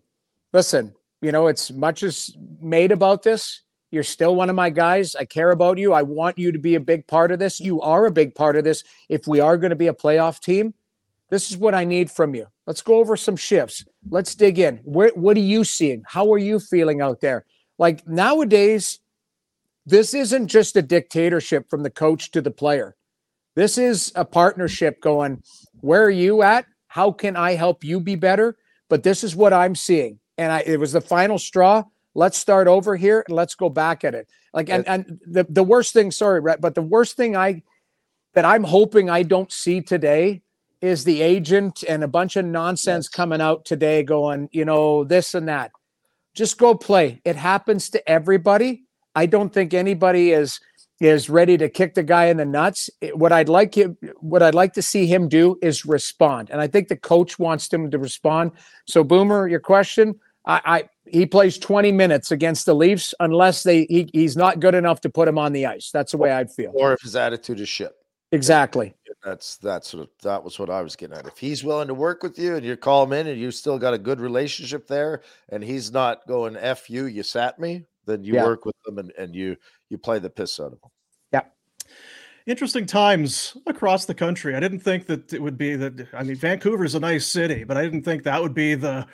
"Listen, 0.52 0.94
you 1.20 1.32
know, 1.32 1.46
it's 1.46 1.70
much 1.70 2.02
as 2.02 2.30
made 2.60 2.92
about 2.92 3.22
this. 3.22 3.62
You're 3.90 4.02
still 4.02 4.34
one 4.34 4.48
of 4.48 4.56
my 4.56 4.70
guys. 4.70 5.14
I 5.14 5.26
care 5.26 5.50
about 5.50 5.76
you. 5.76 5.92
I 5.92 6.02
want 6.02 6.38
you 6.38 6.50
to 6.50 6.58
be 6.58 6.74
a 6.76 6.80
big 6.80 7.06
part 7.06 7.30
of 7.30 7.38
this. 7.38 7.60
You 7.60 7.80
are 7.82 8.06
a 8.06 8.10
big 8.10 8.34
part 8.34 8.56
of 8.56 8.64
this 8.64 8.82
if 9.08 9.26
we 9.26 9.38
are 9.38 9.58
going 9.58 9.70
to 9.70 9.76
be 9.76 9.88
a 9.88 9.94
playoff 9.94 10.40
team. 10.40 10.72
This 11.28 11.50
is 11.50 11.56
what 11.56 11.74
I 11.74 11.84
need 11.84 12.10
from 12.10 12.34
you. 12.34 12.46
Let's 12.66 12.82
go 12.82 12.96
over 12.96 13.16
some 13.16 13.36
shifts. 13.36 13.84
Let's 14.10 14.34
dig 14.34 14.58
in. 14.58 14.78
Where, 14.84 15.10
what 15.10 15.36
are 15.36 15.40
you 15.40 15.64
seeing? 15.64 16.02
How 16.06 16.32
are 16.32 16.38
you 16.38 16.58
feeling 16.58 17.00
out 17.00 17.20
there? 17.20 17.44
Like 17.78 18.06
nowadays, 18.06 18.98
this 19.84 20.14
isn't 20.14 20.48
just 20.48 20.76
a 20.76 20.82
dictatorship 20.82 21.68
from 21.68 21.82
the 21.82 21.90
coach 21.90 22.30
to 22.32 22.40
the 22.40 22.50
player. 22.50 22.96
This 23.54 23.76
is 23.78 24.12
a 24.14 24.24
partnership 24.24 25.00
going, 25.00 25.42
where 25.80 26.04
are 26.04 26.10
you 26.10 26.42
at? 26.42 26.66
How 26.88 27.12
can 27.12 27.36
I 27.36 27.52
help 27.52 27.84
you 27.84 28.00
be 28.00 28.16
better? 28.16 28.56
But 28.88 29.02
this 29.02 29.24
is 29.24 29.36
what 29.36 29.52
I'm 29.52 29.74
seeing. 29.74 30.18
And 30.38 30.52
I, 30.52 30.60
it 30.60 30.80
was 30.80 30.92
the 30.92 31.00
final 31.00 31.38
straw. 31.38 31.84
Let's 32.14 32.38
start 32.38 32.68
over 32.68 32.96
here 32.96 33.24
and 33.26 33.36
let's 33.36 33.54
go 33.54 33.68
back 33.68 34.04
at 34.04 34.14
it. 34.14 34.28
Like, 34.52 34.68
and, 34.68 34.86
and 34.86 35.20
the, 35.26 35.46
the 35.48 35.62
worst 35.62 35.92
thing, 35.92 36.10
sorry, 36.10 36.40
but 36.40 36.74
the 36.74 36.82
worst 36.82 37.16
thing 37.16 37.36
I, 37.36 37.62
that 38.34 38.44
I'm 38.44 38.64
hoping 38.64 39.08
I 39.08 39.22
don't 39.22 39.50
see 39.50 39.80
today 39.80 40.42
is 40.80 41.04
the 41.04 41.22
agent 41.22 41.84
and 41.88 42.02
a 42.02 42.08
bunch 42.08 42.36
of 42.36 42.44
nonsense 42.44 43.06
yes. 43.06 43.16
coming 43.16 43.40
out 43.40 43.64
today 43.64 44.02
going, 44.02 44.48
you 44.52 44.64
know, 44.64 45.04
this 45.04 45.34
and 45.34 45.48
that. 45.48 45.70
Just 46.34 46.58
go 46.58 46.74
play. 46.74 47.20
It 47.24 47.36
happens 47.36 47.90
to 47.90 48.10
everybody. 48.10 48.84
I 49.14 49.26
don't 49.26 49.52
think 49.52 49.74
anybody 49.74 50.32
is 50.32 50.60
is 51.02 51.28
ready 51.28 51.58
to 51.58 51.68
kick 51.68 51.94
the 51.94 52.02
guy 52.02 52.26
in 52.26 52.36
the 52.36 52.44
nuts. 52.44 52.88
What 53.14 53.32
I'd 53.32 53.48
like 53.48 53.76
him, 53.76 53.96
what 54.20 54.42
I'd 54.42 54.54
like 54.54 54.72
to 54.74 54.82
see 54.82 55.06
him 55.06 55.28
do 55.28 55.58
is 55.60 55.84
respond, 55.84 56.50
and 56.50 56.60
I 56.60 56.66
think 56.66 56.88
the 56.88 56.96
coach 56.96 57.38
wants 57.38 57.72
him 57.72 57.90
to 57.90 57.98
respond. 57.98 58.52
So, 58.86 59.02
Boomer, 59.02 59.48
your 59.48 59.60
question, 59.60 60.18
I, 60.46 60.60
I 60.64 60.88
he 61.06 61.26
plays 61.26 61.58
20 61.58 61.92
minutes 61.92 62.30
against 62.30 62.66
the 62.66 62.74
Leafs 62.74 63.14
unless 63.20 63.64
they 63.64 63.84
he, 63.84 64.08
he's 64.12 64.36
not 64.36 64.60
good 64.60 64.74
enough 64.74 65.00
to 65.02 65.10
put 65.10 65.28
him 65.28 65.38
on 65.38 65.52
the 65.52 65.66
ice. 65.66 65.90
That's 65.90 66.12
the 66.12 66.18
way 66.18 66.30
I'd 66.30 66.52
feel. 66.52 66.72
Or 66.74 66.92
if 66.92 67.00
his 67.00 67.16
attitude 67.16 67.60
is 67.60 67.68
shit. 67.68 67.92
Exactly. 68.32 68.94
That's 69.22 69.56
that's 69.58 69.92
of 69.94 70.08
that 70.22 70.42
was 70.42 70.58
what 70.58 70.70
I 70.70 70.80
was 70.80 70.96
getting 70.96 71.16
at. 71.16 71.26
If 71.26 71.38
he's 71.38 71.62
willing 71.62 71.88
to 71.88 71.94
work 71.94 72.22
with 72.22 72.38
you 72.38 72.56
and 72.56 72.64
you 72.64 72.76
call 72.76 73.04
him 73.04 73.12
in 73.12 73.26
and 73.26 73.38
you 73.38 73.50
still 73.50 73.78
got 73.78 73.94
a 73.94 73.98
good 73.98 74.20
relationship 74.20 74.86
there, 74.88 75.22
and 75.50 75.62
he's 75.62 75.92
not 75.92 76.26
going 76.26 76.56
"f 76.56 76.88
you," 76.88 77.06
you 77.06 77.22
sat 77.22 77.58
me, 77.58 77.84
then 78.06 78.24
you 78.24 78.34
yeah. 78.34 78.44
work 78.44 78.64
with 78.64 78.74
them 78.84 78.98
and, 78.98 79.12
and 79.18 79.36
you 79.36 79.56
you 79.90 79.98
play 79.98 80.18
the 80.18 80.30
piss 80.30 80.58
out 80.58 80.72
of 80.72 80.80
them. 80.80 80.90
Interesting 82.46 82.86
times 82.86 83.56
across 83.66 84.04
the 84.04 84.14
country. 84.14 84.56
I 84.56 84.60
didn't 84.60 84.80
think 84.80 85.06
that 85.06 85.32
it 85.32 85.40
would 85.40 85.56
be 85.56 85.76
that. 85.76 86.08
I 86.12 86.24
mean, 86.24 86.36
Vancouver 86.36 86.84
is 86.84 86.94
a 86.94 87.00
nice 87.00 87.26
city, 87.26 87.62
but 87.62 87.76
I 87.76 87.82
didn't 87.82 88.02
think 88.02 88.24
that 88.24 88.42
would 88.42 88.54
be 88.54 88.74
the 88.74 89.06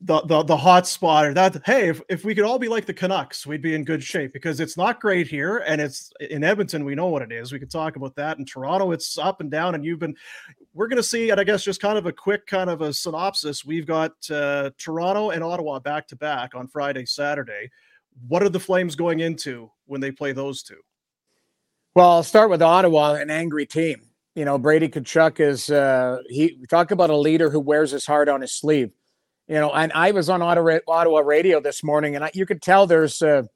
the 0.00 0.20
the, 0.22 0.42
the 0.44 0.56
hot 0.56 0.86
spot 0.86 1.26
or 1.26 1.34
that 1.34 1.60
hey 1.66 1.88
if, 1.88 2.00
if 2.08 2.24
we 2.24 2.34
could 2.34 2.44
all 2.44 2.58
be 2.58 2.68
like 2.68 2.86
the 2.86 2.94
canucks 2.94 3.46
we'd 3.46 3.62
be 3.62 3.74
in 3.74 3.82
good 3.82 4.02
shape 4.02 4.32
because 4.32 4.60
it's 4.60 4.76
not 4.76 5.00
great 5.00 5.26
here 5.26 5.58
and 5.66 5.80
it's 5.80 6.12
in 6.20 6.44
edmonton 6.44 6.84
we 6.84 6.94
know 6.94 7.08
what 7.08 7.22
it 7.22 7.32
is 7.32 7.52
we 7.52 7.58
could 7.58 7.70
talk 7.70 7.96
about 7.96 8.14
that 8.14 8.38
in 8.38 8.44
toronto 8.44 8.92
it's 8.92 9.18
up 9.18 9.40
and 9.40 9.50
down 9.50 9.74
and 9.74 9.84
you've 9.84 9.98
been 9.98 10.14
we're 10.72 10.86
going 10.86 10.96
to 10.98 11.02
see 11.02 11.30
and 11.30 11.40
i 11.40 11.44
guess 11.44 11.64
just 11.64 11.82
kind 11.82 11.98
of 11.98 12.06
a 12.06 12.12
quick 12.12 12.46
kind 12.46 12.70
of 12.70 12.80
a 12.80 12.92
synopsis 12.92 13.64
we've 13.64 13.86
got 13.86 14.12
uh, 14.30 14.70
toronto 14.78 15.30
and 15.30 15.42
ottawa 15.42 15.80
back 15.80 16.06
to 16.06 16.14
back 16.14 16.54
on 16.54 16.68
friday 16.68 17.04
saturday 17.04 17.68
what 18.28 18.42
are 18.42 18.48
the 18.48 18.60
flames 18.60 18.94
going 18.94 19.18
into 19.18 19.68
when 19.86 20.00
they 20.00 20.12
play 20.12 20.30
those 20.30 20.62
two 20.62 20.78
well 21.98 22.10
i'll 22.10 22.22
start 22.22 22.48
with 22.48 22.62
ottawa 22.62 23.14
an 23.14 23.30
angry 23.30 23.66
team 23.66 24.00
you 24.34 24.44
know 24.44 24.56
brady 24.56 24.88
Tkachuk 24.88 25.40
is 25.40 25.68
uh 25.70 26.18
he 26.28 26.64
talk 26.70 26.92
about 26.92 27.10
a 27.10 27.16
leader 27.16 27.50
who 27.50 27.60
wears 27.60 27.90
his 27.90 28.06
heart 28.06 28.28
on 28.28 28.40
his 28.40 28.52
sleeve 28.52 28.92
you 29.48 29.54
know, 29.54 29.70
and 29.72 29.90
I 29.94 30.10
was 30.10 30.28
on 30.28 30.42
Ottawa 30.42 31.20
radio 31.20 31.58
this 31.58 31.82
morning, 31.82 32.14
and 32.14 32.24
I, 32.24 32.30
you 32.34 32.44
could 32.44 32.60
tell 32.60 32.86
there's 32.86 33.22
a 33.22 33.48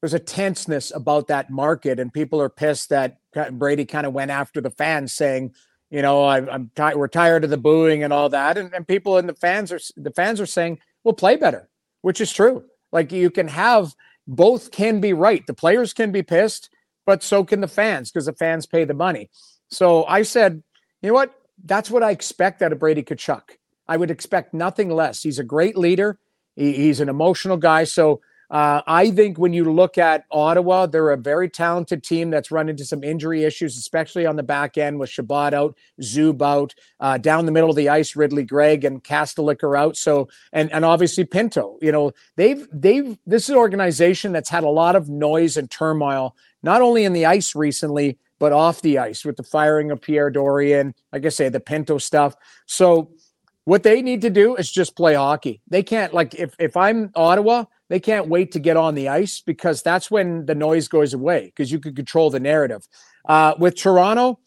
there's 0.00 0.12
a 0.12 0.18
tenseness 0.18 0.92
about 0.94 1.28
that 1.28 1.48
market, 1.48 1.98
and 1.98 2.12
people 2.12 2.42
are 2.42 2.50
pissed 2.50 2.90
that 2.90 3.16
Brady 3.52 3.86
kind 3.86 4.06
of 4.06 4.12
went 4.12 4.30
after 4.30 4.60
the 4.60 4.70
fans, 4.70 5.14
saying, 5.14 5.54
you 5.88 6.02
know, 6.02 6.24
I, 6.24 6.54
am 6.54 6.70
t- 6.76 6.94
we're 6.94 7.08
tired 7.08 7.42
of 7.42 7.48
the 7.48 7.56
booing 7.56 8.02
and 8.02 8.12
all 8.12 8.28
that, 8.28 8.58
and, 8.58 8.72
and 8.74 8.86
people 8.86 9.16
and 9.16 9.26
the 9.26 9.34
fans 9.34 9.72
are 9.72 9.80
the 9.96 10.10
fans 10.10 10.42
are 10.42 10.46
saying, 10.46 10.78
we'll 11.04 11.14
play 11.14 11.36
better, 11.36 11.70
which 12.02 12.20
is 12.20 12.30
true. 12.30 12.64
Like 12.92 13.10
you 13.10 13.30
can 13.30 13.48
have 13.48 13.94
both 14.26 14.72
can 14.72 15.00
be 15.00 15.14
right. 15.14 15.46
The 15.46 15.54
players 15.54 15.94
can 15.94 16.12
be 16.12 16.22
pissed, 16.22 16.68
but 17.06 17.22
so 17.22 17.44
can 17.44 17.60
the 17.60 17.68
fans 17.68 18.10
because 18.10 18.26
the 18.26 18.32
fans 18.32 18.66
pay 18.66 18.84
the 18.84 18.94
money. 18.94 19.30
So 19.68 20.04
I 20.04 20.22
said, 20.22 20.62
you 21.02 21.08
know 21.08 21.14
what? 21.14 21.34
That's 21.64 21.90
what 21.90 22.02
I 22.02 22.10
expect 22.10 22.62
out 22.62 22.72
of 22.72 22.78
Brady 22.78 23.02
Tkachuk. 23.02 23.42
I 23.86 23.96
would 23.96 24.10
expect 24.10 24.54
nothing 24.54 24.90
less. 24.90 25.22
He's 25.22 25.38
a 25.38 25.44
great 25.44 25.76
leader. 25.76 26.18
He, 26.56 26.72
he's 26.72 27.00
an 27.00 27.08
emotional 27.08 27.56
guy. 27.56 27.84
So 27.84 28.20
uh, 28.50 28.82
I 28.86 29.10
think 29.10 29.38
when 29.38 29.52
you 29.52 29.72
look 29.72 29.98
at 29.98 30.24
Ottawa, 30.30 30.86
they're 30.86 31.10
a 31.10 31.16
very 31.16 31.48
talented 31.48 32.04
team 32.04 32.30
that's 32.30 32.50
run 32.50 32.68
into 32.68 32.84
some 32.84 33.02
injury 33.02 33.44
issues, 33.44 33.76
especially 33.76 34.26
on 34.26 34.36
the 34.36 34.42
back 34.42 34.76
end 34.76 34.98
with 34.98 35.10
Chabot 35.10 35.54
out, 35.54 35.76
Zub 36.00 36.42
out, 36.42 36.74
uh, 37.00 37.18
down 37.18 37.46
the 37.46 37.52
middle 37.52 37.70
of 37.70 37.76
the 37.76 37.88
ice, 37.88 38.14
Ridly 38.14 38.44
Greig 38.44 38.84
and 38.84 39.02
Kastelic 39.02 39.64
out. 39.76 39.96
So 39.96 40.28
and 40.52 40.70
and 40.72 40.84
obviously 40.84 41.24
Pinto. 41.24 41.78
You 41.80 41.92
know 41.92 42.12
they've 42.36 42.68
they've 42.72 43.18
this 43.26 43.44
is 43.44 43.50
an 43.50 43.56
organization 43.56 44.32
that's 44.32 44.50
had 44.50 44.64
a 44.64 44.68
lot 44.68 44.94
of 44.94 45.08
noise 45.08 45.56
and 45.56 45.70
turmoil, 45.70 46.36
not 46.64 46.82
only 46.82 47.04
in 47.04 47.12
the 47.12 47.26
ice 47.26 47.54
recently, 47.54 48.18
but 48.40 48.52
off 48.52 48.80
the 48.80 48.98
ice 48.98 49.24
with 49.24 49.36
the 49.36 49.42
firing 49.42 49.90
of 49.90 50.00
Pierre 50.00 50.30
Dorion, 50.30 50.94
like 51.12 51.24
I 51.24 51.28
say, 51.28 51.48
the 51.48 51.60
Pinto 51.60 51.98
stuff. 51.98 52.34
So 52.66 53.12
what 53.64 53.82
they 53.82 54.02
need 54.02 54.22
to 54.22 54.30
do 54.30 54.56
is 54.56 54.70
just 54.70 54.96
play 54.96 55.14
hockey. 55.14 55.60
They 55.68 55.82
can't 55.82 56.12
like 56.12 56.34
if 56.34 56.54
if 56.58 56.76
I'm 56.76 57.10
Ottawa, 57.14 57.64
they 57.88 58.00
can't 58.00 58.28
wait 58.28 58.52
to 58.52 58.58
get 58.58 58.76
on 58.76 58.94
the 58.94 59.08
ice 59.08 59.40
because 59.40 59.82
that's 59.82 60.10
when 60.10 60.46
the 60.46 60.54
noise 60.54 60.88
goes 60.88 61.14
away 61.14 61.46
because 61.46 61.70
you 61.70 61.78
can 61.78 61.94
control 61.94 62.30
the 62.30 62.40
narrative. 62.40 62.86
Uh, 63.26 63.54
with 63.58 63.76
Toronto, 63.76 64.40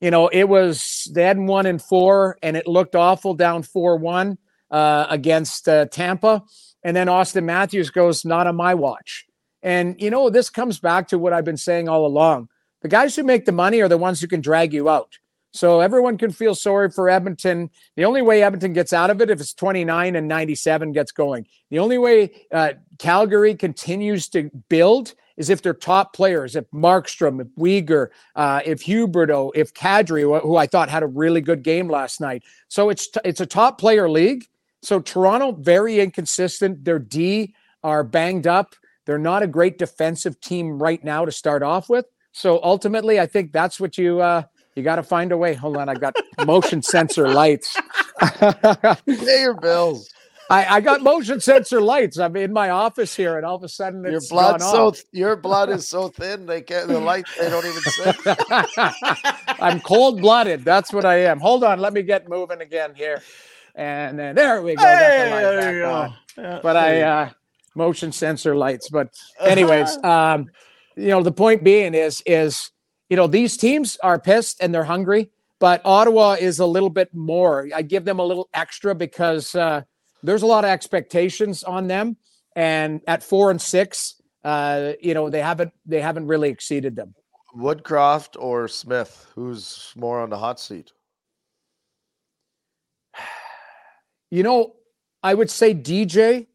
you 0.00 0.10
know, 0.10 0.28
it 0.28 0.48
was 0.48 1.10
they 1.14 1.22
had 1.22 1.38
one 1.38 1.66
in 1.66 1.78
four 1.78 2.38
and 2.42 2.56
it 2.56 2.66
looked 2.66 2.96
awful 2.96 3.34
down 3.34 3.62
four 3.62 3.96
one 3.96 4.38
uh, 4.70 5.06
against 5.08 5.68
uh, 5.68 5.86
Tampa, 5.86 6.42
and 6.82 6.96
then 6.96 7.08
Austin 7.08 7.46
Matthews 7.46 7.90
goes 7.90 8.24
not 8.24 8.46
on 8.46 8.56
my 8.56 8.74
watch. 8.74 9.26
And 9.62 10.00
you 10.00 10.10
know, 10.10 10.30
this 10.30 10.50
comes 10.50 10.78
back 10.78 11.08
to 11.08 11.18
what 11.18 11.32
I've 11.32 11.44
been 11.44 11.56
saying 11.56 11.88
all 11.88 12.06
along: 12.06 12.48
the 12.82 12.88
guys 12.88 13.16
who 13.16 13.22
make 13.22 13.44
the 13.44 13.52
money 13.52 13.80
are 13.80 13.88
the 13.88 13.98
ones 13.98 14.20
who 14.20 14.26
can 14.26 14.40
drag 14.40 14.72
you 14.72 14.88
out. 14.88 15.18
So 15.52 15.80
everyone 15.80 16.16
can 16.16 16.30
feel 16.30 16.54
sorry 16.54 16.90
for 16.90 17.08
Edmonton. 17.10 17.70
The 17.96 18.04
only 18.04 18.22
way 18.22 18.42
Edmonton 18.42 18.72
gets 18.72 18.92
out 18.92 19.10
of 19.10 19.20
it 19.20 19.30
if 19.30 19.40
it's 19.40 19.52
29 19.52 20.14
and 20.14 20.28
97 20.28 20.92
gets 20.92 21.10
going. 21.10 21.46
The 21.70 21.80
only 21.80 21.98
way 21.98 22.30
uh, 22.52 22.74
Calgary 22.98 23.56
continues 23.56 24.28
to 24.28 24.48
build 24.68 25.14
is 25.36 25.50
if 25.50 25.62
their 25.62 25.74
top 25.74 26.14
players, 26.14 26.54
if 26.54 26.70
Markstrom, 26.70 27.40
if 27.40 27.48
Weegar, 27.58 28.08
uh, 28.36 28.60
if 28.64 28.84
Huberdeau, 28.84 29.50
if 29.54 29.72
Kadri, 29.74 30.22
who 30.42 30.56
I 30.56 30.66
thought 30.66 30.88
had 30.88 31.02
a 31.02 31.06
really 31.06 31.40
good 31.40 31.62
game 31.62 31.88
last 31.88 32.20
night. 32.20 32.44
So 32.68 32.90
it's 32.90 33.08
t- 33.08 33.20
it's 33.24 33.40
a 33.40 33.46
top 33.46 33.78
player 33.78 34.08
league. 34.08 34.46
So 34.82 35.00
Toronto 35.00 35.52
very 35.52 35.98
inconsistent. 35.98 36.84
Their 36.84 36.98
D 36.98 37.54
are 37.82 38.04
banged 38.04 38.46
up. 38.46 38.76
They're 39.06 39.18
not 39.18 39.42
a 39.42 39.46
great 39.46 39.78
defensive 39.78 40.40
team 40.40 40.82
right 40.82 41.02
now 41.02 41.24
to 41.24 41.32
start 41.32 41.62
off 41.62 41.88
with. 41.88 42.06
So 42.32 42.60
ultimately, 42.62 43.18
I 43.18 43.26
think 43.26 43.52
that's 43.52 43.80
what 43.80 43.98
you 43.98 44.20
uh, 44.20 44.42
you 44.76 44.82
got 44.82 44.96
to 44.96 45.02
find 45.02 45.32
a 45.32 45.36
way. 45.36 45.54
Hold 45.54 45.76
on, 45.76 45.88
I 45.88 45.94
got 45.94 46.14
motion 46.46 46.82
sensor 46.82 47.28
lights. 47.28 47.76
Pay 48.20 49.40
your 49.40 49.54
bills. 49.54 50.10
I, 50.50 50.66
I 50.76 50.80
got 50.80 51.00
motion 51.02 51.40
sensor 51.40 51.80
lights. 51.80 52.18
I'm 52.18 52.34
in 52.34 52.52
my 52.52 52.70
office 52.70 53.14
here, 53.14 53.36
and 53.36 53.46
all 53.46 53.54
of 53.54 53.62
a 53.62 53.68
sudden, 53.68 54.02
your 54.04 54.20
blood 54.28 54.60
so 54.60 54.92
your 55.12 55.36
blood 55.36 55.70
is 55.70 55.86
so 55.86 56.08
thin 56.08 56.44
they 56.44 56.60
can't 56.60 56.88
the 56.88 56.98
lights 56.98 57.30
they 57.38 57.48
don't 57.48 57.64
even 57.64 57.82
see. 57.82 58.10
I'm 59.62 59.80
cold 59.80 60.20
blooded. 60.20 60.64
That's 60.64 60.92
what 60.92 61.04
I 61.04 61.18
am. 61.24 61.38
Hold 61.38 61.62
on, 61.62 61.78
let 61.78 61.92
me 61.92 62.02
get 62.02 62.28
moving 62.28 62.60
again 62.60 62.94
here, 62.96 63.22
and 63.76 64.18
then 64.18 64.34
there 64.34 64.60
we 64.60 64.74
go. 64.74 64.82
Hey, 64.82 65.30
the 65.30 65.60
there 65.60 65.74
you 65.74 65.82
go. 65.82 66.12
Yeah, 66.36 66.60
but 66.64 66.76
I 66.76 67.02
uh, 67.02 67.30
motion 67.80 68.12
sensor 68.12 68.54
lights. 68.54 68.88
But 68.88 69.08
anyways, 69.40 69.96
um, 70.04 70.46
you 70.96 71.08
know 71.08 71.22
the 71.22 71.32
point 71.32 71.64
being 71.64 71.94
is 71.94 72.22
is 72.26 72.70
you 73.08 73.16
know 73.16 73.26
these 73.26 73.56
teams 73.56 73.96
are 74.02 74.18
pissed 74.18 74.62
and 74.62 74.74
they're 74.74 74.84
hungry, 74.84 75.30
but 75.58 75.80
Ottawa 75.84 76.36
is 76.38 76.58
a 76.60 76.66
little 76.66 76.90
bit 76.90 77.12
more. 77.14 77.68
I 77.74 77.82
give 77.82 78.04
them 78.04 78.18
a 78.18 78.24
little 78.24 78.48
extra 78.54 78.94
because. 78.94 79.54
Uh, 79.54 79.82
there's 80.22 80.42
a 80.42 80.46
lot 80.46 80.64
of 80.64 80.70
expectations 80.70 81.64
on 81.64 81.86
them, 81.86 82.16
and 82.56 83.00
at 83.06 83.22
four 83.22 83.50
and 83.50 83.60
six, 83.60 84.20
uh, 84.44 84.92
you 85.00 85.14
know 85.14 85.30
they 85.30 85.42
haven't 85.42 85.72
they 85.86 86.00
haven't 86.00 86.26
really 86.26 86.48
exceeded 86.48 86.96
them. 86.96 87.14
Woodcroft 87.56 88.36
or 88.38 88.68
Smith, 88.68 89.26
who's 89.34 89.92
more 89.96 90.20
on 90.20 90.30
the 90.30 90.38
hot 90.38 90.60
seat? 90.60 90.92
You 94.32 94.44
know, 94.44 94.76
I 95.24 95.34
would 95.34 95.50
say 95.50 95.74
DJ, 95.74 96.46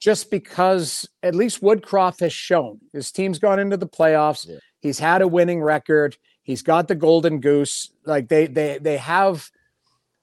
just 0.00 0.30
because 0.30 1.08
at 1.22 1.34
least 1.34 1.62
Woodcroft 1.62 2.20
has 2.20 2.32
shown 2.32 2.80
his 2.92 3.10
team's 3.10 3.38
gone 3.38 3.58
into 3.58 3.76
the 3.76 3.88
playoffs. 3.88 4.48
Yeah. 4.48 4.58
He's 4.80 4.98
had 4.98 5.22
a 5.22 5.28
winning 5.28 5.62
record. 5.62 6.16
He's 6.42 6.62
got 6.62 6.88
the 6.88 6.94
golden 6.94 7.40
goose. 7.40 7.90
Like 8.04 8.28
they 8.28 8.46
they 8.46 8.78
they 8.78 8.96
have 8.96 9.50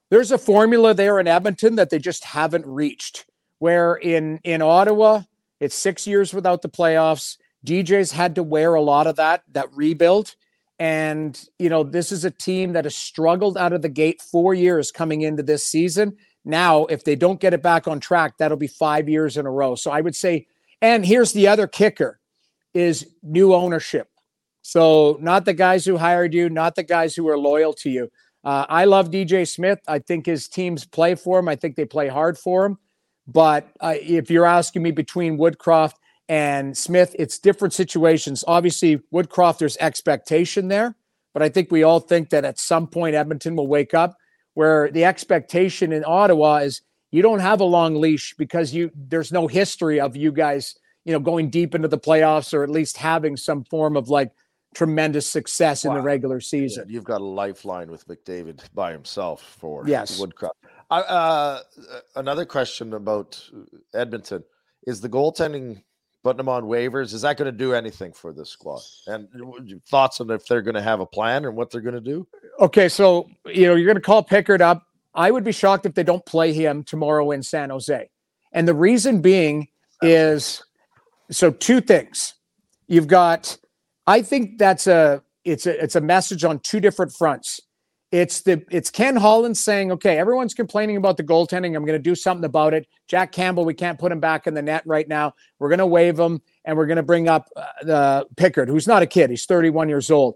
there's 0.09 0.31
a 0.31 0.37
formula 0.37 0.93
there 0.93 1.19
in 1.19 1.27
Edmonton 1.27 1.75
that 1.75 1.89
they 1.89 1.99
just 1.99 2.23
haven't 2.23 2.65
reached. 2.65 3.25
Where 3.59 3.95
in 3.95 4.39
in 4.43 4.61
Ottawa, 4.61 5.23
it's 5.59 5.75
six 5.75 6.07
years 6.07 6.33
without 6.33 6.61
the 6.61 6.69
playoffs. 6.69 7.37
DJ's 7.65 8.11
had 8.11 8.35
to 8.35 8.43
wear 8.43 8.75
a 8.75 8.81
lot 8.81 9.07
of 9.07 9.15
that 9.17 9.43
that 9.51 9.75
rebuild, 9.75 10.35
and 10.79 11.39
you 11.59 11.69
know 11.69 11.83
this 11.83 12.11
is 12.11 12.23
a 12.25 12.31
team 12.31 12.73
that 12.73 12.85
has 12.85 12.95
struggled 12.95 13.57
out 13.57 13.73
of 13.73 13.81
the 13.81 13.89
gate 13.89 14.21
four 14.21 14.53
years 14.53 14.91
coming 14.91 15.21
into 15.21 15.43
this 15.43 15.65
season. 15.65 16.17
Now, 16.45 16.85
if 16.85 17.03
they 17.03 17.15
don't 17.15 17.39
get 17.39 17.53
it 17.53 17.63
back 17.63 17.87
on 17.87 17.99
track, 17.99 18.37
that'll 18.37 18.57
be 18.57 18.67
five 18.67 19.09
years 19.09 19.35
in 19.35 19.47
a 19.47 19.51
row. 19.51 19.75
So 19.75 19.91
I 19.91 20.01
would 20.01 20.15
say, 20.15 20.47
and 20.81 21.05
here's 21.05 21.33
the 21.33 21.47
other 21.47 21.67
kicker: 21.67 22.19
is 22.73 23.07
new 23.23 23.53
ownership. 23.53 24.09
So 24.61 25.17
not 25.21 25.45
the 25.45 25.53
guys 25.53 25.85
who 25.85 25.97
hired 25.97 26.33
you, 26.33 26.49
not 26.49 26.75
the 26.75 26.83
guys 26.83 27.15
who 27.15 27.27
are 27.29 27.37
loyal 27.37 27.73
to 27.73 27.89
you. 27.89 28.11
Uh, 28.43 28.65
I 28.69 28.85
love 28.85 29.09
DJ 29.09 29.47
Smith. 29.47 29.79
I 29.87 29.99
think 29.99 30.27
his 30.27 30.47
teams 30.47 30.85
play 30.85 31.15
for 31.15 31.39
him. 31.39 31.47
I 31.47 31.55
think 31.55 31.75
they 31.75 31.85
play 31.85 32.07
hard 32.07 32.37
for 32.37 32.65
him. 32.65 32.77
But 33.27 33.67
uh, 33.79 33.95
if 33.99 34.29
you're 34.29 34.45
asking 34.45 34.83
me 34.83 34.91
between 34.91 35.37
Woodcroft 35.37 35.95
and 36.29 36.77
Smith, 36.77 37.15
it's 37.17 37.39
different 37.39 37.73
situations. 37.73 38.43
Obviously, 38.47 38.97
Woodcroft, 39.11 39.57
there's 39.57 39.77
expectation 39.77 40.67
there. 40.67 40.95
But 41.33 41.41
I 41.41 41.49
think 41.49 41.71
we 41.71 41.83
all 41.83 41.99
think 41.99 42.29
that 42.29 42.45
at 42.45 42.59
some 42.59 42.87
point 42.87 43.15
Edmonton 43.15 43.55
will 43.55 43.67
wake 43.67 43.93
up 43.93 44.15
where 44.55 44.89
the 44.89 45.05
expectation 45.05 45.93
in 45.93 46.03
Ottawa 46.05 46.57
is 46.57 46.81
you 47.11 47.21
don't 47.21 47.39
have 47.39 47.61
a 47.61 47.65
long 47.65 47.95
leash 47.95 48.33
because 48.37 48.73
you 48.73 48.91
there's 48.93 49.31
no 49.31 49.47
history 49.47 50.01
of 50.01 50.17
you 50.17 50.31
guys, 50.31 50.75
you 51.05 51.13
know, 51.13 51.19
going 51.19 51.49
deep 51.49 51.75
into 51.75 51.87
the 51.87 51.99
playoffs 51.99 52.53
or 52.53 52.63
at 52.63 52.69
least 52.69 52.97
having 52.97 53.37
some 53.37 53.63
form 53.63 53.95
of 53.95 54.09
like 54.09 54.31
tremendous 54.73 55.29
success 55.29 55.85
wow. 55.85 55.91
in 55.91 55.97
the 55.97 56.03
regular 56.03 56.39
season. 56.39 56.85
Yeah, 56.87 56.93
you've 56.95 57.05
got 57.05 57.21
a 57.21 57.25
lifeline 57.25 57.89
with 57.89 58.07
McDavid 58.07 58.61
by 58.73 58.91
himself 58.91 59.41
for 59.59 59.87
yes. 59.87 60.19
Woodcroft. 60.19 60.49
Uh, 60.91 61.61
another 62.15 62.45
question 62.45 62.93
about 62.93 63.41
Edmonton 63.93 64.43
is 64.85 65.01
the 65.01 65.09
goaltending 65.09 65.83
putting 66.25 66.37
them 66.37 66.49
on 66.49 66.63
waivers. 66.63 67.13
Is 67.13 67.21
that 67.21 67.37
going 67.37 67.45
to 67.45 67.55
do 67.55 67.75
anything 67.75 68.11
for 68.11 68.33
this 68.33 68.49
squad? 68.49 68.81
And 69.05 69.27
thoughts 69.87 70.19
on 70.19 70.31
if 70.31 70.47
they're 70.47 70.63
going 70.63 70.73
to 70.73 70.81
have 70.81 70.99
a 70.99 71.05
plan 71.05 71.45
and 71.45 71.55
what 71.55 71.69
they're 71.69 71.81
going 71.81 71.93
to 71.93 72.01
do? 72.01 72.27
Okay, 72.59 72.89
so 72.89 73.29
you 73.45 73.67
know 73.67 73.75
you're 73.75 73.85
going 73.85 73.93
to 73.93 74.01
call 74.01 74.23
Pickard 74.23 74.59
up. 74.59 74.87
I 75.13 75.29
would 75.29 75.43
be 75.43 75.51
shocked 75.51 75.85
if 75.85 75.93
they 75.93 76.01
don't 76.01 76.25
play 76.25 76.51
him 76.51 76.83
tomorrow 76.83 77.29
in 77.29 77.43
San 77.43 77.69
Jose. 77.69 78.09
And 78.53 78.67
the 78.67 78.73
reason 78.73 79.21
being 79.21 79.67
is 80.01 80.63
so 81.29 81.51
two 81.51 81.79
things. 81.79 82.33
You've 82.87 83.07
got 83.07 83.55
I 84.07 84.23
think 84.23 84.57
that's 84.57 84.87
a 84.87 85.21
it's 85.43 85.67
a 85.67 85.83
it's 85.83 85.95
a 85.95 86.01
message 86.01 86.43
on 86.43 86.57
two 86.57 86.79
different 86.79 87.13
fronts. 87.13 87.61
It's 88.11 88.41
the 88.41 88.63
it's 88.69 88.89
Ken 88.91 89.15
Holland 89.15 89.57
saying, 89.57 89.91
okay, 89.93 90.17
everyone's 90.17 90.53
complaining 90.53 90.95
about 90.95 91.17
the 91.17 91.23
goaltending. 91.23 91.75
I'm 91.75 91.85
going 91.85 91.97
to 91.97 91.99
do 91.99 92.15
something 92.15 92.45
about 92.45 92.73
it. 92.73 92.87
Jack 93.07 93.31
Campbell, 93.31 93.65
we 93.65 93.73
can't 93.73 93.99
put 93.99 94.11
him 94.11 94.19
back 94.19 94.47
in 94.47 94.53
the 94.53 94.61
net 94.61 94.83
right 94.85 95.07
now. 95.07 95.33
We're 95.59 95.69
going 95.69 95.79
to 95.79 95.87
waive 95.87 96.19
him, 96.19 96.41
and 96.63 96.77
we're 96.77 96.85
going 96.85 96.97
to 96.97 97.03
bring 97.03 97.27
up 97.27 97.49
uh, 97.55 97.65
the 97.81 98.27
Pickard, 98.37 98.69
who's 98.69 98.87
not 98.87 99.01
a 99.01 99.07
kid. 99.07 99.31
He's 99.31 99.45
31 99.45 99.89
years 99.89 100.11
old. 100.11 100.35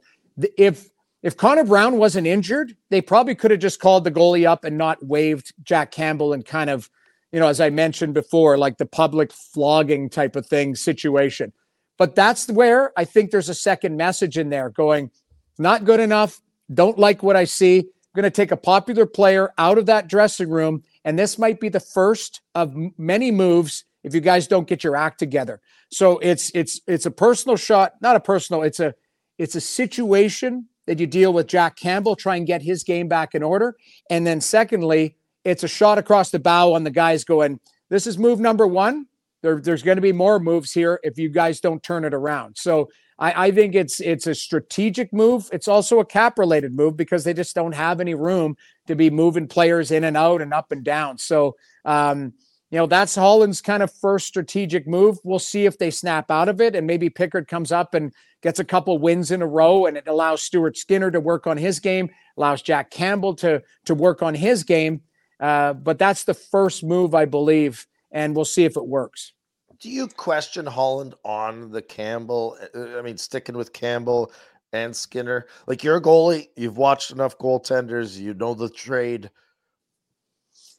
If 0.57 0.89
if 1.21 1.35
Connor 1.35 1.65
Brown 1.65 1.97
wasn't 1.97 2.27
injured, 2.27 2.75
they 2.89 3.01
probably 3.01 3.35
could 3.35 3.51
have 3.51 3.59
just 3.59 3.79
called 3.79 4.03
the 4.03 4.11
goalie 4.11 4.47
up 4.47 4.63
and 4.63 4.77
not 4.77 5.05
waived 5.05 5.53
Jack 5.63 5.91
Campbell 5.91 6.33
and 6.33 6.45
kind 6.45 6.69
of, 6.69 6.89
you 7.31 7.39
know, 7.39 7.47
as 7.47 7.59
I 7.59 7.69
mentioned 7.69 8.13
before, 8.13 8.57
like 8.57 8.77
the 8.77 8.85
public 8.85 9.31
flogging 9.33 10.09
type 10.09 10.35
of 10.35 10.45
thing 10.45 10.75
situation. 10.75 11.51
But 11.97 12.15
that's 12.15 12.49
where 12.49 12.93
I 12.97 13.03
think 13.03 13.31
there's 13.31 13.49
a 13.49 13.53
second 13.53 13.97
message 13.97 14.37
in 14.37 14.49
there 14.49 14.69
going, 14.69 15.11
not 15.57 15.83
good 15.83 15.99
enough. 15.99 16.39
Don't 16.73 16.97
like 16.97 17.23
what 17.23 17.35
I 17.35 17.45
see. 17.45 17.79
I'm 17.79 18.21
going 18.21 18.23
to 18.23 18.31
take 18.31 18.51
a 18.51 18.57
popular 18.57 19.05
player 19.05 19.51
out 19.57 19.77
of 19.77 19.85
that 19.87 20.07
dressing 20.07 20.49
room. 20.49 20.83
And 21.05 21.17
this 21.17 21.37
might 21.37 21.59
be 21.59 21.69
the 21.69 21.79
first 21.79 22.41
of 22.55 22.75
many 22.97 23.31
moves 23.31 23.85
if 24.03 24.13
you 24.13 24.21
guys 24.21 24.47
don't 24.47 24.67
get 24.67 24.83
your 24.83 24.95
act 24.95 25.19
together. 25.19 25.61
So 25.91 26.19
it's 26.19 26.51
it's 26.53 26.79
it's 26.87 27.05
a 27.05 27.11
personal 27.11 27.57
shot, 27.57 27.93
not 28.01 28.15
a 28.15 28.19
personal, 28.19 28.63
it's 28.63 28.79
a 28.79 28.93
it's 29.37 29.55
a 29.55 29.61
situation 29.61 30.67
that 30.85 30.99
you 30.99 31.07
deal 31.07 31.31
with 31.33 31.47
Jack 31.47 31.75
Campbell, 31.75 32.15
try 32.15 32.35
and 32.35 32.47
get 32.47 32.61
his 32.61 32.83
game 32.83 33.07
back 33.07 33.35
in 33.35 33.43
order. 33.43 33.75
And 34.09 34.25
then 34.25 34.41
secondly, 34.41 35.15
it's 35.43 35.63
a 35.63 35.67
shot 35.67 35.97
across 35.97 36.31
the 36.31 36.39
bow 36.39 36.73
on 36.73 36.83
the 36.83 36.91
guys 36.91 37.23
going, 37.23 37.59
this 37.89 38.07
is 38.07 38.17
move 38.17 38.39
number 38.39 38.65
one. 38.67 39.05
There, 39.41 39.61
there's 39.61 39.83
going 39.83 39.97
to 39.97 40.01
be 40.01 40.11
more 40.11 40.39
moves 40.39 40.71
here 40.71 40.99
if 41.03 41.17
you 41.17 41.29
guys 41.29 41.59
don't 41.59 41.81
turn 41.81 42.05
it 42.05 42.13
around. 42.13 42.57
So 42.57 42.89
I, 43.19 43.47
I 43.47 43.51
think 43.51 43.75
it's 43.75 43.99
it's 43.99 44.27
a 44.27 44.33
strategic 44.33 45.11
move. 45.13 45.49
It's 45.51 45.67
also 45.67 45.99
a 45.99 46.05
cap 46.05 46.39
related 46.39 46.73
move 46.73 46.95
because 46.95 47.23
they 47.23 47.33
just 47.33 47.53
don't 47.53 47.73
have 47.73 47.99
any 47.99 48.15
room 48.15 48.55
to 48.87 48.95
be 48.95 49.09
moving 49.09 49.47
players 49.47 49.91
in 49.91 50.05
and 50.05 50.17
out 50.17 50.41
and 50.41 50.53
up 50.53 50.71
and 50.71 50.83
down. 50.83 51.17
So 51.17 51.57
um, 51.85 52.33
you 52.71 52.77
know 52.77 52.87
that's 52.87 53.15
Holland's 53.15 53.61
kind 53.61 53.83
of 53.83 53.93
first 53.93 54.27
strategic 54.27 54.87
move. 54.87 55.17
We'll 55.23 55.39
see 55.39 55.65
if 55.65 55.77
they 55.77 55.91
snap 55.91 56.31
out 56.31 56.49
of 56.49 56.61
it, 56.61 56.75
and 56.75 56.87
maybe 56.87 57.09
Pickard 57.09 57.47
comes 57.47 57.71
up 57.71 57.93
and 57.93 58.13
gets 58.41 58.59
a 58.59 58.65
couple 58.65 58.97
wins 58.97 59.31
in 59.31 59.41
a 59.41 59.47
row, 59.47 59.85
and 59.85 59.97
it 59.97 60.07
allows 60.07 60.41
Stuart 60.41 60.77
Skinner 60.77 61.11
to 61.11 61.19
work 61.19 61.45
on 61.45 61.57
his 61.57 61.79
game, 61.79 62.09
allows 62.37 62.61
Jack 62.61 62.89
Campbell 62.89 63.35
to 63.35 63.61
to 63.85 63.93
work 63.93 64.23
on 64.23 64.33
his 64.33 64.63
game. 64.63 65.01
Uh, 65.41 65.73
but 65.73 65.99
that's 65.99 66.23
the 66.23 66.33
first 66.33 66.83
move, 66.83 67.15
I 67.15 67.25
believe, 67.25 67.85
and 68.11 68.35
we'll 68.35 68.45
see 68.45 68.65
if 68.65 68.77
it 68.77 68.85
works. 68.85 69.33
Do 69.79 69.89
you 69.89 70.07
question 70.07 70.65
Holland 70.65 71.15
on 71.23 71.71
the 71.71 71.81
Campbell? 71.81 72.57
Uh, 72.75 72.97
I 72.97 73.01
mean, 73.01 73.17
sticking 73.17 73.55
with 73.55 73.71
Campbell 73.71 74.31
and 74.73 74.95
Skinner. 74.95 75.47
Like 75.67 75.83
you're 75.83 75.97
a 75.97 76.01
goalie, 76.01 76.47
you've 76.55 76.77
watched 76.77 77.11
enough 77.11 77.37
goaltenders, 77.37 78.19
you 78.19 78.33
know 78.33 78.53
the 78.53 78.69
trade. 78.69 79.29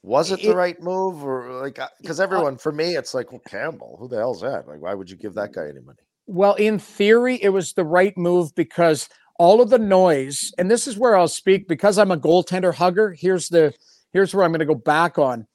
Was 0.03 0.33
it 0.33 0.43
the 0.43 0.55
right 0.55 0.81
move, 0.81 1.23
or 1.23 1.61
like 1.61 1.79
because 2.01 2.21
uh, 2.21 2.23
everyone 2.23 2.57
for 2.57 2.73
me, 2.73 2.97
it's 2.97 3.13
like, 3.13 3.33
well, 3.33 3.43
Campbell, 3.47 3.97
who 4.01 4.09
the 4.09 4.17
hell's 4.17 4.41
that? 4.41 4.67
Like, 4.67 4.81
why 4.81 4.95
would 4.95 5.11
you 5.11 5.17
give 5.17 5.35
that 5.35 5.53
guy 5.53 5.69
any 5.69 5.81
money? 5.81 5.99
Well, 6.27 6.55
in 6.55 6.79
theory, 6.79 7.37
it 7.43 7.51
was 7.51 7.75
the 7.75 7.85
right 7.85 8.17
move 8.17 8.55
because 8.55 9.11
all 9.39 9.61
of 9.61 9.69
the 9.69 9.79
noise, 9.79 10.53
and 10.57 10.71
this 10.71 10.87
is 10.87 10.97
where 10.97 11.17
I'll 11.17 11.29
speak 11.29 11.69
because 11.69 11.99
I'm 11.99 12.11
a 12.11 12.17
goaltender 12.17 12.73
hugger. 12.75 13.13
Here's 13.13 13.49
the 13.49 13.75
here's 14.13 14.35
where 14.35 14.45
I'm 14.45 14.53
going 14.53 14.61
to 14.61 14.67
go 14.67 14.75
back 14.75 15.19
on. 15.19 15.47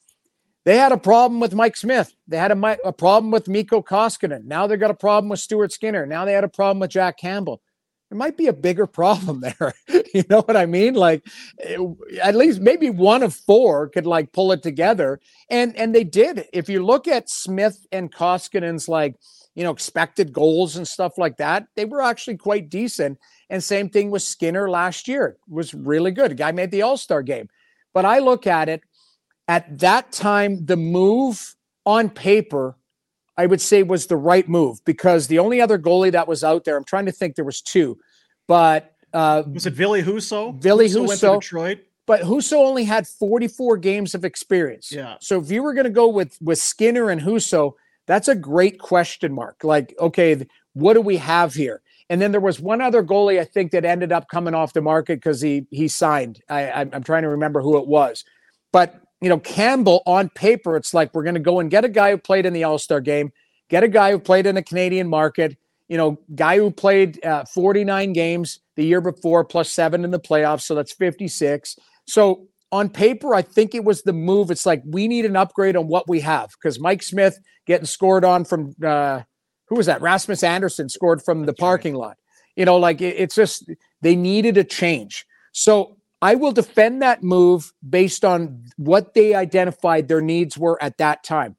They 0.65 0.77
had 0.77 0.91
a 0.91 0.97
problem 0.97 1.39
with 1.39 1.53
Mike 1.53 1.77
Smith. 1.77 2.13
They 2.27 2.37
had 2.37 2.51
a, 2.51 2.77
a 2.87 2.91
problem 2.91 3.31
with 3.31 3.47
Mikko 3.47 3.83
Koskinen. 3.83 4.45
Now 4.45 4.65
they've 4.65 4.79
got 4.79 4.91
a 4.91 4.95
problem 4.95 5.29
with 5.29 5.39
Stuart 5.39 5.71
Skinner. 5.71 6.07
Now 6.07 6.25
they 6.25 6.33
had 6.33 6.43
a 6.43 6.49
problem 6.49 6.79
with 6.79 6.89
Jack 6.89 7.19
Campbell. 7.19 7.61
There 8.09 8.17
might 8.17 8.35
be 8.35 8.47
a 8.47 8.53
bigger 8.53 8.87
problem 8.87 9.41
there. 9.59 9.73
you 9.87 10.23
know 10.27 10.41
what 10.41 10.57
I 10.57 10.65
mean? 10.65 10.95
Like 10.95 11.23
it, 11.59 11.79
at 12.21 12.35
least 12.35 12.61
maybe 12.61 12.89
one 12.89 13.21
of 13.21 13.35
four 13.35 13.89
could 13.89 14.07
like 14.07 14.31
pull 14.31 14.51
it 14.51 14.63
together. 14.63 15.19
And 15.51 15.75
and 15.75 15.93
they 15.93 16.03
did. 16.03 16.45
If 16.51 16.67
you 16.67 16.83
look 16.83 17.07
at 17.07 17.29
Smith 17.29 17.85
and 17.91 18.11
Koskinen's 18.11 18.89
like, 18.89 19.15
you 19.53 19.63
know, 19.63 19.71
expected 19.71 20.33
goals 20.33 20.77
and 20.77 20.87
stuff 20.87 21.17
like 21.19 21.37
that, 21.37 21.67
they 21.75 21.85
were 21.85 22.01
actually 22.01 22.37
quite 22.37 22.69
decent. 22.69 23.19
And 23.51 23.63
same 23.63 23.89
thing 23.89 24.09
with 24.09 24.23
Skinner 24.23 24.67
last 24.67 25.07
year. 25.07 25.37
It 25.47 25.53
was 25.53 25.75
really 25.75 26.11
good. 26.11 26.35
Guy 26.37 26.51
made 26.51 26.71
the 26.71 26.81
All-Star 26.81 27.21
game. 27.21 27.49
But 27.93 28.03
I 28.03 28.19
look 28.19 28.47
at 28.47 28.67
it 28.67 28.81
at 29.47 29.79
that 29.79 30.11
time, 30.11 30.65
the 30.65 30.77
move 30.77 31.55
on 31.85 32.09
paper 32.09 32.75
I 33.37 33.45
would 33.45 33.61
say 33.61 33.83
was 33.83 34.07
the 34.07 34.17
right 34.17 34.47
move 34.47 34.83
because 34.85 35.27
the 35.27 35.39
only 35.39 35.59
other 35.61 35.77
goalie 35.77 36.11
that 36.11 36.27
was 36.27 36.43
out 36.43 36.63
there, 36.63 36.77
I'm 36.77 36.85
trying 36.85 37.05
to 37.05 37.11
think 37.11 37.35
there 37.35 37.45
was 37.45 37.61
two, 37.61 37.97
but 38.47 38.93
uh, 39.13 39.43
was 39.51 39.65
it 39.65 39.73
Ville 39.73 40.01
Husso? 40.01 40.61
Ville 40.61 40.79
Husso, 40.79 41.07
went 41.07 41.19
to 41.21 41.33
Detroit. 41.33 41.79
But 42.05 42.21
Husso 42.21 42.53
only 42.53 42.83
had 42.83 43.07
44 43.07 43.77
games 43.77 44.13
of 44.13 44.23
experience. 44.23 44.91
Yeah. 44.91 45.15
So 45.21 45.39
if 45.41 45.49
you 45.49 45.63
were 45.63 45.73
going 45.73 45.85
to 45.85 45.89
go 45.89 46.07
with 46.07 46.37
with 46.41 46.59
Skinner 46.59 47.09
and 47.09 47.21
Husso, 47.21 47.73
that's 48.07 48.27
a 48.27 48.35
great 48.35 48.79
question 48.79 49.33
mark. 49.33 49.63
Like, 49.63 49.95
okay, 49.99 50.45
what 50.73 50.93
do 50.93 51.01
we 51.01 51.17
have 51.17 51.53
here? 51.53 51.81
And 52.09 52.21
then 52.21 52.31
there 52.31 52.41
was 52.41 52.59
one 52.59 52.81
other 52.81 53.03
goalie 53.03 53.39
I 53.39 53.45
think 53.45 53.71
that 53.71 53.83
ended 53.83 54.11
up 54.11 54.27
coming 54.29 54.53
off 54.53 54.73
the 54.73 54.81
market 54.81 55.15
because 55.15 55.41
he 55.41 55.65
he 55.71 55.87
signed. 55.87 56.41
I, 56.47 56.71
I'm 56.71 57.03
trying 57.03 57.23
to 57.23 57.29
remember 57.29 57.61
who 57.61 57.77
it 57.77 57.87
was, 57.87 58.23
but 58.71 59.01
you 59.21 59.29
know, 59.29 59.39
Campbell 59.39 60.03
on 60.05 60.29
paper, 60.29 60.75
it's 60.75 60.93
like 60.93 61.13
we're 61.13 61.23
going 61.23 61.35
to 61.35 61.39
go 61.39 61.59
and 61.59 61.71
get 61.71 61.85
a 61.85 61.89
guy 61.89 62.11
who 62.11 62.17
played 62.17 62.45
in 62.45 62.53
the 62.53 62.63
All 62.63 62.77
Star 62.77 63.01
game, 63.01 63.31
get 63.69 63.83
a 63.83 63.87
guy 63.87 64.11
who 64.11 64.19
played 64.19 64.45
in 64.45 64.55
the 64.55 64.63
Canadian 64.63 65.07
market, 65.07 65.57
you 65.87 65.97
know, 65.97 66.19
guy 66.33 66.57
who 66.57 66.71
played 66.71 67.23
uh, 67.25 67.45
49 67.45 68.13
games 68.13 68.59
the 68.75 68.85
year 68.85 69.01
before, 69.01 69.45
plus 69.45 69.71
seven 69.71 70.03
in 70.03 70.11
the 70.11 70.19
playoffs. 70.19 70.61
So 70.61 70.75
that's 70.75 70.93
56. 70.93 71.77
So 72.07 72.47
on 72.71 72.89
paper, 72.89 73.33
I 73.33 73.41
think 73.41 73.73
it 73.73 73.83
was 73.83 74.01
the 74.01 74.13
move. 74.13 74.51
It's 74.51 74.65
like 74.65 74.83
we 74.85 75.07
need 75.07 75.25
an 75.25 75.35
upgrade 75.35 75.75
on 75.75 75.87
what 75.87 76.09
we 76.09 76.19
have 76.21 76.51
because 76.51 76.79
Mike 76.79 77.03
Smith 77.03 77.39
getting 77.65 77.85
scored 77.85 78.25
on 78.25 78.45
from 78.45 78.75
uh, 78.83 79.21
who 79.67 79.75
was 79.75 79.85
that? 79.85 80.01
Rasmus 80.01 80.43
Andersson 80.43 80.89
scored 80.89 81.21
from 81.21 81.45
the 81.45 81.53
parking 81.53 81.95
lot. 81.95 82.17
You 82.55 82.65
know, 82.65 82.77
like 82.77 83.01
it, 83.01 83.15
it's 83.17 83.35
just 83.35 83.69
they 84.01 84.15
needed 84.15 84.57
a 84.57 84.63
change. 84.63 85.25
So 85.51 85.97
I 86.25 86.33
will 86.33 86.51
defend 86.51 87.03
that 87.03 87.21
move 87.21 87.71
based 87.87 88.25
on 88.25 88.63
what 88.77 89.13
they 89.13 89.35
identified 89.35 90.07
their 90.07 90.21
needs 90.21 90.57
were 90.57 90.81
at 90.81 90.97
that 90.97 91.23
time. 91.23 91.55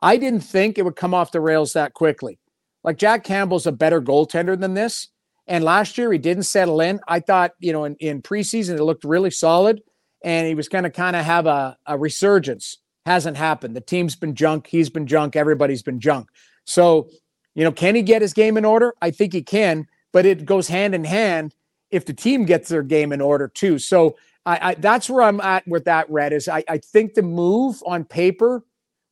I 0.00 0.16
didn't 0.16 0.40
think 0.40 0.78
it 0.78 0.86
would 0.86 0.96
come 0.96 1.12
off 1.12 1.32
the 1.32 1.40
rails 1.42 1.74
that 1.74 1.92
quickly. 1.92 2.38
Like 2.82 2.96
Jack 2.96 3.24
Campbell's 3.24 3.66
a 3.66 3.72
better 3.72 4.00
goaltender 4.00 4.58
than 4.58 4.72
this. 4.72 5.08
And 5.46 5.62
last 5.62 5.98
year 5.98 6.10
he 6.10 6.16
didn't 6.16 6.44
settle 6.44 6.80
in. 6.80 6.98
I 7.06 7.20
thought, 7.20 7.52
you 7.58 7.74
know, 7.74 7.84
in, 7.84 7.94
in 7.96 8.22
preseason 8.22 8.78
it 8.78 8.82
looked 8.82 9.04
really 9.04 9.30
solid 9.30 9.82
and 10.24 10.46
he 10.46 10.54
was 10.54 10.70
going 10.70 10.84
to 10.84 10.90
kind 10.90 11.14
of 11.14 11.22
have 11.26 11.44
a, 11.44 11.76
a 11.84 11.98
resurgence. 11.98 12.78
Hasn't 13.04 13.36
happened. 13.36 13.76
The 13.76 13.82
team's 13.82 14.16
been 14.16 14.34
junk. 14.34 14.66
He's 14.66 14.88
been 14.88 15.06
junk. 15.06 15.36
Everybody's 15.36 15.82
been 15.82 16.00
junk. 16.00 16.30
So, 16.64 17.10
you 17.54 17.64
know, 17.64 17.72
can 17.72 17.94
he 17.94 18.00
get 18.00 18.22
his 18.22 18.32
game 18.32 18.56
in 18.56 18.64
order? 18.64 18.94
I 19.02 19.10
think 19.10 19.34
he 19.34 19.42
can, 19.42 19.88
but 20.10 20.24
it 20.24 20.46
goes 20.46 20.68
hand 20.68 20.94
in 20.94 21.04
hand 21.04 21.54
if 21.90 22.04
the 22.04 22.12
team 22.12 22.44
gets 22.44 22.68
their 22.68 22.82
game 22.82 23.12
in 23.12 23.20
order 23.20 23.48
too. 23.48 23.78
So 23.78 24.16
I, 24.44 24.70
I 24.70 24.74
that's 24.74 25.10
where 25.10 25.22
I'm 25.22 25.40
at 25.40 25.66
with 25.66 25.84
that. 25.84 26.08
Red 26.10 26.32
is 26.32 26.48
I, 26.48 26.64
I 26.68 26.78
think 26.78 27.14
the 27.14 27.22
move 27.22 27.82
on 27.86 28.04
paper 28.04 28.64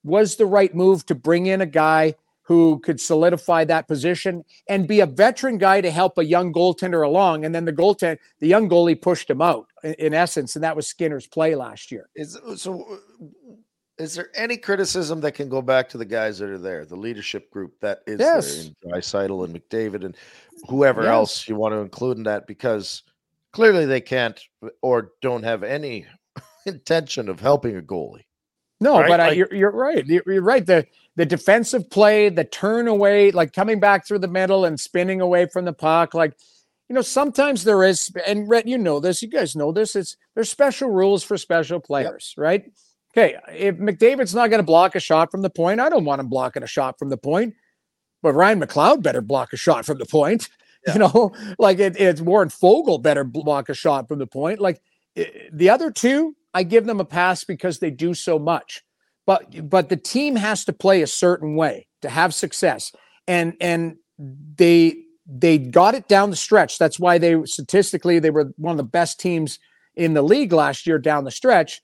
was 0.03 0.37
the 0.37 0.47
right 0.47 0.75
move 0.75 1.07
to 1.07 1.15
bring 1.15 1.47
in 1.47 1.61
a 1.61 1.67
guy 1.67 2.15
who 2.43 2.79
could 2.81 3.01
solidify 3.01 3.65
that 3.65 3.89
position 3.89 4.45
and 4.69 4.87
be 4.87 5.01
a 5.01 5.07
veteran 5.07 5.57
guy 5.57 5.81
to 5.81 5.91
help 5.91 6.19
a 6.19 6.25
young 6.25 6.53
goaltender 6.53 7.05
along. 7.05 7.45
And 7.45 7.55
then 7.55 7.65
the 7.65 7.73
goaltender, 7.73 8.19
the 8.39 8.47
young 8.47 8.69
goalie 8.69 9.01
pushed 9.01 9.31
him 9.31 9.41
out 9.41 9.67
in, 9.83 9.95
in 9.95 10.15
essence, 10.15 10.55
and 10.55 10.63
that 10.63 10.77
was 10.77 10.87
Skinner's 10.87 11.27
play 11.27 11.55
last 11.55 11.91
year. 11.91 12.11
Is 12.15 12.39
so 12.57 12.99
is 13.99 14.15
there 14.15 14.31
any 14.35 14.57
criticism 14.57 15.21
that 15.21 15.33
can 15.33 15.49
go 15.49 15.63
back 15.63 15.89
to 15.91 15.99
the 15.99 16.05
guys 16.05 16.39
that 16.39 16.49
are 16.49 16.59
there, 16.59 16.85
the 16.85 16.97
leadership 16.97 17.51
group 17.51 17.79
that 17.81 18.01
is 18.07 18.19
yes. 18.19 18.71
there, 18.83 18.95
Draisaitl 18.95 19.45
and 19.45 19.55
McDavid 19.55 20.05
and 20.05 20.17
whoever 20.69 21.03
yes. 21.03 21.11
else 21.11 21.49
you 21.49 21.57
want 21.57 21.73
to 21.75 21.79
include 21.79 22.17
in 22.17 22.25
that? 22.25 22.47
Because 22.47 23.03
clearly 23.53 23.87
they 23.87 24.01
can't 24.01 24.41
or 24.83 25.13
don't 25.23 25.45
have 25.45 25.63
any 25.63 26.07
intention 26.67 27.29
of 27.29 27.41
helping 27.41 27.77
a 27.77 27.83
goalie. 27.83 28.25
No, 28.81 29.01
right? 29.01 29.09
but 29.09 29.21
like, 29.21 29.37
you're, 29.37 29.55
you're 29.55 29.71
right. 29.71 30.05
You're, 30.05 30.23
you're, 30.27 30.43
right. 30.43 30.67
The 30.67 30.87
the 31.17 31.25
defensive 31.25 31.89
play, 31.89 32.29
the 32.29 32.45
turn 32.45 32.89
away, 32.89 33.31
like 33.31 33.53
coming 33.53 33.79
back 33.79 34.07
through 34.07 34.19
the 34.19 34.29
middle 34.29 34.65
and 34.65 34.79
spinning 34.79 35.21
away 35.21 35.47
from 35.47 35.65
the 35.65 35.73
puck, 35.73 36.13
like 36.13 36.35
you 36.89 36.95
know, 36.95 37.03
sometimes 37.03 37.65
there 37.65 37.83
is, 37.85 38.13
and 38.27 38.49
Rhett, 38.49 38.69
you 38.69 38.77
know 38.77 39.01
this, 39.01 39.23
you 39.23 39.29
guys 39.29 39.57
know 39.57 39.73
this. 39.73 39.97
It's 39.97 40.17
there's 40.35 40.51
special 40.51 40.91
rules 40.91 41.23
for 41.23 41.39
special 41.39 41.81
players, 41.81 42.35
yep. 42.37 42.43
right? 42.43 42.65
Okay, 43.17 43.37
if 43.53 43.77
McDavid's 43.77 44.35
not 44.35 44.51
going 44.51 44.59
to 44.59 44.65
block 44.65 44.97
a 44.97 45.01
shot 45.01 45.31
from 45.31 45.43
the 45.43 45.51
point, 45.51 45.81
I 45.81 45.89
don't 45.89 46.05
want 46.05 46.21
him 46.21 46.29
blocking 46.29 46.65
a 46.65 46.67
shot 46.67 46.99
from 46.99 47.11
the 47.11 47.17
point. 47.17 47.55
But 48.23 48.33
Ryan 48.33 48.61
McLeod 48.61 49.03
better 49.03 49.21
block 49.21 49.53
a 49.53 49.57
shot 49.57 49.85
from 49.85 49.99
the 49.99 50.07
point. 50.07 50.49
Yeah. 50.87 50.93
You 50.93 50.99
know, 50.99 51.33
like 51.59 51.79
it, 51.79 51.99
it's 51.99 52.21
Warren 52.21 52.51
Foegele 52.51 53.01
better 53.01 53.25
block 53.25 53.71
a 53.71 53.75
shot 53.75 54.07
from 54.07 54.19
the 54.19 54.27
point. 54.27 54.61
Like 54.61 54.83
it, 55.17 55.49
the 55.51 55.71
other 55.71 55.91
two, 55.91 56.37
I 56.53 56.63
give 56.63 56.85
them 56.85 57.01
a 57.01 57.07
pass 57.07 57.43
because 57.43 57.79
they 57.79 57.91
do 57.91 58.13
so 58.13 58.39
much. 58.39 58.85
But 59.25 59.71
but 59.71 59.89
the 59.89 59.97
team 59.97 60.37
has 60.37 60.63
to 60.67 60.75
play 60.75 61.01
a 61.01 61.07
certain 61.07 61.57
way 61.57 61.87
to 62.03 62.11
have 62.11 62.35
success. 62.35 62.93
And 63.27 63.55
and 63.63 63.97
they 64.19 64.97
they 65.27 65.57
got 65.57 65.95
it 65.95 66.07
down 66.07 66.29
the 66.29 66.37
stretch. 66.37 66.79
That's 66.79 67.01
why 67.01 67.17
they 67.17 67.43
statistically 67.47 68.19
they 68.19 68.29
were 68.29 68.53
one 68.57 68.73
of 68.73 68.77
the 68.77 68.85
best 68.85 69.19
teams 69.19 69.59
in 69.97 70.13
the 70.13 70.21
league 70.21 70.53
last 70.53 70.87
year 70.87 70.99
down 70.99 71.25
the 71.25 71.31
stretch. 71.31 71.81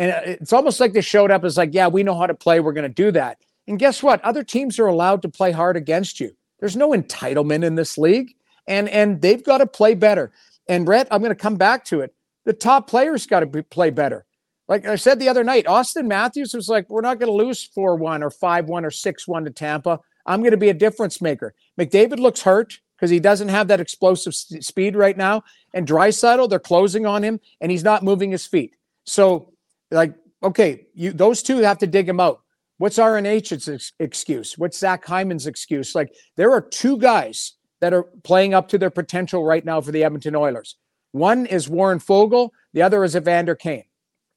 And 0.00 0.12
uh, 0.12 0.20
it's 0.24 0.52
almost 0.54 0.80
like 0.80 0.94
they 0.94 1.02
showed 1.02 1.30
up 1.30 1.44
as 1.44 1.58
like, 1.58 1.74
yeah, 1.74 1.86
we 1.86 2.02
know 2.02 2.18
how 2.18 2.26
to 2.26 2.34
play. 2.34 2.58
We're 2.58 2.72
going 2.72 2.88
to 2.88 3.02
do 3.02 3.12
that. 3.12 3.38
And 3.68 3.78
guess 3.78 4.02
what? 4.02 4.24
Other 4.24 4.42
teams 4.42 4.78
are 4.78 4.86
allowed 4.86 5.22
to 5.22 5.28
play 5.28 5.52
hard 5.52 5.76
against 5.76 6.18
you. 6.18 6.34
There's 6.58 6.74
no 6.74 6.90
entitlement 6.90 7.64
in 7.64 7.74
this 7.74 7.96
league, 7.96 8.34
and 8.66 8.88
and 8.88 9.22
they've 9.22 9.44
got 9.44 9.58
to 9.58 9.66
play 9.66 9.94
better. 9.94 10.32
And 10.68 10.84
Brett, 10.84 11.06
I'm 11.10 11.20
going 11.20 11.30
to 11.30 11.36
come 11.36 11.56
back 11.56 11.84
to 11.86 12.00
it. 12.00 12.14
The 12.44 12.52
top 12.52 12.88
players 12.88 13.26
got 13.26 13.40
to 13.40 13.46
be, 13.46 13.62
play 13.62 13.90
better. 13.90 14.24
Like 14.68 14.86
I 14.86 14.96
said 14.96 15.18
the 15.18 15.28
other 15.28 15.44
night, 15.44 15.66
Austin 15.66 16.08
Matthews 16.08 16.54
was 16.54 16.68
like, 16.68 16.88
"We're 16.88 17.00
not 17.00 17.18
going 17.18 17.30
to 17.30 17.44
lose 17.44 17.62
four 17.62 17.96
one 17.96 18.22
or 18.22 18.30
five 18.30 18.66
one 18.66 18.84
or 18.84 18.90
six 18.90 19.28
one 19.28 19.44
to 19.44 19.50
Tampa. 19.50 20.00
I'm 20.26 20.40
going 20.40 20.50
to 20.50 20.56
be 20.56 20.70
a 20.70 20.74
difference 20.74 21.20
maker." 21.20 21.54
McDavid 21.78 22.18
looks 22.18 22.42
hurt 22.42 22.80
because 22.96 23.10
he 23.10 23.20
doesn't 23.20 23.48
have 23.48 23.68
that 23.68 23.80
explosive 23.80 24.34
speed 24.34 24.96
right 24.96 25.16
now. 25.16 25.42
And 25.74 25.86
Draisaitl, 25.86 26.48
they're 26.48 26.58
closing 26.58 27.06
on 27.06 27.22
him, 27.22 27.40
and 27.60 27.70
he's 27.70 27.84
not 27.84 28.02
moving 28.02 28.30
his 28.30 28.46
feet. 28.46 28.76
So 29.04 29.49
like, 29.90 30.14
okay, 30.42 30.86
you 30.94 31.12
those 31.12 31.42
two 31.42 31.58
have 31.58 31.78
to 31.78 31.86
dig 31.86 32.08
him 32.08 32.20
out. 32.20 32.40
What's 32.78 32.98
RNH's 32.98 33.92
excuse? 33.98 34.56
What's 34.56 34.78
Zach 34.78 35.04
Hyman's 35.04 35.46
excuse? 35.46 35.94
Like, 35.94 36.14
there 36.36 36.50
are 36.50 36.62
two 36.62 36.96
guys 36.96 37.54
that 37.80 37.92
are 37.92 38.04
playing 38.24 38.54
up 38.54 38.68
to 38.68 38.78
their 38.78 38.90
potential 38.90 39.44
right 39.44 39.64
now 39.64 39.80
for 39.80 39.92
the 39.92 40.04
Edmonton 40.04 40.34
Oilers. 40.34 40.76
One 41.12 41.46
is 41.46 41.68
Warren 41.68 41.98
Foegele, 41.98 42.50
the 42.72 42.82
other 42.82 43.04
is 43.04 43.16
Evander 43.16 43.54
Kane. 43.54 43.84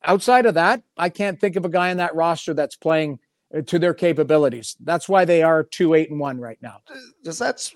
Outside 0.04 0.46
of 0.46 0.56
that, 0.56 0.82
I 0.98 1.10
can't 1.10 1.40
think 1.40 1.56
of 1.56 1.64
a 1.64 1.70
guy 1.70 1.92
on 1.92 1.98
that 1.98 2.16
roster 2.16 2.54
that's 2.54 2.76
playing 2.76 3.20
uh, 3.56 3.62
to 3.62 3.80
their 3.80 3.94
capabilities. 3.94 4.76
That's 4.82 5.08
why 5.08 5.24
they 5.24 5.44
are 5.44 5.64
two, 5.64 5.94
eight, 5.94 6.10
and 6.10 6.20
one 6.20 6.40
right 6.40 6.58
now. 6.62 6.82
Does 7.24 7.40
that? 7.40 7.72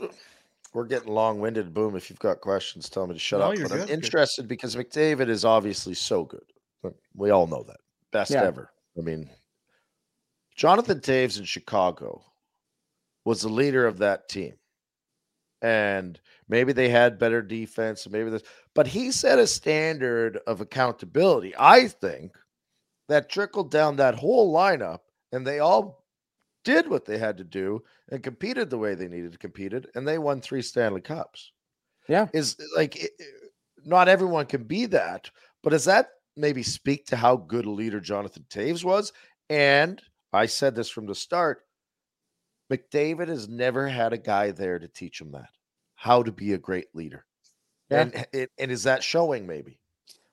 We're 0.74 0.86
getting 0.86 1.14
long-winded. 1.14 1.74
Boom! 1.74 1.96
If 1.96 2.10
you've 2.10 2.20
got 2.20 2.42
questions, 2.42 2.90
tell 2.90 3.08
me 3.08 3.14
to 3.14 3.20
shut 3.20 3.40
no, 3.40 3.52
up. 3.52 3.56
But 3.56 3.72
good, 3.72 3.82
I'm 3.82 3.90
interested 3.90 4.44
good. 4.44 4.50
because 4.50 4.76
McDavid 4.76 5.30
is 5.30 5.46
obviously 5.46 5.94
so 5.94 6.26
good. 6.26 6.44
We 7.16 7.30
all 7.30 7.48
know 7.48 7.64
that. 7.64 7.78
Best 8.12 8.32
yeah. 8.32 8.44
ever. 8.44 8.72
I 8.98 9.02
mean, 9.02 9.30
Jonathan 10.56 11.00
Toews 11.00 11.40
in 11.40 11.46
Chicago 11.46 12.24
was 13.26 13.42
the 13.42 13.50
leader 13.50 13.86
of 13.86 13.98
that 14.00 14.30
team. 14.30 14.54
And 15.62 16.20
maybe 16.48 16.72
they 16.72 16.90
had 16.90 17.20
better 17.20 17.42
defense, 17.42 18.08
maybe 18.08 18.30
this, 18.30 18.44
but 18.76 18.88
he 18.88 19.12
set 19.12 19.40
a 19.40 19.48
standard 19.48 20.40
of 20.46 20.62
accountability, 20.62 21.54
I 21.58 21.88
think, 21.88 22.34
that 23.10 23.30
trickled 23.30 23.72
down 23.72 23.96
that 23.96 24.16
whole 24.16 24.54
lineup, 24.54 25.00
and 25.32 25.46
they 25.46 25.60
all 25.60 26.06
did 26.64 26.88
what 26.88 27.06
they 27.06 27.18
had 27.18 27.38
to 27.38 27.44
do 27.44 27.82
and 28.10 28.22
competed 28.22 28.70
the 28.70 28.78
way 28.78 28.94
they 28.94 29.08
needed 29.08 29.32
to 29.32 29.38
compete, 29.38 29.74
and 29.96 30.08
they 30.08 30.18
won 30.18 30.42
three 30.42 30.62
Stanley 30.62 31.02
Cups. 31.02 31.52
Yeah. 32.08 32.28
Is 32.34 32.56
like 32.76 32.96
it, 33.04 33.12
not 33.84 34.08
everyone 34.08 34.46
can 34.46 34.64
be 34.64 34.86
that, 34.88 35.32
but 35.64 35.74
is 35.74 35.86
that 35.86 36.10
maybe 36.38 36.64
speak 36.64 37.08
to 37.08 37.16
how 37.16 37.36
good 37.36 37.66
a 37.66 37.72
leader 37.72 38.00
Jonathan 38.00 38.46
Toews 38.50 38.84
was. 38.84 39.12
And 39.50 40.02
I 40.34 40.46
said 40.46 40.76
this 40.76 40.90
from 40.90 41.06
the 41.06 41.16
start 41.16 41.64
McDavid 42.72 43.28
has 43.30 43.48
never 43.48 43.88
had 43.88 44.14
a 44.14 44.18
guy 44.18 44.52
there 44.52 44.80
to 44.80 44.88
teach 44.88 45.22
him 45.22 45.32
that, 45.32 45.50
how 45.96 46.22
to 46.24 46.32
be 46.32 46.54
a 46.54 46.58
great 46.58 46.88
leader. 46.94 47.26
Yeah. 47.90 48.10
Eh, 48.14 48.24
and, 48.34 48.48
and 48.58 48.72
is 48.72 48.84
that 48.84 49.04
showing 49.04 49.48
maybe? 49.48 49.80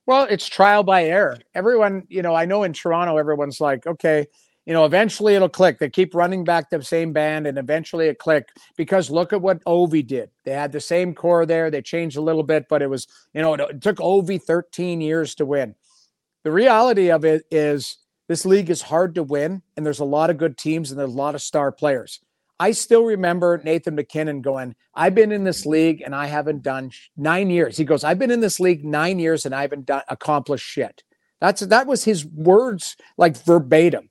Well, 0.06 0.26
it's 0.28 0.48
trial 0.48 0.82
by 0.82 1.04
error. 1.04 1.38
Everyone, 1.54 2.04
you 2.08 2.22
know, 2.22 2.34
I 2.34 2.44
know 2.44 2.64
in 2.64 2.72
Toronto, 2.72 3.16
everyone's 3.16 3.60
like, 3.60 3.86
okay, 3.86 4.26
you 4.66 4.72
know, 4.72 4.84
eventually 4.84 5.34
it'll 5.34 5.48
click. 5.48 5.78
They 5.78 5.90
keep 5.90 6.14
running 6.14 6.44
back 6.44 6.70
the 6.70 6.82
same 6.82 7.12
band 7.12 7.46
and 7.46 7.58
eventually 7.58 8.08
it 8.08 8.18
click 8.18 8.48
because 8.76 9.10
look 9.10 9.32
at 9.32 9.40
what 9.40 9.64
Ovi 9.64 10.06
did. 10.06 10.30
They 10.44 10.52
had 10.52 10.72
the 10.72 10.80
same 10.80 11.14
core 11.14 11.46
there. 11.46 11.70
They 11.70 11.82
changed 11.82 12.16
a 12.16 12.22
little 12.22 12.42
bit, 12.42 12.66
but 12.68 12.82
it 12.82 12.88
was, 12.88 13.06
you 13.32 13.42
know, 13.42 13.54
it, 13.54 13.60
it 13.60 13.82
took 13.82 13.96
Ovi 13.96 14.42
13 14.42 15.00
years 15.00 15.34
to 15.36 15.46
win. 15.46 15.74
The 16.44 16.52
reality 16.52 17.10
of 17.10 17.24
it 17.24 17.44
is 17.50 17.98
this 18.28 18.46
league 18.46 18.70
is 18.70 18.82
hard 18.82 19.14
to 19.16 19.22
win 19.22 19.62
and 19.76 19.84
there's 19.84 20.00
a 20.00 20.04
lot 20.04 20.30
of 20.30 20.38
good 20.38 20.56
teams 20.56 20.90
and 20.90 21.00
there's 21.00 21.12
a 21.12 21.16
lot 21.16 21.34
of 21.34 21.42
star 21.42 21.72
players. 21.72 22.20
I 22.60 22.70
still 22.70 23.04
remember 23.04 23.60
Nathan 23.64 23.96
MacKinnon 23.96 24.40
going, 24.40 24.76
I've 24.94 25.14
been 25.14 25.32
in 25.32 25.42
this 25.42 25.66
league 25.66 26.02
and 26.02 26.14
I 26.14 26.26
haven't 26.26 26.62
done 26.62 26.92
nine 27.16 27.50
years. 27.50 27.76
He 27.76 27.84
goes, 27.84 28.04
I've 28.04 28.18
been 28.18 28.30
in 28.30 28.40
this 28.40 28.60
league 28.60 28.84
nine 28.84 29.18
years 29.18 29.44
and 29.44 29.54
I 29.54 29.62
haven't 29.62 29.86
done 29.86 30.02
accomplished 30.08 30.66
shit. 30.66 31.02
That's 31.40 31.62
that 31.62 31.86
was 31.86 32.04
his 32.04 32.24
words 32.24 32.96
like 33.18 33.36
verbatim. 33.36 34.10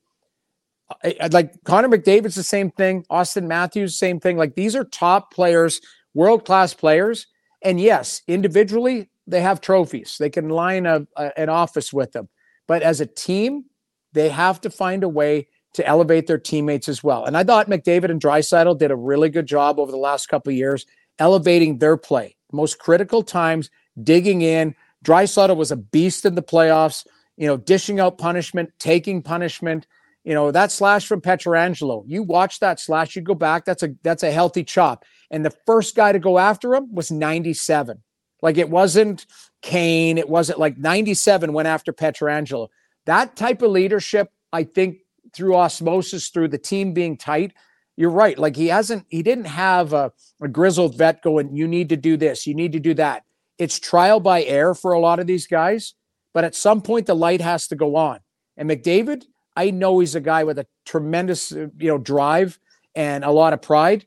Like 1.32 1.64
Connor 1.64 1.90
McDavid's 1.90 2.36
the 2.36 2.44
same 2.44 2.70
thing. 2.72 3.06
Austin 3.10 3.48
Matthews, 3.48 3.98
same 3.98 4.20
thing. 4.20 4.38
Like 4.38 4.56
these 4.56 4.76
are 4.76 4.84
top 4.84 5.34
players, 5.34 5.82
world 6.14 6.46
class 6.46 6.74
players. 6.74 7.28
And 7.62 7.80
yes, 7.80 8.22
individually, 8.28 9.10
they 9.28 9.42
have 9.42 9.62
trophies. 9.62 10.18
They 10.20 10.30
can 10.30 10.50
line 10.50 10.86
a, 10.86 11.08
a, 11.18 11.22
uh, 11.22 11.30
an 11.38 11.50
office 11.50 11.94
with 11.94 12.12
them. 12.12 12.30
But 12.68 12.82
as 12.82 13.02
a 13.02 13.06
team, 13.06 13.66
they 14.14 14.30
have 14.30 14.62
to 14.62 14.70
find 14.70 15.04
a 15.04 15.10
way 15.10 15.48
to 15.74 15.86
elevate 15.86 16.28
their 16.28 16.38
teammates 16.38 16.88
as 16.88 17.04
well. 17.04 17.26
And 17.26 17.36
I 17.36 17.44
thought 17.44 17.70
McDavid 17.70 18.12
and 18.12 18.22
Draisaitl 18.22 18.78
did 18.78 18.92
a 18.92 18.96
really 18.96 19.30
good 19.30 19.48
job 19.48 19.80
over 19.80 19.92
the 19.92 19.98
last 19.98 20.28
couple 20.28 20.52
of 20.52 20.58
years 20.58 20.86
elevating 21.20 21.78
their 21.78 21.98
play. 21.98 22.36
Most 22.52 22.80
critical 22.80 23.24
times, 23.24 23.70
digging 24.04 24.42
in. 24.42 24.76
Draisaitl 25.04 25.56
was 25.56 25.72
a 25.72 25.76
beast 25.76 26.26
in 26.26 26.36
the 26.36 26.44
playoffs, 26.44 27.06
you 27.38 27.48
know, 27.48 27.58
dishing 27.58 28.00
out 28.00 28.18
punishment, 28.18 28.72
taking 28.80 29.22
punishment. 29.22 29.88
You 30.24 30.34
know, 30.34 30.52
that 30.52 30.72
slash 30.72 31.06
from 31.06 31.20
Pietrangelo. 31.22 32.04
You 32.08 32.24
watch 32.24 32.60
that 32.62 32.80
slash, 32.80 33.16
you 33.16 33.22
go 33.22 33.36
back, 33.36 33.66
that's 33.66 33.84
a 33.84 33.90
that's 34.04 34.24
a 34.24 34.32
healthy 34.32 34.64
chop. 34.64 35.04
And 35.30 35.44
the 35.44 35.54
first 35.66 35.96
guy 35.96 36.14
to 36.14 36.20
go 36.20 36.38
after 36.40 36.74
him 36.74 36.94
was 36.94 37.12
97. 37.12 38.02
Like 38.44 38.58
it 38.58 38.70
wasn't 38.70 39.26
Kane, 39.62 40.18
it 40.18 40.28
wasn't 40.30 40.60
like 40.60 40.78
97 40.78 41.54
went 41.54 41.68
after 41.68 41.94
Pietrangelo. 41.94 42.68
That 43.06 43.38
type 43.38 43.62
of 43.62 43.72
leadership, 43.72 44.32
I 44.52 44.66
think, 44.66 44.98
through 45.34 45.56
osmosis, 45.56 46.28
through 46.28 46.50
the 46.50 46.58
team 46.58 46.94
being 46.94 47.18
tight, 47.18 47.54
you're 47.96 48.12
right. 48.12 48.38
Like 48.38 48.58
he 48.58 48.68
hasn't, 48.68 49.06
he 49.10 49.24
didn't 49.24 49.46
have 49.46 49.94
a, 49.94 50.12
a 50.42 50.50
grizzled 50.50 50.98
vet 50.98 51.22
going, 51.24 51.56
you 51.56 51.68
need 51.68 51.88
to 51.90 51.98
do 51.98 52.18
this, 52.18 52.46
you 52.46 52.54
need 52.54 52.74
to 52.74 52.80
do 52.82 52.94
that. 52.96 53.24
It's 53.58 53.80
trial 53.80 54.20
by 54.20 54.44
air 54.44 54.76
for 54.76 54.92
a 54.92 55.00
lot 55.00 55.20
of 55.20 55.26
these 55.26 55.48
guys, 55.48 55.94
but 56.34 56.44
at 56.44 56.54
some 56.54 56.82
point 56.82 57.06
the 57.06 57.16
light 57.16 57.40
has 57.40 57.68
to 57.70 57.76
go 57.76 57.96
on. 57.96 58.20
And 58.58 58.70
McDavid, 58.70 59.24
I 59.56 59.72
know 59.72 60.00
he's 60.00 60.16
a 60.16 60.22
guy 60.22 60.44
with 60.44 60.60
a 60.60 60.68
tremendous, 60.86 61.54
uh, 61.54 61.68
you 61.78 61.88
know, 61.88 61.98
drive 61.98 62.60
and 62.94 63.24
a 63.24 63.32
lot 63.32 63.54
of 63.54 63.62
pride. 63.62 64.06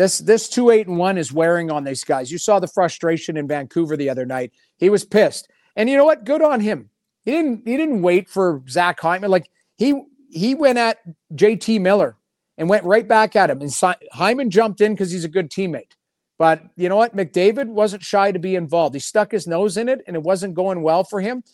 This 0.00 0.16
this 0.16 0.48
two 0.48 0.70
eight 0.70 0.86
and 0.86 0.96
one 0.96 1.18
is 1.18 1.30
wearing 1.30 1.70
on 1.70 1.84
these 1.84 2.04
guys. 2.04 2.32
You 2.32 2.38
saw 2.38 2.58
the 2.58 2.66
frustration 2.66 3.36
in 3.36 3.46
Vancouver 3.46 3.98
the 3.98 4.08
other 4.08 4.24
night. 4.24 4.52
He 4.78 4.88
was 4.88 5.04
pissed, 5.04 5.50
and 5.76 5.90
you 5.90 5.96
know 5.98 6.06
what? 6.06 6.24
Good 6.24 6.40
on 6.40 6.60
him. 6.60 6.88
He 7.26 7.32
didn't 7.32 7.66
he 7.66 7.76
didn't 7.76 8.00
wait 8.00 8.26
for 8.26 8.62
Zach 8.66 8.98
Hyman. 8.98 9.30
Like 9.30 9.50
he 9.76 10.02
he 10.30 10.54
went 10.54 10.78
at 10.78 11.00
JT 11.34 11.82
Miller 11.82 12.16
and 12.56 12.66
went 12.66 12.84
right 12.84 13.06
back 13.06 13.36
at 13.36 13.50
him. 13.50 13.60
And 13.60 13.70
Hyman 14.10 14.48
jumped 14.48 14.80
in 14.80 14.94
because 14.94 15.10
he's 15.10 15.24
a 15.24 15.28
good 15.28 15.50
teammate. 15.50 15.92
But 16.38 16.62
you 16.76 16.88
know 16.88 16.96
what? 16.96 17.14
McDavid 17.14 17.66
wasn't 17.66 18.02
shy 18.02 18.32
to 18.32 18.38
be 18.38 18.54
involved. 18.54 18.94
He 18.94 19.00
stuck 19.00 19.30
his 19.30 19.46
nose 19.46 19.76
in 19.76 19.90
it 19.90 20.00
and 20.06 20.16
it 20.16 20.22
wasn't 20.22 20.54
going 20.54 20.80
well 20.80 21.04
for 21.04 21.20
him. 21.20 21.44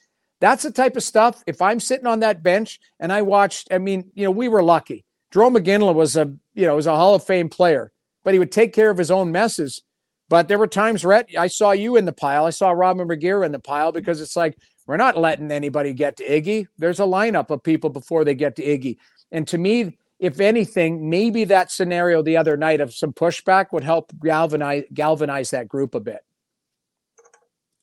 That's 0.40 0.62
the 0.62 0.70
type 0.70 0.96
of 0.96 1.02
stuff. 1.02 1.42
If 1.48 1.60
I'm 1.60 1.80
sitting 1.80 2.06
on 2.06 2.20
that 2.20 2.44
bench 2.44 2.78
and 3.00 3.12
I 3.12 3.22
watched, 3.22 3.72
I 3.72 3.78
mean, 3.78 4.12
you 4.14 4.22
know, 4.22 4.30
we 4.30 4.46
were 4.46 4.62
lucky. 4.62 5.04
Jarome 5.32 5.58
Iginla 5.58 5.94
was 5.94 6.16
a, 6.16 6.32
you 6.54 6.66
know, 6.66 6.76
was 6.76 6.86
a 6.86 6.94
Hall 6.94 7.16
of 7.16 7.24
Fame 7.24 7.48
player, 7.48 7.90
but 8.26 8.34
he 8.34 8.40
would 8.40 8.50
take 8.50 8.72
care 8.72 8.90
of 8.90 8.98
his 8.98 9.12
own 9.12 9.30
messes. 9.30 9.82
But 10.28 10.48
there 10.48 10.58
were 10.58 10.66
times, 10.66 11.04
Rhett, 11.04 11.28
I 11.38 11.46
saw 11.46 11.70
you 11.70 11.94
in 11.94 12.06
the 12.06 12.12
pile. 12.12 12.44
I 12.44 12.50
saw 12.50 12.72
Robin 12.72 13.06
Regehr 13.06 13.46
in 13.46 13.52
the 13.52 13.60
pile 13.60 13.92
because 13.92 14.20
it's 14.20 14.34
like 14.34 14.58
we're 14.88 14.96
not 14.96 15.16
letting 15.16 15.52
anybody 15.52 15.92
get 15.92 16.16
to 16.16 16.28
Iggy. 16.28 16.66
There's 16.76 16.98
a 16.98 17.04
lineup 17.04 17.50
of 17.50 17.62
people 17.62 17.88
before 17.88 18.24
they 18.24 18.34
get 18.34 18.56
to 18.56 18.64
Iggy. 18.64 18.96
And 19.30 19.46
to 19.46 19.58
me, 19.58 19.96
if 20.18 20.40
anything, 20.40 21.08
maybe 21.08 21.44
that 21.44 21.70
scenario 21.70 22.20
the 22.20 22.36
other 22.36 22.56
night 22.56 22.80
of 22.80 22.92
some 22.92 23.12
pushback 23.12 23.66
would 23.70 23.84
help 23.84 24.10
galvanize 24.20 24.82
galvanize 24.92 25.50
that 25.50 25.68
group 25.68 25.94
a 25.94 26.00
bit. 26.00 26.18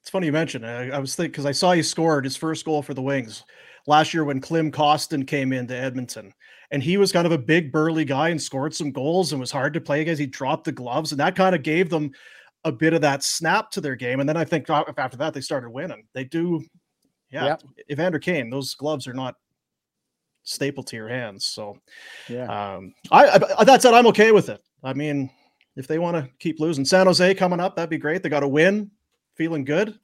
It's 0.01 0.09
funny 0.09 0.25
you 0.25 0.33
mentioned. 0.33 0.65
I, 0.65 0.89
I 0.89 0.99
was 0.99 1.15
thinking 1.15 1.31
because 1.31 1.45
I 1.45 1.53
saw 1.53 1.71
he 1.71 1.81
scored 1.83 2.25
his 2.25 2.35
first 2.35 2.65
goal 2.65 2.81
for 2.81 2.93
the 2.93 3.01
Wings 3.01 3.45
last 3.87 4.13
year 4.13 4.25
when 4.25 4.41
Klim 4.41 4.73
Kostin 4.73 5.25
came 5.25 5.53
into 5.53 5.73
Edmonton, 5.73 6.33
and 6.73 6.81
he 6.81 6.97
was 6.97 7.11
kind 7.11 7.27
of 7.27 7.31
a 7.31 7.37
big 7.37 7.71
burly 7.71 8.03
guy 8.03 8.29
and 8.29 8.41
scored 8.41 8.73
some 8.73 8.91
goals 8.91 9.31
and 9.31 9.39
was 9.39 9.51
hard 9.51 9.73
to 9.75 9.79
play 9.79 10.01
against. 10.01 10.19
He 10.19 10.25
dropped 10.25 10.65
the 10.65 10.71
gloves, 10.71 11.11
and 11.11 11.19
that 11.19 11.35
kind 11.35 11.53
of 11.53 11.61
gave 11.61 11.89
them 11.89 12.11
a 12.65 12.71
bit 12.71 12.93
of 12.93 13.01
that 13.01 13.23
snap 13.23 13.69
to 13.71 13.81
their 13.81 13.95
game. 13.95 14.19
And 14.19 14.27
then 14.27 14.37
I 14.37 14.43
think 14.43 14.69
after 14.69 15.17
that 15.17 15.33
they 15.33 15.41
started 15.41 15.69
winning. 15.69 16.05
They 16.13 16.23
do 16.23 16.63
yeah, 17.29 17.45
yep. 17.45 17.63
Evander 17.91 18.19
Kane, 18.19 18.49
those 18.49 18.73
gloves 18.73 19.07
are 19.07 19.13
not 19.13 19.35
staple 20.43 20.83
to 20.83 20.95
your 20.95 21.09
hands. 21.09 21.45
So, 21.45 21.77
yeah, 22.27 22.45
um, 22.45 22.93
I, 23.11 23.39
I 23.57 23.63
that 23.63 23.81
said, 23.81 23.93
I'm 23.93 24.07
okay 24.07 24.31
with 24.31 24.49
it. 24.49 24.61
I 24.83 24.93
mean, 24.93 25.29
if 25.75 25.87
they 25.87 25.99
want 25.99 26.17
to 26.17 26.29
keep 26.39 26.59
losing, 26.59 26.85
San 26.85 27.05
Jose 27.05 27.35
coming 27.35 27.59
up, 27.59 27.75
that'd 27.75 27.89
be 27.89 27.97
great. 27.97 28.23
They 28.23 28.29
got 28.29 28.43
a 28.43 28.47
win, 28.47 28.91
feeling 29.35 29.63
good. 29.63 29.99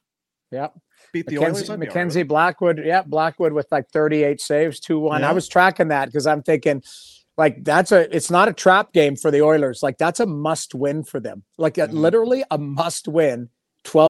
Yep. 0.52 0.76
Beat 1.12 1.28
the 1.28 1.36
Mackenzie, 1.36 1.72
Oilers. 1.72 1.80
Mackenzie 1.80 2.24
Blackwood. 2.24 2.82
Yeah, 2.84 3.04
Blackwood 3.04 3.54
with 3.54 3.68
like 3.72 3.90
38 3.92 4.42
saves, 4.42 4.80
2 4.80 5.00
1. 5.00 5.22
Yeah. 5.22 5.30
I 5.30 5.34
was 5.34 5.48
tracking 5.48 5.90
that 5.90 6.06
because 6.06 6.28
I'm 6.28 6.44
thinking, 6.44 6.84
like, 7.38 7.64
that's 7.64 7.92
a, 7.92 8.14
it's 8.16 8.30
not 8.30 8.48
a 8.48 8.54
trap 8.54 8.94
game 8.94 9.16
for 9.16 9.32
the 9.32 9.42
Oilers. 9.42 9.82
Like, 9.82 9.98
that's 9.98 10.20
a 10.20 10.26
must 10.26 10.76
win 10.76 11.04
for 11.04 11.20
them. 11.20 11.44
Like, 11.58 11.76
mm-hmm. 11.76 11.96
literally 11.96 12.44
a 12.52 12.58
must 12.58 13.08
win. 13.08 13.50
12 13.86 14.10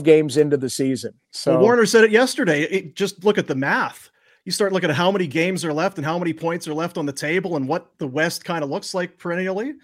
games 0.00 0.36
into 0.36 0.56
the 0.56 0.70
season. 0.70 1.12
So 1.30 1.52
well, 1.52 1.76
Warrener 1.76 1.86
said 1.86 2.04
it 2.04 2.10
yesterday. 2.10 2.62
It, 2.62 2.96
just 2.96 3.24
look 3.24 3.38
at 3.38 3.46
the 3.46 3.54
math. 3.54 4.10
You 4.44 4.52
start 4.52 4.72
looking 4.72 4.90
at 4.90 4.96
how 4.96 5.12
many 5.12 5.26
games 5.26 5.64
are 5.64 5.72
left 5.72 5.98
and 5.98 6.04
how 6.04 6.18
many 6.18 6.32
points 6.32 6.66
are 6.66 6.74
left 6.74 6.98
on 6.98 7.06
the 7.06 7.12
table 7.12 7.56
and 7.56 7.68
what 7.68 7.96
the 7.98 8.06
West 8.06 8.44
kind 8.44 8.64
of 8.64 8.70
looks 8.70 8.94
like 8.94 9.18
perennially. 9.18 9.74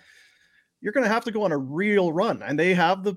You're 0.81 0.93
going 0.93 1.05
to 1.05 1.13
have 1.13 1.25
to 1.25 1.31
go 1.31 1.43
on 1.45 1.53
a 1.53 1.59
real 1.59 2.13
run, 2.13 2.43
and 2.43 2.59
they 2.59 2.75
have 2.75 3.05
the 3.05 3.17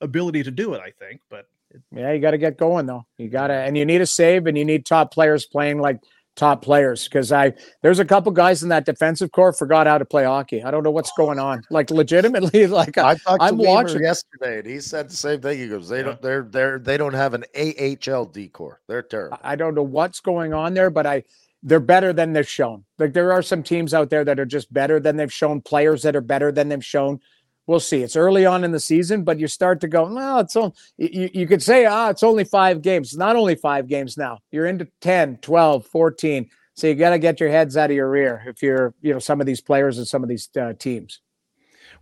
ability 0.00 0.42
to 0.42 0.50
do 0.50 0.74
it, 0.74 0.80
I 0.80 0.90
think. 0.90 1.20
But 1.30 1.46
Yeah, 1.92 2.12
you 2.12 2.20
got 2.20 2.32
to 2.32 2.38
get 2.38 2.58
going 2.58 2.86
though. 2.86 3.06
You 3.16 3.28
got 3.28 3.48
to, 3.48 3.54
and 3.54 3.76
you 3.76 3.84
need 3.84 4.00
a 4.00 4.06
save, 4.06 4.46
and 4.46 4.58
you 4.58 4.64
need 4.64 4.84
top 4.84 5.12
players 5.12 5.46
playing 5.46 5.78
like 5.78 6.00
top 6.36 6.62
players. 6.62 7.04
Because 7.08 7.32
I 7.32 7.52
there's 7.82 7.98
a 7.98 8.04
couple 8.04 8.30
guys 8.32 8.62
in 8.62 8.68
that 8.68 8.84
defensive 8.86 9.32
core 9.32 9.52
forgot 9.52 9.86
how 9.86 9.98
to 9.98 10.04
play 10.04 10.24
hockey. 10.24 10.62
I 10.62 10.70
don't 10.70 10.82
know 10.84 10.90
what's 10.90 11.12
going 11.16 11.38
on. 11.38 11.62
Like 11.70 11.90
legitimately, 11.90 12.66
like 12.68 12.96
I 12.98 13.14
to 13.14 13.54
watching. 13.56 14.02
yesterday, 14.02 14.58
and 14.60 14.66
he 14.66 14.80
said 14.80 15.10
the 15.10 15.16
same 15.16 15.40
thing. 15.40 15.58
He 15.58 15.68
goes, 15.68 15.88
"They 15.88 15.98
Yeah. 15.98 16.02
don't. 16.04 16.22
They're 16.22 16.42
they're 16.42 16.78
they 16.78 16.96
don't 16.96 17.14
have 17.14 17.34
an 17.34 17.44
AHL 17.56 18.26
decor. 18.26 18.80
They're 18.86 19.02
terrible." 19.02 19.38
I 19.42 19.56
don't 19.56 19.74
know 19.74 19.82
what's 19.82 20.20
going 20.20 20.54
on 20.54 20.74
there, 20.74 20.90
but 20.90 21.06
I 21.06 21.24
they're 21.62 21.80
better 21.80 22.12
than 22.12 22.32
they've 22.32 22.48
shown. 22.48 22.84
Like 22.98 23.12
there 23.12 23.32
are 23.32 23.42
some 23.42 23.62
teams 23.62 23.92
out 23.92 24.10
there 24.10 24.24
that 24.24 24.38
are 24.38 24.44
just 24.46 24.72
better 24.72 25.00
than 25.00 25.16
they've 25.16 25.32
shown, 25.32 25.60
players 25.60 26.02
that 26.02 26.14
are 26.14 26.20
better 26.20 26.52
than 26.52 26.68
they've 26.68 26.84
shown. 26.84 27.20
We'll 27.66 27.80
see. 27.80 28.02
It's 28.02 28.14
early 28.16 28.46
on 28.46 28.62
in 28.62 28.70
the 28.70 28.78
season, 28.80 29.24
but 29.24 29.40
you 29.40 29.48
start 29.48 29.80
to 29.80 29.88
go, 29.88 30.12
well, 30.12 30.38
it's 30.38 30.54
all 30.54 30.76
you, 30.98 31.28
you 31.34 31.46
could 31.48 31.62
say, 31.62 31.84
ah, 31.86 32.10
it's 32.10 32.22
only 32.22 32.44
five 32.44 32.80
games. 32.80 33.08
It's 33.08 33.16
not 33.16 33.34
only 33.36 33.56
five 33.56 33.88
games 33.88 34.16
now. 34.16 34.38
You're 34.52 34.66
into 34.66 34.86
10, 35.00 35.38
12, 35.38 35.84
14. 35.86 36.48
So 36.74 36.86
you 36.86 36.94
got 36.94 37.10
to 37.10 37.18
get 37.18 37.40
your 37.40 37.48
heads 37.48 37.76
out 37.76 37.90
of 37.90 37.96
your 37.96 38.08
rear 38.10 38.44
if 38.46 38.62
you're, 38.62 38.94
you 39.00 39.12
know, 39.12 39.18
some 39.18 39.40
of 39.40 39.46
these 39.46 39.60
players 39.60 39.98
and 39.98 40.06
some 40.06 40.22
of 40.22 40.28
these 40.28 40.48
uh, 40.60 40.74
teams. 40.78 41.20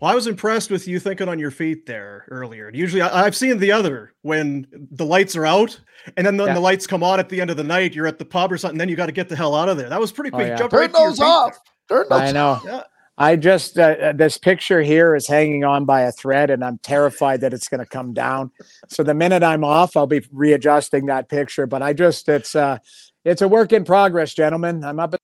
Well, 0.01 0.11
I 0.11 0.15
was 0.15 0.27
impressed 0.27 0.71
with 0.71 0.89
you 0.89 0.99
thinking 0.99 1.29
on 1.29 1.39
your 1.39 1.53
feet 1.53 1.87
there 1.87 2.27
earlier. 2.31 2.71
Usually, 2.75 3.01
I, 3.01 3.25
I've 3.25 3.37
seen 3.37 3.57
the 3.59 3.71
other 3.73 4.13
when 4.23 4.67
the 4.91 5.07
lights 5.07 5.37
are 5.37 5.47
out, 5.47 5.81
and 6.17 6.27
then 6.27 6.37
when 6.37 6.49
Yeah. 6.49 6.55
the 6.55 6.61
lights 6.61 6.87
come 6.87 7.05
on 7.05 7.21
at 7.21 7.29
the 7.29 7.41
end 7.41 7.51
of 7.51 7.57
the 7.57 7.63
night, 7.65 7.95
you're 7.95 8.09
at 8.09 8.19
the 8.19 8.25
pub 8.25 8.51
or 8.53 8.59
something. 8.59 8.77
Then 8.77 8.89
you 8.89 8.97
got 8.97 9.07
to 9.07 9.13
get 9.13 9.29
the 9.29 9.37
hell 9.37 9.55
out 9.55 9.69
of 9.69 9.77
there. 9.77 9.89
That 9.89 10.01
was 10.01 10.11
pretty 10.11 10.31
Oh, 10.33 10.37
quick. 10.37 10.49
yeah. 10.49 10.57
Jump 10.57 10.73
Turn 10.73 10.81
right 10.81 10.93
those 10.93 11.19
feet 11.19 11.25
off. 11.25 11.59
Turn 11.89 12.07
those 12.11 12.21
I 12.21 12.33
know. 12.33 12.61
Yeah. 12.67 12.83
I 13.17 13.37
just 13.37 13.79
uh, 13.79 13.83
uh, 14.01 14.13
this 14.13 14.39
picture 14.39 14.83
here 14.83 15.15
is 15.15 15.29
hanging 15.29 15.63
on 15.65 15.85
by 15.85 16.01
a 16.03 16.13
thread, 16.13 16.51
and 16.51 16.65
I'm 16.65 16.79
terrified 16.79 17.41
that 17.43 17.55
it's 17.55 17.69
going 17.69 17.79
to 17.81 17.87
come 17.87 18.13
down. 18.13 18.51
So 18.89 19.03
the 19.05 19.15
minute 19.15 19.45
I'm 19.45 19.63
off, 19.63 19.97
I'll 19.97 20.09
be 20.09 20.27
readjusting 20.33 21.07
that 21.07 21.29
picture. 21.29 21.67
But 21.67 21.83
I 21.83 21.93
just 21.93 22.29
it's 22.29 22.57
uh 22.57 22.79
it's 23.25 23.41
a 23.43 23.49
work 23.49 23.73
in 23.73 23.85
progress, 23.85 24.35
gentlemen. 24.35 24.85
I'm 24.85 24.99
up. 24.99 25.15
At 25.15 25.21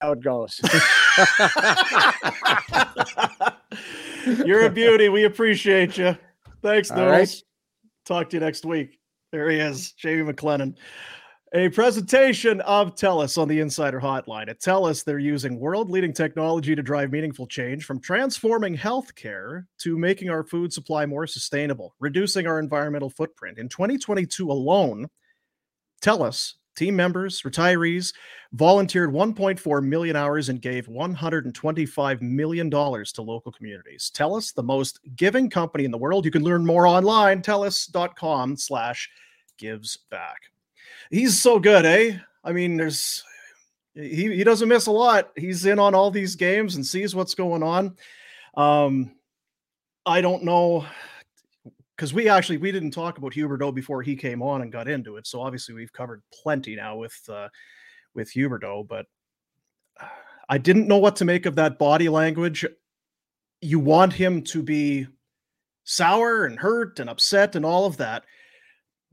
how 0.00 0.12
it 0.12 0.22
goes. 0.22 0.60
You're 4.44 4.66
a 4.66 4.70
beauty. 4.70 5.08
We 5.08 5.24
appreciate 5.24 5.96
you. 5.96 6.16
Thanks, 6.62 6.90
All 6.90 6.98
Noodles. 6.98 7.10
right. 7.10 7.42
Talk 8.04 8.30
to 8.30 8.36
you 8.36 8.40
next 8.40 8.66
week. 8.66 8.98
There 9.32 9.48
he 9.50 9.58
is, 9.58 9.92
Jamie 9.92 10.30
McLennan. 10.30 10.76
A 11.56 11.68
presentation 11.68 12.60
of 12.62 12.96
TELUS 12.96 13.38
on 13.38 13.46
the 13.46 13.60
Insider 13.60 14.00
Hotline. 14.00 14.48
At 14.48 14.58
TELUS, 14.58 15.04
they're 15.04 15.20
using 15.20 15.60
world 15.60 15.88
leading 15.88 16.12
technology 16.12 16.74
to 16.74 16.82
drive 16.82 17.12
meaningful 17.12 17.46
change 17.46 17.84
from 17.84 18.00
transforming 18.00 18.76
healthcare 18.76 19.64
to 19.78 19.96
making 19.96 20.30
our 20.30 20.42
food 20.42 20.72
supply 20.72 21.06
more 21.06 21.28
sustainable, 21.28 21.94
reducing 22.00 22.48
our 22.48 22.58
environmental 22.58 23.08
footprint. 23.08 23.58
In 23.58 23.68
2022 23.68 24.50
alone, 24.50 25.08
TELUS, 26.02 26.54
team 26.74 26.96
members, 26.96 27.42
retirees, 27.42 28.12
volunteered 28.54 29.12
1.4 29.12 29.84
million 29.84 30.16
hours 30.16 30.48
and 30.48 30.60
gave 30.60 30.88
125 30.88 32.20
million 32.20 32.68
dollars 32.68 33.12
to 33.12 33.22
local 33.22 33.52
communities. 33.52 34.10
TELUS, 34.12 34.52
the 34.54 34.62
most 34.64 34.98
giving 35.14 35.48
company 35.48 35.84
in 35.84 35.92
the 35.92 35.98
world. 35.98 36.24
You 36.24 36.32
can 36.32 36.42
learn 36.42 36.66
more 36.66 36.88
online, 36.88 37.42
telus.com 37.42 38.56
slash 38.56 39.08
gives 39.56 39.96
back. 40.10 40.40
He's 41.10 41.40
so 41.40 41.58
good, 41.58 41.84
eh? 41.84 42.18
I 42.42 42.52
mean, 42.52 42.76
there's 42.76 43.24
he, 43.94 44.34
he 44.34 44.44
doesn't 44.44 44.68
miss 44.68 44.86
a 44.86 44.92
lot. 44.92 45.30
He's 45.36 45.66
in 45.66 45.78
on 45.78 45.94
all 45.94 46.10
these 46.10 46.36
games 46.36 46.74
and 46.74 46.84
sees 46.84 47.14
what's 47.14 47.34
going 47.34 47.62
on. 47.62 47.96
Um, 48.56 49.12
I 50.06 50.20
don't 50.20 50.44
know 50.44 50.86
because 51.96 52.12
we 52.12 52.28
actually 52.28 52.56
we 52.56 52.72
didn't 52.72 52.90
talk 52.90 53.18
about 53.18 53.32
Huberdeau 53.32 53.74
before 53.74 54.02
he 54.02 54.16
came 54.16 54.42
on 54.42 54.62
and 54.62 54.72
got 54.72 54.88
into 54.88 55.16
it. 55.16 55.26
So 55.26 55.40
obviously 55.40 55.74
we've 55.74 55.92
covered 55.92 56.22
plenty 56.32 56.76
now 56.76 56.96
with 56.96 57.18
uh, 57.28 57.48
with 58.14 58.32
Huberdeau, 58.32 58.86
but 58.86 59.06
uh, 60.00 60.06
I 60.48 60.58
didn't 60.58 60.88
know 60.88 60.98
what 60.98 61.16
to 61.16 61.24
make 61.24 61.46
of 61.46 61.54
that 61.56 61.78
body 61.78 62.08
language. 62.08 62.66
You 63.60 63.78
want 63.78 64.12
him 64.12 64.42
to 64.42 64.62
be 64.62 65.06
sour 65.84 66.46
and 66.46 66.58
hurt 66.58 66.98
and 66.98 67.08
upset 67.08 67.56
and 67.56 67.64
all 67.64 67.86
of 67.86 67.96
that, 67.98 68.24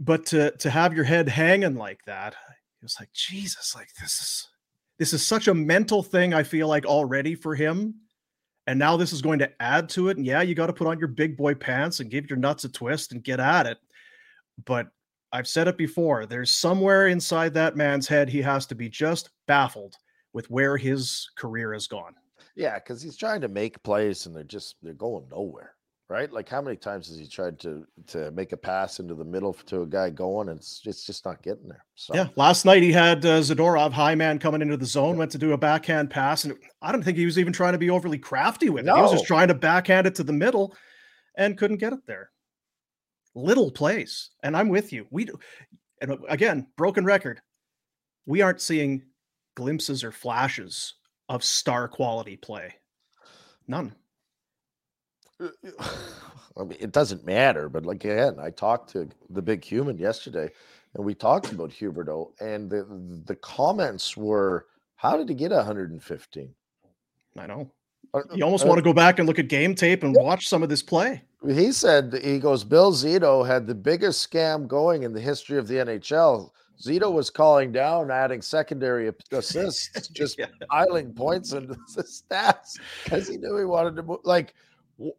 but 0.02 0.26
to 0.28 0.52
to 0.58 0.70
have 0.70 0.94
your 0.94 1.04
head 1.04 1.30
hanging 1.30 1.76
like 1.76 2.00
that, 2.08 2.34
it 2.34 2.84
was 2.84 2.98
like 3.00 3.14
Jesus, 3.14 3.76
like 3.76 3.90
this 4.02 4.20
is 4.20 4.48
this 4.98 5.14
is 5.14 5.26
such 5.26 5.48
a 5.48 5.54
mental 5.54 6.04
thing. 6.04 6.34
I 6.34 6.44
feel 6.44 6.68
like 6.68 6.86
already 6.86 7.36
for 7.36 7.56
him. 7.56 7.96
And 8.68 8.78
now 8.78 8.98
this 8.98 9.14
is 9.14 9.22
going 9.22 9.40
to 9.40 9.52
add 9.62 9.90
to 9.90 10.10
it. 10.10 10.18
And 10.18 10.26
yeah, 10.26 10.42
you 10.42 10.54
got 10.54 10.68
to 10.68 10.74
put 10.74 10.88
on 10.88 11.00
your 11.00 11.08
big 11.08 11.36
boy 11.36 11.56
pants 11.56 12.00
and 12.00 12.12
give 12.12 12.30
your 12.30 12.38
nuts 12.38 12.64
a 12.64 12.70
twist 12.70 13.12
and 13.12 13.24
get 13.24 13.40
at 13.40 13.66
it. 13.66 13.78
But 14.66 14.88
I've 15.32 15.48
said 15.48 15.68
it 15.68 15.78
before 15.78 16.26
there's 16.26 16.52
somewhere 16.52 17.08
inside 17.08 17.54
that 17.54 17.78
man's 17.78 18.08
head, 18.08 18.30
he 18.30 18.42
has 18.42 18.66
to 18.68 18.76
be 18.76 18.90
just 18.90 19.30
baffled 19.48 19.96
with 20.34 20.50
where 20.50 20.78
his 20.78 21.30
career 21.38 21.74
has 21.74 21.88
gone. 21.88 22.14
Yeah, 22.56 22.76
because 22.76 23.02
he's 23.02 23.18
trying 23.18 23.42
to 23.42 23.48
make 23.48 23.82
plays 23.84 24.26
and 24.26 24.36
they're 24.36 24.44
just 24.44 24.76
they're 24.82 24.94
going 24.94 25.28
nowhere, 25.32 25.74
right? 26.12 26.32
Like 26.32 26.50
how 26.50 26.62
many 26.62 26.76
times 26.76 27.08
has 27.08 27.18
he 27.18 27.26
tried 27.26 27.58
to 27.62 27.88
to 28.08 28.30
make 28.32 28.52
a 28.52 28.58
pass 28.58 29.00
into 29.00 29.16
the 29.16 29.24
middle 29.24 29.54
to 29.54 29.84
a 29.84 29.88
guy 29.88 30.10
going 30.10 30.50
and 30.50 30.60
it's 30.60 30.82
it's 30.86 31.06
just 31.06 31.26
not 31.26 31.42
getting 31.42 31.70
there. 31.70 31.86
So 31.96 32.14
Yeah. 32.14 32.28
Last 32.36 32.66
night 32.66 32.84
he 32.84 32.92
had 32.92 33.26
uh, 33.26 33.40
Zadorov, 33.40 33.94
high 33.94 34.16
man, 34.16 34.38
coming 34.38 34.62
into 34.62 34.76
the 34.76 34.86
zone, 34.86 35.18
went 35.18 35.32
to 35.32 35.38
do 35.38 35.54
a 35.54 35.58
backhand 35.58 36.10
pass. 36.10 36.44
And 36.44 36.58
I 36.82 36.92
don't 36.92 37.02
think 37.02 37.18
he 37.18 37.26
was 37.26 37.40
even 37.40 37.54
trying 37.54 37.72
to 37.74 37.80
be 37.80 37.90
overly 37.90 38.18
crafty 38.18 38.70
with 38.70 38.86
it. 38.86 38.94
He 38.94 39.02
was 39.02 39.12
just 39.14 39.26
trying 39.26 39.48
to 39.48 39.54
backhand 39.54 40.06
it 40.06 40.16
to 40.16 40.24
the 40.24 40.34
middle 40.34 40.76
and 41.38 41.58
couldn't 41.58 41.78
get 41.78 41.94
it 41.94 42.06
there. 42.06 42.30
Little 43.34 43.72
plays. 43.72 44.32
And 44.44 44.58
I'm 44.58 44.68
with 44.68 44.92
you. 44.92 45.08
We, 45.12 45.26
do- 45.26 45.40
and 46.02 46.18
again, 46.28 46.68
broken 46.76 47.06
record. 47.06 47.40
We 48.26 48.42
aren't 48.42 48.60
seeing 48.60 49.04
glimpses 49.56 50.04
or 50.04 50.12
flashes 50.12 50.96
of 51.30 51.42
star 51.42 51.88
quality 51.88 52.36
play. 52.36 52.76
None. 53.68 53.96
I 56.58 56.64
mean, 56.64 56.78
it 56.80 56.92
doesn't 56.92 57.26
matter, 57.26 57.70
but 57.70 57.86
like 57.86 58.04
again, 58.04 58.38
I 58.40 58.50
talked 58.50 58.90
to 58.92 59.10
the 59.30 59.42
big 59.42 59.64
human 59.64 59.98
yesterday, 59.98 60.50
and 60.96 61.06
we 61.06 61.14
talked 61.16 61.52
about 61.52 61.70
Huberdeau, 61.72 62.32
and 62.40 62.70
the 62.70 62.86
the 63.26 63.36
comments 63.36 64.18
were, 64.18 64.68
"How 64.96 65.18
did 65.18 65.30
he 65.30 65.36
get 65.36 65.52
115?" 65.52 66.54
I 67.38 67.48
know. 67.48 67.72
Uh, 68.14 68.22
You 68.34 68.44
almost 68.44 68.66
uh, 68.66 68.68
want 68.68 68.78
to 68.80 68.84
go 68.84 68.94
back 68.94 69.20
and 69.20 69.28
look 69.28 69.40
at 69.40 69.48
game 69.48 69.74
tape 69.74 70.04
and 70.04 70.14
watch 70.14 70.48
some 70.48 70.64
of 70.64 70.70
this 70.70 70.82
play. 70.84 71.22
He 71.48 71.72
said 71.72 72.20
he 72.24 72.40
goes, 72.40 72.64
Bill 72.64 72.92
Zito 72.92 73.48
had 73.48 73.66
the 73.66 73.74
biggest 73.74 74.30
scam 74.30 74.68
going 74.68 75.04
in 75.04 75.14
the 75.14 75.22
history 75.22 75.58
of 75.58 75.68
the 75.68 75.76
NHL. 75.76 76.52
Zito 76.80 77.12
was 77.12 77.30
calling 77.30 77.72
down, 77.72 78.12
adding 78.12 78.42
secondary 78.42 79.12
assists, 79.32 80.08
just 80.14 80.38
Yeah. 80.38 80.48
piling 80.70 81.14
points 81.14 81.54
into 81.54 81.76
the 81.96 82.04
stats 82.04 82.78
because 83.04 83.28
he 83.28 83.38
knew 83.38 83.58
he 83.58 83.66
wanted 83.66 83.96
to 83.96 84.04
move. 84.04 84.20
Like, 84.24 84.54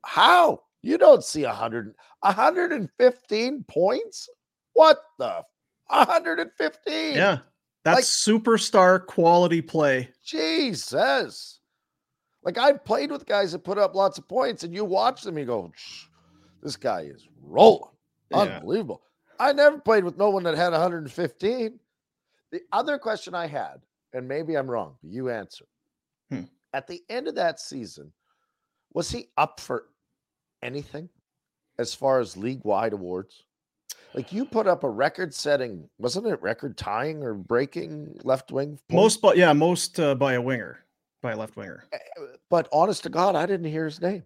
how? 0.04 0.62
You 0.82 0.98
don't 0.98 1.22
see 1.24 1.44
100, 1.44 1.94
115 2.20 3.64
points? 3.68 4.28
What 4.74 4.98
the? 5.18 5.42
115? 5.88 7.14
Yeah. 7.14 7.38
That's 7.84 7.96
Like- 7.96 8.04
superstar 8.04 9.04
quality 9.04 9.60
play. 9.60 10.10
Jesus. 10.24 11.60
Like 12.42 12.58
I've 12.58 12.84
played 12.84 13.10
with 13.12 13.26
guys 13.26 13.52
that 13.52 13.60
put 13.60 13.78
up 13.78 13.94
lots 13.94 14.18
of 14.18 14.26
points, 14.28 14.64
and 14.64 14.74
you 14.74 14.84
watch 14.84 15.22
them, 15.22 15.38
you 15.38 15.44
go, 15.44 15.70
"Shh, 15.76 16.06
this 16.62 16.76
guy 16.76 17.02
is 17.02 17.28
rolling. 17.40 17.90
Yeah. 18.30 18.38
Unbelievable. 18.38 19.02
I 19.38 19.52
never 19.52 19.78
played 19.78 20.04
with 20.04 20.16
no 20.18 20.30
one 20.30 20.42
that 20.44 20.56
had 20.56 20.72
115. 20.72 21.78
The 22.50 22.60
other 22.72 22.98
question 22.98 23.34
I 23.34 23.46
had, 23.46 23.82
and 24.12 24.26
maybe 24.26 24.56
I'm 24.56 24.68
wrong, 24.70 24.96
but 25.02 25.10
you 25.12 25.30
answer. 25.30 25.66
Hmm. 26.30 26.42
At 26.72 26.86
the 26.86 27.02
end 27.08 27.28
of 27.28 27.34
that 27.36 27.60
season, 27.60 28.12
was 28.94 29.10
he 29.10 29.28
up 29.36 29.60
for 29.60 29.86
anything 30.62 31.08
as 31.78 31.94
far 31.94 32.20
as 32.20 32.36
league 32.36 32.64
wide 32.64 32.92
awards? 32.92 33.44
Like 34.14 34.32
you 34.32 34.44
put 34.44 34.66
up 34.66 34.84
a 34.84 34.90
record 34.90 35.32
setting, 35.34 35.88
wasn't 35.98 36.26
it 36.26 36.40
record 36.42 36.76
tying 36.76 37.22
or 37.22 37.34
breaking 37.34 38.18
left 38.24 38.52
wing? 38.52 38.70
points? 38.70 38.82
Most, 38.90 39.22
but 39.22 39.36
yeah, 39.36 39.52
most 39.54 39.98
uh, 39.98 40.14
by 40.14 40.34
a 40.34 40.40
winger, 40.42 40.80
by 41.22 41.32
a 41.32 41.36
left 41.36 41.56
winger. 41.56 41.84
but 42.50 42.68
honest 42.72 43.04
to 43.04 43.08
God, 43.08 43.34
I 43.36 43.46
didn't 43.46 43.70
hear 43.70 43.86
his 43.86 44.00
name. 44.00 44.24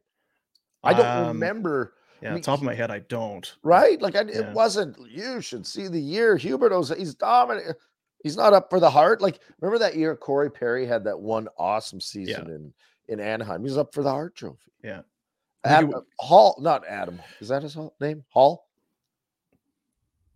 I 0.83 0.93
don't 0.93 1.07
Um, 1.07 1.29
remember, 1.29 1.95
Yeah, 2.21 2.35
mean, 2.35 2.43
top 2.43 2.59
of 2.59 2.65
my 2.65 2.75
head, 2.75 2.91
I 2.91 2.99
don't. 3.01 3.55
right? 3.63 4.01
Like 4.03 4.17
I, 4.17 4.23
Yeah. 4.23 4.41
it 4.51 4.53
wasn't. 4.55 4.99
You 5.09 5.41
should 5.41 5.67
see 5.67 5.87
the 5.89 6.01
year 6.01 6.37
Huberdeau's. 6.37 6.89
He's 6.97 7.15
dominant. 7.15 7.77
He's 8.25 8.37
not 8.37 8.53
up 8.55 8.71
for 8.71 8.81
the 8.81 8.91
Hart. 8.91 9.21
Like 9.21 9.39
remember 9.61 9.79
that 9.79 9.95
year 9.97 10.17
Corey 10.17 10.51
Perry 10.51 10.85
had 10.87 11.05
that 11.05 11.19
one 11.21 11.47
awesome 11.59 12.01
season 12.01 12.51
in 12.51 12.73
in 13.09 13.21
Anaheim. 13.21 13.63
He's 13.63 13.77
up 13.77 13.95
for 13.95 14.03
the 14.03 14.11
Hart 14.11 14.35
Trophy. 14.35 14.73
Yeah. 14.83 15.03
Adam, 15.65 15.93
Hall, 16.19 16.57
not 16.61 16.87
Adam. 16.87 17.21
Is 17.41 17.49
that 17.49 17.63
his 17.63 17.77
name? 18.01 18.25
Hall. 18.29 18.69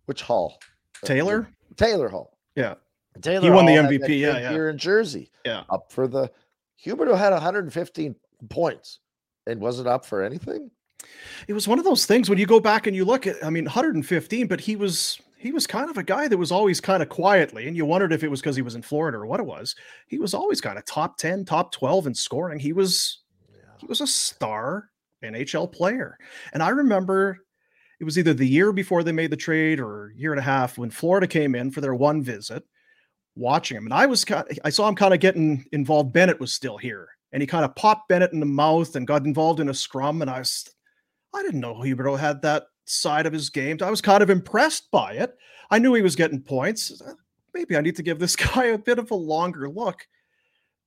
Which 0.05 0.21
Hall? 0.21 0.59
Uh, 1.03 1.07
Taylor? 1.07 1.49
Taylor 1.77 2.09
Hall. 2.09 2.37
Yeah. 2.55 2.75
Taylor. 3.21 3.41
he 3.43 3.49
won 3.49 3.65
the 3.65 3.75
Hall 3.75 3.83
had 3.83 3.91
MVP, 3.91 4.19
yeah, 4.19 4.39
yeah. 4.39 4.51
Year 4.51 4.69
in 4.69 4.77
Jersey. 4.77 5.31
Yeah. 5.45 5.63
Up 5.69 5.91
for 5.91 6.07
the 6.07 6.29
Huberdeau 6.85 7.17
had 7.17 7.31
115 7.31 8.15
points 8.49 8.99
and 9.47 9.59
wasn't 9.61 9.87
up 9.87 10.05
for 10.05 10.23
anything. 10.23 10.69
It 11.47 11.53
was 11.53 11.67
one 11.67 11.79
of 11.79 11.85
those 11.85 12.05
things 12.05 12.29
when 12.29 12.37
you 12.37 12.45
go 12.45 12.59
back 12.59 12.87
and 12.87 12.95
you 12.95 13.05
look 13.05 13.25
at, 13.27 13.43
I 13.43 13.49
mean, 13.49 13.65
115, 13.65 14.47
but 14.47 14.59
he 14.59 14.75
was 14.75 15.19
he 15.41 15.51
was 15.51 15.65
kind 15.65 15.89
of 15.89 15.97
a 15.97 16.03
guy 16.03 16.27
that 16.27 16.37
was 16.37 16.51
always 16.51 16.79
kind 16.79 17.01
of 17.01 17.09
quietly, 17.09 17.67
and 17.67 17.75
you 17.75 17.83
wondered 17.83 18.13
if 18.13 18.23
it 18.23 18.27
was 18.27 18.41
because 18.41 18.55
he 18.55 18.61
was 18.61 18.75
in 18.75 18.83
Florida 18.83 19.17
or 19.17 19.25
what 19.25 19.39
it 19.39 19.45
was. 19.45 19.75
He 20.07 20.19
was 20.19 20.35
always 20.35 20.61
kind 20.61 20.77
of 20.77 20.85
top 20.85 21.17
10, 21.17 21.45
top 21.45 21.71
12 21.71 22.07
in 22.07 22.13
scoring. 22.13 22.59
He 22.59 22.73
was 22.73 23.21
he 23.79 23.87
was 23.87 24.01
a 24.01 24.07
star 24.07 24.91
NHL 25.23 25.71
player. 25.71 26.19
And 26.53 26.61
I 26.61 26.69
remember 26.69 27.39
it 27.99 28.03
was 28.03 28.19
either 28.19 28.35
the 28.35 28.47
year 28.47 28.71
before 28.71 29.03
they 29.03 29.11
made 29.11 29.31
the 29.31 29.37
trade 29.37 29.79
or 29.79 30.13
year 30.15 30.31
and 30.31 30.39
a 30.39 30.43
half 30.43 30.77
when 30.77 30.91
Florida 30.91 31.25
came 31.25 31.55
in 31.55 31.71
for 31.71 31.81
their 31.81 31.95
one 31.95 32.21
visit, 32.21 32.63
watching 33.35 33.77
him. 33.77 33.85
And 33.85 33.93
I 33.95 34.05
was 34.05 34.23
kind 34.23 34.47
of, 34.47 34.59
I 34.63 34.69
saw 34.69 34.87
him 34.87 34.95
kind 34.95 35.13
of 35.13 35.19
getting 35.19 35.65
involved. 35.71 36.13
Bennett 36.13 36.39
was 36.39 36.53
still 36.53 36.77
here. 36.77 37.07
And 37.31 37.41
he 37.41 37.47
kind 37.47 37.65
of 37.65 37.75
popped 37.75 38.09
Bennett 38.09 38.33
in 38.33 38.39
the 38.39 38.45
mouth 38.45 38.95
and 38.95 39.07
got 39.07 39.25
involved 39.25 39.59
in 39.59 39.69
a 39.69 39.73
scrum. 39.73 40.21
And 40.21 40.29
I 40.29 40.37
was 40.37 40.69
I 41.33 41.41
didn't 41.41 41.61
know 41.61 41.75
Huberdeau 41.75 42.19
had 42.19 42.43
that 42.43 42.65
side 42.85 43.25
of 43.25 43.33
his 43.33 43.49
game. 43.49 43.77
I 43.81 43.89
was 43.89 44.01
kind 44.01 44.23
of 44.23 44.29
impressed 44.29 44.89
by 44.91 45.13
it. 45.13 45.37
I 45.69 45.79
knew 45.79 45.93
he 45.93 46.01
was 46.01 46.15
getting 46.15 46.41
points. 46.41 47.01
Maybe 47.53 47.75
I 47.77 47.81
need 47.81 47.95
to 47.95 48.03
give 48.03 48.19
this 48.19 48.35
guy 48.53 48.65
a 48.65 48.77
bit 48.77 48.99
of 48.99 49.11
a 49.11 49.15
longer 49.15 49.69
look. 49.69 50.07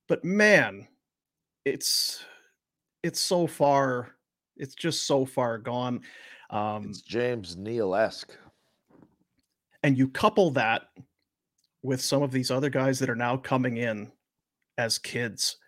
But 0.08 0.24
man, 0.24 0.86
it's 1.64 2.24
it's 3.02 3.20
so 3.20 3.46
far. 3.46 4.14
It's 4.56 4.74
just 4.74 5.06
so 5.06 5.24
far 5.24 5.58
gone. 5.58 6.02
Um, 6.50 6.86
it's 6.88 7.02
James 7.02 7.56
Neal 7.56 7.94
esque. 7.94 8.36
And 9.82 9.98
you 9.98 10.08
couple 10.08 10.50
that 10.52 10.88
with 11.82 12.00
some 12.00 12.22
of 12.22 12.30
these 12.30 12.50
other 12.50 12.70
guys 12.70 12.98
that 12.98 13.10
are 13.10 13.16
now 13.16 13.36
coming 13.36 13.76
in 13.76 14.10
as 14.78 14.98
kids 14.98 15.58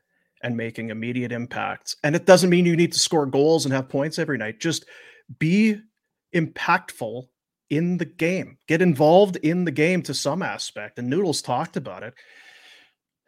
and 0.42 0.56
making 0.56 0.90
immediate 0.90 1.32
impacts. 1.32 1.96
And 2.04 2.14
it 2.14 2.26
doesn't 2.26 2.50
mean 2.50 2.64
you 2.64 2.76
need 2.76 2.92
to 2.92 2.98
score 2.98 3.26
goals 3.26 3.64
and 3.64 3.74
have 3.74 3.88
points 3.88 4.18
every 4.18 4.38
night. 4.38 4.60
Just 4.60 4.86
be 5.38 5.76
impactful 6.36 7.26
in 7.70 7.98
the 7.98 8.04
game. 8.04 8.58
Get 8.68 8.82
involved 8.82 9.36
in 9.36 9.64
the 9.64 9.70
game 9.70 10.02
to 10.02 10.14
some 10.14 10.42
aspect. 10.42 10.98
And 10.98 11.08
Noodles 11.08 11.42
talked 11.42 11.76
about 11.76 12.02
it. 12.02 12.14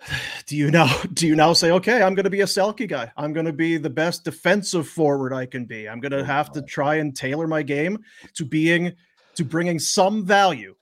Do 0.46 0.56
you 0.56 0.70
now 0.70 1.02
do 1.12 1.26
you 1.26 1.34
now 1.34 1.52
say, 1.52 1.70
okay, 1.72 2.02
I'm 2.02 2.14
gonna 2.14 2.30
be 2.30 2.42
a 2.42 2.46
Selke 2.46 2.88
guy. 2.88 3.10
I'm 3.16 3.32
gonna 3.32 3.52
be 3.52 3.76
the 3.76 3.90
best 3.90 4.24
defensive 4.24 4.88
forward 4.88 5.32
I 5.32 5.46
can 5.46 5.64
be. 5.64 5.88
I'm 5.88 6.00
gonna 6.00 6.18
oh, 6.18 6.24
have 6.24 6.52
to 6.52 6.62
try 6.62 6.96
and 6.96 7.14
tailor 7.14 7.46
my 7.46 7.62
game 7.62 7.98
to 8.34 8.44
being 8.44 8.94
to 9.34 9.44
bringing 9.44 9.78
some 9.78 10.24
value 10.24 10.74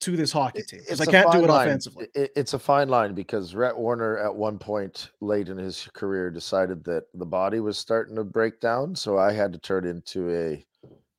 to 0.00 0.16
this 0.16 0.32
hockey 0.32 0.62
team 0.62 0.80
because 0.80 1.00
I 1.00 1.06
can't 1.06 1.32
do 1.32 1.44
it 1.44 1.48
line. 1.48 1.66
offensively. 1.66 2.08
It's 2.14 2.52
a 2.52 2.58
fine 2.58 2.88
line 2.88 3.14
because 3.14 3.54
Rhett 3.54 3.74
Warrener 3.74 4.22
at 4.22 4.34
one 4.34 4.58
point 4.58 5.10
late 5.20 5.48
in 5.48 5.56
his 5.56 5.88
career 5.94 6.30
decided 6.30 6.84
that 6.84 7.04
the 7.14 7.24
body 7.24 7.60
was 7.60 7.78
starting 7.78 8.16
to 8.16 8.24
break 8.24 8.60
down, 8.60 8.94
so 8.94 9.16
I 9.16 9.32
had 9.32 9.52
to 9.54 9.58
turn 9.58 9.86
into 9.86 10.30
a 10.30 10.64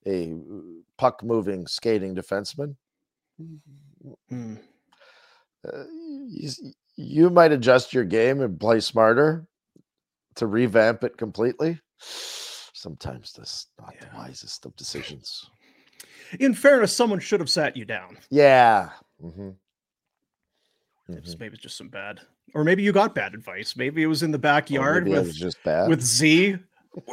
a 0.08 0.34
puck 0.97 1.24
moving 1.24 1.68
skating 1.68 2.16
defenseman. 2.16 2.76
Mm. 4.32 4.60
Uh, 5.68 5.84
you, 6.28 6.49
you 6.95 7.30
might 7.30 7.51
adjust 7.51 7.93
your 7.93 8.06
game 8.06 8.41
and 8.41 8.60
play 8.60 8.80
smarter 8.80 9.45
to 10.36 10.47
revamp 10.47 11.03
it 11.03 11.18
completely. 11.18 11.80
Sometimes 11.99 13.34
that's 13.34 13.68
not 13.80 13.93
yeah. 13.95 14.10
the 14.10 14.18
wisest 14.18 14.66
of 14.66 14.76
decisions 14.76 15.49
in 16.39 16.53
fairness, 16.53 16.95
someone 16.95 17.20
should 17.20 17.39
have 17.39 17.49
sat 17.49 17.76
you 17.76 17.86
down. 17.86 18.18
Yeah. 18.30 18.89
Mm-hmm. 19.24 19.49
Mm-hmm. 21.10 21.39
Maybe 21.39 21.53
it's 21.53 21.64
just 21.64 21.78
some 21.78 21.89
bad, 21.89 22.22
or 22.56 22.64
maybe 22.64 22.82
you 22.82 22.91
got 22.91 23.14
bad 23.14 23.36
advice. 23.36 23.76
Maybe 23.76 24.01
it 24.01 24.08
was 24.08 24.24
in 24.24 24.32
the 24.32 24.39
backyard 24.39 25.08
with 25.08 25.36
just 25.36 25.64
bad 25.64 25.88
with 25.88 26.01
Z. 26.01 26.58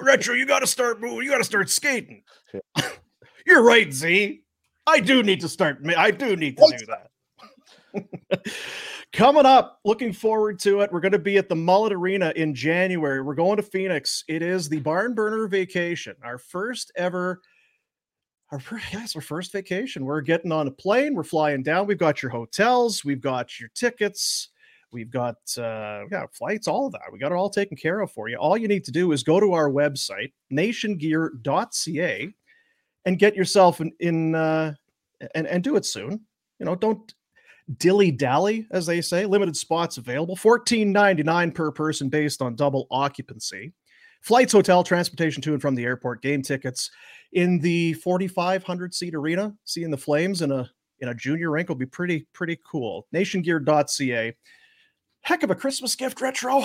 Retro, 0.00 0.34
you 0.34 0.46
got 0.46 0.60
to 0.60 0.66
start 0.66 1.00
moving. 1.00 1.22
You 1.22 1.30
got 1.30 1.38
to 1.38 1.44
start 1.44 1.70
skating. 1.70 2.22
Yeah. 2.52 2.88
You're 3.46 3.62
right, 3.62 3.92
Z. 3.92 4.42
I 4.86 5.00
do 5.00 5.22
need 5.22 5.40
to 5.40 5.48
start. 5.48 5.78
I 5.96 6.10
do 6.10 6.36
need 6.36 6.56
to 6.56 6.62
what? 6.62 6.78
do 6.78 6.86
that. 6.86 8.56
Coming 9.12 9.44
up, 9.44 9.80
looking 9.84 10.12
forward 10.12 10.58
to 10.60 10.80
it. 10.80 10.92
We're 10.92 11.00
going 11.00 11.12
to 11.12 11.18
be 11.18 11.36
at 11.36 11.48
the 11.48 11.56
Mullet 11.56 11.92
Arena 11.92 12.32
in 12.34 12.54
January. 12.54 13.20
We're 13.20 13.34
going 13.34 13.56
to 13.56 13.62
Phoenix. 13.62 14.24
It 14.28 14.42
is 14.42 14.68
the 14.68 14.80
Barn 14.80 15.14
Burner 15.14 15.46
Vacation, 15.48 16.14
our 16.22 16.38
first 16.38 16.92
ever 16.96 17.42
our 18.52 18.60
first, 18.60 18.92
yeah, 18.92 19.06
our 19.14 19.22
first 19.22 19.50
vacation. 19.50 20.04
We're 20.04 20.20
getting 20.20 20.52
on 20.52 20.68
a 20.68 20.70
plane. 20.70 21.14
We're 21.14 21.24
flying 21.24 21.62
down. 21.62 21.86
We've 21.86 21.98
got 21.98 22.22
your 22.22 22.30
hotels. 22.30 23.02
We've 23.02 23.20
got 23.20 23.58
your 23.58 23.70
tickets. 23.74 24.50
We've 24.92 25.10
got 25.10 25.36
uh, 25.58 26.04
yeah, 26.10 26.26
flights, 26.32 26.68
all 26.68 26.86
of 26.86 26.92
that. 26.92 27.12
We 27.12 27.18
got 27.18 27.32
it 27.32 27.36
all 27.36 27.50
taken 27.50 27.76
care 27.76 28.00
of 28.00 28.12
for 28.12 28.28
you. 28.28 28.36
All 28.36 28.56
you 28.56 28.68
need 28.68 28.84
to 28.84 28.92
do 28.92 29.12
is 29.12 29.22
go 29.22 29.40
to 29.40 29.52
our 29.54 29.70
website, 29.70 30.32
nationgear.ca, 30.52 32.34
and 33.06 33.18
get 33.18 33.34
yourself 33.34 33.80
in, 33.80 33.92
in 34.00 34.34
uh, 34.34 34.74
and, 35.34 35.46
and 35.46 35.64
do 35.64 35.76
it 35.76 35.86
soon. 35.86 36.20
You 36.58 36.66
know, 36.66 36.76
don't 36.76 37.12
dilly 37.78 38.10
dally, 38.10 38.66
as 38.70 38.86
they 38.86 39.00
say. 39.00 39.24
Limited 39.24 39.56
spots 39.56 39.96
available, 39.96 40.36
fourteen 40.36 40.92
ninety 40.92 41.22
nine 41.22 41.50
per 41.52 41.70
person 41.70 42.08
based 42.08 42.42
on 42.42 42.54
double 42.54 42.86
occupancy. 42.90 43.72
Flights, 44.20 44.52
hotel, 44.52 44.84
transportation 44.84 45.42
to 45.42 45.52
and 45.52 45.60
from 45.60 45.74
the 45.74 45.84
airport, 45.84 46.22
game 46.22 46.42
tickets 46.42 46.90
in 47.32 47.58
the 47.58 47.92
4,500 47.94 48.94
seat 48.94 49.16
arena. 49.16 49.52
Seeing 49.64 49.90
the 49.90 49.96
Flames 49.96 50.42
in 50.42 50.52
a 50.52 50.70
in 51.00 51.08
a 51.08 51.14
junior 51.14 51.50
rink 51.50 51.68
will 51.68 51.76
be 51.76 51.86
pretty 51.86 52.26
pretty 52.32 52.58
cool. 52.64 53.08
Nationgear.ca. 53.12 54.32
Heck 55.22 55.42
of 55.42 55.50
a 55.50 55.54
Christmas 55.54 55.94
gift, 55.94 56.20
retro. 56.20 56.60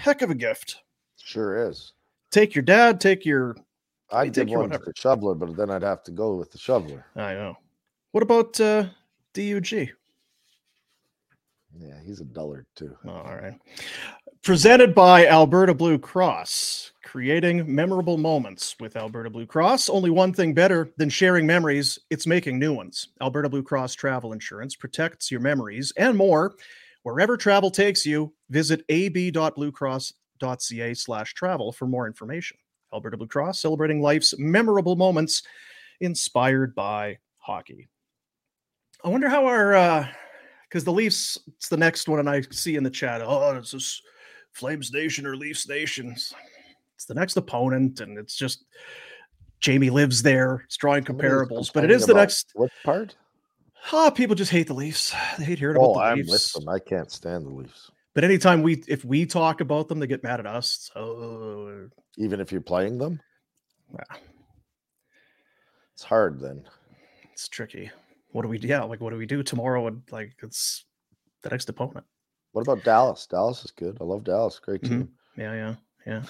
Heck 0.00 0.22
of 0.22 0.30
a 0.30 0.34
gift. 0.34 0.82
Sure 1.16 1.68
is. 1.68 1.92
Take 2.30 2.54
your 2.54 2.62
dad. 2.62 3.00
Take 3.00 3.24
your. 3.24 3.56
I'd 4.12 4.32
give 4.32 4.48
one 4.48 4.70
to 4.70 4.78
the 4.78 4.92
shoveler, 4.94 5.34
but 5.34 5.56
then 5.56 5.70
I'd 5.70 5.82
have 5.82 6.04
to 6.04 6.12
go 6.12 6.36
with 6.36 6.52
the 6.52 6.58
shoveler. 6.58 7.04
I 7.16 7.34
know. 7.34 7.58
What 8.12 8.22
about 8.22 8.60
uh, 8.60 8.86
DUG? 9.34 9.90
Yeah, 11.78 12.00
he's 12.04 12.20
a 12.20 12.24
dullard 12.24 12.66
too. 12.76 12.96
all 13.06 13.24
right. 13.24 13.58
Presented 14.42 14.94
by 14.94 15.26
Alberta 15.26 15.74
Blue 15.74 15.98
Cross 15.98 16.92
creating 17.06 17.72
memorable 17.72 18.18
moments 18.18 18.74
with 18.80 18.96
Alberta 18.96 19.30
Blue 19.30 19.46
Cross. 19.46 19.88
Only 19.88 20.10
one 20.10 20.32
thing 20.32 20.52
better 20.52 20.90
than 20.98 21.08
sharing 21.08 21.46
memories, 21.46 21.98
it's 22.10 22.26
making 22.26 22.58
new 22.58 22.74
ones. 22.74 23.08
Alberta 23.22 23.48
Blue 23.48 23.62
Cross 23.62 23.94
Travel 23.94 24.32
Insurance 24.32 24.74
protects 24.74 25.30
your 25.30 25.40
memories 25.40 25.92
and 25.96 26.16
more. 26.16 26.56
Wherever 27.06 27.36
travel 27.36 27.70
takes 27.70 28.04
you, 28.04 28.32
visit 28.50 28.82
ab.bluecross.ca 28.88 30.94
slash 30.94 31.34
travel 31.34 31.70
for 31.70 31.86
more 31.86 32.08
information. 32.08 32.56
Alberta 32.92 33.16
Blue 33.16 33.28
Cross 33.28 33.60
celebrating 33.60 34.02
life's 34.02 34.36
memorable 34.38 34.96
moments 34.96 35.44
inspired 36.00 36.74
by 36.74 37.18
hockey. 37.38 37.86
I 39.04 39.08
wonder 39.08 39.28
how 39.28 39.46
our 39.46 40.10
because 40.68 40.82
uh, 40.82 40.86
the 40.86 40.92
Leafs, 40.92 41.38
it's 41.46 41.68
the 41.68 41.76
next 41.76 42.08
one, 42.08 42.18
and 42.18 42.28
I 42.28 42.40
see 42.50 42.74
in 42.74 42.82
the 42.82 42.90
chat, 42.90 43.20
oh, 43.22 43.56
it's 43.56 43.70
this 43.70 44.02
Flames 44.50 44.92
Nation 44.92 45.26
or 45.26 45.36
Leafs 45.36 45.68
Nation 45.68 46.16
it's 46.96 47.04
the 47.04 47.14
next 47.14 47.36
opponent, 47.36 48.00
and 48.00 48.18
it's 48.18 48.34
just 48.34 48.64
Jamie 49.60 49.90
lives 49.90 50.22
there. 50.22 50.62
It's 50.64 50.76
drawing 50.76 51.04
comparables, 51.04 51.72
but 51.72 51.84
it 51.84 51.92
is 51.92 52.04
the 52.04 52.14
next. 52.14 52.50
What 52.54 52.72
part? 52.84 53.14
Ah, 53.92 54.06
oh, 54.06 54.10
people 54.10 54.34
just 54.34 54.50
hate 54.50 54.66
the 54.66 54.74
Leafs. 54.74 55.14
They 55.38 55.44
hate 55.44 55.58
hearing 55.58 55.76
oh, 55.78 55.92
about 55.92 56.00
the 56.00 56.06
I'm 56.06 56.16
Leafs. 56.18 56.54
with 56.54 56.64
them. 56.64 56.68
I 56.68 56.78
can't 56.78 57.10
stand 57.10 57.46
the 57.46 57.50
Leafs. 57.50 57.90
But 58.14 58.24
anytime 58.24 58.62
we, 58.62 58.82
if 58.88 59.04
we 59.04 59.26
talk 59.26 59.60
about 59.60 59.88
them, 59.88 60.00
they 60.00 60.06
get 60.06 60.24
mad 60.24 60.40
at 60.40 60.46
us. 60.46 60.90
So 60.92 61.88
even 62.16 62.40
if 62.40 62.50
you're 62.50 62.62
playing 62.62 62.98
them, 62.98 63.20
yeah, 63.92 64.16
it's 65.94 66.02
hard. 66.02 66.40
Then 66.40 66.64
it's 67.32 67.46
tricky. 67.46 67.90
What 68.32 68.42
do 68.42 68.48
we? 68.48 68.58
Yeah, 68.58 68.82
like 68.84 69.00
what 69.00 69.10
do 69.10 69.16
we 69.16 69.26
do 69.26 69.42
tomorrow? 69.42 69.86
And 69.86 70.02
like 70.10 70.34
it's 70.42 70.84
the 71.42 71.50
next 71.50 71.68
opponent. 71.68 72.06
What 72.52 72.62
about 72.62 72.82
Dallas? 72.84 73.26
Dallas 73.26 73.64
is 73.64 73.70
good. 73.70 73.98
I 74.00 74.04
love 74.04 74.24
Dallas. 74.24 74.58
Great 74.58 74.80
mm-hmm. 74.82 74.94
team. 74.94 75.02
Mm-hmm. 75.02 75.40
Yeah, 75.40 75.54
yeah, 75.54 75.74
yeah. 76.06 76.22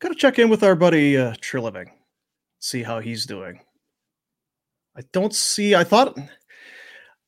Got 0.00 0.08
to 0.08 0.14
check 0.14 0.38
in 0.38 0.48
with 0.48 0.64
our 0.64 0.74
buddy 0.74 1.16
uh, 1.16 1.34
Treliving, 1.34 1.90
see 2.58 2.82
how 2.82 2.98
he's 2.98 3.24
doing. 3.26 3.60
I 4.96 5.02
don't 5.12 5.34
see. 5.34 5.74
I 5.74 5.84
thought 5.84 6.18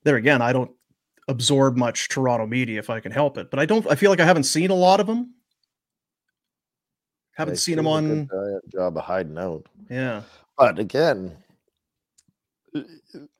there 0.02 0.16
again. 0.16 0.42
I 0.42 0.52
don't 0.52 0.70
absorb 1.28 1.76
much 1.76 2.08
Toronto 2.08 2.46
media 2.46 2.78
if 2.78 2.90
I 2.90 3.00
can 3.00 3.12
help 3.12 3.38
it, 3.38 3.50
but 3.50 3.58
I 3.58 3.66
don't. 3.66 3.86
I 3.90 3.94
feel 3.94 4.10
like 4.10 4.20
I 4.20 4.24
haven't 4.24 4.44
seen 4.44 4.70
a 4.70 4.74
lot 4.74 5.00
of 5.00 5.06
them. 5.06 5.34
Haven't 7.32 7.54
they 7.54 7.58
seen 7.58 7.76
them 7.76 7.86
on 7.86 8.28
job 8.68 8.96
of 8.96 9.04
hiding 9.04 9.38
out. 9.38 9.66
Yeah, 9.90 10.22
but 10.58 10.78
again, 10.78 11.36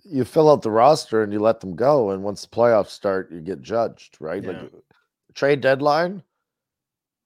you 0.03 0.25
fill 0.25 0.51
out 0.51 0.63
the 0.63 0.71
roster 0.71 1.23
and 1.23 1.33
you 1.33 1.39
let 1.39 1.61
them 1.61 1.77
go, 1.77 2.11
and 2.11 2.23
once 2.23 2.43
the 2.43 2.49
playoffs 2.49 2.91
start, 2.91 3.31
you 3.31 3.41
get 3.41 3.63
judged, 3.63 4.17
right? 4.21 4.43
Yeah. 4.43 4.51
Like 4.51 4.73
trade 5.35 5.61
deadline 5.61 6.23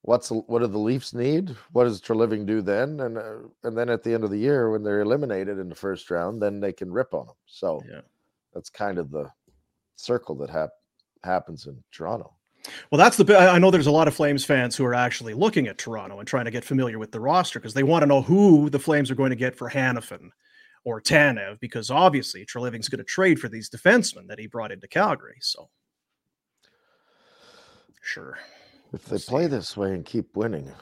what's 0.09 0.30
what 0.30 0.60
do 0.60 0.66
the 0.66 0.78
Leafs 0.78 1.12
need? 1.12 1.55
What 1.72 1.85
does 1.85 2.01
Treliving 2.01 2.47
do 2.47 2.62
then? 2.62 2.98
And 3.01 3.18
uh, 3.18 3.36
and 3.62 3.76
then 3.76 3.90
at 3.90 4.02
the 4.02 4.14
end 4.14 4.24
of 4.24 4.30
the 4.30 4.39
year, 4.39 4.70
when 4.70 4.82
they're 4.82 5.02
eliminated 5.02 5.59
in 5.59 5.68
the 5.68 5.74
first 5.74 6.10
round, 6.10 6.40
then 6.40 6.60
they 6.60 6.72
can 6.72 6.90
rip 6.90 7.12
on 7.12 7.26
them. 7.26 7.36
So 7.47 7.82
yeah. 7.89 8.01
that's 8.55 8.70
kind 8.70 8.98
of 8.98 9.10
the 9.10 9.30
circle 9.97 10.35
that 10.36 10.48
hap- 10.48 10.70
happens 11.24 11.66
in 11.66 11.82
Toronto. 11.93 12.35
Well, 12.90 12.98
that's 12.98 13.18
the 13.18 13.24
bit. 13.24 13.36
I 13.36 13.59
know 13.59 13.70
there's 13.70 13.86
a 13.86 13.93
lot 13.93 14.09
of 14.09 14.14
Flames 14.14 14.47
fans 14.47 14.74
who 14.76 14.85
are 14.86 14.94
actually 14.94 15.35
looking 15.35 15.68
at 15.68 15.76
Toronto 15.76 16.18
and 16.18 16.26
trying 16.26 16.47
to 16.47 16.51
get 16.51 16.64
familiar 16.64 16.98
with 16.98 17.12
the 17.12 17.20
roster 17.20 17.60
because 17.60 17.74
they 17.74 17.82
want 17.82 18.02
to 18.02 18.06
know 18.06 18.22
who 18.22 18.70
the 18.70 18.78
Flames 18.78 19.10
are 19.10 19.14
going 19.14 19.30
to 19.30 19.36
get 19.36 19.56
for 19.56 19.68
Hanifin 19.68 20.30
or 20.85 21.02
Tanev 21.02 21.60
because 21.60 21.90
obviously 21.90 22.47
Treliving's 22.47 22.89
going 22.89 22.98
to 22.98 23.05
trade 23.05 23.39
for 23.39 23.48
these 23.48 23.68
defensemen 23.68 24.26
that 24.28 24.39
he 24.39 24.47
brought 24.47 24.72
into 24.72 24.89
Calgary. 24.89 25.36
So, 25.40 25.68
sure. 28.01 28.39
If 28.93 29.05
they 29.05 29.19
play 29.19 29.47
this 29.47 29.77
way 29.77 29.93
and 29.93 30.05
keep 30.05 30.36
winning, 30.36 30.73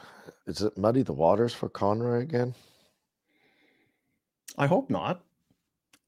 is 0.45 0.61
it 0.61 0.77
muddy 0.77 1.01
the 1.01 1.13
waters 1.13 1.53
for 1.53 1.69
Conroy 1.69 2.21
again? 2.21 2.55
I 4.57 4.65
hope 4.65 4.89
not. 4.89 5.23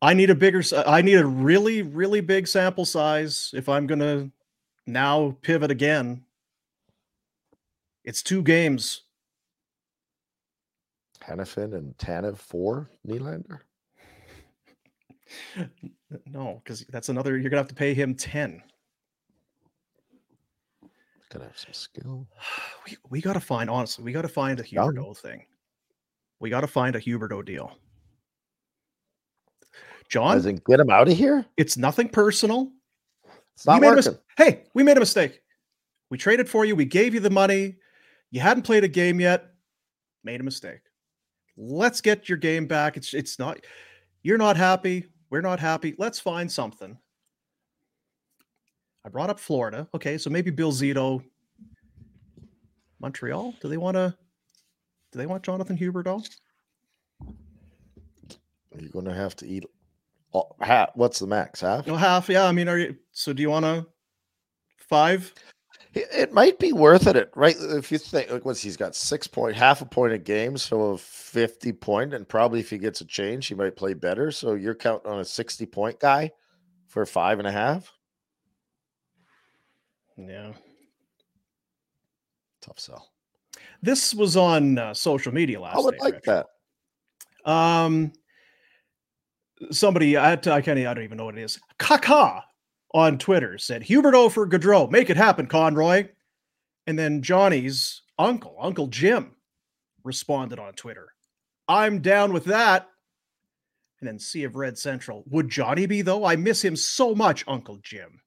I 0.02 0.14
need 0.14 0.30
a 0.30 0.36
bigger. 0.36 0.64
I 0.88 1.02
need 1.02 1.20
a 1.20 1.26
really, 1.26 1.82
really 1.82 2.22
big 2.22 2.48
sample 2.48 2.86
size 2.86 3.52
if 3.54 3.68
I'm 3.68 3.86
going 3.86 4.00
to 4.00 4.32
now 4.88 5.38
pivot 5.42 5.72
again. 5.72 6.24
It's 8.06 8.24
two 8.24 8.42
games. 8.42 9.02
Hanifin 11.22 11.76
and 11.76 11.96
Tanev 11.98 12.38
for 12.38 12.90
Nylander? 13.08 13.60
No, 16.26 16.60
because 16.64 16.86
that's 16.90 17.10
another. 17.10 17.38
You're 17.38 17.52
gonna 17.52 17.60
have 17.60 17.68
to 17.68 17.76
pay 17.76 17.94
him 17.94 18.16
ten. 18.16 18.64
Gotta 21.32 21.46
have 21.46 21.58
some 21.58 21.74
skill. 21.74 22.28
We 22.86 22.98
we 23.10 23.22
gotta 23.22 23.40
find 23.40 23.70
honestly. 23.70 24.04
We 24.04 24.12
gotta 24.12 24.28
find 24.28 24.60
a 24.60 24.64
Huberdeau 24.64 25.16
thing. 25.16 25.46
We 26.40 26.50
gotta 26.50 26.68
find 26.68 26.96
a 26.96 27.00
Huberdeau 27.00 27.46
deal. 27.46 27.78
John, 30.10 30.44
in, 30.48 30.60
get 30.68 30.80
him 30.80 30.90
out 30.90 31.08
of 31.08 31.16
here. 31.16 31.46
it's 31.58 31.78
nothing 31.78 32.10
personal. 32.10 32.72
It's 33.56 33.66
not 33.68 33.82
We 33.82 33.88
working. 33.88 34.14
mis- 34.14 34.20
hey, 34.38 34.64
we 34.74 34.82
made 34.82 34.98
a 34.98 35.02
mistake. 35.02 35.42
We 36.10 36.18
traded 36.18 36.50
for 36.50 36.66
you. 36.66 36.76
We 36.76 36.86
gave 36.86 37.14
you 37.14 37.20
the 37.20 37.30
money. 37.30 37.76
You 38.32 38.40
hadn't 38.40 38.64
played 38.64 38.84
a 38.84 38.88
game 38.88 39.20
yet. 39.20 39.52
Made 40.24 40.40
a 40.40 40.44
mistake. 40.44 40.80
Let's 41.58 42.02
get 42.02 42.28
your 42.28 42.38
game 42.40 42.66
back. 42.66 42.98
It's 42.98 43.14
it's 43.14 43.38
not. 43.38 43.60
You're 44.24 44.38
not 44.40 44.58
happy. 44.58 45.06
We're 45.30 45.42
not 45.42 45.60
happy. 45.60 45.94
Let's 46.00 46.20
find 46.20 46.52
something. 46.52 46.98
I 49.10 49.12
brought 49.12 49.32
up 49.32 49.40
Florida. 49.40 49.88
Okay, 49.96 50.20
so 50.20 50.30
maybe 50.30 50.52
Bill 50.52 50.72
Zito. 50.72 51.24
Montreal. 53.00 53.56
Do 53.60 53.68
they 53.68 53.78
want 53.78 53.96
to? 53.96 54.16
Do 55.12 55.18
they 55.18 55.26
want 55.26 55.42
Jonathan 55.42 55.76
Huberdeau? 55.76 56.24
You're 58.78 58.90
gonna 58.92 59.16
have 59.16 59.36
to 59.38 59.48
eat. 59.48 59.66
All, 60.32 60.56
half, 60.62 60.90
what's 60.94 61.18
the 61.18 61.26
max? 61.26 61.62
Half. 61.62 61.88
No 61.88 61.96
half. 61.96 62.30
Yeah. 62.30 62.46
I 62.46 62.52
mean, 62.52 62.70
are 62.70 62.78
you? 62.78 62.96
So 63.12 63.34
do 63.34 63.42
you 63.42 63.50
want 63.50 63.66
to? 63.66 63.88
Five. 64.78 65.34
It, 65.96 66.32
might 66.32 66.60
be 66.60 66.72
worth 66.72 67.08
it, 67.08 67.32
right? 67.36 67.56
If 67.60 67.92
you 67.92 67.98
think, 67.98 68.30
like, 68.30 68.46
what's 68.46 68.62
he's 68.62 68.78
got 68.78 68.96
six 68.96 69.26
point, 69.26 69.56
half 69.56 69.82
a 69.82 69.86
point 69.86 70.14
a 70.14 70.20
game, 70.20 70.56
so 70.56 70.82
a 70.82 70.98
fifty 71.00 71.72
point, 71.72 72.14
and 72.14 72.30
probably 72.30 72.60
if 72.60 72.70
he 72.70 72.78
gets 72.78 73.02
a 73.02 73.06
change, 73.06 73.48
he 73.48 73.56
might 73.56 73.76
play 73.76 73.96
better. 73.96 74.32
So 74.32 74.54
you're 74.54 74.76
counting 74.76 75.12
on 75.12 75.20
a 75.20 75.26
sixty 75.26 75.66
point 75.66 76.00
guy 76.00 76.30
for 76.88 77.08
five 77.08 77.40
and 77.40 77.48
a 77.48 77.52
half. 77.52 77.92
Yeah. 80.28 80.54
Tough 82.62 82.80
sell. 82.80 83.10
This 83.82 84.14
was 84.14 84.36
on 84.36 84.78
uh, 84.78 84.94
social 84.94 85.34
media 85.34 85.62
last 85.62 85.78
I 85.78 85.80
would 85.80 85.94
night, 85.96 86.02
like 86.02 86.14
Rich. 86.16 86.24
that. 86.26 86.48
Um, 87.46 88.12
somebody 89.72 90.18
I 90.18 90.30
had 90.30 90.44
to, 90.44 90.52
I 90.52 90.62
can't 90.62 90.78
I 90.80 90.94
don't 90.94 91.04
even 91.04 91.18
know 91.18 91.26
what 91.26 91.38
it 91.38 91.42
is. 91.42 91.60
Kaka 91.78 92.44
on 92.94 93.18
Twitter 93.18 93.58
said 93.58 93.84
Huberdeau 93.84 94.32
for 94.32 94.48
Gaudreau, 94.48 94.92
make 94.92 95.10
it 95.10 95.18
happen, 95.18 95.48
Conroy. 95.48 96.08
And 96.88 96.98
then 96.98 97.22
Johnny's 97.22 98.02
uncle, 98.18 98.58
Uncle 98.60 98.88
Jim, 98.88 99.36
responded 100.04 100.60
on 100.60 100.74
Twitter. 100.74 101.14
I'm 101.68 102.02
down 102.02 102.34
with 102.34 102.46
that. 102.46 102.88
And 104.00 104.08
then 104.08 104.18
Sea 104.18 104.46
of 104.46 104.56
Red 104.56 104.78
Central. 104.78 105.24
Would 105.28 105.50
Johnny 105.50 105.86
be 105.86 106.02
though? 106.02 106.26
I 106.26 106.36
miss 106.36 106.64
him 106.64 106.76
so 106.76 107.14
much, 107.14 107.44
Uncle 107.48 107.80
Jim. 107.84 108.22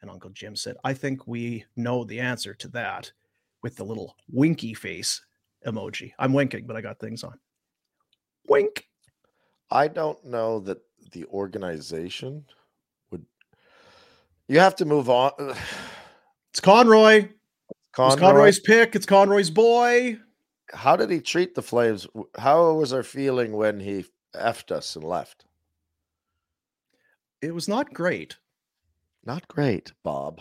And 0.00 0.10
Uncle 0.10 0.30
Jim 0.30 0.54
said, 0.54 0.76
I 0.84 0.94
think 0.94 1.26
we 1.26 1.64
know 1.76 2.04
the 2.04 2.20
answer 2.20 2.54
to 2.54 2.68
that 2.68 3.10
with 3.62 3.76
the 3.76 3.84
little 3.84 4.16
winky 4.30 4.74
face 4.74 5.20
emoji. 5.66 6.12
I'm 6.18 6.32
winking, 6.32 6.66
but 6.66 6.76
I 6.76 6.80
got 6.80 7.00
things 7.00 7.24
on. 7.24 7.38
Wink. 8.48 8.86
I 9.70 9.88
don't 9.88 10.24
know 10.24 10.60
that 10.60 10.78
the 11.12 11.24
organization 11.26 12.44
would. 13.10 13.24
You 14.46 14.60
have 14.60 14.76
to 14.76 14.84
move 14.84 15.08
on. 15.10 15.32
It's 16.50 16.60
Conroy. 16.60 17.28
It's 17.98 18.16
Conroy's 18.16 18.58
pick. 18.58 18.96
It's 18.96 19.04
Conroy's 19.04 19.50
boy. 19.50 20.18
how 20.72 20.96
did 20.96 21.10
he 21.10 21.20
treat 21.20 21.54
the 21.54 21.62
Flames? 21.62 22.06
How 22.38 22.72
was 22.72 22.92
our 22.92 23.02
feeling 23.02 23.52
when 23.52 23.78
he 23.78 24.06
effed 24.34 24.72
us 24.72 24.96
and 24.96 25.04
left? 25.04 25.44
It 27.42 27.54
was 27.54 27.68
not 27.68 27.92
great. 27.92 28.38
Not 29.28 29.46
great, 29.46 29.92
Bob. 30.02 30.40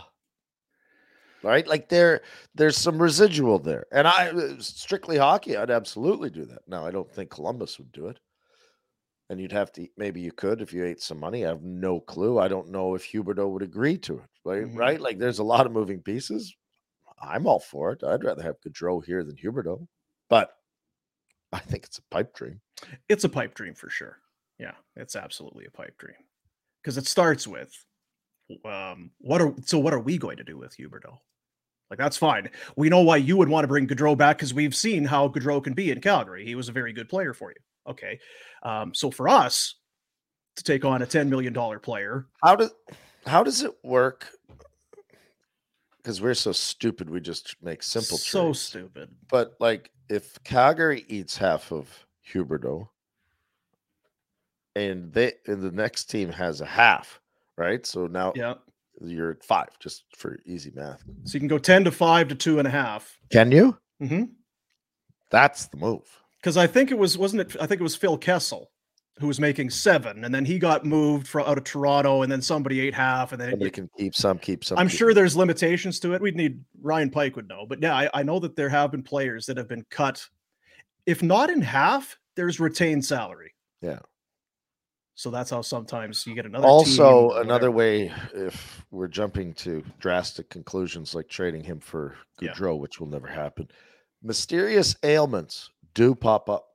Right? 1.44 1.68
Like 1.68 1.90
there, 1.90 2.22
there's 2.56 2.78
some 2.78 3.02
residual 3.02 3.60
there. 3.60 3.86
And 3.92 4.08
I 4.08 4.30
uh, 4.30 4.56
strictly 4.60 5.18
hockey, 5.18 5.58
I'd 5.58 5.70
absolutely 5.70 6.30
do 6.30 6.46
that. 6.46 6.62
Now 6.68 6.86
I 6.86 6.92
don't 6.92 7.12
think 7.12 7.30
Columbus 7.30 7.78
would 7.80 7.92
do 7.92 8.08
it. 8.08 8.18
And 9.30 9.42
you'd 9.42 9.52
have 9.52 9.74
to 9.74 9.90
maybe 9.98 10.22
you 10.22 10.32
could 10.32 10.62
if 10.62 10.72
you 10.72 10.86
ate 10.86 11.02
some 11.02 11.20
money. 11.20 11.44
I 11.44 11.50
have 11.50 11.64
no 11.64 12.00
clue. 12.00 12.40
I 12.40 12.48
don't 12.48 12.70
know 12.70 12.96
if 12.96 13.04
Huberdeau 13.06 13.52
would 13.52 13.62
agree 13.62 13.98
to 13.98 14.20
it. 14.20 14.30
Right? 14.46 14.64
Mhm. 14.64 14.78
Right? 14.78 15.02
Like 15.02 15.20
there's 15.20 15.40
a 15.40 15.44
lot 15.44 15.66
of 15.66 15.74
moving 15.74 16.02
pieces. 16.02 16.56
I'm 17.22 17.46
all 17.46 17.60
for 17.60 17.92
it. 17.92 18.06
I'd 18.06 18.24
rather 18.24 18.42
have 18.42 18.62
Gaudreau 18.62 19.04
here 19.04 19.26
than 19.26 19.36
Huberdeau. 19.36 19.86
But 20.30 20.54
I 21.52 21.60
think 21.60 21.84
it's 21.84 21.98
a 21.98 22.04
pipe 22.10 22.34
dream. 22.34 22.62
It's 23.10 23.26
a 23.26 23.30
pipe 23.30 23.54
dream 23.54 23.74
for 23.74 23.90
sure. 23.90 24.20
Yeah, 24.60 24.76
it's 24.96 25.18
absolutely 25.18 25.66
a 25.66 25.72
pipe 25.72 25.98
dream. 25.98 26.16
Because 26.82 26.98
it 26.98 27.06
starts 27.06 27.46
with 27.46 27.86
um 28.66 29.12
what 29.20 29.42
are 29.42 29.54
so 29.66 29.78
what 29.80 29.94
are 29.94 30.00
we 30.00 30.18
going 30.18 30.38
to 30.38 30.44
do 30.44 30.58
with 30.58 30.76
Huberdeau? 30.78 31.18
Like 31.90 32.00
that's 32.00 32.18
fine. 32.18 32.50
We 32.76 32.90
know 32.90 33.02
why 33.02 33.18
you 33.18 33.38
would 33.38 33.50
want 33.50 33.64
to 33.64 33.68
bring 33.68 33.88
Gaudreau 33.88 34.18
back 34.18 34.38
because 34.38 34.54
we've 34.54 34.76
seen 34.76 35.06
how 35.06 35.30
Gaudreau 35.30 35.64
can 35.64 35.74
be 35.74 35.92
in 35.92 36.02
Calgary. 36.02 36.46
He 36.46 36.56
was 36.56 36.68
a 36.70 36.74
very 36.74 36.92
good 36.94 37.08
player 37.10 37.34
for 37.34 37.52
you. 37.52 37.58
Okay. 37.90 38.20
Um, 38.64 38.94
so 38.94 39.10
for 39.10 39.30
us 39.30 39.76
to 40.58 40.64
take 40.64 40.84
on 40.84 41.02
a 41.02 41.06
$10 41.06 41.30
million 41.30 41.54
player, 41.80 42.26
How 42.44 42.56
does 42.58 42.72
how 43.26 43.44
does 43.44 43.64
it 43.64 43.74
work? 43.84 44.28
Because 45.98 46.22
we're 46.22 46.34
so 46.34 46.52
stupid, 46.52 47.10
we 47.10 47.20
just 47.20 47.56
make 47.62 47.84
simple 47.84 48.18
so 48.18 48.46
trades. 48.46 48.60
stupid. 48.60 49.10
But 49.30 49.56
like, 49.60 49.92
if 50.10 50.42
Calgary 50.44 51.06
eats 51.10 51.36
half 51.38 51.72
of 51.72 51.90
Huberdeau, 52.34 52.88
and 54.76 55.12
they 55.12 55.34
and 55.48 55.62
the 55.62 55.72
next 55.72 56.06
team 56.06 56.30
has 56.32 56.62
a 56.62 56.66
half, 56.66 57.20
right? 57.58 57.86
So 57.86 58.08
now 58.08 58.34
Yeah. 58.36 58.56
you're 59.02 59.32
at 59.32 59.44
five, 59.44 59.70
just 59.80 60.06
for 60.16 60.40
easy 60.46 60.72
math. 60.76 61.04
So 61.26 61.34
you 61.36 61.40
can 61.40 61.48
go 61.48 61.58
10 61.58 61.84
to 61.86 61.92
5 61.92 62.28
to 62.30 62.36
two 62.36 62.60
and 62.60 62.68
a 62.68 62.72
half. 62.72 63.18
Can 63.32 63.52
you? 63.52 63.78
Mm-hmm. 64.02 64.24
That's 65.32 65.66
the 65.68 65.78
move. 65.78 66.04
because 66.40 66.56
I 66.58 66.68
think 66.68 66.92
it 66.92 66.98
was 66.98 67.18
wasn't 67.18 67.42
it? 67.42 67.56
I 67.60 67.66
think 67.66 67.82
it 67.82 67.84
was 67.84 67.96
Phil 67.96 68.18
Kessel 68.18 68.72
who 69.20 69.26
was 69.26 69.40
making 69.40 69.68
seven, 69.72 70.24
and 70.24 70.34
then 70.34 70.46
he 70.46 70.60
got 70.60 70.86
moved 70.86 71.28
from 71.28 71.48
out 71.48 71.58
of 71.58 71.64
Toronto, 71.64 72.22
and 72.22 72.32
then 72.32 72.40
somebody 72.40 72.80
ate 72.80 72.94
half, 72.94 73.32
and 73.32 73.42
then 73.42 73.50
Somebody 73.50 73.72
can 73.72 73.90
keep 73.98 74.14
some, 74.14 74.38
keep 74.38 74.64
some. 74.64 74.78
I'm 74.78 74.88
keep 74.88 75.00
sure 75.00 75.12
there's 75.16 75.36
limitations 75.36 76.00
to 76.02 76.14
it. 76.14 76.22
We'd 76.22 76.36
need 76.36 76.64
Ryan 76.80 77.10
Pike 77.10 77.36
would 77.36 77.48
know, 77.50 77.66
but 77.68 77.82
yeah, 77.82 77.96
I, 77.96 78.10
I 78.14 78.22
know 78.22 78.38
that 78.40 78.56
there 78.56 78.70
have 78.70 78.92
been 78.92 79.02
players 79.02 79.48
that 79.48 79.58
have 79.58 79.68
been 79.68 79.84
cut, 79.90 80.24
if 81.08 81.24
not 81.24 81.50
in 81.50 81.64
half, 81.64 82.16
there's 82.36 82.60
retained 82.60 83.04
salary. 83.04 83.56
Yeah. 83.82 84.00
So 85.18 85.32
that's 85.32 85.50
how 85.50 85.62
sometimes 85.64 86.28
you 86.28 86.36
get 86.36 86.46
another. 86.46 86.68
Also, 86.68 87.32
another 87.40 87.72
way, 87.72 88.14
if 88.36 88.86
we're 88.92 89.08
jumping 89.08 89.52
to 89.56 89.84
drastic 89.98 90.48
conclusions 90.52 91.16
like 91.16 91.28
trading 91.28 91.64
him 91.64 91.80
for 91.80 92.16
Yeah. 92.40 92.54
Which 92.72 93.00
will 93.00 93.08
never 93.08 93.26
happen, 93.26 93.68
mysterious 94.22 94.96
ailments 95.02 95.72
do 95.96 96.14
pop 96.14 96.52
up. 96.52 96.68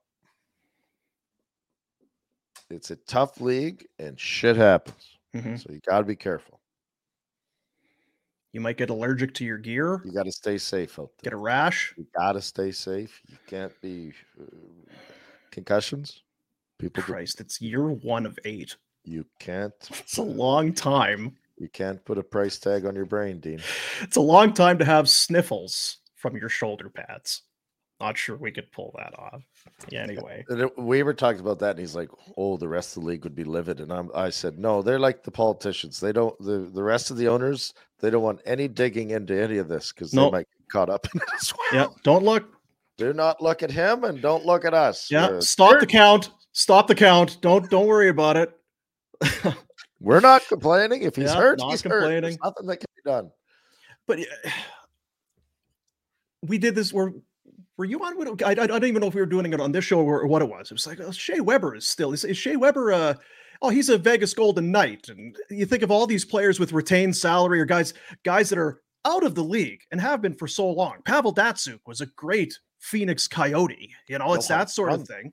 It's 2.68 2.90
a 2.90 2.96
tough 2.96 3.40
league 3.40 3.86
and 4.00 4.18
shit 4.18 4.56
happens. 4.56 5.18
Mhm. 5.36 5.62
So 5.62 5.72
you 5.72 5.78
got 5.88 6.00
to 6.00 6.04
be 6.04 6.16
careful. 6.16 6.60
You 8.50 8.60
might 8.60 8.76
get 8.76 8.90
allergic 8.90 9.34
to 9.34 9.44
your 9.44 9.56
gear, 9.58 10.02
You 10.04 10.12
got 10.12 10.24
to 10.24 10.32
stay 10.32 10.58
safe 10.58 10.98
out 10.98 11.10
get 11.22 11.32
a 11.32 11.36
rash. 11.36 11.94
You 11.96 12.08
got 12.12 12.32
to 12.32 12.42
stay 12.42 12.72
safe. 12.72 13.22
You 13.28 13.38
can't 13.46 13.72
be 13.80 14.12
uh, 14.40 14.44
concussions. 15.52 16.24
People, 16.82 17.02
do- 17.02 17.12
Christ, 17.12 17.40
it's 17.40 17.60
year 17.60 17.88
one 17.88 18.26
of 18.26 18.38
eight. 18.44 18.76
you 19.04 19.24
can't. 19.38 19.72
It's 20.00 20.18
a 20.18 20.22
long 20.22 20.72
time. 20.72 21.36
You 21.58 21.68
can't 21.68 22.04
put 22.04 22.18
a 22.18 22.22
price 22.22 22.58
tag 22.58 22.84
on 22.86 22.94
your 22.94 23.04
brain, 23.06 23.38
Dean. 23.40 23.60
It's 24.00 24.16
a 24.16 24.20
long 24.20 24.52
time 24.52 24.78
to 24.78 24.84
have 24.84 25.08
sniffles 25.08 25.98
from 26.16 26.36
your 26.36 26.48
shoulder 26.48 26.88
pads. 26.88 27.42
Not 28.00 28.18
sure 28.18 28.36
we 28.36 28.50
could 28.50 28.72
pull 28.72 28.92
that 28.98 29.16
off. 29.16 29.42
Yeah, 29.88 30.02
anyway. 30.02 30.44
Weaver 30.76 31.14
talked 31.14 31.38
about 31.38 31.60
that, 31.60 31.70
and 31.70 31.78
he's 31.78 31.94
like, 31.94 32.08
"Oh, 32.36 32.56
the 32.56 32.66
rest 32.66 32.96
of 32.96 33.02
the 33.04 33.08
league 33.08 33.22
would 33.22 33.36
be 33.36 33.44
livid." 33.44 33.78
And 33.80 33.92
I'm, 33.92 34.10
I 34.12 34.30
said, 34.30 34.58
"No, 34.58 34.82
they're 34.82 34.98
like 34.98 35.22
the 35.22 35.30
politicians. 35.30 36.00
They 36.00 36.10
don't. 36.10 36.36
The 36.40 36.68
the 36.74 36.82
rest 36.82 37.12
of 37.12 37.16
the 37.16 37.28
owners, 37.28 37.72
they 38.00 38.10
don't 38.10 38.24
want 38.24 38.40
any 38.44 38.66
digging 38.66 39.10
into 39.10 39.40
any 39.40 39.58
of 39.58 39.68
this 39.68 39.92
because 39.92 40.12
Nope. 40.12 40.32
they 40.32 40.38
might 40.38 40.48
get 40.58 40.68
caught 40.68 40.90
up 40.90 41.06
in 41.14 41.20
it 41.20 41.28
as 41.40 41.52
well. 41.56 41.80
Yeah, 41.80 41.94
don't 42.02 42.24
look. 42.24 42.44
Do 42.98 43.12
not 43.12 43.40
look 43.40 43.62
at 43.62 43.70
him, 43.70 44.02
and 44.02 44.20
don't 44.20 44.44
look 44.44 44.64
at 44.64 44.74
us. 44.74 45.08
Yeah, 45.08 45.38
stop 45.38 45.78
the 45.78 45.86
count. 45.86 46.30
Stop 46.52 46.86
the 46.86 46.94
count. 46.94 47.38
Don't 47.40 47.68
don't 47.70 47.86
worry 47.86 48.08
about 48.08 48.36
it. 48.36 48.52
we're 50.00 50.20
not 50.20 50.46
complaining. 50.48 51.02
If 51.02 51.16
he's 51.16 51.26
Yeah, 51.26 51.36
hurt, 51.36 51.60
he's 51.62 51.82
hurt. 51.82 52.08
There's 52.22 52.38
nothing 52.42 52.66
that 52.66 52.76
can 52.78 52.86
be 52.96 53.10
done. 53.10 53.30
but 54.06 54.20
uh, 54.20 54.50
we 56.42 56.58
did 56.58 56.74
this. 56.74 56.92
Were 56.92 57.12
were 57.76 57.84
you 57.84 57.98
on? 58.00 58.18
with- 58.18 58.42
I, 58.42 58.50
I 58.50 58.54
don't 58.54 58.84
even 58.84 59.00
know 59.00 59.06
if 59.06 59.14
we 59.14 59.20
were 59.20 59.26
doing 59.26 59.50
it 59.52 59.60
on 59.60 59.72
this 59.72 59.84
show 59.84 60.00
or, 60.00 60.20
or 60.20 60.26
what 60.26 60.42
it 60.42 60.48
was. 60.48 60.70
It 60.70 60.74
was 60.74 60.86
like 60.86 61.00
oh, 61.00 61.10
Shea 61.10 61.40
Weber 61.40 61.74
is 61.74 61.88
still. 61.88 62.12
Is, 62.12 62.24
is 62.24 62.36
Shea 62.36 62.56
Weber? 62.56 62.92
Uh, 62.92 63.14
oh, 63.62 63.70
he's 63.70 63.88
a 63.88 63.96
Vegas 63.96 64.34
Golden 64.34 64.70
Knight, 64.70 65.08
and 65.08 65.34
you 65.50 65.64
think 65.64 65.82
of 65.82 65.90
all 65.90 66.06
these 66.06 66.24
players 66.24 66.60
with 66.60 66.72
retained 66.72 67.16
salary 67.16 67.60
or 67.60 67.64
guys 67.64 67.94
guys 68.24 68.50
that 68.50 68.58
are 68.58 68.82
out 69.04 69.24
of 69.24 69.34
the 69.34 69.42
league 69.42 69.80
and 69.90 70.00
have 70.00 70.20
been 70.22 70.34
for 70.34 70.46
so 70.46 70.68
long. 70.70 70.98
Pavel 71.04 71.34
Datsyuk 71.34 71.80
was 71.86 72.00
a 72.00 72.06
great 72.06 72.56
Phoenix 72.78 73.26
Coyote. 73.26 73.90
You 74.08 74.18
know, 74.18 74.34
it's 74.34 74.50
No, 74.50 74.58
that 74.58 74.70
sort 74.70 74.92
of 74.92 75.06
thing. 75.08 75.32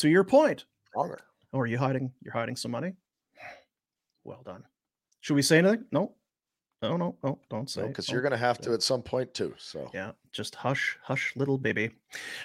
To 0.00 0.08
your 0.08 0.24
point, 0.24 0.64
Wronger. 0.96 1.18
Oh, 1.52 1.58
are 1.58 1.66
you 1.66 1.76
hiding? 1.76 2.10
You're 2.22 2.32
hiding 2.32 2.56
some 2.56 2.70
money. 2.70 2.94
Well 4.24 4.40
done. 4.42 4.64
Should 5.20 5.34
we 5.34 5.42
say 5.42 5.58
anything? 5.58 5.84
No. 5.92 6.14
No, 6.80 6.96
no, 6.96 7.16
no. 7.22 7.38
Don't 7.50 7.68
say. 7.68 7.86
because 7.86 8.08
no. 8.08 8.14
you're 8.14 8.22
going 8.22 8.32
to 8.32 8.38
have 8.38 8.58
to 8.62 8.72
at 8.72 8.82
some 8.82 9.02
point 9.02 9.34
too. 9.34 9.54
So 9.58 9.90
Yeah, 9.92 10.12
just 10.32 10.54
hush, 10.54 10.96
hush, 11.02 11.34
little 11.36 11.58
baby. 11.58 11.90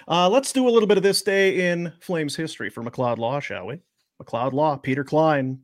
Uh, 0.06 0.28
let's 0.28 0.52
do 0.52 0.68
a 0.68 0.70
little 0.70 0.86
bit 0.86 0.98
of 0.98 1.02
this 1.02 1.22
day 1.22 1.70
in 1.70 1.94
Flames 2.00 2.36
history 2.36 2.68
for 2.68 2.82
McLeod 2.82 3.16
Law, 3.16 3.40
shall 3.40 3.66
we? 3.66 3.80
McLeod 4.22 4.52
Law, 4.52 4.76
Peter 4.76 5.04
Klein. 5.04 5.60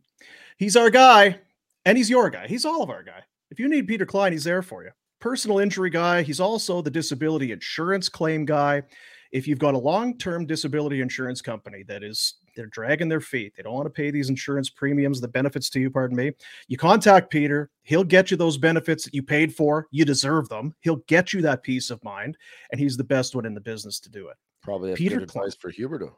He's 0.56 0.76
our 0.76 0.88
guy, 0.88 1.40
and 1.84 1.98
he's 1.98 2.08
your 2.08 2.30
guy. 2.30 2.46
He's 2.46 2.64
all 2.64 2.82
of 2.82 2.88
our 2.88 3.02
guy. 3.02 3.20
If 3.50 3.60
you 3.60 3.68
need 3.68 3.86
Peter 3.86 4.06
Klein, 4.06 4.32
he's 4.32 4.44
there 4.44 4.62
for 4.62 4.82
you. 4.82 4.92
Personal 5.20 5.58
injury 5.58 5.90
guy. 5.90 6.22
He's 6.22 6.40
also 6.40 6.80
the 6.80 6.90
disability 6.90 7.52
insurance 7.52 8.08
claim 8.08 8.46
guy. 8.46 8.84
If 9.32 9.48
you've 9.48 9.58
got 9.58 9.74
a 9.74 9.78
long-term 9.78 10.46
disability 10.46 11.00
insurance 11.00 11.40
company 11.40 11.82
that 11.88 12.04
is 12.04 12.34
they're 12.54 12.66
dragging 12.66 13.08
their 13.08 13.20
feet, 13.20 13.54
they 13.56 13.62
don't 13.62 13.72
want 13.74 13.86
to 13.86 13.90
pay 13.90 14.10
these 14.10 14.28
insurance 14.28 14.68
premiums, 14.68 15.20
the 15.20 15.28
benefits 15.28 15.70
to 15.70 15.80
you, 15.80 15.90
pardon 15.90 16.16
me. 16.16 16.32
You 16.68 16.76
contact 16.76 17.30
Peter. 17.30 17.70
He'll 17.82 18.04
get 18.04 18.30
you 18.30 18.36
those 18.36 18.58
benefits 18.58 19.04
that 19.04 19.14
you 19.14 19.22
paid 19.22 19.54
for. 19.54 19.86
You 19.90 20.04
deserve 20.04 20.48
them. 20.50 20.74
He'll 20.80 21.02
get 21.06 21.32
you 21.32 21.40
that 21.42 21.62
peace 21.62 21.90
of 21.90 22.04
mind, 22.04 22.36
and 22.70 22.80
he's 22.80 22.96
the 22.96 23.04
best 23.04 23.34
one 23.34 23.46
in 23.46 23.54
the 23.54 23.60
business 23.60 23.98
to 24.00 24.10
do 24.10 24.28
it 24.28 24.36
probably 24.62 24.94
Peter 24.94 25.18
good 25.18 25.28
Klein. 25.28 25.46
advice 25.46 25.56
for 25.56 25.72
Huberdeau. 25.72 26.12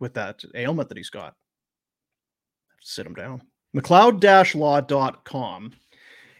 with 0.00 0.14
that 0.14 0.42
ailment 0.54 0.88
that 0.88 0.96
he's 0.98 1.10
got. 1.10 1.34
Sit 2.80 3.06
him 3.06 3.14
down. 3.14 3.42
McLeod-law.com 3.76 5.72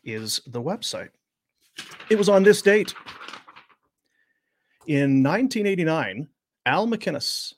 is 0.05 0.41
the 0.47 0.63
website. 0.63 1.11
It 2.09 2.17
was 2.17 2.29
on 2.29 2.43
this 2.43 2.63
date. 2.63 2.95
In 4.87 5.23
1989, 5.23 6.29
Al 6.65 6.87
MacInnis 6.87 7.53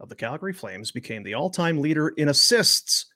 of 0.00 0.08
the 0.08 0.16
Calgary 0.16 0.52
Flames 0.52 0.90
became 0.90 1.22
the 1.22 1.34
all-time 1.34 1.80
leader 1.80 2.08
in 2.08 2.28
assists. 2.28 3.06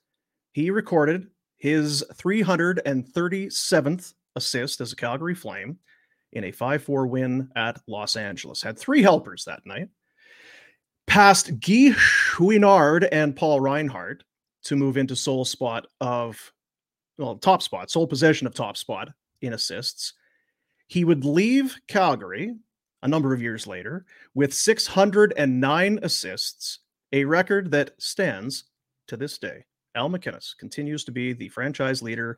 He 0.53 0.71
recorded 0.71 1.27
his 1.57 2.01
337th 2.13 4.13
assist 4.37 4.79
as 4.79 4.93
a 4.93 4.95
Calgary 4.95 5.35
Flame 5.35 5.77
in 6.31 6.45
a 6.45 6.51
5-4 6.51 7.09
win 7.09 7.49
at 7.57 7.81
Los 7.87 8.15
Angeles. 8.15 8.61
Had 8.61 8.79
three 8.79 9.01
helpers 9.01 9.43
that 9.43 9.65
night 9.65 9.89
past 11.05 11.59
Guy 11.59 11.91
Chouinard 11.91 13.09
and 13.11 13.35
Paul 13.35 13.59
Reinhardt 13.59 14.23
to 14.63 14.77
move 14.77 14.95
into 14.95 15.15
sole 15.15 15.43
spot 15.43 15.87
of, 15.99 16.53
well, 17.17 17.35
top 17.35 17.61
spot, 17.61 17.91
sole 17.91 18.07
possession 18.07 18.47
of 18.47 18.53
top 18.53 18.77
spot 18.77 19.09
in 19.41 19.51
assists. 19.51 20.13
He 20.87 21.03
would 21.03 21.25
leave 21.25 21.77
Calgary 21.89 22.55
a 23.03 23.07
number 23.07 23.33
of 23.33 23.41
years 23.41 23.67
later 23.67 24.05
with 24.33 24.53
609 24.53 25.99
assists, 26.01 26.79
a 27.11 27.25
record 27.25 27.71
that 27.71 27.91
stands 27.99 28.65
to 29.07 29.17
this 29.17 29.37
day. 29.37 29.65
Al 29.95 30.09
MacInnis 30.09 30.57
continues 30.57 31.03
to 31.05 31.11
be 31.11 31.33
the 31.33 31.49
franchise 31.49 32.01
leader 32.01 32.37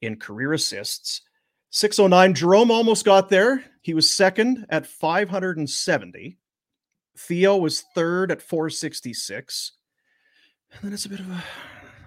in 0.00 0.18
career 0.18 0.52
assists. 0.52 1.22
609, 1.70 2.34
Jarome 2.34 2.70
almost 2.70 3.04
got 3.04 3.28
there. 3.28 3.64
He 3.80 3.94
was 3.94 4.10
second 4.10 4.66
at 4.68 4.86
570. 4.86 6.38
Theo 7.16 7.56
was 7.56 7.84
third 7.94 8.30
at 8.30 8.42
466. 8.42 9.72
And 10.72 10.80
then 10.82 10.92
it's 10.92 11.06
a 11.06 11.08
bit 11.08 11.20
of 11.20 11.30
a 11.30 11.42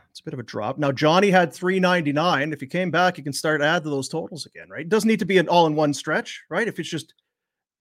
it's 0.10 0.22
a 0.22 0.24
bit 0.24 0.34
of 0.34 0.40
a 0.40 0.44
drop. 0.44 0.78
Now 0.78 0.94
Johnny 0.94 1.30
had 1.30 1.54
399. 1.54 2.54
If 2.54 2.62
he 2.62 2.68
came 2.68 2.90
back, 2.90 3.18
you 3.18 3.24
can 3.24 3.34
start 3.34 3.62
add 3.62 3.84
to 3.84 3.90
those 3.90 4.08
totals 4.08 4.46
again, 4.46 4.70
right? 4.70 4.82
It 4.82 4.90
doesn't 4.90 5.08
need 5.08 5.20
to 5.20 5.26
be 5.26 5.40
an 5.40 5.50
all 5.50 5.68
in 5.68 5.76
one 5.76 5.94
stretch, 5.94 6.44
right? 6.50 6.68
If 6.68 6.80
it's 6.80 6.90
just 6.90 7.14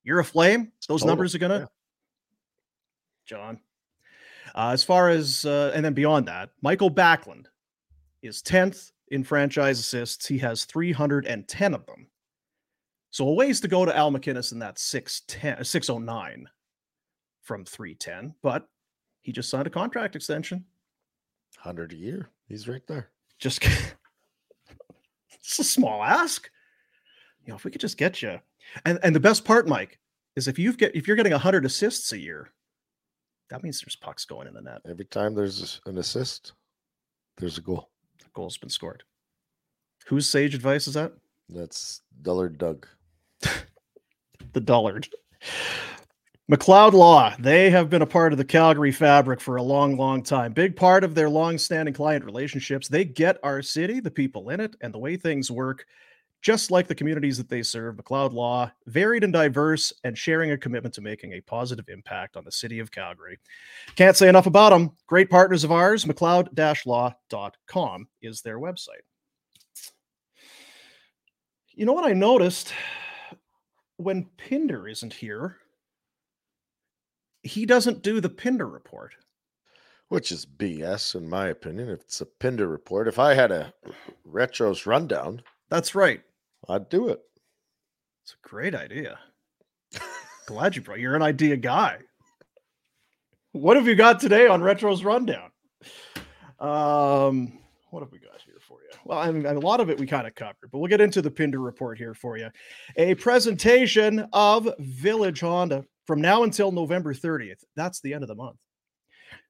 you're 0.05 0.21
a 0.21 0.25
flame, 0.25 0.71
those 0.89 1.01
Total, 1.01 1.09
numbers 1.09 1.35
are 1.35 1.39
gonna 1.39 1.59
yeah. 1.61 1.67
John. 3.27 3.61
Uh, 4.55 4.71
as 4.73 4.85
far 4.85 5.09
as 5.09 5.45
uh, 5.45 5.73
and 5.75 5.85
then 5.85 5.95
beyond 5.95 6.29
that, 6.29 6.51
Michael 6.63 6.91
Backlund 6.91 7.47
is 8.23 8.43
10th 8.43 8.93
in 9.09 9.25
franchise 9.25 9.81
assists. 9.81 10.27
He 10.27 10.39
has 10.39 10.65
310 10.65 11.75
of 11.75 11.87
them. 11.87 12.07
So 13.11 13.29
a 13.29 13.33
ways 13.33 13.61
to 13.61 13.69
go 13.69 13.85
to 13.85 13.97
Al 13.97 14.11
MacInnis 14.11 14.53
in 14.53 14.59
that 14.61 14.79
610 14.79 15.65
609 15.65 16.49
from 17.43 17.65
310, 17.65 18.35
but 18.43 18.69
he 19.23 19.33
just 19.33 19.51
signed 19.51 19.67
a 19.67 19.71
contract 19.71 20.17
extension. 20.17 20.65
Hundred 21.59 21.93
a 21.93 21.97
year. 21.97 22.31
He's 22.49 22.69
right 22.69 22.87
there. 22.87 23.11
Just 23.39 23.65
it's 25.33 25.59
a 25.59 25.65
small 25.65 26.03
ask. 26.03 26.51
You 27.45 27.51
know, 27.51 27.57
if 27.57 27.65
we 27.65 27.71
could 27.71 27.81
just 27.81 27.97
get 27.97 28.21
you. 28.23 28.39
And 28.85 28.99
and 29.03 29.15
the 29.15 29.21
best 29.21 29.45
part, 29.45 29.69
Mike, 29.69 29.99
is 30.37 30.49
if 30.49 30.59
you've 30.59 30.79
get 30.79 30.95
if 30.95 31.07
you're 31.07 31.17
getting 31.17 31.33
100 31.33 31.65
assists 31.65 32.13
a 32.13 32.19
year, 32.19 32.51
that 33.51 33.63
means 33.63 33.81
there's 33.81 33.97
pucks 33.97 34.25
going 34.25 34.49
in 34.49 34.55
the 34.55 34.63
net. 34.63 34.83
Every 34.89 35.05
time 35.05 35.35
there's 35.35 35.81
an 35.87 35.99
assist, 35.99 36.53
there's 37.39 37.59
a 37.59 37.63
goal. 37.63 37.91
The 38.19 38.27
goal's 38.35 38.59
been 38.59 38.71
scored. 38.71 39.03
Whose 40.07 40.29
sage 40.29 40.55
advice 40.55 40.87
is 40.87 40.95
that? 40.95 41.13
That's 41.49 42.03
Dullard 42.23 42.59
Doug. 42.59 42.87
the 44.53 44.61
dullard. 44.61 45.09
McLeod 46.51 46.93
Law, 46.93 47.35
they 47.39 47.71
have 47.71 47.89
been 47.89 48.03
a 48.03 48.07
part 48.07 48.33
of 48.33 48.37
the 48.37 48.45
Calgary 48.45 48.93
fabric 48.93 49.41
for 49.41 49.57
a 49.57 49.63
long, 49.63 49.97
long 49.97 50.23
time. 50.23 50.53
Big 50.53 50.77
part 50.77 51.03
of 51.03 51.15
their 51.15 51.31
long-standing 51.31 51.95
client 51.95 52.23
relationships. 52.23 52.87
They 52.87 53.03
get 53.03 53.39
our 53.43 53.63
city, 53.63 53.99
the 53.99 54.11
people 54.11 54.51
in 54.51 54.61
it, 54.61 54.77
and 54.83 54.93
the 54.93 54.99
way 54.99 55.17
things 55.17 55.51
work, 55.51 55.87
just 56.45 56.71
like 56.71 56.87
the 56.87 56.95
communities 56.95 57.39
that 57.39 57.49
they 57.49 57.63
serve. 57.63 57.97
McLeod 57.97 58.33
Law, 58.33 58.71
varied 58.87 59.25
and 59.25 59.33
diverse, 59.33 59.93
and 60.05 60.17
sharing 60.17 60.53
a 60.53 60.59
commitment 60.59 60.95
to 60.95 61.01
making 61.01 61.33
a 61.33 61.41
positive 61.41 61.89
impact 61.89 62.37
on 62.37 62.45
the 62.45 62.53
city 62.53 62.79
of 62.79 62.93
Calgary. 62.93 63.41
Can't 63.97 64.17
say 64.17 64.29
enough 64.29 64.47
about 64.47 64.71
them. 64.71 64.93
Great 65.07 65.31
partners 65.31 65.65
of 65.65 65.73
ours. 65.73 66.05
McLeod-law.com 66.05 68.09
is 68.23 68.43
their 68.43 68.61
website. 68.61 69.03
You 71.73 71.87
know 71.87 71.95
what 71.95 72.05
I 72.05 72.13
noticed? 72.13 72.73
when 73.97 74.27
Pinder 74.37 74.89
isn't 74.89 75.15
here, 75.15 75.59
he 77.43 77.67
doesn't 77.67 78.03
do 78.03 78.21
the 78.21 78.29
Pinder 78.29 78.69
report. 78.69 79.15
Which 80.09 80.31
is 80.31 80.47
BS 80.47 81.15
in 81.15 81.29
my 81.29 81.49
opinion. 81.49 81.89
If 81.89 82.03
it's 82.03 82.21
a 82.21 82.27
Pinder 82.27 82.69
report, 82.69 83.09
if 83.09 83.19
I 83.19 83.35
had 83.35 83.51
a 83.51 83.73
retros 84.29 84.87
rundown, 84.87 85.43
That's 85.71 85.95
right. 85.95 86.23
I'd 86.69 86.89
do 86.89 87.09
it. 87.09 87.21
It's 88.25 88.35
a 88.35 88.49
great 88.49 88.75
idea. 88.75 89.19
Glad 90.47 90.77
you 90.77 90.83
brought. 90.83 91.01
You're 91.01 91.17
an 91.17 91.23
idea 91.23 91.57
guy. 91.57 91.99
What 93.53 93.77
have 93.77 93.87
you 93.87 93.95
got 93.95 94.19
today 94.19 94.49
on 94.49 94.63
Retro's 94.63 95.05
rundown? 95.05 95.51
Um, 96.59 97.59
what 97.91 98.01
have 98.01 98.11
we 98.11 98.19
got 98.19 98.41
here 98.45 98.59
for 98.61 98.79
you? 98.83 98.99
Well, 99.05 99.19
I 99.19 99.31
mean, 99.31 99.47
a 99.47 99.59
lot 99.61 99.81
of 99.81 99.91
it 99.91 99.99
we 100.01 100.07
kind 100.07 100.27
of 100.27 100.35
covered, 100.35 100.71
but 100.73 100.79
we'll 100.79 100.89
get 100.89 101.01
into 101.01 101.23
the 101.23 101.31
Pinder 101.31 101.61
report 101.61 101.99
here 101.99 102.15
for 102.15 102.37
you. 102.37 102.49
A 102.97 103.15
presentation 103.15 104.27
of 104.33 104.69
Village 104.79 105.41
Honda 105.41 105.85
from 106.07 106.21
now 106.21 106.43
until 106.43 106.73
November 106.73 107.15
30th. 107.15 107.63
That's 107.77 108.01
the 108.01 108.13
end 108.13 108.25
of 108.25 108.29
the 108.29 108.35
month. 108.35 108.57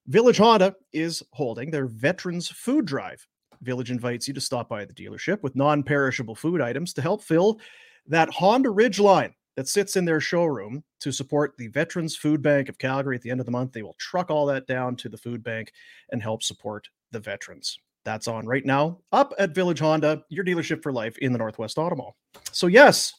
Village 0.07 0.37
Honda 0.37 0.75
is 0.93 1.23
holding 1.33 1.71
their 1.71 1.87
Veterans 1.87 2.49
Food 2.49 2.85
Drive. 2.85 3.27
Village 3.63 3.91
invites 3.91 4.29
you 4.29 4.35
to 4.35 4.41
stop 4.41 4.69
by 4.69 4.85
the 4.85 4.95
dealership 4.95 5.43
with 5.43 5.57
non 5.57 5.83
perishable 5.83 6.35
food 6.35 6.61
items 6.61 6.93
to 6.95 7.03
help 7.03 7.23
fill 7.23 7.61
that 8.07 8.31
Honda 8.31 8.69
Ridgeline 8.69 9.33
that 9.57 9.69
sits 9.69 9.97
in 9.97 10.05
their 10.05 10.21
showroom 10.21 10.83
to 11.01 11.13
support 11.13 11.55
the 11.59 11.69
Veterans 11.69 12.17
Food 12.17 12.43
Bank 12.43 12.69
of 12.69 12.79
Calgary 12.79 13.17
at 13.17 13.23
the 13.23 13.31
end 13.31 13.41
of 13.41 13.47
the 13.47 13.53
month. 13.53 13.73
They 13.73 13.83
will 13.83 13.97
truck 13.99 14.31
all 14.31 14.47
that 14.47 14.67
down 14.67 14.97
to 14.97 15.09
the 15.09 15.17
food 15.17 15.43
bank 15.43 15.73
and 16.11 16.23
help 16.23 16.43
support 16.43 16.89
the 17.13 17.21
veterans. 17.21 17.79
That's 18.05 18.29
on 18.29 18.47
right 18.47 18.67
now 18.67 18.99
up 19.13 19.33
at 19.39 19.55
Village 19.55 19.79
Honda, 19.79 20.23
your 20.29 20.45
dealership 20.45 20.83
for 20.83 20.93
life 20.93 21.17
in 21.19 21.33
the 21.33 21.39
Northwest 21.39 21.79
Auto 21.79 21.97
Mall. 21.97 22.17
So, 22.53 22.67
yes, 22.67 23.15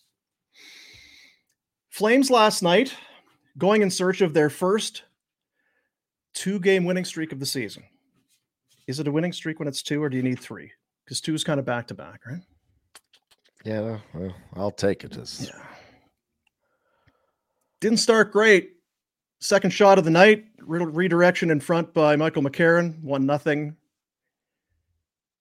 Flames 1.96 2.30
last 2.30 2.62
night 2.62 2.94
going 3.58 3.82
in 3.82 3.90
search 3.90 4.20
of 4.20 4.34
their 4.34 4.50
first 4.50 5.04
two 6.34 6.60
game 6.60 6.84
winning 6.84 7.06
streak 7.06 7.32
of 7.32 7.40
the 7.40 7.46
season. 7.46 7.86
Is 8.88 9.00
it 9.00 9.08
a 9.08 9.12
winning 9.12 9.34
streak 9.34 9.60
when 9.60 9.68
it's 9.68 9.82
two, 9.82 10.02
or 10.02 10.10
do 10.10 10.18
you 10.18 10.24
need 10.24 10.40
three? 10.40 10.72
Because 11.04 11.22
two 11.22 11.34
is 11.34 11.44
kind 11.44 11.60
of 11.60 11.66
back 11.66 11.88
to 11.88 11.94
back, 11.94 12.22
right? 12.26 12.42
Yeah, 13.64 13.98
well, 14.14 14.36
I'll 14.56 14.72
take 14.72 15.04
it 15.04 15.18
as 15.18 15.50
Yeah. 15.52 15.62
Didn't 17.82 17.98
start 17.98 18.32
great. 18.32 18.74
Second 19.40 19.72
shot 19.72 19.98
of 19.98 20.06
the 20.06 20.12
night, 20.12 20.46
re- 20.60 20.86
redirection 20.86 21.52
in 21.52 21.60
front 21.60 21.94
by 21.94 22.16
Michael 22.16 22.44
McCarron, 22.44 23.02
one 23.02 23.26
nothing. 23.26 23.76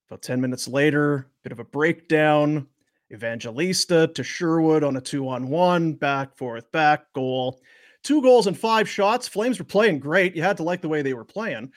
About 0.08 0.22
10 0.22 0.40
minutes 0.40 0.68
later, 0.68 1.28
bit 1.42 1.52
of 1.52 1.60
a 1.60 1.64
breakdown. 1.64 2.66
Evangelista 3.12 4.08
to 4.08 4.24
Sherwood 4.24 4.82
on 4.82 4.96
a 4.96 5.00
two 5.00 5.28
on 5.28 5.48
one, 5.48 5.92
back, 5.92 6.36
forth, 6.36 6.70
back, 6.72 7.12
goal. 7.12 7.60
Two 8.02 8.20
goals 8.20 8.46
and 8.46 8.58
five 8.58 8.88
shots. 8.88 9.28
Flames 9.28 9.58
were 9.58 9.64
playing 9.64 10.00
great. 10.00 10.34
You 10.34 10.42
had 10.42 10.56
to 10.56 10.62
like 10.62 10.80
the 10.80 10.88
way 10.88 11.02
they 11.02 11.14
were 11.14 11.24
playing. 11.24 11.72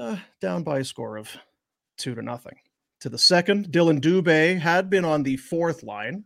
Uh, 0.00 0.16
down 0.40 0.62
by 0.62 0.78
a 0.78 0.84
score 0.84 1.18
of 1.18 1.28
two 1.98 2.14
to 2.14 2.22
nothing. 2.22 2.56
To 3.00 3.10
the 3.10 3.18
second, 3.18 3.66
Dylan 3.66 4.00
Dubé 4.00 4.58
had 4.58 4.88
been 4.88 5.04
on 5.04 5.22
the 5.22 5.36
fourth 5.36 5.82
line, 5.82 6.24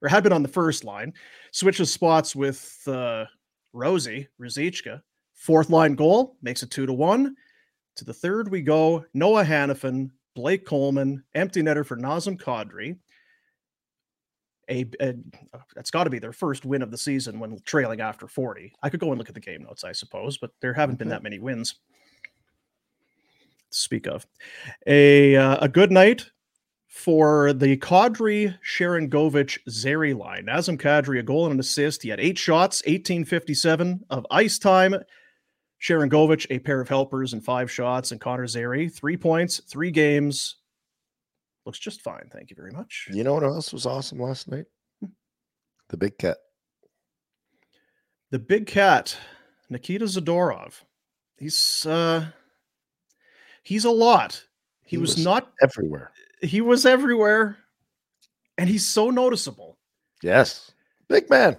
or 0.00 0.08
had 0.08 0.22
been 0.22 0.32
on 0.32 0.44
the 0.44 0.48
first 0.48 0.84
line, 0.84 1.12
switches 1.50 1.92
spots 1.92 2.36
with 2.36 2.80
uh, 2.86 3.24
Rosie 3.72 4.28
Ruzicka. 4.40 5.02
Fourth 5.34 5.70
line 5.70 5.96
goal 5.96 6.36
makes 6.40 6.62
it 6.62 6.70
two 6.70 6.86
to 6.86 6.92
one. 6.92 7.34
To 7.96 8.04
the 8.04 8.14
third, 8.14 8.48
we 8.48 8.62
go 8.62 9.04
Noah 9.12 9.44
Hanifin, 9.44 10.10
Blake 10.36 10.64
Coleman, 10.64 11.24
empty 11.34 11.62
netter 11.62 11.84
for 11.84 11.96
Nazem 11.96 12.40
Kadri. 12.40 12.96
A, 14.70 14.88
a 15.00 15.14
that's 15.74 15.90
got 15.90 16.04
to 16.04 16.10
be 16.10 16.20
their 16.20 16.32
first 16.32 16.64
win 16.64 16.80
of 16.80 16.92
the 16.92 16.98
season 16.98 17.40
when 17.40 17.58
trailing 17.64 18.00
after 18.00 18.28
40. 18.28 18.72
I 18.84 18.88
could 18.88 19.00
go 19.00 19.10
and 19.10 19.18
look 19.18 19.28
at 19.28 19.34
the 19.34 19.40
game 19.40 19.64
notes, 19.64 19.82
I 19.82 19.90
suppose, 19.90 20.38
but 20.38 20.52
there 20.60 20.74
haven't 20.74 21.00
been 21.00 21.08
that 21.08 21.24
many 21.24 21.40
wins. 21.40 21.74
Speak 23.70 24.06
of 24.06 24.26
a 24.86 25.36
uh, 25.36 25.58
a 25.60 25.68
good 25.68 25.92
night 25.92 26.26
for 26.88 27.52
the 27.52 27.76
Kadri 27.76 28.58
Sharon 28.62 29.08
Govich 29.08 29.58
Zary 29.70 30.12
line. 30.12 30.46
Nazem 30.46 30.76
Kadri, 30.76 31.20
a 31.20 31.22
goal 31.22 31.46
and 31.46 31.54
an 31.54 31.60
assist. 31.60 32.02
He 32.02 32.08
had 32.08 32.20
eight 32.20 32.36
shots, 32.36 32.82
1857 32.82 34.04
of 34.10 34.26
ice 34.30 34.58
time. 34.58 34.96
Sharangovich, 35.80 36.46
a 36.50 36.58
pair 36.58 36.80
of 36.80 36.88
helpers 36.88 37.32
and 37.32 37.42
five 37.42 37.70
shots. 37.70 38.12
And 38.12 38.20
Connor 38.20 38.46
Zary, 38.46 38.88
three 38.88 39.16
points, 39.16 39.62
three 39.70 39.90
games. 39.90 40.56
Looks 41.64 41.78
just 41.78 42.02
fine. 42.02 42.28
Thank 42.32 42.50
you 42.50 42.56
very 42.56 42.72
much. 42.72 43.08
You 43.12 43.24
know 43.24 43.34
what 43.34 43.44
else 43.44 43.72
was 43.72 43.86
awesome 43.86 44.18
last 44.18 44.48
night? 44.48 44.66
The 45.88 45.96
big 45.96 46.18
cat. 46.18 46.36
The 48.30 48.38
big 48.38 48.66
cat, 48.66 49.16
Nikita 49.68 50.04
Zadorov. 50.04 50.82
He's 51.36 51.86
uh 51.86 52.26
he's 53.62 53.84
a 53.84 53.90
lot. 53.90 54.42
He, 54.82 54.96
He 54.96 55.00
was, 55.00 55.16
was- 55.16 55.24
not 55.24 55.52
Everywhere. 55.62 56.12
he 56.42 56.60
was 56.60 56.86
everywhere. 56.86 57.56
And 58.58 58.68
he's 58.68 58.86
so 58.86 59.10
noticeable. 59.10 59.78
Yes. 60.22 60.72
Big 61.08 61.30
man. 61.30 61.56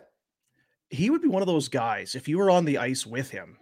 he 0.90 1.10
would 1.10 1.22
be 1.22 1.28
one 1.28 1.42
of 1.42 1.48
those 1.48 1.68
guys 1.68 2.14
if 2.16 2.28
you 2.28 2.38
were 2.38 2.52
on 2.52 2.66
the 2.66 2.78
ice 2.78 3.06
with 3.06 3.32
him 3.32 3.58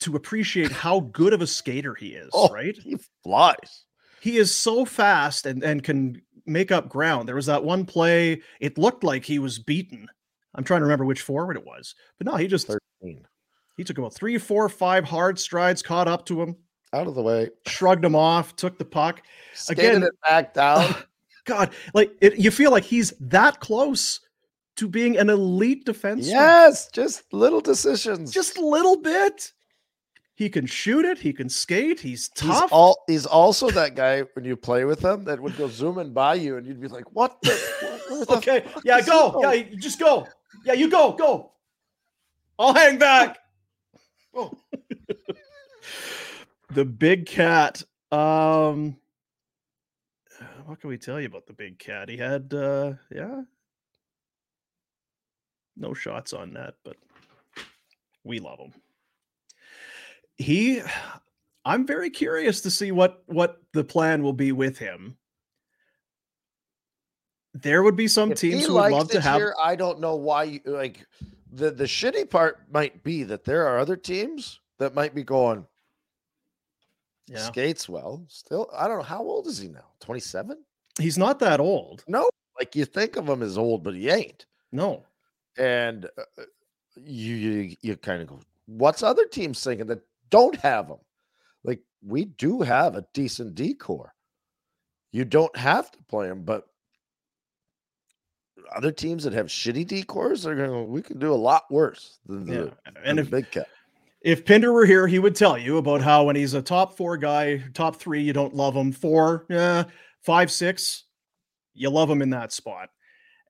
to 0.00 0.14
appreciate 0.16 0.70
how 0.70 1.00
good 1.00 1.32
of 1.32 1.42
a 1.42 1.46
skater 1.46 1.94
he 1.94 2.08
is, 2.10 2.30
Oh, 2.32 2.48
right? 2.50 2.76
He 2.76 2.96
flies. 3.24 3.84
He 4.20 4.36
is 4.36 4.54
so 4.54 4.84
fast 4.84 5.46
and 5.46 5.62
and 5.64 5.82
can 5.82 6.22
make 6.46 6.70
up 6.72 6.88
ground. 6.88 7.26
There 7.28 7.34
was 7.34 7.46
that 7.46 7.64
one 7.64 7.84
play, 7.84 8.42
it 8.60 8.78
looked 8.78 9.02
like 9.04 9.24
he 9.24 9.38
was 9.38 9.58
beaten. 9.58 10.08
I'm 10.54 10.64
trying 10.64 10.80
to 10.80 10.84
remember 10.84 11.04
which 11.04 11.20
forward 11.22 11.56
it 11.56 11.64
was. 11.66 11.94
But 12.18 12.26
no, 12.26 12.36
he 12.36 12.46
just 12.46 12.66
13. 13.02 13.26
he 13.76 13.84
took 13.84 13.98
about 13.98 14.14
three, 14.14 14.38
four, 14.38 14.68
five 14.68 15.04
hard 15.04 15.38
strides, 15.38 15.82
caught 15.82 16.08
up 16.08 16.24
to 16.26 16.40
him, 16.40 16.56
Out 16.92 17.06
of 17.06 17.14
the 17.14 17.22
way. 17.22 17.50
shrugged 17.66 18.04
him 18.04 18.14
off, 18.16 18.56
took 18.56 18.78
the 18.78 18.84
puck. 18.84 19.22
Skated 19.54 19.84
Again- 19.84 20.02
it 20.04 20.12
back 20.26 20.54
down. 20.54 20.94
God, 21.44 21.70
like 21.94 22.12
it, 22.20 22.36
you 22.38 22.50
feel 22.50 22.70
like 22.70 22.84
he's 22.84 23.12
that 23.20 23.58
close 23.60 24.20
to 24.76 24.86
being 24.88 25.16
an 25.16 25.30
elite 25.30 25.84
defenseman. 25.86 26.26
yes. 26.26 26.88
Just 26.92 27.32
little 27.32 27.60
decisions. 27.60 28.30
just 28.32 28.58
a 28.58 28.64
little 28.64 28.96
bit. 29.00 29.52
He 30.34 30.48
can 30.48 30.66
shoot 30.66 31.04
it. 31.04 31.18
He 31.18 31.32
can 31.32 31.48
skate. 31.48 31.98
He's 32.00 32.30
He's 32.38 32.48
tough. 32.48 32.70
all 32.72 32.96
he's 33.08 33.26
also 33.26 33.70
that 33.70 33.96
guy 33.96 34.20
when 34.34 34.44
you 34.44 34.56
play 34.56 34.84
with 34.84 35.02
him 35.04 35.24
that 35.24 35.40
would 35.40 35.56
go 35.56 35.66
zooming 35.68 36.12
by 36.12 36.34
you 36.34 36.58
and 36.58 36.66
you'd 36.66 36.80
be 36.80 36.86
like, 36.88 37.10
what 37.12 37.40
the 37.42 37.58
the 38.28 38.36
okay. 38.36 38.64
Yeah, 38.84 39.00
go. 39.00 39.32
going?" 39.32 39.42
Yeah, 39.44 39.52
you 39.70 39.76
just 39.78 39.98
go. 39.98 40.26
Yeah, 40.64 40.74
you 40.74 40.88
go. 40.88 41.12
Go. 41.12 41.52
I'll 42.58 42.74
hang 42.74 42.98
back. 42.98 43.38
Oh. 44.34 44.52
the 46.72 46.84
big 46.84 47.26
cat. 47.26 47.82
Um, 48.10 48.96
what 50.66 50.80
can 50.80 50.90
we 50.90 50.98
tell 50.98 51.20
you 51.20 51.26
about 51.26 51.46
the 51.46 51.52
big 51.52 51.78
cat? 51.78 52.08
He 52.08 52.16
had, 52.16 52.52
uh, 52.52 52.94
yeah, 53.14 53.42
no 55.76 55.94
shots 55.94 56.32
on 56.32 56.52
that, 56.54 56.74
but 56.84 56.96
we 58.24 58.38
love 58.38 58.58
him. 58.58 58.72
He, 60.36 60.82
I'm 61.64 61.86
very 61.86 62.10
curious 62.10 62.60
to 62.62 62.70
see 62.70 62.92
what 62.92 63.22
what 63.26 63.60
the 63.72 63.82
plan 63.82 64.22
will 64.22 64.32
be 64.32 64.52
with 64.52 64.78
him. 64.78 65.16
There 67.54 67.82
would 67.82 67.96
be 67.96 68.06
some 68.06 68.32
If 68.32 68.38
teams 68.38 68.66
who 68.66 68.74
would 68.74 68.92
love 68.92 69.10
to 69.10 69.20
have. 69.20 69.42
I 69.60 69.74
don't 69.74 70.00
know 70.00 70.14
why 70.14 70.44
you 70.44 70.60
like 70.64 71.04
the 71.52 71.72
the 71.72 71.84
shitty 71.84 72.30
part 72.30 72.60
might 72.70 73.02
be 73.02 73.24
that 73.24 73.44
there 73.44 73.66
are 73.66 73.78
other 73.78 73.96
teams 73.96 74.60
that 74.78 74.94
might 74.94 75.14
be 75.14 75.24
going 75.24 75.66
Yeah, 77.28 77.38
skates 77.38 77.88
well. 77.88 78.24
Still, 78.28 78.70
I 78.74 78.88
don't 78.88 78.98
know 78.98 79.02
how 79.04 79.22
old 79.22 79.46
is 79.46 79.58
he 79.58 79.68
now? 79.68 79.84
27? 80.00 80.56
he's 80.98 81.18
not 81.18 81.38
that 81.40 81.60
old. 81.60 82.04
No, 82.08 82.28
like 82.58 82.74
you 82.74 82.84
think 82.84 83.16
of 83.16 83.28
him 83.28 83.42
as 83.42 83.56
old, 83.56 83.82
but 83.82 83.94
he 83.94 84.08
ain't. 84.10 84.46
No, 84.72 85.04
And 85.56 86.04
uh, 86.04 86.22
uh, 86.38 86.44
you 86.96 87.34
you, 87.34 87.76
you 87.80 87.96
kind 87.96 88.20
of 88.20 88.28
go, 88.28 88.40
what's 88.66 89.02
other 89.02 89.24
teams 89.24 89.62
thinking 89.62 89.86
that 89.86 90.02
don't 90.30 90.56
have 90.56 90.88
him? 90.88 90.98
Like 91.64 91.80
we 92.04 92.26
do 92.26 92.60
have 92.60 92.96
a 92.96 93.06
decent 93.14 93.54
D 93.54 93.74
core. 93.74 94.14
You 95.10 95.24
don't 95.24 95.56
have 95.56 95.90
to 95.92 96.02
play 96.04 96.28
him, 96.28 96.42
but 96.42 96.66
other 98.76 98.92
teams 98.92 99.24
that 99.24 99.32
have 99.32 99.46
shitty 99.46 99.86
D 99.86 100.02
cores 100.02 100.46
are 100.46 100.54
going. 100.54 100.88
We 100.88 101.00
can 101.00 101.18
do 101.18 101.32
a 101.32 101.34
lot 101.34 101.70
worse 101.70 102.18
than 102.26 102.44
the, 102.44 102.64
yeah, 102.86 102.92
and 103.04 103.18
if 103.18 103.30
big 103.30 103.50
cat. 103.50 103.68
If 104.20 104.44
Pinder 104.44 104.72
were 104.72 104.86
here, 104.86 105.06
he 105.06 105.18
would 105.18 105.36
tell 105.36 105.56
you 105.56 105.78
about 105.78 106.02
how 106.02 106.24
when 106.24 106.36
he's 106.36 106.54
a 106.54 106.62
top 106.62 106.96
four 106.96 107.16
guy, 107.16 107.62
top 107.74 107.96
three, 107.96 108.22
you 108.22 108.32
don't 108.32 108.54
love 108.54 108.74
him. 108.74 108.92
Four, 108.92 109.46
yeah, 109.48 109.84
five, 110.22 110.50
six, 110.50 111.04
you 111.74 111.90
love 111.90 112.10
him 112.10 112.22
in 112.22 112.30
that 112.30 112.52
spot, 112.52 112.90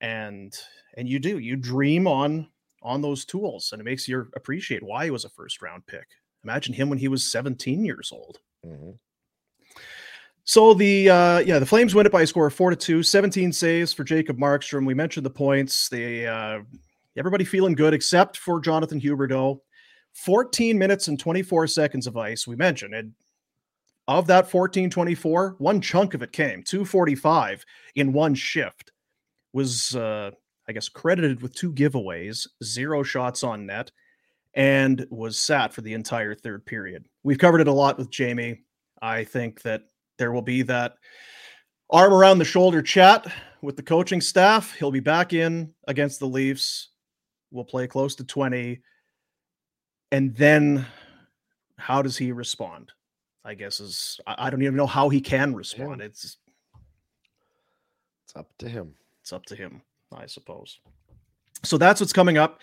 and 0.01 0.55
and 0.97 1.09
you 1.09 1.19
do. 1.19 1.39
You 1.39 1.57
dream 1.57 2.07
on 2.07 2.49
on 2.83 3.03
those 3.03 3.25
tools, 3.25 3.71
and 3.73 3.81
it 3.81 3.85
makes 3.85 4.07
you 4.07 4.29
appreciate 4.37 4.83
why 4.83 5.05
he 5.05 5.11
was 5.11 5.25
a 5.25 5.31
first 5.31 5.63
round 5.63 5.87
pick. 5.87 6.07
Imagine 6.45 6.75
him 6.75 6.89
when 6.89 6.99
he 6.99 7.09
was 7.09 7.25
17 7.25 7.85
years 7.85 8.11
old. 8.13 8.39
Mhm. 8.65 8.99
So 10.45 10.73
the 10.73 11.11
uh 11.11 11.39
yeah, 11.41 11.59
the 11.59 11.67
Flames 11.67 11.95
win 11.95 12.07
it 12.07 12.13
by 12.13 12.23
a 12.23 12.27
score 12.27 12.47
of 12.47 12.55
four 12.55 12.71
to 12.71 12.77
two, 12.77 13.03
17 13.03 13.53
saves 13.53 13.93
for 13.93 14.05
Jacob 14.05 14.39
Markstrom. 14.39 14.87
We 14.87 14.95
mentioned 14.95 15.27
the 15.27 15.31
points. 15.31 15.89
They 15.89 16.27
uh 16.27 16.61
everybody 17.17 17.45
feeling 17.45 17.75
good 17.75 17.93
except 17.93 18.39
for 18.39 18.61
Jonathan 18.61 19.01
Huberdeau. 19.01 19.61
14 20.19 20.77
minutes 20.77 21.07
and 21.07 21.19
24 21.19 21.69
seconds 21.69 22.07
of 22.09 22.17
ice. 22.17 22.47
We 22.47 22.57
mentioned 22.57 22.93
it. 22.93 23.07
Of 24.09 24.27
that 24.27 24.51
14 24.51 24.89
24, 24.91 25.57
one 25.59 25.81
chunk 25.81 26.15
of 26.15 26.23
it 26.23 26.33
came 26.33 26.63
245 26.63 27.65
in 27.95 28.13
one 28.13 28.35
shift. 28.35 28.91
Was 29.53 29.95
uh 29.95 30.31
I 30.69 30.73
guess 30.73 30.89
credited 30.89 31.41
with 31.41 31.55
two 31.55 31.73
giveaways, 31.73 32.47
zero 32.65 33.03
shots 33.03 33.43
on 33.43 33.67
net, 33.67 33.91
and 34.55 35.07
was 35.11 35.39
sat 35.39 35.73
for 35.73 35.83
the 35.83 35.95
entire 35.95 36.35
third 36.35 36.67
period. 36.67 37.07
We've 37.23 37.39
covered 37.39 37.61
it 37.61 37.69
a 37.69 37.73
lot 37.73 37.97
with 37.97 38.11
Jamie. 38.11 38.63
I 39.01 39.25
think 39.25 39.63
that 39.63 39.83
there 40.19 40.33
will 40.33 40.43
be 40.43 40.63
that 40.63 40.95
arm 41.91 42.13
around 42.13 42.39
the 42.39 42.45
shoulder 42.45 42.83
chat 42.83 43.27
with 43.63 43.77
the 43.77 43.83
coaching 43.83 44.21
staff. 44.21 44.75
He'll 44.75 44.91
be 44.91 45.01
back 45.01 45.33
in 45.33 45.73
against 45.87 46.19
the 46.19 46.27
Leafs. 46.27 46.89
We'll 47.51 47.65
play 47.65 47.87
close 47.87 48.15
to 48.17 48.25
20. 48.25 48.81
And 50.11 50.35
then 50.37 50.87
how 51.77 52.03
does 52.03 52.17
he 52.17 52.33
respond? 52.33 52.93
I 53.45 53.55
guess 53.55 53.81
is 53.81 54.21
I 54.27 54.47
I 54.47 54.51
don't 54.51 54.63
even 54.63 54.77
know 54.77 54.87
how 54.87 55.09
he 55.09 55.21
can 55.21 55.55
respond. 55.55 56.01
It's 56.01 56.37
It's 58.25 58.37
up 58.37 58.49
to 58.59 58.69
him. 58.69 58.95
it's 59.23 59.33
up 59.33 59.45
to 59.47 59.57
him, 59.57 59.83
I 60.15 60.27
suppose. 60.27 60.81
So 61.65 61.79
that's 61.79 62.01
what's 62.01 62.13
coming 62.13 62.39
up. 62.39 62.61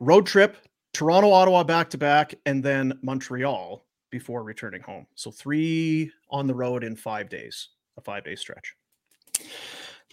Road 0.00 0.26
trip, 0.26 0.56
Toronto, 0.92 1.30
Ottawa 1.30 1.62
back 1.62 1.90
to 1.90 1.98
back, 1.98 2.34
and 2.46 2.62
then 2.62 2.98
Montreal 3.02 3.84
before 4.10 4.42
returning 4.42 4.82
home. 4.82 5.06
So 5.14 5.30
three 5.30 6.10
on 6.30 6.46
the 6.46 6.54
road 6.54 6.84
in 6.84 6.96
five 6.96 7.28
days, 7.28 7.68
a 7.96 8.00
five 8.00 8.24
day 8.24 8.34
stretch. 8.34 8.74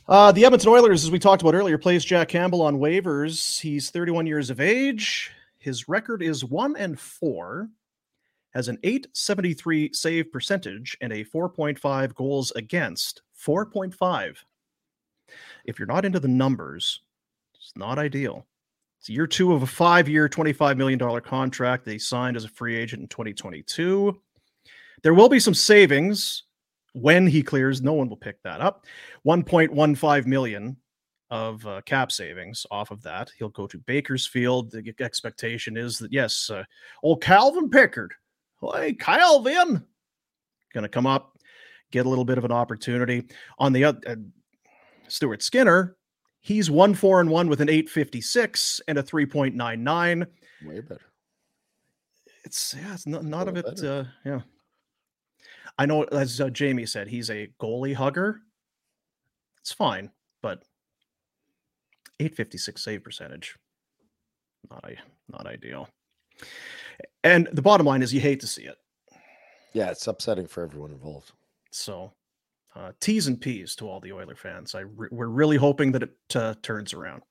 Uh, 0.08 0.32
the 0.32 0.44
Edmonton 0.46 0.70
Oilers, 0.70 1.04
as 1.04 1.12
we 1.12 1.20
talked 1.20 1.42
about 1.42 1.54
earlier, 1.56 1.78
plays 1.78 2.04
Jack 2.04 2.28
Campbell 2.30 2.62
on 2.64 2.80
waivers. 2.80 3.60
He's 3.60 3.92
31 3.92 4.26
years 4.28 4.50
of 4.50 4.60
age. 4.60 5.32
His 5.62 5.88
record 5.88 6.24
is 6.24 6.44
one 6.44 6.76
and 6.76 7.00
four, 7.00 7.70
has 8.56 8.68
an 8.68 8.80
873 8.84 9.94
save 9.94 10.32
percentage 10.32 10.98
and 11.02 11.14
a 11.14 11.24
4.5 11.24 12.16
goals 12.16 12.52
against. 12.56 13.22
4.5. 13.46 14.38
If 15.66 15.78
you're 15.78 15.88
not 15.88 16.04
into 16.04 16.20
the 16.20 16.28
numbers, 16.28 17.02
it's 17.56 17.74
not 17.76 18.00
ideal. 18.00 18.48
It's 19.00 19.10
year 19.10 19.28
two 19.28 19.54
of 19.54 19.62
a 19.62 19.68
five 19.68 20.10
year, 20.10 20.28
$25 20.28 20.78
million 20.78 21.22
contract 21.22 21.86
that 21.86 21.92
he 21.92 22.00
signed 22.00 22.36
as 22.36 22.46
a 22.46 22.50
free 22.50 22.76
agent 22.76 23.04
in 23.04 23.08
2022. 23.08 24.20
There 25.04 25.14
will 25.14 25.30
be 25.30 25.40
some 25.40 25.54
savings 25.54 26.44
when 26.94 27.28
he 27.28 27.44
clears. 27.44 27.84
No 27.84 27.94
one 27.94 28.10
will 28.10 28.18
pick 28.18 28.42
that 28.42 28.62
up. 28.62 28.88
1.15 29.28 30.26
million 30.26 30.76
of 31.32 31.66
uh, 31.66 31.82
cap 31.86 32.12
savings 32.12 32.68
off 32.70 32.92
of 32.92 33.02
that. 33.04 33.32
He'll 33.40 33.50
go 33.50 33.66
to 33.66 33.78
Bakersfield. 33.80 34.72
The 34.72 34.94
expectation 35.00 35.78
is 35.78 35.98
that, 36.00 36.12
yes, 36.12 36.50
uh, 36.50 36.64
old 37.02 37.22
Calvin 37.24 37.70
Pickard, 37.70 38.14
hey, 38.76 38.94
Calvin, 38.94 39.84
going 40.74 40.84
to 40.84 40.90
come 40.90 41.08
up, 41.08 41.38
get 41.92 42.06
a 42.06 42.10
little 42.10 42.26
bit 42.26 42.38
of 42.38 42.46
an 42.46 42.52
opportunity. 42.52 43.28
On 43.58 43.74
the 43.74 43.86
other, 43.86 44.00
uh, 44.06 44.16
Stuart 45.08 45.42
Skinner, 45.42 45.96
he's 46.42 46.70
one 46.70 46.94
four 46.94 47.22
and 47.22 47.30
one 47.30 47.48
with 47.48 47.62
an 47.62 47.70
856 47.70 48.82
and 48.88 48.98
a 48.98 49.04
3.99. 49.04 50.28
Way 50.66 50.80
better. 50.82 51.02
It's 52.44 52.76
yeah, 52.78 52.94
it's 52.94 53.08
not, 53.08 53.24
not 53.24 53.48
of 53.48 53.56
it. 53.56 53.84
Uh, 53.84 54.04
yeah. 54.26 54.42
I 55.78 55.86
know, 55.86 56.04
as 56.04 56.42
uh, 56.42 56.50
Jamie 56.50 56.86
said, 56.86 57.08
he's 57.08 57.30
a 57.30 57.50
goalie 57.60 57.96
hugger. 57.96 58.42
It's 59.62 59.72
fine, 59.72 60.12
856 62.22 62.84
save 62.84 63.04
percentage, 63.04 63.58
not 64.70 64.86
not 65.28 65.48
ideal. 65.48 65.90
And 67.24 67.50
the 67.52 67.62
bottom 67.64 67.88
line 67.88 68.04
is, 68.04 68.14
you 68.14 68.20
hate 68.22 68.40
to 68.42 68.48
see 68.48 68.64
it. 68.64 68.78
Yeah, 69.74 69.90
it's 69.90 70.06
upsetting 70.08 70.48
for 70.48 70.64
everyone 70.64 70.92
involved. 70.92 71.32
So, 71.72 72.12
uh, 72.76 72.92
T's 73.00 73.28
and 73.28 73.40
P's 73.42 73.76
to 73.78 73.90
all 73.90 74.00
the 74.00 74.12
Oiler 74.12 74.36
fans. 74.36 74.76
I 74.76 74.82
re- 74.82 75.08
we're 75.12 75.28
really 75.28 75.58
hoping 75.58 75.94
that 75.94 76.04
it 76.04 76.12
uh, 76.36 76.54
turns 76.62 76.94
around. 76.94 77.24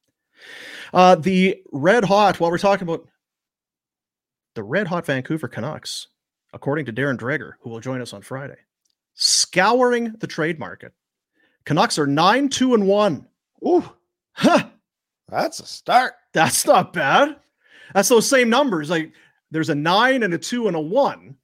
Uh, 0.92 1.14
the 1.14 1.62
red 1.70 2.04
hot. 2.04 2.40
While 2.40 2.50
we're 2.50 2.58
talking 2.58 2.88
about 2.88 3.06
the 4.54 4.62
red 4.62 4.88
hot 4.88 5.06
Vancouver 5.06 5.48
Canucks, 5.48 6.08
according 6.52 6.86
to 6.86 6.92
Darren 6.92 7.16
Dreger, 7.18 7.52
who 7.60 7.70
will 7.70 7.80
join 7.80 8.00
us 8.00 8.12
on 8.12 8.22
Friday, 8.22 8.56
scouring 9.14 10.14
the 10.18 10.26
trade 10.26 10.58
market. 10.58 10.94
Canucks 11.64 11.98
are 11.98 12.06
nine 12.06 12.48
two 12.48 12.74
and 12.74 12.86
one. 12.88 13.28
Ooh, 13.64 13.88
Huh, 14.32 14.69
that's 15.31 15.61
a 15.61 15.66
start. 15.66 16.15
that's 16.32 16.66
not 16.66 16.93
bad. 16.93 17.36
That's 17.94 18.09
those 18.09 18.28
same 18.28 18.48
numbers. 18.51 18.90
Like 18.90 19.12
there's 19.51 19.70
a 19.70 19.74
nine 19.74 20.23
and 20.23 20.35
a 20.35 20.39
two 20.39 20.66
and 20.66 20.77
a 20.77 20.81
one. 20.81 21.36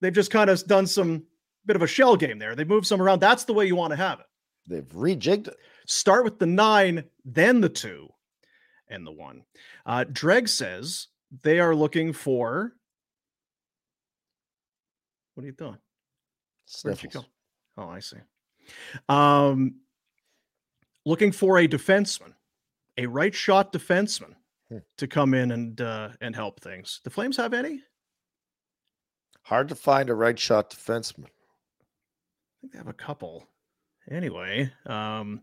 They've 0.00 0.12
just 0.12 0.30
kind 0.30 0.50
of 0.50 0.64
done 0.66 0.86
some 0.86 1.24
bit 1.66 1.76
of 1.76 1.82
a 1.82 1.86
shell 1.86 2.16
game 2.16 2.38
there. 2.38 2.54
They 2.54 2.64
moved 2.64 2.86
some 2.86 3.00
around. 3.00 3.20
That's 3.20 3.44
the 3.44 3.52
way 3.52 3.66
you 3.66 3.76
want 3.76 3.92
to 3.92 3.96
have 3.96 4.20
it. 4.20 4.26
They've 4.66 4.88
rejigged 4.88 5.48
it. 5.48 5.56
Start 5.86 6.24
with 6.24 6.38
the 6.38 6.46
nine, 6.46 7.04
then 7.24 7.60
the 7.60 7.68
two, 7.68 8.08
and 8.88 9.06
the 9.06 9.12
one. 9.12 9.44
Uh, 9.86 10.04
Dreg 10.04 10.48
says 10.48 11.08
they 11.42 11.60
are 11.60 11.74
looking 11.74 12.12
for. 12.12 12.72
What 15.34 15.44
are 15.44 15.46
you 15.46 15.52
doing? 15.52 15.78
Where'd 16.82 17.02
you 17.02 17.08
go? 17.08 17.24
Oh, 17.76 17.88
I 17.88 18.00
see. 18.00 18.18
Um, 19.08 19.76
looking 21.04 21.32
for 21.32 21.58
a 21.58 21.66
defenseman, 21.66 22.34
a 22.96 23.06
right 23.06 23.34
shot 23.34 23.72
defenseman 23.72 24.34
Hmm. 24.72 24.78
to 24.96 25.06
come 25.06 25.34
in 25.34 25.50
and 25.50 25.80
uh, 25.80 26.10
and 26.22 26.34
help 26.34 26.60
things. 26.60 27.00
The 27.04 27.10
Flames 27.10 27.36
have 27.36 27.52
any? 27.52 27.82
Hard 29.42 29.68
to 29.68 29.74
find 29.74 30.08
a 30.08 30.14
right 30.14 30.38
shot 30.38 30.70
defenseman. 30.70 31.26
I 31.26 32.60
think 32.60 32.72
they 32.72 32.78
have 32.78 32.88
a 32.88 32.94
couple. 32.94 33.46
Anyway, 34.10 34.70
um, 34.86 35.42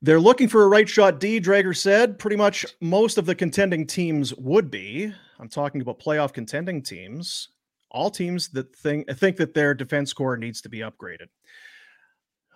they're 0.00 0.20
looking 0.20 0.48
for 0.48 0.62
a 0.64 0.68
right 0.68 0.88
shot 0.88 1.20
D, 1.20 1.40
Dreger 1.40 1.76
said. 1.76 2.18
Pretty 2.18 2.36
much 2.36 2.64
most 2.80 3.18
of 3.18 3.26
the 3.26 3.34
contending 3.34 3.86
teams 3.86 4.34
would 4.36 4.70
be. 4.70 5.12
I'm 5.38 5.48
talking 5.48 5.82
about 5.82 6.00
playoff 6.00 6.32
contending 6.32 6.80
teams. 6.82 7.48
All 7.90 8.10
teams 8.10 8.48
that 8.50 8.74
think 8.74 9.10
think 9.18 9.36
that 9.36 9.52
their 9.52 9.74
defense 9.74 10.12
core 10.14 10.36
needs 10.38 10.62
to 10.62 10.68
be 10.70 10.78
upgraded. 10.78 11.28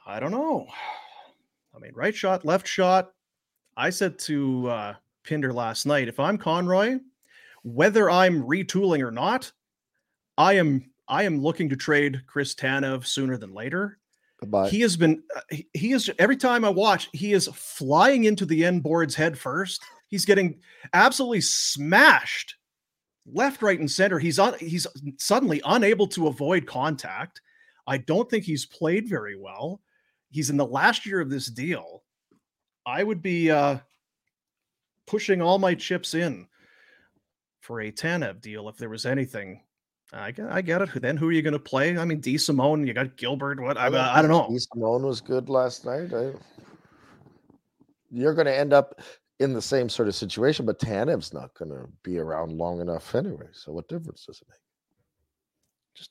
I 0.07 0.20
don't 0.20 0.31
know. 0.33 0.66
I 1.77 1.79
mean, 1.81 1.93
right 1.95 2.15
shot, 2.15 2.47
left 2.47 2.66
shot. 2.66 3.12
I 3.79 3.91
said 3.91 4.19
to 4.21 4.69
uh, 4.69 4.95
Pinder 5.25 5.53
last 5.53 5.87
night, 5.87 6.09
if 6.09 6.19
I'm 6.19 6.37
Conroy, 6.37 6.99
whether 7.63 8.11
I'm 8.11 8.43
retooling 8.43 9.01
or 9.07 9.11
not, 9.13 9.51
I 10.37 10.55
am 10.55 10.91
I 11.07 11.23
am 11.23 11.41
looking 11.41 11.69
to 11.71 11.77
trade 11.77 12.23
Chris 12.27 12.55
Tanev 12.55 13.07
sooner 13.07 13.37
than 13.39 13.55
later. 13.55 13.99
Goodbye. 14.41 14.69
He 14.69 14.81
has 14.81 14.97
been 14.97 15.23
uh, 15.35 15.41
he- 15.51 15.69
he 15.73 15.93
is 15.93 16.11
every 16.19 16.37
time 16.37 16.65
I 16.65 16.71
watch, 16.71 17.09
he 17.13 17.33
is 17.33 17.49
flying 17.55 18.25
into 18.25 18.45
the 18.45 18.65
end 18.65 18.83
boards 18.83 19.15
head 19.15 19.39
first. 19.39 19.81
He's 20.09 20.25
getting 20.25 20.61
absolutely 20.93 21.41
smashed 21.43 22.57
left, 23.33 23.63
right, 23.63 23.79
and 23.79 23.91
center. 23.91 24.19
He's 24.19 24.39
on 24.39 24.55
he's 24.59 24.87
suddenly 25.19 25.61
unable 25.65 26.09
to 26.09 26.27
avoid 26.27 26.67
contact. 26.67 27.41
I 27.87 27.99
don't 27.99 28.29
think 28.29 28.45
he's 28.45 28.67
played 28.67 29.09
very 29.09 29.37
well. 29.37 29.81
He's 30.31 30.51
in 30.51 30.57
the 30.57 30.67
last 30.67 31.07
year 31.07 31.21
of 31.21 31.31
this 31.31 31.47
deal. 31.47 32.03
I 32.89 33.02
would 33.02 33.20
be 33.20 33.51
uh 33.51 33.78
pushing 35.06 35.43
all 35.43 35.59
my 35.59 35.74
chips 35.74 36.15
in 36.15 36.47
for 37.60 37.82
a 37.82 37.93
Tanev 37.93 38.40
deal 38.40 38.69
if 38.69 38.78
there 38.78 38.89
was 38.89 39.05
anything. 39.05 39.62
I 40.10 40.31
get, 40.31 40.51
I 40.51 40.62
get 40.62 40.81
it. 40.81 41.02
Then 41.02 41.19
who 41.19 41.28
are 41.28 41.32
you 41.32 41.43
going 41.43 41.52
to 41.52 41.59
play? 41.59 41.98
I 41.98 42.05
mean, 42.06 42.23
DeSimone, 42.23 42.86
you 42.86 42.94
got 42.94 43.19
Gilbert. 43.19 43.60
What? 43.60 43.77
I, 43.77 43.89
I 43.89 44.23
don't 44.23 44.31
know. 44.31 44.48
DeSimone 44.48 45.02
was 45.02 45.20
good 45.20 45.51
last 45.51 45.85
night. 45.85 46.15
I, 46.15 46.32
you're 48.10 48.32
going 48.32 48.47
to 48.47 48.56
end 48.56 48.73
up 48.73 49.02
in 49.39 49.52
the 49.52 49.60
same 49.60 49.90
sort 49.90 50.09
of 50.09 50.15
situation, 50.15 50.65
but 50.65 50.78
Tanev's 50.78 51.35
not 51.35 51.52
going 51.52 51.70
to 51.70 51.86
be 52.02 52.19
around 52.19 52.52
long 52.52 52.81
enough 52.81 53.15
anyway. 53.15 53.48
So 53.52 53.70
what 53.70 53.86
difference 53.89 54.24
does 54.24 54.40
it 54.40 54.48
make? 54.48 54.60
Just 55.94 56.10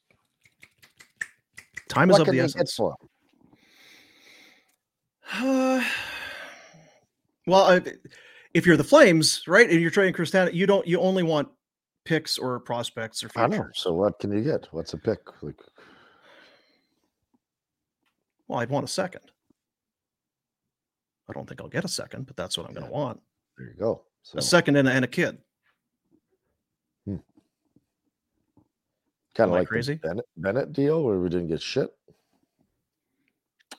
time 1.89 2.11
is 2.11 2.19
What 2.19 2.21
of 2.21 2.27
can 2.27 2.35
the 2.35 2.43
essence. 2.43 2.79
Uh, 5.33 5.83
well, 7.47 7.81
if 8.53 8.65
you're 8.65 8.77
the 8.77 8.83
Flames, 8.83 9.43
right, 9.47 9.69
and 9.69 9.81
you're 9.81 9.89
trading 9.89 10.13
Chris 10.13 10.33
you 10.53 10.67
don't. 10.67 10.85
You 10.85 10.99
only 10.99 11.23
want 11.23 11.49
picks 12.05 12.37
or 12.37 12.59
prospects 12.59 13.23
or 13.23 13.29
I 13.35 13.47
know. 13.47 13.67
So 13.73 13.93
what 13.93 14.19
can 14.19 14.31
you 14.31 14.41
get? 14.41 14.67
What's 14.71 14.93
a 14.93 14.97
pick? 14.97 15.19
Like 15.41 15.59
Well, 18.47 18.59
I'd 18.59 18.69
want 18.69 18.85
a 18.85 18.87
second. 18.87 19.21
I 21.29 21.33
don't 21.33 21.47
think 21.47 21.59
I'll 21.59 21.67
get 21.67 21.83
a 21.83 21.89
second, 21.89 22.25
but 22.25 22.37
that's 22.37 22.57
what 22.57 22.67
I'm 22.67 22.73
going 22.73 22.85
to 22.85 22.91
want. 22.91 23.19
there 23.57 23.67
you 23.67 23.73
go. 23.77 24.03
So 24.23 24.39
A 24.39 24.41
second 24.41 24.77
and 24.77 24.87
a, 24.87 24.91
and 24.91 25.03
a 25.03 25.07
kid. 25.07 25.37
Hmm. 27.05 27.17
kind 29.35 29.49
of 29.49 29.55
like 29.55 29.67
crazy? 29.67 29.95
the 29.95 30.07
Bennett, 30.07 30.25
Bennett 30.37 30.73
deal 30.73 31.03
where 31.03 31.19
we 31.19 31.27
didn't 31.29 31.49
get 31.49 31.61
shit. 31.61 31.89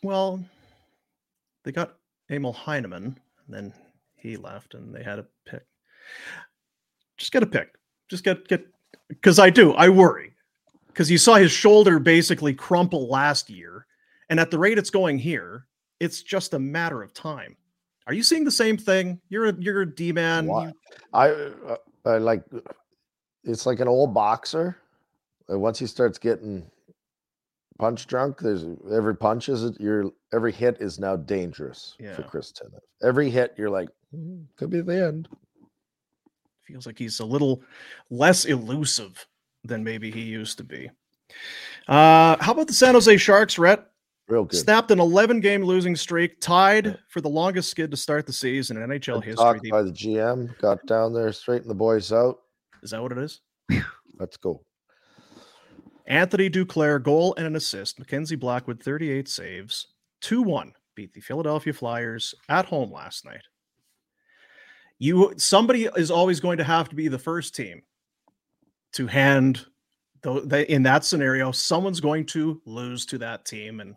Well, 0.03 0.45
they 1.65 1.73
got 1.73 1.97
Emil 2.31 2.53
Heineman, 2.53 3.19
and 3.49 3.57
then 3.57 3.73
he 4.17 4.37
left, 4.37 4.75
and 4.75 4.95
they 4.95 5.03
had 5.03 5.19
a 5.19 5.27
pick. 5.47 5.65
Just 7.17 7.33
get 7.33 7.43
a 7.43 7.47
pick. 7.47 7.75
Just 8.09 8.25
get 8.25 8.47
get 8.47 8.67
because 9.09 9.39
I 9.39 9.51
do. 9.51 9.73
I 9.73 9.89
worry 9.89 10.35
because 10.89 11.11
you 11.11 11.19
saw 11.19 11.35
his 11.35 11.53
shoulder 11.53 11.99
basically 11.99 12.55
crumple 12.55 13.09
last 13.09 13.51
year, 13.51 13.87
and 14.29 14.39
at 14.39 14.51
the 14.51 14.59
rate 14.59 14.79
it's 14.79 14.91
going 14.91 15.19
here, 15.19 15.67
it's 16.01 16.23
just 16.23 16.55
a 16.55 16.59
matter 16.59 17.03
of 17.03 17.13
time. 17.13 17.57
Are 18.07 18.15
you 18.15 18.23
seeing 18.23 18.45
the 18.45 18.51
same 18.51 18.77
thing? 18.77 19.21
You're 19.29 19.47
a 19.47 19.55
you're 19.59 19.83
a 19.83 19.95
D 19.95 20.13
man. 20.13 20.49
I 21.13 21.29
uh, 21.31 21.77
I 22.05 22.19
like 22.19 22.43
it's 23.45 23.67
like 23.67 23.81
an 23.81 23.89
old 23.89 24.15
boxer. 24.15 24.77
Once 25.49 25.79
he 25.79 25.87
starts 25.87 26.19
getting 26.19 26.71
punch 27.79 28.07
drunk, 28.07 28.39
there's 28.41 28.65
every 28.93 29.17
punch 29.17 29.49
is 29.49 29.77
your 29.79 30.11
every 30.33 30.53
hit 30.53 30.77
is 30.81 30.99
now 30.99 31.17
dangerous 31.17 31.95
for 32.15 32.23
Chris 32.23 32.53
Tanev. 32.53 32.81
Every 33.03 33.31
hit, 33.31 33.55
you're 33.57 33.71
like, 33.71 33.89
"Hmm, 34.13 34.43
could 34.57 34.71
be 34.71 34.81
the 34.81 35.07
end. 35.07 35.29
Feels 36.65 36.87
like 36.87 36.99
he's 36.99 37.21
a 37.21 37.25
little 37.25 37.63
less 38.11 38.45
elusive 38.45 39.27
than 39.65 39.83
maybe 39.83 40.11
he 40.11 40.23
used 40.23 40.59
to 40.59 40.65
be. 40.65 40.91
Uh, 41.89 42.37
how 42.41 42.53
about 42.53 42.67
the 42.67 42.73
San 42.75 42.95
Jose 42.95 43.17
Sharks, 43.17 43.59
Rhett? 43.59 43.87
Real 44.29 44.45
good. 44.45 44.59
Snapped 44.59 44.91
an 44.91 45.01
11 45.01 45.41
game 45.41 45.63
losing 45.63 45.97
streak, 45.97 46.39
tied 46.41 46.99
for 47.09 47.23
the 47.23 47.29
longest 47.31 47.71
skid 47.71 47.91
to 47.91 47.97
start 47.97 48.27
the 48.27 48.33
season 48.33 48.77
in 48.77 48.83
NHL 48.91 49.23
history. 49.23 49.37
talk 49.37 49.63
The- 49.63 49.71
by 49.71 49.83
the 49.83 49.91
GM. 49.93 50.55
Got 50.59 50.85
down 50.87 51.15
there, 51.15 51.33
straightened 51.33 51.71
the 51.71 51.75
boys 51.75 52.13
out. 52.13 52.41
is 52.83 52.91
that 52.91 53.01
what 53.03 53.13
it 53.13 53.19
is? 53.19 53.41
Let's 54.19 54.37
go. 54.37 54.61
Anthony 56.09 56.49
Duclair, 56.49 57.01
goal 57.03 57.35
and 57.37 57.47
an 57.47 57.55
assist. 57.55 57.99
Mackenzie 57.99 58.35
Blackwood, 58.35 58.83
38 58.83 59.29
saves. 59.29 59.89
2 60.23 60.43
1 60.43 60.73
beat 60.97 61.13
the 61.13 61.21
Philadelphia 61.21 61.73
Flyers 61.73 62.35
at 62.49 62.65
home 62.65 62.91
last 62.91 63.25
night. 63.25 63.43
You 64.99 65.33
somebody 65.37 65.89
is 65.97 66.11
always 66.11 66.41
going 66.41 66.59
to 66.59 66.65
have 66.65 66.89
to 66.89 66.97
be 66.97 67.07
the 67.07 67.19
first 67.19 67.55
team 67.55 67.83
to 68.95 69.07
hand 69.07 69.67
though 70.23 70.39
in 70.39 70.83
that 70.83 71.05
scenario 71.05 71.53
someone's 71.53 72.01
going 72.01 72.27
to 72.27 72.61
lose 72.65 73.07
to 73.07 73.19
that 73.19 73.45
team 73.45 73.79
and 73.79 73.95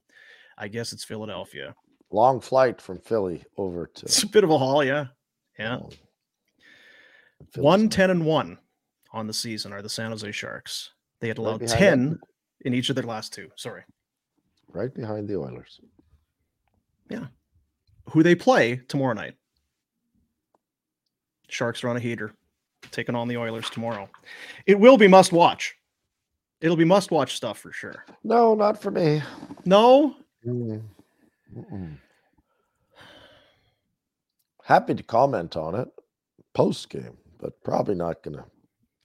I 0.59 0.67
guess 0.67 0.93
it's 0.93 1.03
Philadelphia. 1.03 1.73
Long 2.11 2.39
flight 2.39 2.79
from 2.79 2.99
Philly 2.99 3.43
over 3.57 3.88
to 3.88 4.05
It's 4.05 4.21
a 4.21 4.27
bit 4.27 4.43
of 4.43 4.51
a 4.51 4.57
haul, 4.57 4.83
yeah. 4.83 5.05
Yeah. 5.57 5.79
One 7.55 7.89
ten 7.89 8.11
and 8.11 8.25
1 8.25 8.59
on 9.11 9.25
the 9.25 9.33
season 9.33 9.73
are 9.73 9.81
the 9.81 9.89
San 9.89 10.11
Jose 10.11 10.31
Sharks. 10.31 10.91
They 11.22 11.27
had 11.30 11.38
allowed 11.38 11.60
behind 11.60 11.80
10 11.80 11.93
Edmonton. 11.93 12.19
in 12.61 12.73
each 12.73 12.89
of 12.89 12.95
their 12.95 13.06
last 13.06 13.31
two. 13.34 13.49
Sorry. 13.56 13.84
right 14.68 14.93
behind 14.93 15.27
the 15.30 15.38
Oilers. 15.38 15.80
Yeah. 17.10 17.27
Who 18.10 18.23
they 18.23 18.35
play 18.35 18.77
tomorrow 18.88 19.14
night. 19.14 19.35
Sharks 21.48 21.84
are 21.84 21.89
on 21.89 21.98
a 21.98 21.99
heater, 21.99 22.34
taking 22.91 23.14
on 23.15 23.27
the 23.27 23.38
Oilers 23.38 23.69
tomorrow. 23.69 24.10
It 24.65 24.80
will 24.80 24.98
be 24.98 25.07
must 25.07 25.31
watch. 25.34 25.76
It'll 26.61 26.77
be 26.77 26.85
must 26.85 27.11
watch 27.11 27.35
stuff 27.35 27.57
for 27.60 27.72
sure. 27.73 28.06
No, 28.23 28.56
not 28.56 28.81
for 28.81 28.91
me. 28.91 29.22
No, 29.65 30.15
Mm. 30.48 30.81
Mm-mm. 31.56 31.98
Happy 34.64 34.95
to 34.95 35.03
comment 35.03 35.56
on 35.56 35.76
it 35.76 35.88
post 36.53 36.89
game, 36.89 37.18
but 37.39 37.61
probably 37.64 37.93
not 37.95 38.23
going 38.23 38.38
to 38.38 38.45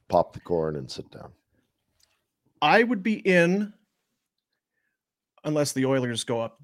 pop 0.09 0.33
the 0.33 0.41
corn 0.41 0.77
and 0.77 0.91
sit 0.91 1.11
down. 1.11 1.33
I 2.63 2.83
would 2.83 3.03
be 3.03 3.15
in 3.15 3.73
unless 5.45 5.73
the 5.73 5.87
Oilers 5.87 6.25
go 6.25 6.41
up. 6.41 6.59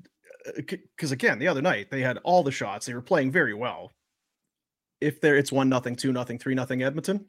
Uh, 0.47 0.53
because 0.67 1.13
again, 1.13 1.39
the 1.39 1.49
other 1.49 1.63
night 1.63 1.91
they 1.91 2.01
had 2.01 2.19
all 2.25 2.43
the 2.43 2.51
shots. 2.51 2.87
They 2.87 2.95
were 2.95 3.03
playing 3.03 3.31
very 3.31 3.55
well. 3.55 3.93
If 5.01 5.21
there, 5.21 5.37
it's 5.37 5.53
one 5.53 5.69
nothing, 5.69 5.97
two 5.97 6.13
nothing, 6.13 6.39
three 6.39 6.55
nothing 6.55 6.83
Edmonton. 6.83 7.27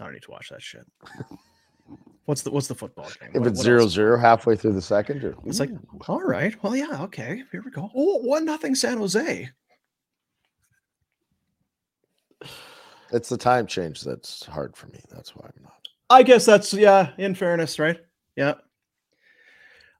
I 0.00 0.04
don't 0.04 0.12
need 0.12 0.22
to 0.22 0.30
watch 0.30 0.48
that 0.50 0.62
shit. 0.62 0.86
What's 2.26 2.40
the 2.40 2.50
what's 2.50 2.68
the 2.68 2.74
football 2.74 3.10
game? 3.20 3.28
If 3.34 3.40
What- 3.40 3.48
it's 3.48 3.58
what 3.58 3.64
zero 3.64 3.82
else? 3.82 3.92
zero 3.92 4.18
halfway 4.18 4.56
through 4.56 4.72
the 4.72 4.80
second, 4.80 5.20
you're, 5.20 5.34
It's 5.44 5.60
like, 5.60 5.68
all 6.08 6.22
right, 6.22 6.56
well, 6.62 6.74
yeah, 6.74 7.02
okay, 7.02 7.42
here 7.52 7.62
we 7.62 7.70
go. 7.70 7.90
Oh, 7.94 8.16
one 8.22 8.46
nothing 8.46 8.74
San 8.74 8.96
Jose. 8.96 9.50
it's 13.12 13.28
the 13.28 13.36
time 13.36 13.66
change 13.66 14.00
that's 14.02 14.46
hard 14.46 14.74
for 14.74 14.86
me. 14.88 15.00
That's 15.10 15.36
why 15.36 15.44
I'm 15.54 15.62
not. 15.62 15.83
I 16.14 16.22
guess 16.22 16.46
that's 16.46 16.72
yeah. 16.72 17.10
In 17.18 17.34
fairness, 17.34 17.78
right? 17.80 17.98
Yeah. 18.36 18.54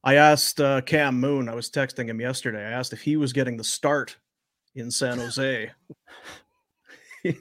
I 0.04 0.14
asked 0.14 0.60
uh, 0.60 0.80
Cam 0.82 1.18
Moon. 1.18 1.48
I 1.48 1.54
was 1.54 1.70
texting 1.70 2.08
him 2.08 2.20
yesterday. 2.20 2.64
I 2.64 2.70
asked 2.70 2.92
if 2.92 3.02
he 3.02 3.16
was 3.16 3.32
getting 3.32 3.56
the 3.56 3.64
start 3.64 4.16
in 4.76 4.90
San 4.92 5.18
Jose. 5.18 5.72
he, 7.22 7.34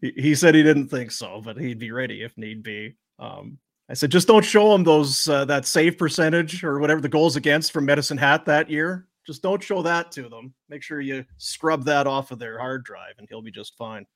he 0.00 0.34
said 0.34 0.54
he 0.54 0.64
didn't 0.64 0.88
think 0.88 1.12
so, 1.12 1.40
but 1.44 1.56
he'd 1.56 1.78
be 1.78 1.92
ready 1.92 2.22
if 2.22 2.36
need 2.36 2.64
be. 2.64 2.96
Um, 3.20 3.58
I 3.88 3.94
said 3.94 4.10
just 4.10 4.26
don't 4.26 4.44
show 4.44 4.74
him 4.74 4.82
those 4.82 5.28
uh, 5.28 5.44
that 5.44 5.66
save 5.66 5.96
percentage 5.96 6.64
or 6.64 6.80
whatever 6.80 7.00
the 7.00 7.08
goals 7.08 7.36
against 7.36 7.72
from 7.72 7.84
Medicine 7.84 8.18
Hat 8.18 8.46
that 8.46 8.68
year. 8.68 9.06
Just 9.24 9.42
don't 9.42 9.62
show 9.62 9.82
that 9.82 10.10
to 10.12 10.28
them. 10.28 10.54
Make 10.68 10.82
sure 10.82 11.00
you 11.00 11.24
scrub 11.36 11.84
that 11.84 12.08
off 12.08 12.32
of 12.32 12.40
their 12.40 12.58
hard 12.58 12.84
drive, 12.84 13.14
and 13.18 13.28
he'll 13.28 13.42
be 13.42 13.52
just 13.52 13.76
fine. 13.76 14.06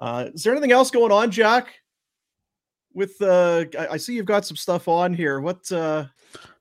Uh, 0.00 0.30
is 0.34 0.42
there 0.42 0.52
anything 0.54 0.72
else 0.72 0.90
going 0.90 1.12
on, 1.12 1.30
Jack? 1.30 1.74
With 2.94 3.20
uh 3.22 3.64
I, 3.78 3.88
I 3.92 3.96
see 3.96 4.14
you've 4.14 4.26
got 4.26 4.44
some 4.44 4.56
stuff 4.56 4.88
on 4.88 5.14
here. 5.14 5.40
What 5.40 5.70
uh 5.72 6.06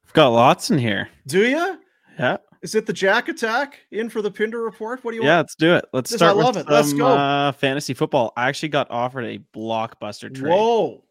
I've 0.06 0.14
got 0.14 0.30
lots 0.30 0.72
in 0.72 0.78
here. 0.80 1.10
do 1.28 1.46
you? 1.48 1.80
Yeah. 2.18 2.38
Is 2.62 2.76
it 2.76 2.86
the 2.86 2.92
Jack 2.94 3.30
attack 3.30 3.80
in 3.92 4.10
for 4.10 4.22
the 4.22 4.30
Pinder 4.32 4.62
report? 4.62 5.04
What 5.04 5.12
do 5.12 5.18
you 5.18 5.24
Yeah, 5.24 5.38
want? 5.38 5.46
let's 5.46 5.56
do 5.56 5.76
it. 5.76 5.86
Let's 5.94 6.10
This- 6.12 6.22
I 6.22 6.26
start 6.26 6.38
love 6.38 6.56
with 6.56 6.68
it. 6.68 6.72
Let's 6.72 6.92
go. 6.92 7.08
Uh, 7.08 7.52
fantasy 7.54 7.94
football. 7.94 8.34
I 8.36 8.50
actually 8.50 8.70
got 8.70 8.92
offered 8.92 9.24
a 9.26 9.40
blockbuster 9.56 10.34
trade. 10.34 10.52
Whoa. 10.52 11.04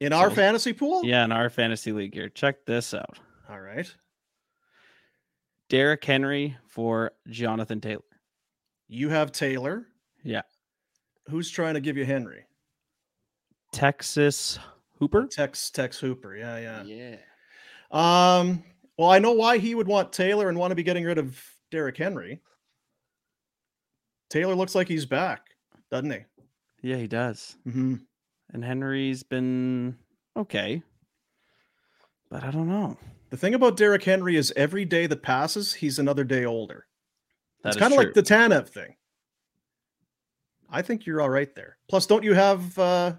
In 0.00 0.12
our 0.12 0.30
fantasy 0.30 0.72
pool? 0.72 1.04
Yeah, 1.04 1.24
in 1.24 1.30
our 1.32 1.48
fantasy 1.50 1.92
league 1.92 2.14
here. 2.14 2.28
Check 2.28 2.64
this 2.66 2.92
out. 2.94 3.18
All 3.48 3.60
right. 3.60 3.92
Derrick 5.68 6.04
Henry 6.04 6.56
for 6.66 7.12
Jonathan 7.28 7.80
Taylor. 7.80 8.02
You 8.88 9.10
have 9.10 9.32
Taylor. 9.32 9.86
Yeah. 10.24 10.42
Who's 11.28 11.50
trying 11.50 11.74
to 11.74 11.80
give 11.80 11.96
you 11.96 12.04
Henry? 12.04 12.44
Texas 13.72 14.58
Hooper. 14.98 15.26
Tex 15.26 15.70
Tex 15.70 15.98
Hooper. 15.98 16.36
Yeah, 16.36 16.58
yeah. 16.58 16.82
Yeah. 16.84 17.16
Um, 17.90 18.62
well, 18.96 19.10
I 19.10 19.18
know 19.18 19.32
why 19.32 19.58
he 19.58 19.74
would 19.74 19.86
want 19.86 20.12
Taylor 20.12 20.48
and 20.48 20.58
want 20.58 20.72
to 20.72 20.76
be 20.76 20.82
getting 20.82 21.04
rid 21.04 21.18
of 21.18 21.40
Derrick 21.70 21.96
Henry. 21.96 22.40
Taylor 24.28 24.54
looks 24.54 24.74
like 24.74 24.88
he's 24.88 25.06
back, 25.06 25.46
doesn't 25.90 26.10
he? 26.10 26.18
Yeah, 26.82 26.96
he 26.96 27.06
does. 27.06 27.56
Mm-hmm. 27.66 27.96
And 28.52 28.64
Henry's 28.64 29.22
been 29.22 29.96
okay. 30.36 30.82
But 32.30 32.44
I 32.44 32.50
don't 32.50 32.68
know. 32.68 32.96
The 33.30 33.36
thing 33.36 33.54
about 33.54 33.76
Derrick 33.76 34.04
Henry 34.04 34.36
is 34.36 34.52
every 34.56 34.84
day 34.84 35.06
that 35.06 35.22
passes, 35.22 35.74
he's 35.74 35.98
another 35.98 36.24
day 36.24 36.44
older. 36.44 36.86
That 37.62 37.70
it's 37.70 37.78
kind 37.78 37.92
of 37.92 37.98
like 37.98 38.12
true. 38.12 38.22
the 38.22 38.22
Tanev 38.22 38.68
thing. 38.68 38.94
I 40.70 40.82
think 40.82 41.06
you're 41.06 41.20
all 41.20 41.30
right 41.30 41.54
there. 41.54 41.78
Plus, 41.88 42.06
don't 42.06 42.22
you 42.22 42.34
have 42.34 42.78
uh, 42.78 43.12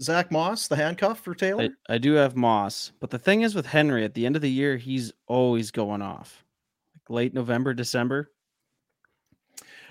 Zach 0.00 0.30
Moss, 0.32 0.66
the 0.68 0.76
handcuff 0.76 1.20
for 1.20 1.34
Taylor? 1.34 1.68
I, 1.88 1.94
I 1.94 1.98
do 1.98 2.14
have 2.14 2.36
Moss, 2.36 2.92
but 3.00 3.10
the 3.10 3.18
thing 3.18 3.42
is 3.42 3.54
with 3.54 3.66
Henry, 3.66 4.04
at 4.04 4.14
the 4.14 4.26
end 4.26 4.36
of 4.36 4.42
the 4.42 4.50
year, 4.50 4.76
he's 4.76 5.12
always 5.26 5.70
going 5.70 6.02
off. 6.02 6.44
Like 6.94 7.10
late 7.10 7.34
November, 7.34 7.74
December. 7.74 8.32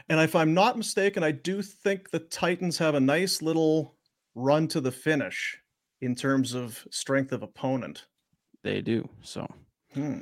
and 0.10 0.20
if 0.20 0.36
I'm 0.36 0.54
not 0.54 0.78
mistaken, 0.78 1.24
I 1.24 1.32
do 1.32 1.62
think 1.62 2.10
the 2.12 2.20
Titans 2.20 2.78
have 2.80 2.96
a 2.96 3.00
nice 3.00 3.42
little 3.42 3.96
run 4.36 4.68
to 4.70 4.82
the 4.82 4.92
finish 4.92 5.58
in 6.02 6.16
terms 6.16 6.54
of 6.54 6.86
strength 6.92 7.32
of 7.32 7.44
opponent. 7.44 8.06
They 8.64 8.82
do. 8.82 9.08
So, 9.22 9.48
Hmm. 9.94 10.22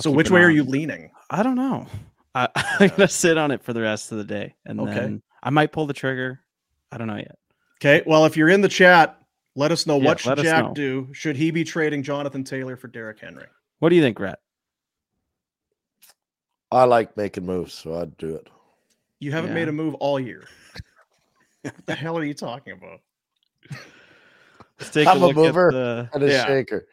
So, 0.00 0.10
which 0.10 0.30
way 0.30 0.40
eye 0.40 0.44
are 0.44 0.50
you 0.50 0.64
leaning? 0.64 1.10
I 1.30 1.42
don't 1.44 1.54
know. 1.54 1.86
I, 2.34 2.48
I'm 2.56 2.88
gonna 2.88 3.06
sit 3.08 3.38
on 3.38 3.52
it 3.52 3.62
for 3.62 3.72
the 3.72 3.80
rest 3.80 4.10
of 4.12 4.18
the 4.18 4.24
day, 4.24 4.54
and 4.66 4.80
Okay. 4.80 4.92
then 4.92 5.22
I 5.42 5.50
might 5.50 5.70
pull 5.72 5.86
the 5.86 5.94
trigger. 5.94 6.40
I 6.90 6.98
don't 6.98 7.06
know 7.06 7.16
yet. 7.16 7.38
Okay. 7.80 8.02
Well, 8.06 8.24
if 8.24 8.36
you're 8.36 8.48
in 8.48 8.60
the 8.60 8.68
chat, 8.68 9.18
let 9.56 9.72
us 9.72 9.86
know 9.86 9.98
Yeah, 9.98 10.04
what 10.06 10.20
should 10.20 10.38
Jack 10.38 10.64
know. 10.64 10.74
do. 10.74 11.08
Should 11.12 11.36
he 11.36 11.50
be 11.50 11.64
trading 11.64 12.02
Jonathan 12.02 12.44
Taylor 12.44 12.76
for 12.76 12.88
Derrick 12.88 13.20
Henry? 13.20 13.46
What 13.78 13.90
do 13.90 13.96
you 13.96 14.02
think, 14.02 14.18
Rhett? 14.18 14.38
I 16.70 16.84
like 16.84 17.16
making 17.16 17.46
moves, 17.46 17.72
so 17.74 18.00
I'd 18.00 18.16
do 18.16 18.34
it. 18.34 18.48
You 19.20 19.32
haven't 19.32 19.50
Yeah. 19.50 19.54
made 19.54 19.68
a 19.68 19.72
move 19.72 19.94
all 19.96 20.18
year. 20.18 20.48
what 21.62 21.86
the 21.86 21.94
hell 21.94 22.18
are 22.18 22.24
you 22.24 22.34
talking 22.34 22.72
about? 22.72 23.00
Let's 24.80 24.90
take 24.90 25.06
I'm 25.06 25.22
a 25.22 25.26
a 25.28 25.32
mover. 25.32 25.68
at 25.68 25.72
the. 25.72 26.10
And 26.14 26.22
a 26.24 26.28
Yeah. 26.30 26.46
shaker. 26.46 26.88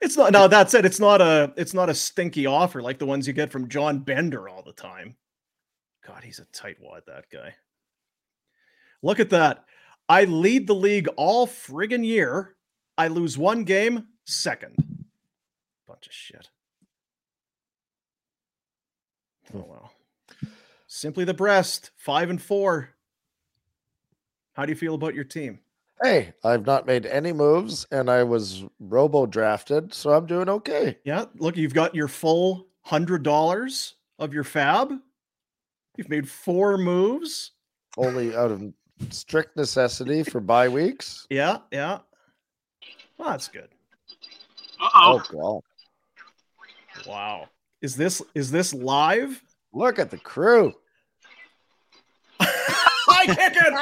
It's 0.00 0.16
not. 0.16 0.30
No, 0.32 0.46
that 0.46 0.70
said, 0.70 0.84
it's 0.84 1.00
not 1.00 1.20
a. 1.20 1.52
It's 1.56 1.74
not 1.74 1.88
a 1.88 1.94
stinky 1.94 2.46
offer 2.46 2.80
like 2.82 2.98
the 2.98 3.06
ones 3.06 3.26
you 3.26 3.32
get 3.32 3.50
from 3.50 3.68
John 3.68 3.98
Bender 4.00 4.48
all 4.48 4.62
the 4.62 4.72
time. 4.72 5.16
God, 6.06 6.22
he's 6.22 6.38
a 6.38 6.44
tightwad. 6.46 7.06
That 7.06 7.24
guy. 7.32 7.54
Look 9.02 9.18
at 9.20 9.30
that. 9.30 9.64
I 10.08 10.24
lead 10.24 10.66
the 10.66 10.74
league 10.74 11.08
all 11.16 11.46
friggin' 11.46 12.04
year. 12.04 12.54
I 12.96 13.08
lose 13.08 13.36
one 13.36 13.64
game, 13.64 14.06
second. 14.24 14.76
Bunch 15.86 16.06
of 16.06 16.12
shit. 16.12 16.48
Oh 19.54 19.64
well. 19.68 19.92
Simply 20.86 21.24
the 21.24 21.34
breast, 21.34 21.90
five 21.96 22.30
and 22.30 22.40
four. 22.40 22.90
How 24.54 24.64
do 24.64 24.72
you 24.72 24.76
feel 24.76 24.94
about 24.94 25.14
your 25.14 25.24
team? 25.24 25.60
Hey, 26.02 26.34
I've 26.44 26.66
not 26.66 26.86
made 26.86 27.06
any 27.06 27.32
moves, 27.32 27.86
and 27.90 28.10
I 28.10 28.22
was 28.22 28.64
robo 28.80 29.26
drafted, 29.26 29.94
so 29.94 30.12
I'm 30.12 30.26
doing 30.26 30.48
okay. 30.48 30.98
Yeah, 31.04 31.24
look, 31.36 31.56
you've 31.56 31.74
got 31.74 31.94
your 31.94 32.08
full 32.08 32.68
hundred 32.82 33.22
dollars 33.22 33.94
of 34.18 34.32
your 34.32 34.44
fab. 34.44 34.92
You've 35.96 36.08
made 36.08 36.28
four 36.28 36.76
moves. 36.78 37.52
Only 37.96 38.36
out 38.36 38.50
of 38.50 38.62
strict 39.10 39.56
necessity 39.56 40.22
for 40.22 40.40
bye 40.40 40.68
weeks. 40.68 41.26
Yeah, 41.30 41.58
yeah. 41.70 41.98
Well, 43.18 43.30
that's 43.30 43.48
good. 43.48 43.68
Oh 44.80 45.22
god! 45.30 45.60
Wow. 47.06 47.48
Is 47.82 47.96
this 47.96 48.22
is 48.34 48.50
this 48.50 48.74
live? 48.74 49.42
Look 49.72 49.98
at 49.98 50.10
the 50.10 50.18
crew. 50.18 50.74
High 52.40 53.26
kicking! 53.26 53.76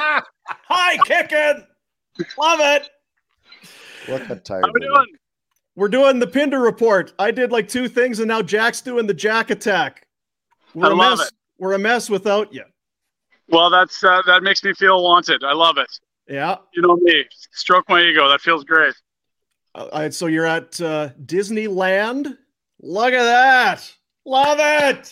High 0.47 0.97
kicking! 1.05 1.65
Love 2.37 2.59
it. 2.61 2.89
Look 4.07 4.23
how 4.23 4.35
tired. 4.35 4.65
How 4.65 4.71
we 4.73 4.79
doing? 4.79 5.07
We're 5.75 5.89
doing 5.89 6.19
the 6.19 6.27
Pinder 6.27 6.59
report. 6.59 7.13
I 7.19 7.31
did 7.31 7.51
like 7.51 7.67
two 7.67 7.89
things, 7.89 8.19
and 8.19 8.27
now 8.27 8.41
Jack's 8.41 8.81
doing 8.81 9.07
the 9.07 9.13
Jack 9.13 9.49
attack. 9.49 10.07
We're 10.73 10.87
I 10.87 10.91
a 10.91 10.95
love 10.95 11.17
mess. 11.17 11.27
it. 11.27 11.33
We're 11.57 11.73
a 11.73 11.79
mess 11.79 12.09
without 12.09 12.53
you. 12.53 12.63
Well, 13.49 13.69
that's 13.69 14.03
uh, 14.03 14.21
that 14.25 14.43
makes 14.43 14.63
me 14.63 14.73
feel 14.73 15.03
wanted. 15.03 15.43
I 15.43 15.53
love 15.53 15.77
it. 15.77 15.99
Yeah. 16.27 16.57
You 16.73 16.81
know 16.81 16.95
me. 16.97 17.25
Stroke 17.51 17.87
my 17.87 18.01
ego. 18.01 18.27
That 18.27 18.41
feels 18.41 18.63
great. 18.63 18.95
Uh, 19.75 19.87
all 19.91 20.01
right, 20.01 20.13
so 20.13 20.27
you're 20.27 20.45
at 20.45 20.79
uh, 20.81 21.09
Disneyland. 21.23 22.37
Look 22.81 23.13
at 23.13 23.23
that. 23.23 23.93
Love 24.25 24.57
it. 24.59 25.11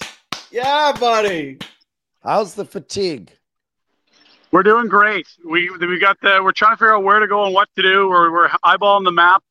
Yeah, 0.51 0.93
buddy. 0.99 1.60
How's 2.23 2.55
the 2.55 2.65
fatigue? 2.65 3.31
We're 4.51 4.64
doing 4.64 4.88
great. 4.88 5.27
We 5.43 5.69
we 5.69 5.99
got 5.99 6.19
the. 6.22 6.39
We're 6.43 6.51
trying 6.51 6.73
to 6.73 6.77
figure 6.77 6.95
out 6.95 7.03
where 7.03 7.19
to 7.19 7.27
go 7.27 7.45
and 7.45 7.53
what 7.53 7.69
to 7.76 7.81
do. 7.81 8.07
We're 8.07 8.31
we're 8.31 8.49
eyeballing 8.64 9.03
the 9.03 9.11
map. 9.11 9.43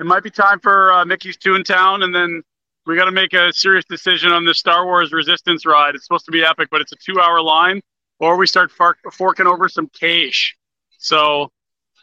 It 0.00 0.06
might 0.06 0.22
be 0.22 0.30
time 0.30 0.60
for 0.60 0.92
uh, 0.92 1.04
Mickey's 1.04 1.36
Toontown, 1.36 2.02
and 2.02 2.14
then 2.14 2.42
we 2.86 2.96
got 2.96 3.06
to 3.06 3.12
make 3.12 3.32
a 3.32 3.52
serious 3.52 3.84
decision 3.84 4.32
on 4.32 4.44
the 4.44 4.54
Star 4.54 4.84
Wars 4.84 5.12
Resistance 5.12 5.66
ride. 5.66 5.94
It's 5.94 6.04
supposed 6.04 6.24
to 6.26 6.32
be 6.32 6.44
epic, 6.44 6.68
but 6.70 6.80
it's 6.80 6.92
a 6.92 6.96
two-hour 6.96 7.40
line, 7.42 7.80
or 8.18 8.36
we 8.36 8.46
start 8.46 8.70
fork, 8.70 8.98
forking 9.12 9.46
over 9.46 9.68
some 9.68 9.88
cash. 9.88 10.56
So 10.98 11.50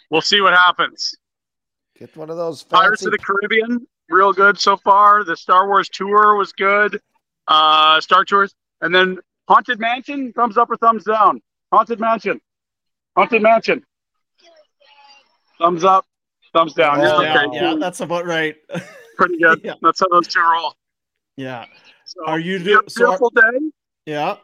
we'll 0.10 0.22
see 0.22 0.42
what 0.42 0.54
happens. 0.54 1.16
Get 1.98 2.16
one 2.18 2.30
of 2.30 2.38
those 2.38 2.64
Pirates 2.64 3.02
fancy 3.04 3.08
of 3.08 3.12
the 3.12 3.18
Caribbean, 3.20 3.88
real 4.10 4.34
good 4.34 4.60
so 4.60 4.78
far. 4.78 5.24
The 5.24 5.36
Star 5.36 5.68
Wars 5.68 5.90
tour 5.90 6.36
was 6.36 6.52
good. 6.54 7.00
Uh, 7.48 8.00
Star 8.02 8.24
Tours, 8.26 8.54
and 8.82 8.94
then 8.94 9.18
Haunted 9.48 9.80
Mansion. 9.80 10.32
Thumbs 10.34 10.58
up 10.58 10.70
or 10.70 10.78
thumbs 10.78 11.04
down? 11.04 11.42
Haunted 11.72 12.00
Mansion. 12.00 12.40
Haunted 13.16 13.42
Mansion. 13.42 13.84
Thumbs 15.60 15.84
up. 15.84 16.06
Thumbs 16.54 16.74
down. 16.74 17.00
Oh, 17.00 17.22
yeah, 17.22 17.34
yeah, 17.34 17.46
okay. 17.48 17.56
yeah, 17.56 17.76
that's 17.80 18.02
about 18.02 18.26
right. 18.26 18.56
pretty 19.18 19.38
good. 19.38 19.62
Yeah. 19.64 19.74
That's 19.82 20.00
how 20.00 20.08
those 20.10 20.28
two 20.28 20.42
roll. 20.42 20.76
yeah. 21.38 21.66
So, 22.06 22.26
Are 22.26 22.40
you 22.40 22.60
be- 22.60 22.66
do- 22.66 22.82
so 22.88 23.04
are- 23.04 23.08
beautiful 23.08 23.30
day? 23.30 23.72
Yeah. 24.06 24.36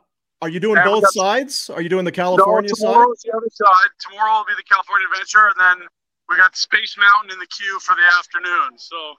Are 0.42 0.50
you 0.50 0.60
doing 0.60 0.78
And 0.78 0.86
both 0.86 1.04
got- 1.04 1.14
sides? 1.14 1.70
Are 1.70 1.82
you 1.82 1.90
doing 1.90 2.06
the 2.06 2.12
No, 2.12 2.16
California 2.16 2.70
side? 2.70 2.86
tomorrow's 2.94 3.22
the 3.22 3.32
other 3.36 3.50
side. 3.52 3.90
Tomorrow 4.00 4.38
will 4.38 4.46
be 4.46 4.54
the 4.56 4.64
California 4.64 5.08
Adventure, 5.12 5.48
and 5.48 5.56
then 5.60 5.88
we 6.30 6.38
got 6.38 6.56
Space 6.56 6.96
Mountain 6.98 7.32
in 7.32 7.40
the 7.40 7.48
queue 7.48 7.80
for 7.80 7.96
the 7.96 8.04
afternoon. 8.20 8.78
So 8.78 9.16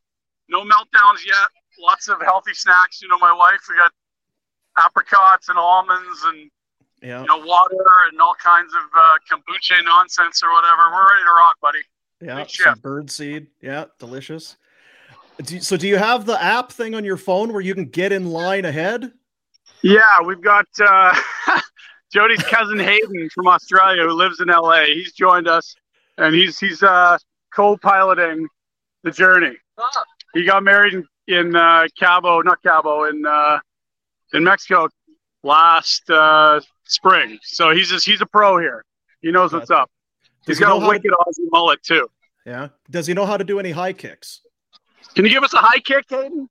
no 0.49 0.63
meltdowns 0.63 1.27
yet. 1.27 1.49
Lots 1.81 2.09
of 2.09 2.21
healthy 2.23 2.55
snacks. 2.55 3.03
You 3.03 3.09
know, 3.09 3.19
my 3.19 3.33
wife. 3.33 3.61
We 3.69 3.77
got 3.77 3.93
apricots 4.77 5.49
and 5.49 5.59
almonds 5.59 6.23
and 6.25 6.51
Yeah. 7.03 7.21
you 7.23 7.27
know 7.27 7.39
water 7.39 7.85
and 8.11 8.21
all 8.21 8.35
kinds 8.35 8.73
of 8.75 8.83
uh, 8.97 9.19
kombucha 9.31 9.85
nonsense 9.85 10.43
or 10.43 10.53
whatever. 10.53 10.91
We're 10.93 11.11
ready 11.13 11.25
to 11.25 11.31
rock, 11.33 11.57
buddy. 11.61 11.83
Yeah, 12.21 12.37
Big 12.37 12.51
some 12.51 12.79
bird 12.81 13.11
seed. 13.11 13.49
Yeah, 13.61 13.87
delicious. 13.99 14.57
Do 15.43 15.55
you- 15.57 15.61
so, 15.61 15.77
do 15.77 15.87
you 15.87 15.99
have 15.99 16.27
the 16.27 16.41
app 16.43 16.73
thing 16.73 16.95
on 16.97 17.05
your 17.05 17.17
phone 17.17 17.53
where 17.53 17.61
you 17.61 17.75
can 17.75 17.87
get 17.87 18.11
in 18.13 18.27
line 18.31 18.65
ahead? 18.65 19.13
Yeah, 19.83 20.21
we've 20.25 20.41
got 20.43 20.67
uh, 20.81 21.15
Jody's 22.13 22.43
cousin 22.43 22.79
Hayden 22.79 23.29
from 23.35 23.47
Australia 23.49 24.03
who 24.03 24.13
lives 24.13 24.41
in 24.41 24.49
LA. 24.49 24.85
He's 24.87 25.13
joined 25.13 25.49
us, 25.49 25.75
and 26.17 26.35
he's 26.35 26.59
he's 26.59 26.83
uh, 26.83 27.19
co-piloting 27.55 28.49
the 29.05 29.11
journey. 29.11 29.57
He 30.35 30.45
got 30.45 30.63
married 30.65 30.95
in, 30.95 31.05
in 31.29 31.57
uh, 31.57 31.87
Cabo, 31.99 32.43
not 32.43 32.63
Cabo, 32.63 33.05
in 33.05 33.25
uh, 33.27 33.59
in 34.33 34.45
Mexico 34.45 34.89
last 35.45 36.09
uh, 36.11 36.61
spring. 36.85 37.39
So 37.43 37.71
he's 37.71 37.89
just, 37.89 38.05
he's 38.05 38.21
a 38.21 38.27
pro 38.27 38.59
here. 38.59 38.85
He 39.23 39.31
knows 39.31 39.53
what's 39.53 39.71
up. 39.71 39.91
Does 40.45 40.57
He's 40.57 40.59
he 40.59 40.65
got 40.65 40.77
a 40.77 40.81
how 40.81 40.87
to- 40.87 40.89
wicked 40.89 41.11
Aussie 41.13 41.47
mullet 41.51 41.83
too. 41.83 42.09
Yeah. 42.45 42.69
Does 42.91 43.07
he 43.07 43.15
know 43.15 43.25
how 43.27 43.37
to 43.37 43.45
do 43.45 43.59
any 43.61 43.71
high 43.71 43.93
kicks? 43.93 44.41
Can 45.15 45.25
you 45.25 45.31
give 45.31 45.45
us 45.45 45.53
a 45.55 45.59
high 45.59 45.79
kick, 45.81 46.07
Hayden? 46.09 46.49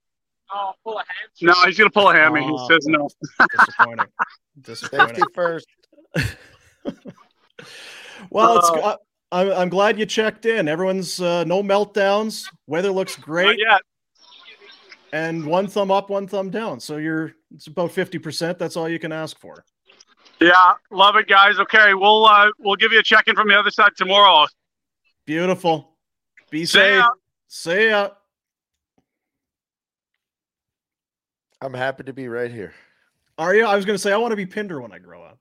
Oh, 0.53 0.71
pull 0.83 0.93
a 0.97 0.99
hand. 0.99 1.29
No, 1.41 1.53
he's 1.65 1.77
gonna 1.77 1.89
pull 1.89 2.09
a 2.09 2.13
hammy. 2.13 2.41
Oh, 2.43 2.67
he 2.67 2.73
says 2.73 2.85
no. 2.87 3.09
Disappointing. 3.57 4.05
Disappointing. 4.61 5.07
safety 5.15 5.23
first. 5.33 5.67
Well, 8.29 8.57
it's. 8.57 8.69
Uh, 8.69 8.95
I, 9.31 9.41
I'm, 9.41 9.51
I'm 9.51 9.69
glad 9.69 9.99
you 9.99 10.05
checked 10.05 10.45
in. 10.45 10.67
Everyone's 10.67 11.21
uh, 11.21 11.43
no 11.43 11.61
meltdowns. 11.61 12.45
Weather 12.65 12.91
looks 12.91 13.15
great, 13.15 13.59
yet. 13.59 13.81
and 15.11 15.45
one 15.45 15.67
thumb 15.67 15.91
up, 15.91 16.09
one 16.09 16.27
thumb 16.27 16.49
down. 16.49 16.79
So 16.79 16.97
you're 16.97 17.33
it's 17.53 17.67
about 17.67 17.91
fifty 17.91 18.17
percent. 18.17 18.57
That's 18.57 18.75
all 18.75 18.89
you 18.89 18.99
can 18.99 19.11
ask 19.11 19.39
for. 19.39 19.63
Yeah, 20.39 20.73
love 20.91 21.15
it, 21.15 21.27
guys. 21.27 21.59
Okay, 21.59 21.93
we'll 21.93 22.25
uh, 22.25 22.51
we'll 22.59 22.75
give 22.75 22.91
you 22.91 22.99
a 22.99 23.03
check 23.03 23.27
in 23.27 23.35
from 23.35 23.47
the 23.47 23.55
other 23.57 23.71
side 23.71 23.91
tomorrow. 23.95 24.47
Beautiful. 25.25 25.97
Be 26.49 26.65
See 26.65 26.79
safe. 26.79 26.97
ya. 26.97 27.09
See 27.47 27.89
ya. 27.89 28.09
I'm 31.61 31.73
happy 31.73 32.03
to 32.03 32.13
be 32.13 32.27
right 32.27 32.51
here. 32.51 32.73
Are 33.37 33.55
you? 33.55 33.65
I 33.65 33.75
was 33.75 33.85
going 33.85 33.95
to 33.95 34.01
say 34.01 34.11
I 34.11 34.17
want 34.17 34.31
to 34.31 34.35
be 34.35 34.45
Pinder 34.45 34.81
when 34.81 34.91
I 34.91 34.99
grow 34.99 35.23
up. 35.23 35.39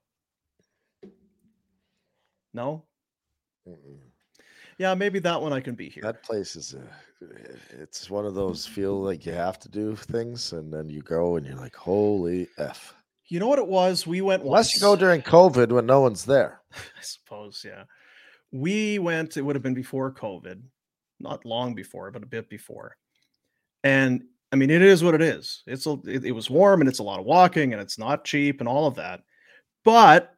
No. 2.53 2.83
Mm-mm. 3.67 3.99
Yeah, 4.77 4.93
maybe 4.93 5.19
that 5.19 5.41
one 5.41 5.53
I 5.53 5.59
can 5.59 5.75
be 5.75 5.89
here. 5.89 6.03
That 6.03 6.23
place 6.23 6.55
is 6.55 6.75
a, 6.75 6.81
it's 7.79 8.09
one 8.09 8.25
of 8.25 8.35
those 8.35 8.65
feel 8.65 9.01
like 9.01 9.25
you 9.25 9.31
have 9.31 9.59
to 9.59 9.69
do 9.69 9.95
things, 9.95 10.53
and 10.53 10.71
then 10.71 10.89
you 10.89 11.01
go 11.01 11.35
and 11.35 11.45
you're 11.45 11.55
like, 11.55 11.75
holy 11.75 12.47
f. 12.57 12.93
You 13.27 13.39
know 13.39 13.47
what 13.47 13.59
it 13.59 13.67
was? 13.67 14.07
We 14.07 14.21
went 14.21 14.43
Unless 14.43 14.75
you 14.75 14.81
go 14.81 14.95
during 14.95 15.21
COVID 15.21 15.71
when 15.71 15.85
no 15.85 16.01
one's 16.01 16.25
there. 16.25 16.61
I 16.73 17.01
suppose, 17.01 17.63
yeah. 17.65 17.83
We 18.51 18.99
went, 18.99 19.35
it 19.35 19.41
would 19.41 19.55
have 19.55 19.63
been 19.63 19.73
before 19.73 20.13
COVID, 20.13 20.61
not 21.19 21.43
long 21.43 21.73
before, 21.75 22.11
but 22.11 22.23
a 22.23 22.27
bit 22.27 22.47
before. 22.47 22.95
And 23.83 24.23
I 24.51 24.55
mean, 24.55 24.69
it 24.69 24.81
is 24.81 25.03
what 25.03 25.13
it 25.13 25.21
is. 25.21 25.63
It's 25.67 25.85
a, 25.85 25.97
it, 26.05 26.25
it 26.25 26.31
was 26.31 26.49
warm 26.49 26.81
and 26.81 26.89
it's 26.89 26.99
a 26.99 27.03
lot 27.03 27.19
of 27.19 27.25
walking 27.25 27.73
and 27.73 27.81
it's 27.81 27.99
not 27.99 28.23
cheap 28.23 28.59
and 28.59 28.67
all 28.67 28.87
of 28.87 28.95
that. 28.95 29.21
But 29.83 30.33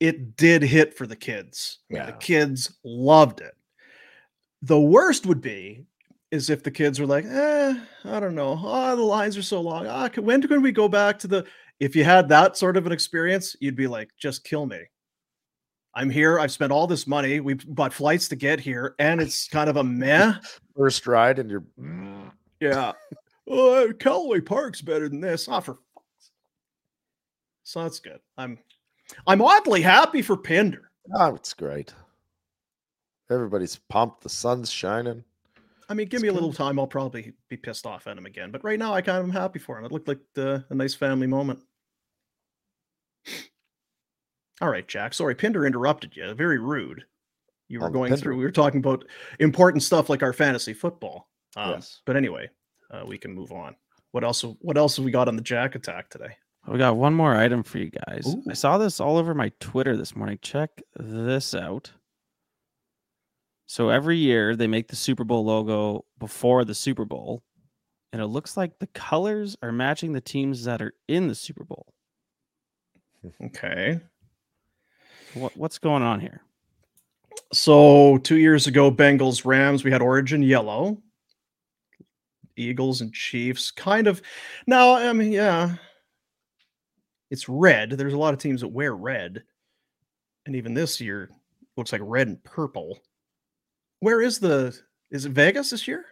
it 0.00 0.36
did 0.36 0.62
hit 0.62 0.96
for 0.96 1.06
the 1.06 1.16
kids. 1.16 1.78
Yeah. 1.90 2.06
The 2.06 2.12
kids 2.12 2.76
loved 2.84 3.40
it. 3.40 3.54
The 4.62 4.80
worst 4.80 5.26
would 5.26 5.40
be 5.40 5.84
is 6.30 6.50
if 6.50 6.62
the 6.62 6.70
kids 6.70 6.98
were 6.98 7.06
like, 7.06 7.24
eh, 7.24 7.74
I 8.04 8.20
don't 8.20 8.34
know. 8.34 8.58
Oh, 8.62 8.96
the 8.96 9.02
lines 9.02 9.36
are 9.36 9.42
so 9.42 9.60
long. 9.60 9.86
Ah, 9.86 10.08
can, 10.08 10.24
when 10.24 10.42
can 10.42 10.62
we 10.62 10.72
go 10.72 10.88
back 10.88 11.18
to 11.20 11.28
the 11.28 11.46
if 11.78 11.94
you 11.94 12.04
had 12.04 12.28
that 12.30 12.56
sort 12.56 12.76
of 12.76 12.86
an 12.86 12.92
experience, 12.92 13.54
you'd 13.60 13.76
be 13.76 13.86
like, 13.86 14.10
just 14.18 14.44
kill 14.44 14.66
me. 14.66 14.80
I'm 15.94 16.10
here. 16.10 16.38
I've 16.38 16.52
spent 16.52 16.72
all 16.72 16.86
this 16.86 17.06
money. 17.06 17.40
We've 17.40 17.64
bought 17.66 17.92
flights 17.92 18.28
to 18.28 18.36
get 18.36 18.60
here, 18.60 18.94
and 18.98 19.20
it's 19.20 19.48
kind 19.48 19.70
of 19.70 19.76
a 19.76 19.84
meh. 19.84 20.34
First 20.76 21.06
ride, 21.06 21.38
and 21.38 21.50
you're 21.50 21.64
Yeah. 22.60 22.92
oh, 23.48 23.92
Calaway 23.98 24.44
Park's 24.44 24.80
better 24.82 25.08
than 25.08 25.20
this. 25.20 25.48
Ah, 25.48 25.60
for 25.60 25.74
fuck's- 25.74 26.30
so 27.64 27.82
that's 27.82 28.00
good. 28.00 28.20
I'm 28.38 28.58
I'm 29.26 29.42
oddly 29.42 29.82
happy 29.82 30.22
for 30.22 30.36
Pinder. 30.36 30.90
oh, 31.14 31.34
it's 31.34 31.54
great. 31.54 31.94
Everybody's 33.30 33.76
pumped. 33.88 34.22
The 34.22 34.28
sun's 34.28 34.70
shining. 34.70 35.24
I 35.88 35.94
mean, 35.94 36.08
give 36.08 36.18
It's 36.18 36.22
me 36.22 36.28
a 36.28 36.32
little 36.32 36.52
time. 36.52 36.78
I'll 36.80 36.86
probably 36.86 37.32
be 37.48 37.56
pissed 37.56 37.86
off 37.86 38.06
at 38.08 38.18
him 38.18 38.26
again. 38.26 38.50
But 38.50 38.64
right 38.64 38.78
now, 38.78 38.92
I 38.94 39.02
kind 39.02 39.18
of 39.18 39.24
am 39.24 39.30
happy 39.30 39.58
for 39.60 39.78
him. 39.78 39.84
It 39.84 39.92
looked 39.92 40.08
like 40.08 40.18
the, 40.34 40.64
a 40.70 40.74
nice 40.74 40.94
family 40.94 41.26
moment. 41.28 41.60
All 44.60 44.70
right, 44.70 44.86
Jack. 44.88 45.12
Sorry, 45.14 45.34
Pinder 45.34 45.66
interrupted 45.66 46.16
you. 46.16 46.32
Very 46.34 46.58
rude. 46.58 47.04
You 47.68 47.80
were 47.80 47.86
On 47.86 47.92
going 47.92 48.10
Pinder. 48.10 48.22
through. 48.22 48.36
We 48.36 48.44
were 48.44 48.50
talking 48.52 48.78
about 48.80 49.04
important 49.38 49.82
stuff 49.82 50.08
like 50.08 50.22
our 50.22 50.32
fantasy 50.32 50.72
football. 50.72 51.28
Um, 51.56 51.72
Yes. 51.72 52.00
But 52.04 52.16
anyway, 52.16 52.48
uh, 52.90 53.04
we 53.06 53.18
can 53.18 53.32
move 53.32 53.52
on. 53.52 53.76
What 54.12 54.24
else? 54.24 54.42
What 54.60 54.76
else 54.76 54.96
have 54.96 55.04
we 55.04 55.10
got 55.10 55.28
on 55.28 55.36
the 55.36 55.42
Jack 55.42 55.74
attack 55.74 56.10
today? 56.10 56.36
We 56.66 56.78
got 56.78 56.96
one 56.96 57.14
more 57.14 57.36
item 57.36 57.62
for 57.62 57.78
you 57.78 57.90
guys. 57.90 58.26
Ooh. 58.26 58.42
I 58.50 58.54
saw 58.54 58.76
this 58.78 58.98
all 58.98 59.18
over 59.18 59.34
my 59.34 59.52
Twitter 59.60 59.96
this 59.96 60.16
morning. 60.16 60.38
Check 60.42 60.82
this 60.96 61.54
out. 61.54 61.92
So 63.66 63.88
every 63.88 64.16
year 64.16 64.56
they 64.56 64.66
make 64.66 64.88
the 64.88 64.96
Super 64.96 65.24
Bowl 65.24 65.44
logo 65.44 66.04
before 66.18 66.64
the 66.64 66.74
Super 66.74 67.04
Bowl, 67.04 67.42
and 68.12 68.22
it 68.22 68.26
looks 68.26 68.56
like 68.56 68.78
the 68.78 68.86
colors 68.88 69.56
are 69.62 69.72
matching 69.72 70.12
the 70.12 70.20
teams 70.20 70.64
that 70.64 70.80
are 70.80 70.94
in 71.08 71.28
the 71.28 71.34
Super 71.34 71.64
Bowl. 71.64 71.92
Okay. 73.44 74.00
What, 75.34 75.56
what's 75.56 75.78
going 75.78 76.02
on 76.02 76.20
here? 76.20 76.42
So 77.52 78.18
two 78.18 78.36
years 78.36 78.66
ago, 78.66 78.90
Bengals 78.90 79.44
Rams, 79.44 79.84
we 79.84 79.90
had 79.90 80.02
Origin 80.02 80.42
yellow. 80.42 81.02
Eagles 82.56 83.00
and 83.00 83.12
Chiefs, 83.12 83.70
kind 83.70 84.06
of. 84.06 84.22
Now, 84.66 84.94
I 84.94 85.12
mean, 85.12 85.32
yeah, 85.32 85.76
it's 87.30 87.48
red. 87.48 87.90
There's 87.90 88.14
a 88.14 88.18
lot 88.18 88.34
of 88.34 88.40
teams 88.40 88.60
that 88.60 88.68
wear 88.68 88.94
red, 88.94 89.42
and 90.46 90.56
even 90.56 90.74
this 90.74 91.00
year 91.00 91.30
looks 91.76 91.92
like 91.92 92.00
red 92.04 92.28
and 92.28 92.42
purple. 92.44 92.98
Where 94.00 94.20
is 94.20 94.38
the? 94.38 94.76
Is 95.10 95.24
it 95.24 95.32
Vegas 95.32 95.70
this 95.70 95.86
year? 95.86 96.04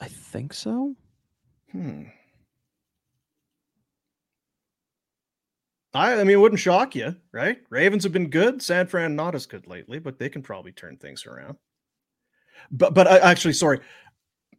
I 0.00 0.08
think 0.08 0.52
so. 0.52 0.94
Hmm. 1.72 2.04
I, 5.94 6.14
I 6.14 6.24
mean, 6.24 6.30
it 6.30 6.40
wouldn't 6.40 6.60
shock 6.60 6.96
you, 6.96 7.14
right? 7.32 7.58
Ravens 7.70 8.02
have 8.02 8.12
been 8.12 8.28
good. 8.28 8.60
San 8.60 8.86
Fran 8.88 9.14
not 9.14 9.34
as 9.34 9.46
good 9.46 9.68
lately, 9.68 10.00
but 10.00 10.18
they 10.18 10.28
can 10.28 10.42
probably 10.42 10.72
turn 10.72 10.96
things 10.96 11.24
around. 11.24 11.56
But 12.70 12.94
but 12.94 13.06
I, 13.06 13.18
actually, 13.18 13.52
sorry, 13.54 13.80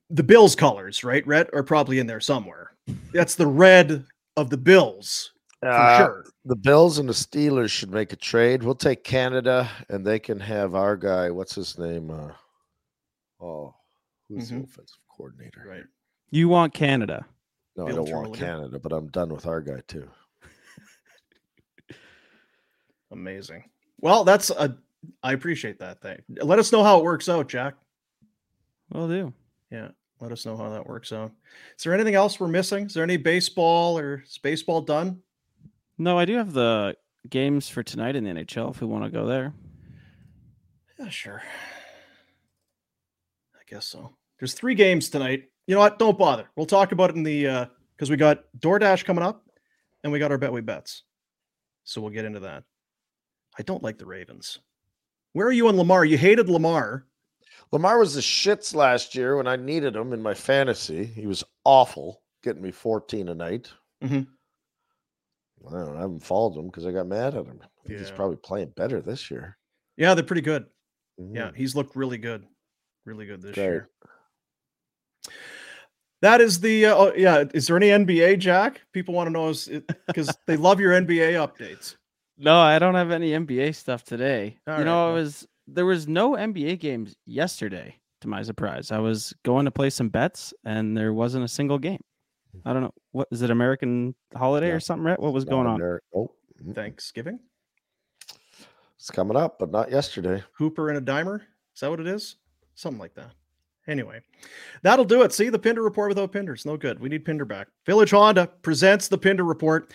the 0.09 0.23
Bills 0.23 0.55
colors, 0.55 1.03
right? 1.03 1.25
Red 1.25 1.49
are 1.53 1.63
probably 1.63 1.99
in 1.99 2.07
there 2.07 2.19
somewhere. 2.19 2.71
That's 3.13 3.35
the 3.35 3.47
red 3.47 4.05
of 4.37 4.49
the 4.49 4.57
Bills 4.57 5.31
for 5.61 5.69
Uh, 5.69 5.97
sure. 5.97 6.25
The 6.45 6.55
Bills 6.55 6.99
and 6.99 7.09
the 7.09 7.13
Steelers 7.13 7.71
should 7.71 7.89
make 7.91 8.13
a 8.13 8.15
trade. 8.15 8.61
We'll 8.61 8.75
take 8.75 9.03
Canada, 9.03 9.69
and 9.89 10.05
they 10.05 10.19
can 10.19 10.39
have 10.39 10.75
our 10.75 10.95
guy. 10.95 11.31
What's 11.31 11.55
his 11.55 11.77
name? 11.79 12.11
Uh, 12.11 12.33
oh, 13.41 13.73
who's 14.27 14.49
the 14.49 14.55
Mhm. 14.57 14.63
offensive 14.65 14.97
coordinator? 15.09 15.63
Right. 15.67 15.85
You 16.29 16.49
want 16.49 16.73
Canada? 16.73 17.25
No, 17.75 17.87
I 17.87 17.91
don't 17.93 18.09
want 18.11 18.35
Canada, 18.35 18.77
but 18.79 18.93
I'm 18.93 19.07
done 19.07 19.29
with 19.33 19.47
our 19.47 19.61
guy 19.61 19.81
too. 19.87 20.07
Amazing. 23.11 23.63
Well, 23.99 24.23
that's 24.23 24.49
a. 24.49 24.77
I 25.23 25.33
appreciate 25.33 25.79
that 25.79 26.01
thing. 26.01 26.21
Let 26.41 26.57
us 26.59 26.71
know 26.71 26.83
how 26.83 26.99
it 26.99 27.03
works 27.03 27.29
out, 27.29 27.47
Jack. 27.47 27.75
Will 28.91 29.07
do. 29.07 29.33
Yeah, 29.71 29.89
let 30.19 30.31
us 30.31 30.45
know 30.45 30.55
how 30.57 30.69
that 30.69 30.87
works 30.87 31.11
out. 31.11 31.31
Is 31.77 31.83
there 31.83 31.93
anything 31.93 32.15
else 32.15 32.39
we're 32.39 32.47
missing? 32.47 32.85
Is 32.85 32.93
there 32.93 33.03
any 33.03 33.17
baseball 33.17 33.97
or 33.97 34.23
is 34.25 34.37
baseball 34.37 34.81
done? 34.81 35.21
No, 35.97 36.17
I 36.17 36.25
do 36.25 36.35
have 36.35 36.53
the 36.53 36.95
games 37.29 37.69
for 37.69 37.83
tonight 37.83 38.15
in 38.15 38.23
the 38.23 38.31
NHL 38.31 38.71
if 38.71 38.81
we 38.81 38.87
want 38.87 39.03
to 39.03 39.09
go 39.09 39.25
there. 39.25 39.53
Yeah, 40.99 41.09
sure. 41.09 41.41
I 43.55 43.61
guess 43.67 43.87
so. 43.87 44.15
There's 44.39 44.53
three 44.53 44.75
games 44.75 45.09
tonight. 45.09 45.49
You 45.67 45.75
know 45.75 45.81
what? 45.81 45.99
Don't 45.99 46.17
bother. 46.17 46.49
We'll 46.55 46.65
talk 46.65 46.91
about 46.91 47.09
it 47.09 47.15
in 47.15 47.23
the 47.23 47.47
uh 47.47 47.65
because 47.95 48.09
we 48.09 48.17
got 48.17 48.43
DoorDash 48.59 49.05
coming 49.05 49.23
up 49.23 49.45
and 50.03 50.11
we 50.11 50.19
got 50.19 50.31
our 50.31 50.37
Betway 50.37 50.65
bets. 50.65 51.03
So 51.85 52.01
we'll 52.01 52.11
get 52.11 52.25
into 52.25 52.41
that. 52.41 52.63
I 53.57 53.63
don't 53.63 53.83
like 53.83 53.97
the 53.97 54.05
Ravens. 54.05 54.59
Where 55.33 55.47
are 55.47 55.51
you 55.51 55.67
on 55.67 55.77
Lamar? 55.77 56.03
You 56.03 56.17
hated 56.17 56.49
Lamar. 56.49 57.05
Lamar 57.71 57.97
was 57.99 58.13
the 58.15 58.21
shits 58.21 58.73
last 58.75 59.15
year 59.15 59.37
when 59.37 59.47
I 59.47 59.55
needed 59.55 59.95
him 59.95 60.13
in 60.13 60.21
my 60.21 60.33
fantasy. 60.33 61.03
He 61.05 61.27
was 61.27 61.43
awful, 61.63 62.21
getting 62.43 62.61
me 62.61 62.71
14 62.71 63.29
a 63.29 63.35
night. 63.35 63.71
Mhm. 64.03 64.27
I 65.67 65.71
don't 65.71 65.85
know. 65.93 65.97
I 65.97 66.01
haven't 66.01 66.19
followed 66.23 66.57
him 66.59 66.67
because 66.67 66.85
I 66.85 66.91
got 66.91 67.07
mad 67.07 67.35
at 67.35 67.45
him. 67.45 67.59
I 67.61 67.87
think 67.87 67.99
he's 67.99 68.11
probably 68.11 68.37
playing 68.37 68.69
better 68.75 69.01
this 69.01 69.31
year. 69.31 69.57
Yeah, 69.97 70.13
they're 70.13 70.23
pretty 70.23 70.41
good. 70.41 70.65
Yeah, 71.17 71.49
Mhm. 71.49 71.55
he's 71.55 71.75
looked 71.75 71.95
really 71.95 72.17
good. 72.17 72.45
Really 73.05 73.25
good 73.25 73.41
this 73.41 73.55
Great. 73.55 73.65
year. 73.65 73.89
That 76.21 76.41
is 76.41 76.59
the 76.59 76.87
uh, 76.87 76.95
oh, 76.95 77.13
yeah. 77.15 77.43
Is 77.53 77.67
there 77.67 77.77
any 77.77 77.89
NBA, 77.91 78.37
Jack? 78.39 78.81
People 78.93 79.13
want 79.13 79.27
to 79.27 79.31
know 79.31 79.49
is 79.49 79.69
because 80.07 80.35
they 80.47 80.57
love 80.57 80.79
your 80.79 80.93
NBA 80.93 81.33
updates. 81.33 81.95
No, 82.37 82.59
I 82.59 82.79
don't 82.79 82.95
have 82.95 83.11
any 83.11 83.31
NBA 83.31 83.73
stuff 83.73 84.03
today. 84.03 84.59
All 84.67 84.73
you 84.73 84.77
right, 84.79 84.83
know, 84.83 85.09
I 85.09 85.13
was 85.13 85.47
there 85.67 85.85
was 85.85 86.07
no 86.07 86.31
NBA 86.31 86.79
games 86.79 87.15
yesterday. 87.25 87.95
To 88.21 88.27
my 88.29 88.41
surprise, 88.43 88.91
I 88.91 88.99
was 88.99 89.33
going 89.43 89.65
to 89.65 89.71
play 89.71 89.89
some 89.89 90.09
bets, 90.09 90.53
and 90.63 90.97
there 90.97 91.13
wasn't 91.13 91.43
a 91.43 91.47
single 91.49 91.77
game. 91.77 92.01
I 92.63 92.71
don't 92.73 92.81
know 92.81 92.93
what 93.11 93.27
is 93.29 93.41
it 93.41 93.51
American 93.51 94.15
holiday 94.35 94.69
Yeah. 94.69 94.75
or 94.75 94.79
something, 94.79 95.03
right? 95.05 95.19
What 95.19 95.33
was 95.33 95.45
Not 95.45 95.51
going 95.51 95.67
on? 95.67 95.79
there. 95.79 96.01
Oh, 96.15 96.31
Thanksgiving. 96.73 97.39
it's 98.97 99.11
coming 99.11 99.37
up, 99.37 99.59
but 99.59 99.71
not 99.71 99.91
yesterday. 99.91 100.43
Hooper 100.53 100.89
and 100.89 100.97
a 100.97 101.01
dimer. 101.01 101.41
Is 101.75 101.81
that 101.81 101.89
what 101.89 101.99
it 101.99 102.07
is? 102.07 102.37
Something 102.75 102.99
like 102.99 103.13
that. 103.15 103.31
Anyway, 103.87 104.21
that'll 104.81 105.05
do 105.05 105.21
it. 105.21 105.31
See 105.31 105.49
the 105.49 105.59
Pinder 105.59 105.83
report 105.83 106.09
without 106.09 106.31
Pinders. 106.31 106.65
No 106.65 106.75
good. 106.77 106.99
We 106.99 107.09
need 107.09 107.25
Pinder 107.25 107.45
back. 107.45 107.67
Village 107.85 108.11
Honda 108.11 108.47
presents 108.63 109.07
the 109.07 109.17
Pinder 109.17 109.43
report. 109.43 109.93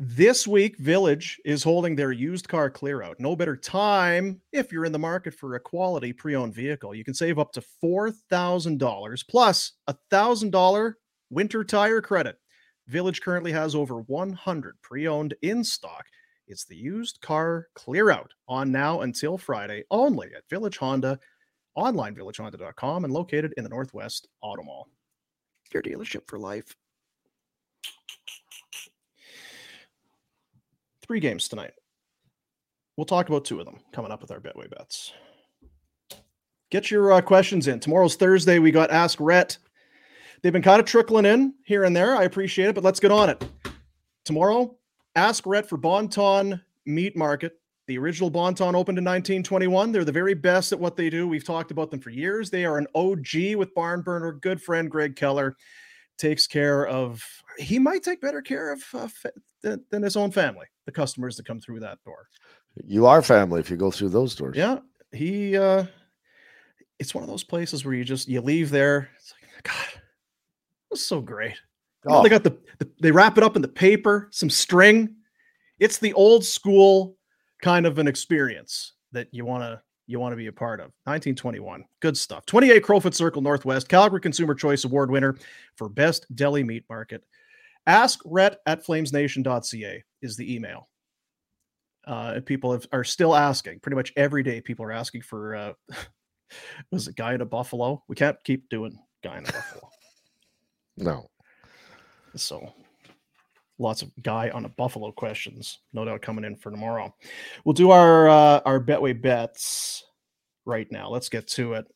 This 0.00 0.46
week, 0.46 0.78
Village 0.78 1.40
is 1.44 1.64
holding 1.64 1.96
their 1.96 2.12
used 2.12 2.48
car 2.48 2.70
clear 2.70 3.02
out. 3.02 3.18
No 3.18 3.34
better 3.34 3.56
time 3.56 4.40
if 4.52 4.70
you're 4.70 4.84
in 4.84 4.92
the 4.92 4.98
market 4.98 5.34
for 5.34 5.56
a 5.56 5.60
quality 5.60 6.12
pre 6.12 6.36
owned 6.36 6.54
vehicle. 6.54 6.94
You 6.94 7.02
can 7.02 7.14
save 7.14 7.40
up 7.40 7.50
to 7.52 7.64
$4,000 7.82 9.28
plus 9.28 9.72
a 9.88 9.96
$1,000 10.12 10.92
winter 11.30 11.64
tire 11.64 12.00
credit. 12.00 12.36
Village 12.86 13.20
currently 13.20 13.50
has 13.50 13.74
over 13.74 14.02
100 14.02 14.76
pre 14.82 15.08
owned 15.08 15.34
in 15.42 15.64
stock. 15.64 16.06
It's 16.46 16.64
the 16.64 16.76
used 16.76 17.20
car 17.20 17.66
clear 17.74 18.12
out 18.12 18.30
on 18.46 18.70
now 18.70 19.00
until 19.00 19.36
Friday 19.36 19.82
only 19.90 20.28
at 20.28 20.48
Village 20.48 20.78
Honda, 20.78 21.18
online 21.74 22.14
villagehonda.com, 22.14 23.02
and 23.02 23.12
located 23.12 23.52
in 23.56 23.64
the 23.64 23.70
Northwest 23.70 24.28
Auto 24.42 24.62
Mall. 24.62 24.88
Your 25.74 25.82
dealership 25.82 26.28
for 26.28 26.38
life. 26.38 26.76
Three 31.08 31.20
games 31.20 31.48
tonight. 31.48 31.72
We'll 32.98 33.06
talk 33.06 33.30
about 33.30 33.46
two 33.46 33.58
of 33.60 33.64
them 33.64 33.80
coming 33.92 34.12
up 34.12 34.20
with 34.20 34.30
our 34.30 34.40
Betway 34.40 34.68
bets. 34.68 35.14
Get 36.70 36.90
your 36.90 37.14
uh, 37.14 37.22
questions 37.22 37.66
in. 37.66 37.80
Tomorrow's 37.80 38.16
Thursday. 38.16 38.58
We 38.58 38.70
got 38.70 38.90
Ask 38.90 39.18
Rhett. 39.18 39.56
They've 40.42 40.52
been 40.52 40.60
kind 40.60 40.80
of 40.80 40.86
trickling 40.86 41.24
in 41.24 41.54
here 41.64 41.84
and 41.84 41.96
there. 41.96 42.14
I 42.14 42.24
appreciate 42.24 42.68
it, 42.68 42.74
but 42.74 42.84
let's 42.84 43.00
get 43.00 43.10
on 43.10 43.30
it. 43.30 43.42
Tomorrow, 44.26 44.76
Ask 45.16 45.46
Rhett 45.46 45.66
for 45.66 45.78
Bon 45.78 46.08
Ton 46.08 46.60
Meat 46.84 47.16
Market. 47.16 47.58
The 47.86 47.96
original 47.96 48.28
Bon 48.28 48.54
Ton 48.54 48.74
opened 48.74 48.98
in 48.98 49.04
1921. 49.04 49.92
They're 49.92 50.04
the 50.04 50.12
very 50.12 50.34
best 50.34 50.72
at 50.72 50.78
what 50.78 50.94
they 50.94 51.08
do. 51.08 51.26
We've 51.26 51.42
talked 51.42 51.70
about 51.70 51.90
them 51.90 52.00
for 52.00 52.10
years. 52.10 52.50
They 52.50 52.66
are 52.66 52.76
an 52.76 52.86
OG 52.94 53.56
with 53.56 53.74
Barn 53.74 54.02
Burner. 54.02 54.32
Good 54.32 54.60
friend 54.60 54.90
Greg 54.90 55.16
Keller 55.16 55.56
takes 56.18 56.46
care 56.46 56.86
of. 56.86 57.22
He 57.58 57.78
might 57.78 58.02
take 58.02 58.20
better 58.20 58.42
care 58.42 58.72
of 58.72 58.82
uh, 58.94 59.08
fa- 59.08 59.32
than, 59.62 59.84
than 59.90 60.02
his 60.02 60.16
own 60.16 60.30
family, 60.30 60.66
the 60.86 60.92
customers 60.92 61.36
that 61.36 61.46
come 61.46 61.60
through 61.60 61.80
that 61.80 61.98
door. 62.04 62.28
You 62.86 63.06
are 63.06 63.22
family 63.22 63.60
if 63.60 63.70
you 63.70 63.76
go 63.76 63.90
through 63.90 64.10
those 64.10 64.34
doors. 64.34 64.56
Yeah, 64.56 64.78
he. 65.12 65.56
uh 65.56 65.86
It's 66.98 67.14
one 67.14 67.24
of 67.24 67.30
those 67.30 67.44
places 67.44 67.84
where 67.84 67.94
you 67.94 68.04
just 68.04 68.28
you 68.28 68.40
leave 68.40 68.70
there. 68.70 69.08
It's 69.16 69.34
like 69.54 69.62
God, 69.64 69.86
it 69.94 70.00
was 70.90 71.04
so 71.04 71.20
great. 71.20 71.56
You 72.04 72.10
know, 72.10 72.18
Oh, 72.18 72.22
They 72.22 72.28
got 72.28 72.44
the, 72.44 72.56
the 72.78 72.88
they 73.00 73.10
wrap 73.10 73.36
it 73.38 73.44
up 73.44 73.56
in 73.56 73.62
the 73.62 73.68
paper, 73.68 74.28
some 74.30 74.50
string. 74.50 75.16
It's 75.80 75.98
the 75.98 76.12
old 76.14 76.44
school 76.44 77.16
kind 77.62 77.86
of 77.86 77.98
an 77.98 78.06
experience 78.06 78.92
that 79.12 79.28
you 79.32 79.44
want 79.44 79.62
to 79.64 79.80
you 80.08 80.18
want 80.18 80.32
to 80.32 80.36
be 80.36 80.46
a 80.46 80.52
part 80.52 80.80
of. 80.80 80.86
1921, 81.04 81.84
good 82.00 82.16
stuff. 82.16 82.46
28 82.46 82.82
Crowfoot 82.82 83.14
Circle 83.14 83.42
Northwest, 83.42 83.88
Calgary 83.88 84.20
Consumer 84.20 84.54
Choice 84.54 84.84
Award 84.84 85.10
winner 85.10 85.36
for 85.76 85.88
best 85.88 86.26
deli 86.34 86.64
meat 86.64 86.84
market. 86.88 87.22
Ask 87.86 88.20
Rhett 88.24 88.58
at 88.66 88.84
flamesnation.ca 88.84 90.02
is 90.22 90.36
the 90.36 90.54
email. 90.54 90.88
Uh, 92.06 92.40
people 92.44 92.72
have, 92.72 92.86
are 92.90 93.04
still 93.04 93.36
asking. 93.36 93.80
Pretty 93.80 93.96
much 93.96 94.12
every 94.16 94.42
day, 94.42 94.62
people 94.62 94.84
are 94.84 94.92
asking 94.92 95.22
for. 95.22 95.54
Uh, 95.54 95.72
was 96.90 97.06
it 97.06 97.16
guy 97.16 97.34
in 97.34 97.42
a 97.42 97.46
buffalo? 97.46 98.02
We 98.08 98.16
can't 98.16 98.36
keep 98.44 98.68
doing 98.70 98.98
guy 99.22 99.38
in 99.38 99.44
a 99.44 99.52
buffalo. 99.52 99.90
no. 100.96 101.26
So 102.34 102.72
lots 103.78 104.02
of 104.02 104.10
guy 104.22 104.50
on 104.50 104.64
a 104.64 104.68
buffalo 104.68 105.12
questions, 105.12 105.78
no 105.92 106.04
doubt 106.04 106.22
coming 106.22 106.44
in 106.44 106.56
for 106.56 106.70
tomorrow. 106.70 107.14
We'll 107.64 107.72
do 107.72 107.90
our 107.90 108.28
uh, 108.28 108.60
our 108.64 108.80
betway 108.80 109.20
bets 109.20 110.04
right 110.64 110.90
now. 110.90 111.08
Let's 111.08 111.28
get 111.28 111.46
to 111.48 111.74
it. 111.74 111.86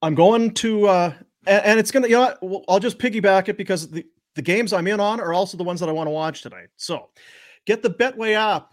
I'm 0.00 0.14
going 0.14 0.52
to 0.54 0.86
uh 0.86 1.12
and, 1.46 1.64
and 1.64 1.80
it's 1.80 1.90
gonna 1.90 2.08
you 2.08 2.16
know 2.16 2.64
I'll 2.68 2.80
just 2.80 2.98
piggyback 2.98 3.48
it 3.48 3.56
because 3.56 3.88
the 3.88 4.04
the 4.34 4.42
games 4.42 4.72
I'm 4.72 4.86
in 4.86 5.00
on 5.00 5.20
are 5.20 5.34
also 5.34 5.56
the 5.56 5.64
ones 5.64 5.80
that 5.80 5.88
I 5.88 5.92
want 5.92 6.06
to 6.06 6.12
watch 6.12 6.42
tonight. 6.42 6.68
So 6.76 7.10
get 7.66 7.82
the 7.82 7.90
Betway 7.90 8.32
app. 8.32 8.72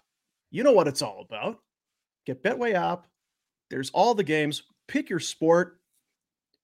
You 0.51 0.63
know 0.63 0.71
what 0.71 0.87
it's 0.87 1.01
all 1.01 1.25
about. 1.27 1.59
Get 2.25 2.43
Betway 2.43 2.73
app. 2.73 3.05
There's 3.69 3.89
all 3.91 4.15
the 4.15 4.23
games. 4.23 4.63
Pick 4.87 5.09
your 5.09 5.19
sport. 5.19 5.79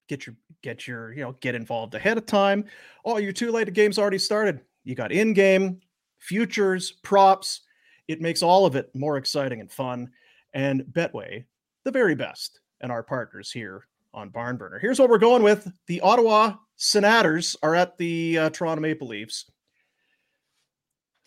Get 0.07 0.25
your 0.25 0.35
get 0.63 0.87
your 0.87 1.13
you 1.13 1.21
know 1.21 1.33
get 1.41 1.55
involved 1.55 1.93
ahead 1.95 2.17
of 2.17 2.25
time. 2.25 2.65
Oh, 3.03 3.17
you're 3.17 3.31
too 3.31 3.51
late. 3.51 3.65
The 3.65 3.71
game's 3.71 3.99
already 3.99 4.17
started. 4.17 4.61
You 4.85 4.95
got 4.95 5.11
in 5.11 5.33
game, 5.33 5.81
futures, 6.19 6.91
props. 6.91 7.61
It 8.07 8.21
makes 8.21 8.41
all 8.41 8.65
of 8.65 8.75
it 8.75 8.89
more 8.95 9.17
exciting 9.17 9.59
and 9.59 9.71
fun. 9.71 10.09
And 10.53 10.83
Betway, 10.83 11.43
the 11.83 11.91
very 11.91 12.15
best, 12.15 12.61
and 12.81 12.91
our 12.91 13.03
partners 13.03 13.51
here 13.51 13.87
on 14.13 14.29
Barnburner. 14.29 14.79
Here's 14.79 14.99
what 14.99 15.09
we're 15.09 15.17
going 15.17 15.43
with 15.43 15.69
the 15.87 15.99
Ottawa 16.01 16.53
Senators 16.77 17.57
are 17.63 17.75
at 17.75 17.97
the 17.97 18.37
uh, 18.37 18.49
Toronto 18.51 18.81
Maple 18.81 19.07
Leafs. 19.07 19.51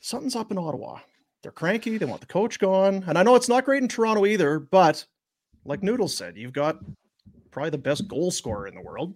Something's 0.00 0.36
up 0.36 0.50
in 0.50 0.58
Ottawa. 0.58 1.00
They're 1.42 1.52
cranky. 1.52 1.98
They 1.98 2.06
want 2.06 2.20
the 2.20 2.26
coach 2.26 2.58
gone. 2.58 3.04
And 3.06 3.18
I 3.18 3.22
know 3.22 3.34
it's 3.34 3.48
not 3.48 3.64
great 3.64 3.82
in 3.82 3.88
Toronto 3.88 4.24
either, 4.26 4.58
but 4.58 5.04
like 5.64 5.82
Noodles 5.82 6.16
said, 6.16 6.36
you've 6.36 6.52
got 6.52 6.78
probably 7.50 7.70
the 7.70 7.78
best 7.78 8.08
goal 8.08 8.30
scorer 8.30 8.66
in 8.66 8.74
the 8.74 8.80
world. 8.80 9.14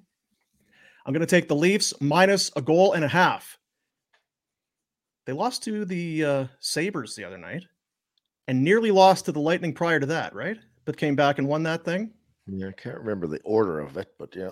I'm 1.04 1.12
going 1.12 1.20
to 1.20 1.26
take 1.26 1.48
the 1.48 1.56
Leafs 1.56 1.94
minus 2.00 2.50
a 2.56 2.62
goal 2.62 2.92
and 2.92 3.04
a 3.04 3.08
half. 3.08 3.58
They 5.24 5.32
lost 5.32 5.62
to 5.64 5.84
the 5.84 6.24
uh, 6.24 6.46
Sabres 6.60 7.14
the 7.14 7.24
other 7.24 7.38
night 7.38 7.64
and 8.48 8.62
nearly 8.62 8.90
lost 8.90 9.26
to 9.26 9.32
the 9.32 9.40
Lightning 9.40 9.72
prior 9.72 10.00
to 10.00 10.06
that, 10.06 10.34
right? 10.34 10.58
But 10.84 10.96
came 10.96 11.14
back 11.14 11.38
and 11.38 11.46
won 11.46 11.62
that 11.62 11.84
thing. 11.84 12.10
Yeah, 12.46 12.68
I 12.68 12.72
can't 12.72 12.98
remember 12.98 13.28
the 13.28 13.40
order 13.44 13.78
of 13.78 13.96
it, 13.96 14.08
but 14.18 14.34
yeah, 14.34 14.50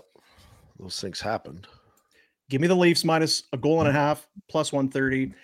those 0.78 1.00
things 1.00 1.20
happened. 1.20 1.66
Give 2.48 2.60
me 2.60 2.68
the 2.68 2.74
Leafs 2.74 3.04
minus 3.04 3.44
a 3.52 3.56
goal 3.56 3.80
and 3.80 3.88
a 3.88 3.92
half, 3.92 4.28
plus 4.48 4.72
130. 4.72 5.34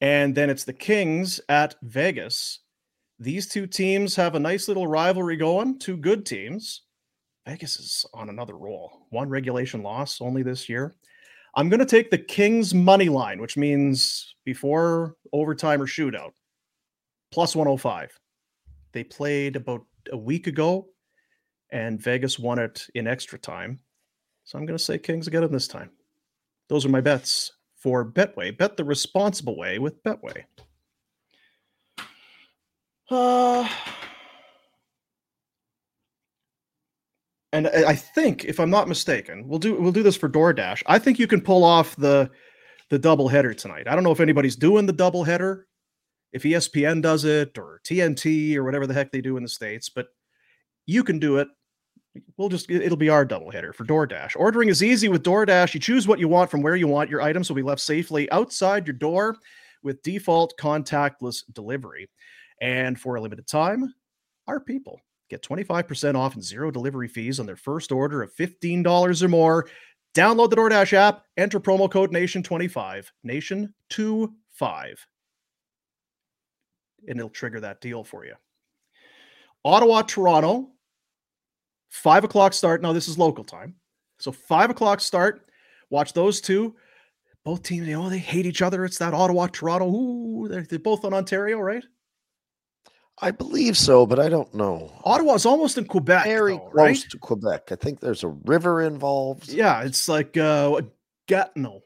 And 0.00 0.34
then 0.34 0.50
it's 0.50 0.64
the 0.64 0.72
Kings 0.72 1.40
at 1.48 1.76
Vegas. 1.82 2.60
These 3.18 3.48
two 3.48 3.66
teams 3.66 4.16
have 4.16 4.34
a 4.34 4.40
nice 4.40 4.68
little 4.68 4.86
rivalry 4.86 5.36
going, 5.36 5.78
two 5.78 5.96
good 5.96 6.26
teams. 6.26 6.82
Vegas 7.46 7.78
is 7.78 8.06
on 8.12 8.28
another 8.28 8.56
roll. 8.56 9.06
One 9.10 9.28
regulation 9.28 9.82
loss 9.82 10.20
only 10.20 10.42
this 10.42 10.68
year. 10.68 10.94
I'm 11.56 11.68
going 11.68 11.80
to 11.80 11.86
take 11.86 12.10
the 12.10 12.18
Kings 12.18 12.74
money 12.74 13.08
line, 13.08 13.40
which 13.40 13.56
means 13.56 14.34
before 14.44 15.14
overtime 15.32 15.80
or 15.80 15.86
shootout, 15.86 16.32
plus 17.30 17.54
105. 17.54 18.18
They 18.92 19.04
played 19.04 19.56
about 19.56 19.82
a 20.10 20.16
week 20.16 20.48
ago, 20.48 20.88
and 21.70 22.00
Vegas 22.00 22.38
won 22.38 22.58
it 22.58 22.86
in 22.94 23.06
extra 23.06 23.38
time. 23.38 23.78
So 24.44 24.58
I'm 24.58 24.66
going 24.66 24.76
to 24.76 24.82
say 24.84 24.98
Kings 24.98 25.28
get 25.28 25.40
them 25.40 25.52
this 25.52 25.68
time. 25.68 25.90
Those 26.68 26.84
are 26.84 26.90
my 26.90 27.00
bets 27.00 27.52
for 27.76 28.04
Betway. 28.04 28.56
Bet 28.56 28.76
the 28.76 28.84
responsible 28.84 29.56
way 29.56 29.78
with 29.78 30.02
Betway. 30.02 30.44
Uh, 33.10 33.68
and 37.54 37.68
I 37.68 37.94
think, 37.94 38.44
if 38.44 38.58
I'm 38.58 38.68
not 38.68 38.88
mistaken, 38.88 39.46
we'll 39.46 39.60
do 39.60 39.74
we'll 39.80 39.92
do 39.92 40.02
this 40.02 40.16
for 40.16 40.28
DoorDash. 40.28 40.82
I 40.86 40.98
think 40.98 41.20
you 41.20 41.28
can 41.28 41.40
pull 41.40 41.62
off 41.62 41.94
the 41.96 42.28
the 42.90 42.98
double 42.98 43.28
header 43.28 43.54
tonight. 43.54 43.86
I 43.88 43.94
don't 43.94 44.02
know 44.04 44.10
if 44.12 44.20
anybody's 44.20 44.56
doing 44.56 44.86
the 44.86 44.92
double 44.92 45.22
header, 45.22 45.66
if 46.32 46.42
ESPN 46.42 47.00
does 47.00 47.24
it 47.24 47.56
or 47.56 47.80
TNT 47.84 48.56
or 48.56 48.64
whatever 48.64 48.86
the 48.88 48.94
heck 48.94 49.12
they 49.12 49.20
do 49.20 49.36
in 49.36 49.44
the 49.44 49.48
states, 49.48 49.88
but 49.88 50.08
you 50.86 51.04
can 51.04 51.20
do 51.20 51.38
it. 51.38 51.46
We'll 52.36 52.48
just 52.48 52.68
it- 52.68 52.82
it'll 52.82 52.96
be 52.96 53.08
our 53.08 53.24
double 53.24 53.52
header 53.52 53.72
for 53.72 53.84
DoorDash. 53.84 54.32
Ordering 54.36 54.68
is 54.68 54.82
easy 54.82 55.08
with 55.08 55.22
DoorDash. 55.22 55.74
You 55.74 55.80
choose 55.80 56.08
what 56.08 56.18
you 56.18 56.26
want 56.26 56.50
from 56.50 56.60
where 56.60 56.76
you 56.76 56.88
want. 56.88 57.08
Your 57.08 57.22
items 57.22 57.48
will 57.48 57.56
be 57.56 57.62
left 57.62 57.80
safely 57.80 58.30
outside 58.32 58.86
your 58.86 58.94
door 58.94 59.36
with 59.84 60.02
default 60.02 60.54
contactless 60.60 61.44
delivery. 61.52 62.10
And 62.60 62.98
for 62.98 63.14
a 63.14 63.20
limited 63.20 63.46
time, 63.46 63.94
our 64.48 64.58
people 64.58 65.00
get 65.30 65.42
25% 65.42 66.14
off 66.14 66.34
and 66.34 66.42
zero 66.44 66.70
delivery 66.70 67.08
fees 67.08 67.40
on 67.40 67.46
their 67.46 67.56
first 67.56 67.92
order 67.92 68.22
of 68.22 68.34
$15 68.34 69.22
or 69.22 69.28
more. 69.28 69.68
Download 70.14 70.48
the 70.48 70.56
DoorDash 70.56 70.92
app, 70.92 71.24
enter 71.36 71.58
promo 71.58 71.90
code 71.90 72.12
Nation25, 72.12 73.06
Nation25, 73.26 74.94
and 77.08 77.18
it'll 77.18 77.30
trigger 77.30 77.60
that 77.60 77.80
deal 77.80 78.04
for 78.04 78.24
you. 78.24 78.34
Ottawa, 79.64 80.02
Toronto, 80.02 80.68
five 81.88 82.22
o'clock 82.22 82.52
start. 82.52 82.80
Now, 82.80 82.92
this 82.92 83.08
is 83.08 83.18
local 83.18 83.42
time. 83.44 83.74
So, 84.20 84.30
five 84.30 84.70
o'clock 84.70 85.00
start. 85.00 85.46
Watch 85.90 86.12
those 86.12 86.40
two. 86.40 86.76
Both 87.44 87.62
teams, 87.62 87.88
you 87.88 87.94
know, 87.94 88.08
they 88.08 88.18
hate 88.18 88.46
each 88.46 88.62
other. 88.62 88.84
It's 88.84 88.98
that 88.98 89.14
Ottawa, 89.14 89.48
Toronto. 89.48 89.88
Ooh, 89.88 90.48
they're, 90.48 90.62
they're 90.62 90.78
both 90.78 91.04
on 91.04 91.12
Ontario, 91.12 91.58
right? 91.58 91.84
I 93.20 93.30
believe 93.30 93.76
so, 93.78 94.06
but 94.06 94.18
I 94.18 94.28
don't 94.28 94.52
know. 94.54 94.92
Ottawa's 95.04 95.46
almost 95.46 95.78
in 95.78 95.84
Quebec. 95.84 96.24
Very 96.24 96.54
though, 96.54 96.70
close 96.70 96.74
right? 96.74 97.10
to 97.10 97.18
Quebec. 97.18 97.70
I 97.70 97.76
think 97.76 98.00
there's 98.00 98.24
a 98.24 98.28
river 98.28 98.82
involved. 98.82 99.48
Yeah, 99.48 99.82
it's 99.82 100.08
like 100.08 100.36
uh 100.36 100.80
Gatineau. 101.28 101.82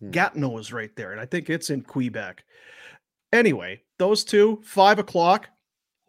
Hmm. 0.00 0.10
Gatineau 0.10 0.58
is 0.58 0.72
right 0.72 0.94
there, 0.94 1.12
and 1.12 1.20
I 1.20 1.26
think 1.26 1.48
it's 1.48 1.70
in 1.70 1.82
Quebec. 1.82 2.44
Anyway, 3.32 3.82
those 3.98 4.24
two, 4.24 4.60
five 4.62 4.98
o'clock. 4.98 5.48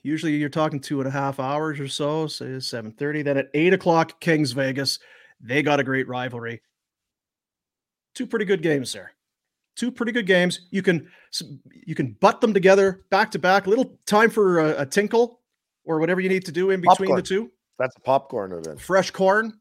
Usually 0.04 0.36
you're 0.36 0.50
talking 0.50 0.82
two 0.82 1.00
and 1.00 1.08
a 1.08 1.12
half 1.12 1.40
hours 1.40 1.80
or 1.80 1.88
so, 1.88 2.28
say 2.28 2.60
seven 2.60 2.92
thirty. 2.92 3.22
Then 3.22 3.38
at 3.38 3.50
eight 3.54 3.74
o'clock, 3.74 4.20
Kings 4.20 4.52
Vegas. 4.52 5.00
They 5.40 5.64
got 5.64 5.80
a 5.80 5.84
great 5.84 6.10
rivalry. 6.10 6.62
Two 8.14 8.28
pretty 8.28 8.46
good 8.46 8.62
games 8.62 8.92
there. 8.92 9.13
Two 9.76 9.92
pretty 9.92 10.12
good 10.12 10.28
games. 10.28 10.68
You 10.72 10.82
can 10.82 11.10
you 11.86 11.96
can 11.96 12.16
butt 12.20 12.42
them 12.42 12.54
together 12.54 13.06
back 13.10 13.32
to 13.32 13.40
back. 13.40 13.66
A 13.66 13.70
little 13.70 13.98
time 14.06 14.30
for 14.30 14.60
a, 14.60 14.82
a 14.82 14.86
tinkle 14.86 15.42
or 15.86 16.00
whatever 16.00 16.22
you 16.22 16.30
need 16.30 16.46
to 16.46 16.52
do 16.52 16.70
in 16.70 16.82
between 16.82 17.10
Popcorn. 17.10 17.16
the 17.16 17.22
two 17.22 17.52
That's 17.80 17.96
a 17.96 18.00
popcorn 18.02 18.52
event. 18.54 18.80
fresh 18.80 19.12
corn, 19.12 19.54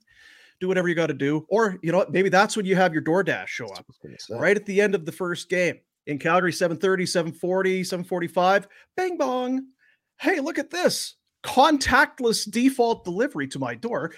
do 0.61 0.69
whatever 0.69 0.89
you 0.89 0.95
got 0.95 1.09
to 1.09 1.15
do. 1.15 1.47
Or, 1.49 1.79
you 1.83 1.93
know 1.93 1.99
what, 1.99 2.13
maybe 2.13 2.29
that's 2.29 2.57
when 2.57 2.67
you 2.67 2.77
have 2.77 2.93
your 2.93 3.03
DoorDash 3.03 3.49
show 3.49 3.65
up 3.65 3.71
what 3.71 3.79
I 3.79 3.85
was 3.89 3.99
gonna 4.03 4.19
say. 4.19 4.39
right 4.39 4.57
at 4.57 4.67
the 4.67 4.81
end 4.81 4.95
of 4.95 5.07
the 5.07 5.13
first 5.13 5.49
game 5.49 5.79
in 6.07 6.19
Calgary, 6.19 6.53
730, 6.53 7.07
740, 7.07 7.85
745. 7.85 8.69
Bang 8.97 9.17
bong. 9.17 9.67
Hey, 10.21 10.41
look 10.41 10.59
at 10.59 10.71
this 10.71 11.15
contactless 11.43 12.51
default 12.51 13.05
delivery 13.05 13.49
to 13.49 13.59
my 13.59 13.75
door. 13.75 14.13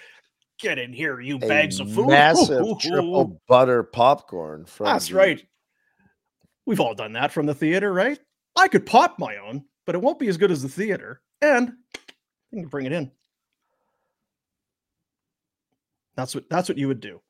Get 0.59 0.79
in 0.79 0.93
here, 0.93 1.19
you 1.19 1.35
A 1.37 1.39
bags 1.39 1.79
of 1.79 1.91
food. 1.91 2.07
Massive 2.07 2.65
triple 2.79 3.41
butter 3.47 3.83
popcorn 3.83 4.65
from 4.65 4.85
That's 4.85 5.11
right. 5.11 5.45
We've 6.65 6.79
all 6.79 6.95
done 6.95 7.13
that 7.13 7.31
from 7.31 7.45
the 7.45 7.53
theater, 7.53 7.93
right? 7.93 8.19
I 8.55 8.67
could 8.67 8.85
pop 8.85 9.19
my 9.19 9.37
own, 9.37 9.65
but 9.85 9.95
it 9.95 10.01
won't 10.01 10.19
be 10.19 10.27
as 10.27 10.37
good 10.37 10.51
as 10.51 10.63
the 10.63 10.69
theater. 10.69 11.21
And 11.41 11.73
you 12.51 12.61
can 12.61 12.69
bring 12.69 12.85
it 12.85 12.91
in. 12.91 13.11
That's 16.15 16.33
what 16.33 16.49
that's 16.49 16.69
what 16.69 16.77
you 16.77 16.87
would 16.87 17.01
do 17.01 17.21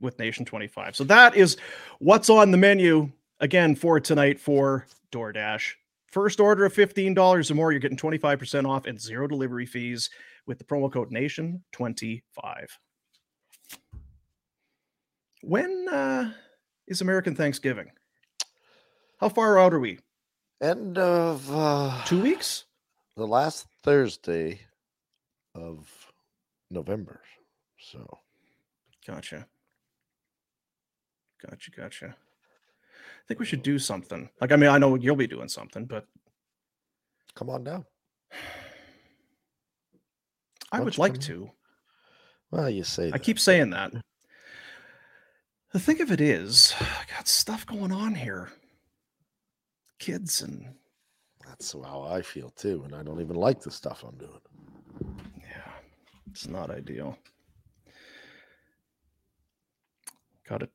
with 0.00 0.18
Nation 0.18 0.44
25. 0.44 0.96
So 0.96 1.04
that 1.04 1.34
is 1.34 1.56
what's 1.98 2.30
on 2.30 2.50
the 2.50 2.56
menu 2.56 3.10
again 3.40 3.74
for 3.74 3.98
tonight 3.98 4.38
for 4.38 4.86
DoorDash. 5.12 5.72
First 6.06 6.40
order 6.40 6.64
of 6.64 6.74
$15 6.74 7.50
or 7.50 7.54
more, 7.54 7.70
you're 7.70 7.80
getting 7.80 7.96
25% 7.96 8.68
off 8.68 8.86
and 8.86 9.00
zero 9.00 9.28
delivery 9.28 9.64
fees 9.64 10.10
with 10.46 10.58
the 10.58 10.64
promo 10.64 10.92
code 10.92 11.10
Nation25. 11.12 12.22
When 15.42 15.88
uh, 15.88 16.32
is 16.88 17.00
American 17.00 17.36
Thanksgiving? 17.36 17.90
How 19.20 19.28
far 19.28 19.58
out 19.58 19.74
are 19.74 19.80
we? 19.80 19.98
End 20.62 20.96
of 20.98 21.50
uh, 21.54 22.02
Two 22.06 22.22
weeks? 22.22 22.64
the 23.16 23.26
last 23.26 23.66
Thursday 23.82 24.60
of 25.54 25.86
November. 26.70 27.20
So 27.78 28.18
Gotcha. 29.06 29.46
Gotcha. 31.44 31.70
Gotcha. 31.70 32.06
I 32.06 33.22
think 33.28 33.40
we 33.40 33.46
should 33.46 33.62
do 33.62 33.78
something. 33.78 34.28
Like, 34.40 34.52
I 34.52 34.56
mean, 34.56 34.70
I 34.70 34.78
know 34.78 34.94
you'll 34.94 35.16
be 35.16 35.26
doing 35.26 35.48
something, 35.48 35.84
but 35.86 36.06
come 37.34 37.50
on 37.50 37.64
down. 37.64 37.84
I 40.72 40.78
Why 40.78 40.84
would 40.84 40.98
like 40.98 41.14
come 41.14 41.20
to. 41.22 41.50
Well, 42.50 42.70
you 42.70 42.84
say 42.84 43.08
I 43.08 43.10
that. 43.12 43.22
keep 43.22 43.38
saying 43.38 43.70
that. 43.70 43.92
The 45.72 45.78
thing 45.80 46.00
of 46.00 46.10
it 46.10 46.20
is, 46.20 46.74
I 46.80 47.04
got 47.14 47.28
stuff 47.28 47.66
going 47.66 47.92
on 47.92 48.14
here. 48.14 48.50
Kids 50.00 50.40
and 50.40 50.66
That's 51.46 51.72
how 51.72 52.02
I 52.02 52.22
feel 52.22 52.50
too, 52.56 52.82
and 52.86 52.94
I 52.94 53.02
don't 53.02 53.20
even 53.20 53.36
like 53.36 53.60
the 53.60 53.70
stuff 53.70 54.02
I'm 54.02 54.16
doing. 54.16 54.40
yeah, 55.38 55.72
it's 56.30 56.48
not 56.48 56.70
ideal. 56.70 57.18
Got 60.48 60.62
a 60.62 60.68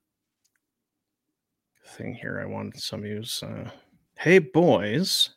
thing 1.87 2.13
here 2.13 2.39
I 2.39 2.45
wanted 2.45 2.79
some 2.79 3.03
use. 3.03 3.41
Uh, 3.41 3.67
hey 4.19 4.37
boys, 4.37 5.31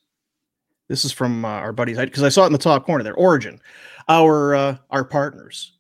this 0.89 1.07
is 1.07 1.11
from 1.11 1.47
uh, 1.47 1.49
our 1.49 1.73
buddies 1.73 1.97
because 1.97 2.23
I 2.23 2.29
saw 2.29 2.45
it 2.45 2.49
in 2.49 2.53
the 2.53 2.59
top 2.59 2.85
corner 2.85 3.03
there. 3.03 3.15
Origin, 3.15 3.59
our 4.09 4.55
uh, 4.55 4.77
our 4.91 5.05
partners, 5.05 5.79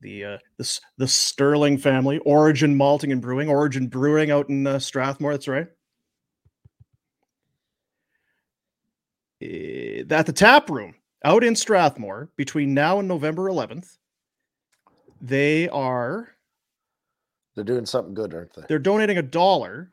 the 0.00 0.24
uh, 0.24 0.38
this 0.56 0.80
the 0.96 1.06
Sterling 1.06 1.78
family, 1.78 2.18
Origin 2.26 2.76
Malting 2.76 3.12
and 3.12 3.22
Brewing, 3.22 3.48
Origin 3.48 3.86
Brewing 3.86 4.32
out 4.32 4.48
in 4.48 4.66
uh, 4.66 4.80
Strathmore. 4.80 5.32
That's 5.32 5.46
right. 5.46 5.68
At 9.40 10.26
the 10.26 10.32
tap 10.34 10.68
room 10.70 10.94
out 11.24 11.44
in 11.44 11.54
Strathmore 11.54 12.30
between 12.36 12.74
now 12.74 12.98
and 12.98 13.08
November 13.08 13.44
11th, 13.48 13.98
they 15.20 15.68
are 15.68 16.30
They're 17.54 17.64
doing 17.64 17.86
something 17.86 18.14
good, 18.14 18.34
aren't 18.34 18.54
they? 18.54 18.62
they're 18.68 18.78
donating 18.78 19.18
a 19.18 19.22
dollar 19.22 19.92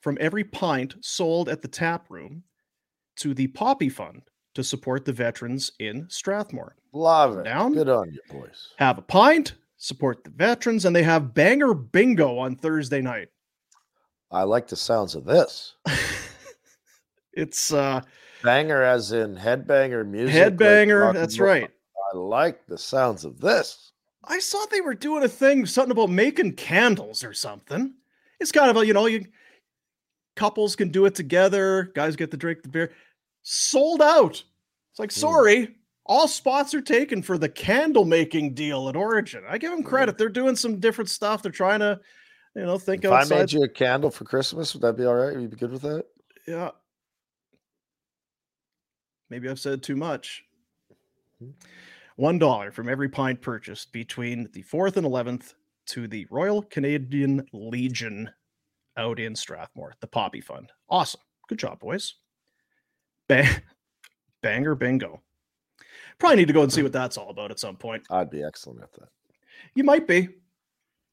from 0.00 0.18
every 0.20 0.44
pint 0.44 0.94
sold 1.00 1.48
at 1.48 1.62
the 1.62 1.68
tap 1.68 2.10
room 2.10 2.42
to 3.16 3.34
the 3.34 3.46
Poppy 3.48 3.88
Fund 3.88 4.22
to 4.54 4.64
support 4.64 5.04
the 5.04 5.12
veterans 5.12 5.72
in 5.78 6.06
Strathmore. 6.10 6.76
Love 6.92 7.38
it. 7.38 7.44
Down? 7.44 7.72
Good 7.72 7.88
on 7.88 8.10
you, 8.12 8.20
boys. 8.30 8.74
Have 8.78 8.98
a 8.98 9.02
pint, 9.02 9.54
support 9.78 10.24
the 10.24 10.30
veterans, 10.30 10.84
and 10.84 10.94
they 10.94 11.02
have 11.02 11.32
banger 11.32 11.72
bingo 11.72 12.36
on 12.38 12.56
Thursday 12.56 13.00
night. 13.00 13.28
I 14.30 14.42
like 14.42 14.66
the 14.66 14.76
sounds 14.76 15.14
of 15.14 15.24
this. 15.24 15.76
It's 17.34 17.72
uh 17.72 18.02
Banger 18.42 18.82
as 18.82 19.12
in 19.12 19.36
headbanger 19.36 20.06
music. 20.06 20.34
headbanger. 20.56 21.08
and 21.08 21.18
That's 21.18 21.38
right. 21.38 21.70
I 22.12 22.16
like 22.16 22.66
the 22.66 22.78
sounds 22.78 23.24
of 23.24 23.40
this. 23.40 23.92
I 24.24 24.38
saw 24.38 24.64
they 24.66 24.80
were 24.80 24.94
doing 24.94 25.24
a 25.24 25.28
thing, 25.28 25.66
something 25.66 25.90
about 25.90 26.10
making 26.10 26.52
candles 26.54 27.24
or 27.24 27.32
something. 27.32 27.94
It's 28.40 28.52
kind 28.52 28.70
of 28.70 28.76
a, 28.76 28.86
you 28.86 28.92
know, 28.92 29.06
you 29.06 29.26
couples 30.36 30.76
can 30.76 30.90
do 30.90 31.06
it 31.06 31.14
together. 31.14 31.90
Guys 31.94 32.16
get 32.16 32.30
to 32.30 32.36
drink 32.36 32.62
the 32.62 32.68
beer. 32.68 32.92
Sold 33.42 34.00
out. 34.02 34.42
It's 34.90 34.98
like, 34.98 35.12
Hmm. 35.12 35.20
sorry, 35.20 35.76
all 36.06 36.28
spots 36.28 36.74
are 36.74 36.80
taken 36.80 37.22
for 37.22 37.38
the 37.38 37.48
candle 37.48 38.04
making 38.04 38.54
deal 38.54 38.88
at 38.88 38.96
Origin. 38.96 39.42
I 39.48 39.58
give 39.58 39.70
them 39.70 39.82
credit. 39.82 40.18
They're 40.18 40.28
doing 40.28 40.56
some 40.56 40.78
different 40.80 41.10
stuff. 41.10 41.42
They're 41.42 41.50
trying 41.52 41.80
to, 41.80 42.00
you 42.54 42.62
know, 42.62 42.78
think 42.78 43.04
If 43.04 43.10
I 43.10 43.24
made 43.24 43.52
you 43.52 43.62
a 43.62 43.68
candle 43.68 44.10
for 44.10 44.24
Christmas, 44.24 44.74
would 44.74 44.82
that 44.82 44.96
be 44.96 45.04
all 45.04 45.14
right? 45.14 45.32
Would 45.34 45.42
you 45.42 45.48
be 45.48 45.56
good 45.56 45.72
with 45.72 45.82
that? 45.82 46.04
Yeah. 46.46 46.70
Maybe 49.32 49.48
I've 49.48 49.58
said 49.58 49.82
too 49.82 49.96
much. 49.96 50.44
Hmm. 51.38 51.52
One 52.16 52.38
dollar 52.38 52.70
from 52.70 52.86
every 52.86 53.08
pint 53.08 53.40
purchased 53.40 53.90
between 53.90 54.46
the 54.52 54.60
fourth 54.60 54.98
and 54.98 55.06
eleventh 55.06 55.54
to 55.86 56.06
the 56.06 56.26
Royal 56.30 56.60
Canadian 56.60 57.46
Legion 57.54 58.28
out 58.98 59.18
in 59.18 59.34
Strathmore, 59.34 59.94
the 60.00 60.06
Poppy 60.06 60.42
Fund. 60.42 60.70
Awesome. 60.90 61.22
Good 61.48 61.58
job, 61.58 61.80
boys. 61.80 62.16
Bang, 63.26 63.48
banger 64.42 64.74
bingo. 64.74 65.22
Probably 66.18 66.36
need 66.36 66.48
to 66.48 66.52
go 66.52 66.62
and 66.62 66.70
see 66.70 66.82
what 66.82 66.92
that's 66.92 67.16
all 67.16 67.30
about 67.30 67.50
at 67.50 67.58
some 67.58 67.76
point. 67.76 68.02
I'd 68.10 68.28
be 68.28 68.44
excellent 68.44 68.82
at 68.82 68.92
that. 68.92 69.08
You 69.74 69.82
might 69.82 70.06
be. 70.06 70.28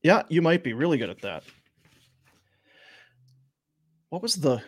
Yeah, 0.04 0.24
you 0.28 0.42
might 0.42 0.66
be 0.66 0.74
really 0.74 0.98
good 0.98 1.10
at 1.10 1.22
that. 1.22 1.44
what 4.10 4.22
was 4.22 4.36
the 4.36 4.62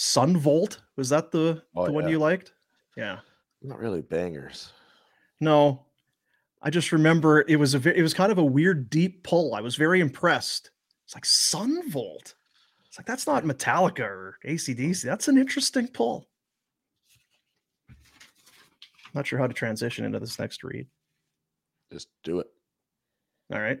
Son 0.00 0.36
Volt? 0.36 0.80
Was 0.96 1.08
that 1.08 1.32
the 1.32 1.60
Oh, 1.74 1.86
the 1.86 1.92
one 1.92 2.04
yeah. 2.04 2.10
you 2.10 2.18
liked? 2.20 2.52
Yeah. 2.96 3.18
Not 3.62 3.80
really 3.80 4.00
bangers. 4.00 4.72
No, 5.40 5.86
I 6.62 6.70
just 6.70 6.92
remember 6.92 7.44
it 7.48 7.56
was 7.56 7.74
a 7.74 7.80
ve- 7.80 7.96
it 7.96 8.02
was 8.02 8.14
kind 8.14 8.30
of 8.30 8.38
a 8.38 8.44
weird 8.44 8.90
deep 8.90 9.24
pull. 9.24 9.56
I 9.56 9.60
was 9.60 9.74
very 9.74 10.00
impressed. 10.00 10.70
It's 11.04 11.16
like 11.16 11.24
Son 11.24 11.90
Volt. 11.90 12.34
It's 12.86 12.96
like 12.96 13.06
that's 13.06 13.26
not 13.26 13.42
Metallica 13.42 14.00
or 14.04 14.38
ACDC. 14.46 15.02
That's 15.02 15.26
an 15.26 15.36
interesting 15.36 15.88
pull. 15.88 16.28
Not 19.14 19.26
sure 19.26 19.40
how 19.40 19.48
to 19.48 19.54
transition 19.54 20.04
into 20.04 20.20
this 20.20 20.38
next 20.38 20.62
read. 20.62 20.86
Just 21.92 22.08
do 22.22 22.38
it. 22.38 22.46
All 23.52 23.60
right. 23.60 23.80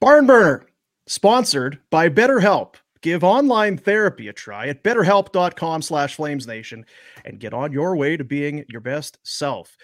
Barn 0.00 0.26
Burner, 0.26 0.66
sponsored 1.06 1.78
by 1.90 2.08
BetterHelp. 2.08 2.76
Give 3.02 3.24
online 3.24 3.76
therapy 3.76 4.28
a 4.28 4.32
try 4.32 4.68
at 4.68 4.84
betterhelp.com 4.84 5.82
slash 5.82 6.16
flamesnation 6.16 6.84
and 7.24 7.40
get 7.40 7.52
on 7.52 7.72
your 7.72 7.96
way 7.96 8.16
to 8.16 8.22
being 8.22 8.64
your 8.68 8.80
best 8.80 9.18
self. 9.24 9.76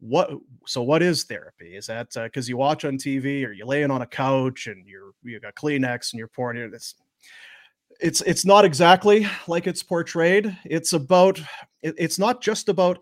What 0.00 0.30
so 0.66 0.82
what 0.82 1.00
is 1.00 1.22
therapy? 1.22 1.76
Is 1.76 1.86
that 1.86 2.14
uh, 2.16 2.24
because 2.24 2.48
you 2.48 2.56
watch 2.56 2.84
on 2.84 2.98
TV 2.98 3.46
or 3.46 3.52
you're 3.52 3.66
laying 3.66 3.92
on 3.92 4.02
a 4.02 4.06
couch 4.06 4.66
and 4.66 4.86
you're 4.86 5.12
you 5.22 5.38
got 5.40 5.54
Kleenex 5.54 6.12
and 6.12 6.18
you're 6.18 6.28
pouring 6.28 6.60
it? 6.60 6.74
It's 6.74 6.96
it's 8.00 8.20
it's 8.22 8.44
not 8.44 8.64
exactly 8.64 9.26
like 9.46 9.66
it's 9.66 9.82
portrayed. 9.82 10.56
It's 10.64 10.92
about 10.92 11.40
it, 11.82 11.94
it's 11.96 12.18
not 12.18 12.42
just 12.42 12.68
about 12.68 12.98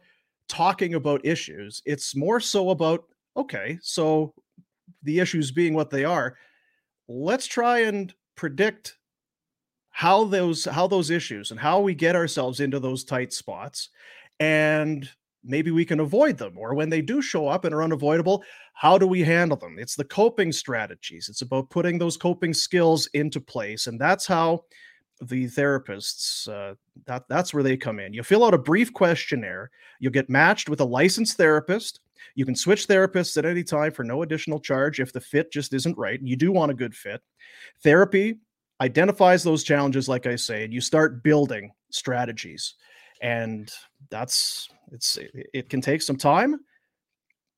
talking 0.48 0.94
about 0.94 1.24
issues. 1.24 1.82
It's 1.86 2.14
more 2.14 2.40
so 2.40 2.70
about 2.70 3.04
okay, 3.38 3.78
so 3.80 4.34
the 5.02 5.18
issues 5.18 5.50
being 5.50 5.72
what 5.72 5.90
they 5.90 6.04
are, 6.04 6.36
let's 7.08 7.46
try 7.46 7.80
and 7.80 8.14
predict 8.36 8.98
how 10.02 10.24
those 10.24 10.64
how 10.64 10.88
those 10.88 11.10
issues 11.10 11.52
and 11.52 11.60
how 11.60 11.78
we 11.78 11.94
get 11.94 12.16
ourselves 12.16 12.58
into 12.58 12.80
those 12.80 13.04
tight 13.04 13.32
spots 13.32 13.90
and 14.40 15.08
maybe 15.44 15.70
we 15.70 15.84
can 15.84 16.00
avoid 16.00 16.36
them 16.36 16.54
or 16.58 16.74
when 16.74 16.90
they 16.90 17.00
do 17.00 17.22
show 17.22 17.46
up 17.46 17.64
and 17.64 17.72
are 17.72 17.84
unavoidable 17.84 18.42
how 18.74 18.98
do 18.98 19.06
we 19.06 19.22
handle 19.22 19.56
them? 19.56 19.76
It's 19.78 19.94
the 19.94 20.04
coping 20.04 20.50
strategies. 20.50 21.28
It's 21.28 21.42
about 21.42 21.70
putting 21.70 21.98
those 21.98 22.16
coping 22.16 22.52
skills 22.52 23.06
into 23.14 23.40
place 23.40 23.86
and 23.86 23.96
that's 23.96 24.26
how 24.26 24.64
the 25.20 25.44
therapists 25.44 26.48
uh, 26.48 26.74
that 27.06 27.22
that's 27.28 27.54
where 27.54 27.62
they 27.62 27.76
come 27.76 28.00
in. 28.00 28.12
You 28.12 28.24
fill 28.24 28.44
out 28.44 28.54
a 28.54 28.58
brief 28.58 28.92
questionnaire 28.92 29.70
you'll 30.00 30.10
get 30.10 30.28
matched 30.28 30.68
with 30.68 30.80
a 30.80 30.84
licensed 30.98 31.36
therapist 31.36 32.00
you 32.34 32.44
can 32.44 32.56
switch 32.56 32.88
therapists 32.88 33.36
at 33.36 33.44
any 33.44 33.62
time 33.62 33.92
for 33.92 34.02
no 34.02 34.22
additional 34.22 34.58
charge 34.58 34.98
if 34.98 35.12
the 35.12 35.20
fit 35.20 35.52
just 35.52 35.72
isn't 35.72 35.96
right 35.96 36.18
you 36.20 36.34
do 36.34 36.50
want 36.50 36.72
a 36.72 36.80
good 36.82 36.92
fit. 36.92 37.20
Therapy 37.84 38.40
identifies 38.82 39.42
those 39.42 39.62
challenges 39.62 40.08
like 40.08 40.26
i 40.26 40.36
say 40.36 40.64
and 40.64 40.72
you 40.72 40.80
start 40.80 41.22
building 41.22 41.72
strategies. 41.90 42.74
And 43.20 43.72
that's 44.10 44.68
it's 44.90 45.16
it, 45.54 45.68
can 45.70 45.80
take 45.80 46.02
some 46.02 46.16
time 46.16 46.58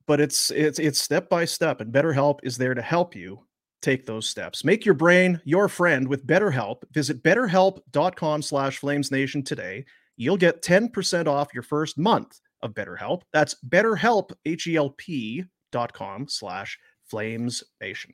but 0.06 0.20
it's 0.20 0.50
it's 0.50 0.78
it's 0.78 1.00
step 1.00 1.30
by 1.30 1.46
step 1.46 1.80
and 1.80 1.90
betterhelp 1.90 2.40
is 2.42 2.58
there 2.58 2.74
to 2.74 2.82
help 2.82 3.16
you 3.16 3.40
take 3.80 4.04
those 4.04 4.28
steps. 4.28 4.62
Make 4.62 4.84
your 4.84 4.94
brain 4.94 5.40
your 5.44 5.68
friend 5.68 6.06
with 6.06 6.26
betterhelp. 6.26 6.82
Visit 6.92 7.22
betterhelp.com 7.22 8.42
slash 8.42 8.80
flamesnation 8.80 9.44
today. 9.44 9.86
You'll 10.16 10.36
get 10.36 10.62
10% 10.62 11.26
off 11.26 11.54
your 11.54 11.62
first 11.62 11.98
month 11.98 12.38
of 12.62 12.74
betterhelp. 12.74 13.22
That's 13.32 13.56
betterhelp 13.66 14.32
h-e-l-p 14.44 15.44
dot 15.72 15.92
com 15.94 16.28
slash 16.28 16.78
flamesnation 17.10 18.12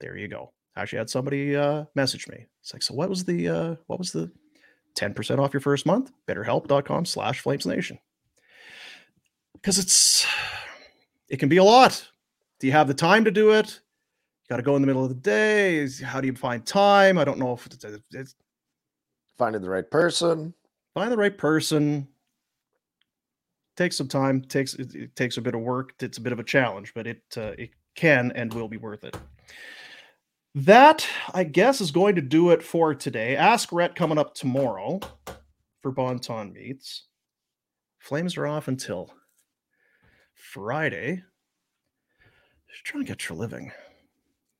there 0.00 0.16
you 0.16 0.28
go 0.28 0.52
actually 0.76 0.98
had 0.98 1.10
somebody 1.10 1.56
uh 1.56 1.84
message 1.94 2.28
me. 2.28 2.46
It's 2.60 2.72
like 2.72 2.82
so 2.82 2.94
what 2.94 3.08
was 3.08 3.24
the 3.24 3.48
uh 3.48 3.74
what 3.86 3.98
was 3.98 4.12
the 4.12 4.30
10% 4.96 5.38
off 5.38 5.52
your 5.54 5.60
first 5.60 5.86
month? 5.86 6.10
Betterhelp.com 6.26 7.04
slash 7.04 7.42
flamesnation 7.42 7.98
because 9.54 9.78
it's 9.78 10.26
it 11.28 11.38
can 11.38 11.48
be 11.48 11.58
a 11.58 11.64
lot. 11.64 12.06
Do 12.58 12.66
you 12.66 12.72
have 12.72 12.88
the 12.88 12.94
time 12.94 13.24
to 13.24 13.30
do 13.30 13.52
it? 13.52 13.80
You 14.42 14.48
got 14.48 14.56
to 14.56 14.62
go 14.62 14.74
in 14.76 14.82
the 14.82 14.86
middle 14.86 15.04
of 15.04 15.08
the 15.10 15.14
day. 15.14 15.76
Is- 15.76 16.00
how 16.00 16.20
do 16.20 16.26
you 16.26 16.34
find 16.34 16.66
time? 16.66 17.18
I 17.18 17.24
don't 17.24 17.38
know 17.38 17.52
if 17.52 17.66
it's, 17.66 17.84
it's 18.12 18.34
Finding 19.38 19.62
the 19.62 19.70
right 19.70 19.88
person. 19.90 20.52
find 20.92 21.10
the 21.10 21.16
right 21.16 21.36
person. 21.38 22.06
Takes 23.76 23.96
some 23.96 24.08
time 24.08 24.42
takes 24.42 24.74
it, 24.74 24.94
it 24.94 25.16
takes 25.16 25.36
a 25.38 25.40
bit 25.40 25.54
of 25.54 25.60
work. 25.60 25.94
It's 26.00 26.18
a 26.18 26.20
bit 26.20 26.32
of 26.32 26.38
a 26.40 26.44
challenge 26.44 26.92
but 26.94 27.06
it 27.06 27.22
uh, 27.36 27.52
it 27.56 27.70
can 27.94 28.32
and 28.32 28.52
will 28.52 28.68
be 28.68 28.76
worth 28.76 29.04
it 29.04 29.16
that 30.54 31.06
i 31.32 31.44
guess 31.44 31.80
is 31.80 31.90
going 31.90 32.14
to 32.14 32.20
do 32.20 32.50
it 32.50 32.62
for 32.62 32.94
today 32.94 33.36
ask 33.36 33.72
Rhett 33.72 33.94
coming 33.94 34.18
up 34.18 34.34
tomorrow 34.34 35.00
for 35.80 35.92
Bon 35.92 36.18
Ton 36.18 36.52
meets 36.52 37.06
flames 37.98 38.36
are 38.36 38.46
off 38.46 38.68
until 38.68 39.12
friday 40.34 41.22
just 42.68 42.84
trying 42.84 43.04
to 43.04 43.08
get 43.08 43.28
your 43.28 43.38
living 43.38 43.70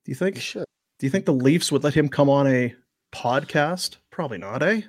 do 0.05 0.11
you 0.11 0.15
think 0.15 0.35
You 0.55 0.65
do 0.99 1.07
you 1.07 1.09
think 1.09 1.25
the 1.25 1.33
leafs 1.33 1.71
would 1.71 1.83
let 1.83 1.93
him 1.93 2.07
come 2.07 2.29
on 2.29 2.47
a 2.47 2.73
podcast 3.11 3.97
probably 4.11 4.37
not 4.37 4.63
eh 4.63 4.81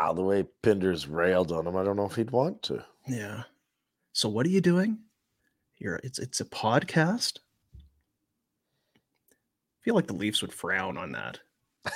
Wow, 0.00 0.12
the 0.12 0.22
way 0.22 0.44
Pinder's 0.62 1.06
railed 1.08 1.52
on 1.52 1.66
him, 1.66 1.76
I 1.76 1.84
don't 1.84 1.96
know 1.96 2.06
if 2.06 2.14
he'd 2.14 2.30
want 2.30 2.62
to. 2.64 2.84
Yeah. 3.06 3.44
So 4.12 4.28
what 4.28 4.46
are 4.46 4.50
you 4.50 4.60
doing? 4.60 4.98
You're 5.78 6.00
it's 6.02 6.18
it's 6.18 6.40
a 6.40 6.44
podcast. 6.44 7.38
I 9.80 9.82
feel 9.82 9.94
like 9.94 10.06
the 10.06 10.12
Leafs 10.14 10.42
would 10.42 10.52
frown 10.52 10.98
on 10.98 11.12
that. 11.12 11.38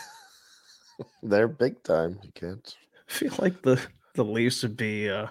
They're 1.22 1.48
big 1.48 1.82
time. 1.82 2.18
You 2.22 2.30
can't. 2.34 2.76
I 3.08 3.12
feel 3.12 3.32
like 3.38 3.60
the 3.62 3.80
the 4.14 4.24
Leafs 4.24 4.62
would 4.62 4.76
be 4.76 5.10
uh 5.10 5.26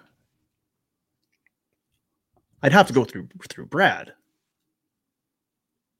I'd 2.62 2.72
have 2.74 2.88
to 2.88 2.94
go 2.94 3.04
through 3.06 3.28
through 3.50 3.66
Brad 3.68 4.14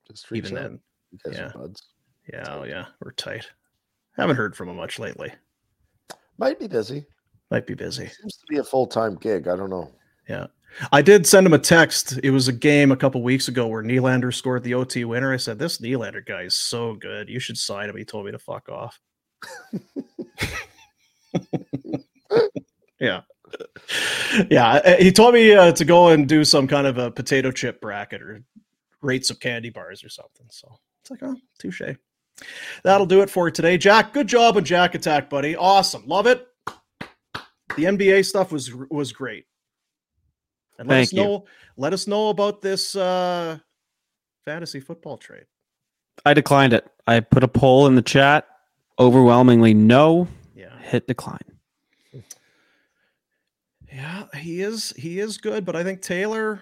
Just 0.08 0.32
even 0.32 0.58
out. 0.58 0.64
then. 0.64 0.80
Yeah. 1.32 1.52
Yeah, 2.32 2.46
oh 2.50 2.64
yeah, 2.64 2.86
we're 3.02 3.12
tight. 3.12 3.50
Haven't 4.16 4.38
heard 4.38 4.56
from 4.56 4.70
him 4.70 4.78
much 4.78 4.98
lately. 4.98 5.34
Might 6.38 6.58
be 6.60 6.68
busy. 6.68 7.06
Might 7.52 7.68
be 7.68 7.74
busy. 7.74 8.08
Seems 8.08 8.38
to 8.38 8.46
be 8.48 8.60
a 8.60 8.64
full 8.64 8.88
time 8.88 9.16
gig. 9.16 9.48
I 9.48 9.56
don't 9.58 9.70
know. 9.70 9.92
Yeah. 10.30 10.48
I 10.92 11.02
did 11.02 11.28
send 11.28 11.46
him 11.46 11.54
a 11.54 11.60
text. 11.60 12.20
It 12.24 12.32
was 12.32 12.48
a 12.48 12.54
game 12.54 12.92
a 12.92 12.98
couple 12.98 13.22
weeks 13.22 13.48
ago 13.48 13.68
where 13.68 13.84
Nylander 13.84 14.34
scored 14.34 14.64
the 14.64 14.74
OT 14.74 15.06
winner. 15.06 15.34
I 15.34 15.38
said, 15.38 15.60
This 15.60 15.80
Nylander 15.80 16.26
guy 16.26 16.44
is 16.44 16.56
so 16.56 16.96
good. 16.96 17.30
You 17.30 17.40
should 17.40 17.58
sign 17.58 17.90
him. 17.90 17.98
He 17.98 18.06
told 18.06 18.26
me 18.26 18.32
to 18.32 18.40
fuck 18.40 18.70
off. 18.70 19.00
yeah. 23.00 23.22
Yeah. 24.50 24.98
He 24.98 25.12
told 25.12 25.34
me 25.34 25.54
uh, 25.54 25.72
to 25.74 25.86
go 25.86 26.10
and 26.10 26.28
do 26.28 26.44
some 26.44 26.68
kind 26.68 26.88
of 26.88 26.98
a 26.98 27.12
potato 27.12 27.52
chip 27.52 27.80
bracket 27.82 28.22
or 28.22 28.44
rates 29.02 29.30
of 29.30 29.40
candy 29.40 29.70
bars 29.70 30.04
or 30.04 30.10
something. 30.10 30.48
So 30.50 30.80
it's 31.02 31.12
like, 31.12 31.22
oh, 31.24 31.36
touche. 31.60 31.82
That'll 32.84 33.06
do 33.06 33.22
it 33.22 33.30
for 33.30 33.52
today. 33.52 33.78
Jack, 33.78 34.14
good 34.14 34.28
job 34.28 34.58
on 34.58 34.64
Jack 34.64 34.96
Attack, 34.96 35.30
buddy. 35.30 35.56
Awesome. 35.56 36.04
Love 36.08 36.26
it. 36.28 36.48
The 37.76 37.86
NBA 37.86 38.26
stuff 38.26 38.52
was 38.52 38.74
was 38.90 39.12
great. 39.12 39.46
And 40.80 40.88
let 40.88 40.96
Thank 40.96 41.08
us 41.08 41.14
you. 41.14 41.24
know 41.24 41.46
let 41.78 41.94
us 41.94 42.08
know 42.08 42.30
about 42.30 42.62
this 42.62 42.96
uh 42.96 43.58
fantasy 44.46 44.80
football 44.80 45.18
trade. 45.18 45.46
I 46.26 46.34
declined 46.34 46.74
it. 46.74 46.90
I 47.08 47.20
put 47.20 47.44
a 47.44 47.48
poll 47.48 47.88
in 47.88 47.96
the 47.96 48.02
chat. 48.02 48.48
Overwhelmingly 49.00 49.74
no. 49.74 50.28
Yeah. 50.56 50.78
Hit 50.80 51.08
decline. 51.08 51.40
Yeah, 53.92 54.26
he 54.36 54.62
is 54.62 54.92
he 54.98 55.20
is 55.20 55.38
good, 55.38 55.66
but 55.66 55.76
I 55.76 55.84
think 55.84 56.02
Taylor, 56.02 56.62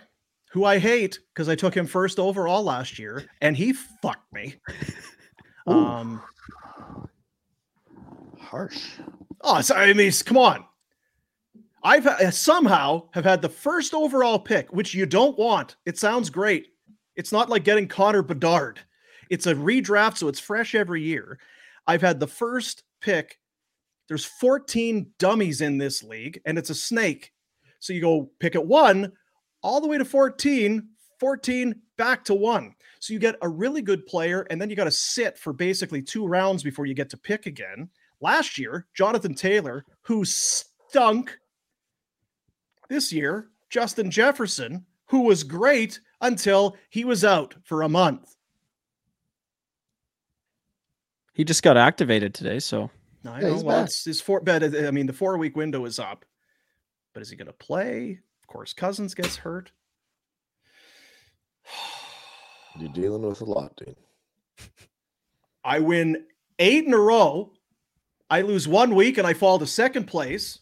who 0.51 0.65
I 0.65 0.79
hate 0.79 1.19
because 1.33 1.47
I 1.47 1.55
took 1.55 1.75
him 1.75 1.85
first 1.85 2.19
overall 2.19 2.63
last 2.63 2.99
year 2.99 3.25
and 3.41 3.55
he 3.55 3.73
fucked 3.73 4.31
me. 4.33 4.55
Um 5.67 6.23
Harsh. 8.39 8.97
oh, 9.41 9.61
sorry, 9.61 9.91
I 9.91 9.93
mean, 9.93 10.11
come 10.25 10.37
on. 10.37 10.65
I've 11.83 12.03
ha- 12.03 12.17
uh, 12.21 12.31
somehow 12.31 13.09
have 13.11 13.25
had 13.25 13.41
the 13.41 13.49
first 13.49 13.93
overall 13.93 14.39
pick, 14.39 14.71
which 14.71 14.93
you 14.93 15.05
don't 15.05 15.37
want. 15.37 15.75
It 15.85 15.97
sounds 15.97 16.29
great. 16.29 16.67
It's 17.15 17.31
not 17.31 17.49
like 17.49 17.63
getting 17.63 17.87
Connor 17.87 18.21
Bedard. 18.21 18.79
It's 19.29 19.47
a 19.47 19.55
redraft, 19.55 20.17
so 20.17 20.27
it's 20.27 20.39
fresh 20.39 20.75
every 20.75 21.01
year. 21.01 21.39
I've 21.87 22.01
had 22.01 22.19
the 22.19 22.27
first 22.27 22.83
pick. 23.01 23.39
There's 24.07 24.25
14 24.25 25.11
dummies 25.19 25.61
in 25.61 25.77
this 25.77 26.03
league, 26.03 26.41
and 26.45 26.57
it's 26.57 26.69
a 26.69 26.75
snake. 26.75 27.31
So 27.79 27.93
you 27.93 28.01
go 28.01 28.31
pick 28.39 28.55
at 28.55 28.65
one, 28.65 29.11
all 29.63 29.81
the 29.81 29.87
way 29.87 29.97
to 29.97 30.05
14, 30.05 30.87
14 31.19 31.81
back 31.97 32.23
to 32.25 32.33
one. 32.33 32.75
So 32.99 33.13
you 33.13 33.19
get 33.19 33.35
a 33.41 33.49
really 33.49 33.81
good 33.81 34.05
player, 34.05 34.45
and 34.49 34.61
then 34.61 34.69
you 34.69 34.75
got 34.75 34.83
to 34.83 34.91
sit 34.91 35.37
for 35.37 35.53
basically 35.53 36.01
two 36.01 36.27
rounds 36.27 36.61
before 36.61 36.85
you 36.85 36.93
get 36.93 37.09
to 37.11 37.17
pick 37.17 37.45
again. 37.45 37.89
Last 38.19 38.57
year, 38.57 38.85
Jonathan 38.93 39.33
Taylor, 39.33 39.85
who 40.01 40.23
stunk. 40.25 41.37
This 42.91 43.13
year, 43.13 43.47
Justin 43.69 44.11
Jefferson, 44.11 44.85
who 45.05 45.21
was 45.21 45.45
great 45.45 46.01
until 46.19 46.75
he 46.89 47.05
was 47.05 47.23
out 47.23 47.55
for 47.63 47.83
a 47.83 47.87
month. 47.87 48.35
He 51.33 51.45
just 51.45 51.63
got 51.63 51.77
activated 51.77 52.33
today, 52.33 52.59
so 52.59 52.91
I 53.25 53.39
Yeah, 53.39 53.47
know. 53.47 53.61
Well, 53.63 53.83
it's 53.85 54.03
his 54.03 54.19
four. 54.19 54.41
But 54.41 54.61
uh, 54.61 54.87
I 54.89 54.91
mean, 54.91 55.05
the 55.05 55.13
four 55.13 55.37
week 55.37 55.55
window 55.55 55.85
is 55.85 55.99
up. 55.99 56.25
But 57.13 57.21
is 57.21 57.29
he 57.29 57.37
going 57.37 57.47
to 57.47 57.53
play? 57.53 58.19
Of 58.43 58.47
course, 58.47 58.73
Cousins 58.73 59.13
gets 59.13 59.37
hurt. 59.37 59.71
You're 62.77 62.91
dealing 62.91 63.21
with 63.21 63.39
a 63.39 63.45
lot, 63.45 63.77
dude. 63.77 63.95
I 65.63 65.79
win 65.79 66.25
eight 66.59 66.83
in 66.87 66.93
a 66.93 66.99
row. 66.99 67.53
I 68.29 68.41
lose 68.41 68.67
one 68.67 68.95
week 68.95 69.17
and 69.17 69.25
I 69.25 69.33
fall 69.33 69.59
to 69.59 69.65
second 69.65 70.07
place. 70.07 70.59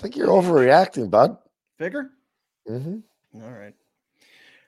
I 0.00 0.02
think 0.02 0.16
you're 0.16 0.28
overreacting, 0.28 1.10
bud. 1.10 1.36
Figure. 1.76 2.08
hmm 2.66 3.00
All 3.34 3.50
right. 3.50 3.74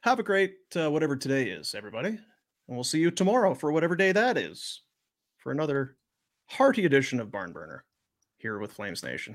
Have 0.03 0.19
a 0.19 0.23
great 0.23 0.57
uh, 0.77 0.91
whatever 0.91 1.17
today 1.17 1.45
is, 1.45 1.75
everybody. 1.75 2.09
And 2.09 2.21
we'll 2.69 2.85
see 2.85 2.99
you 2.99 3.11
tomorrow 3.11 3.55
for 3.55 3.73
whatever 3.73 3.97
day 3.97 4.13
that 4.13 4.37
is 4.37 4.83
for 5.39 5.51
another 5.51 5.97
hearty 6.49 6.85
edition 6.85 7.19
of 7.19 7.33
Barn 7.33 7.51
Burner 7.51 7.83
here 8.37 8.59
with 8.59 8.75
Flames 8.75 9.03
Nation. 9.03 9.35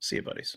See 0.00 0.16
you, 0.16 0.22
buddies. 0.22 0.56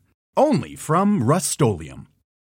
Only 0.37 0.77
from 0.77 1.23
Rust 1.23 1.59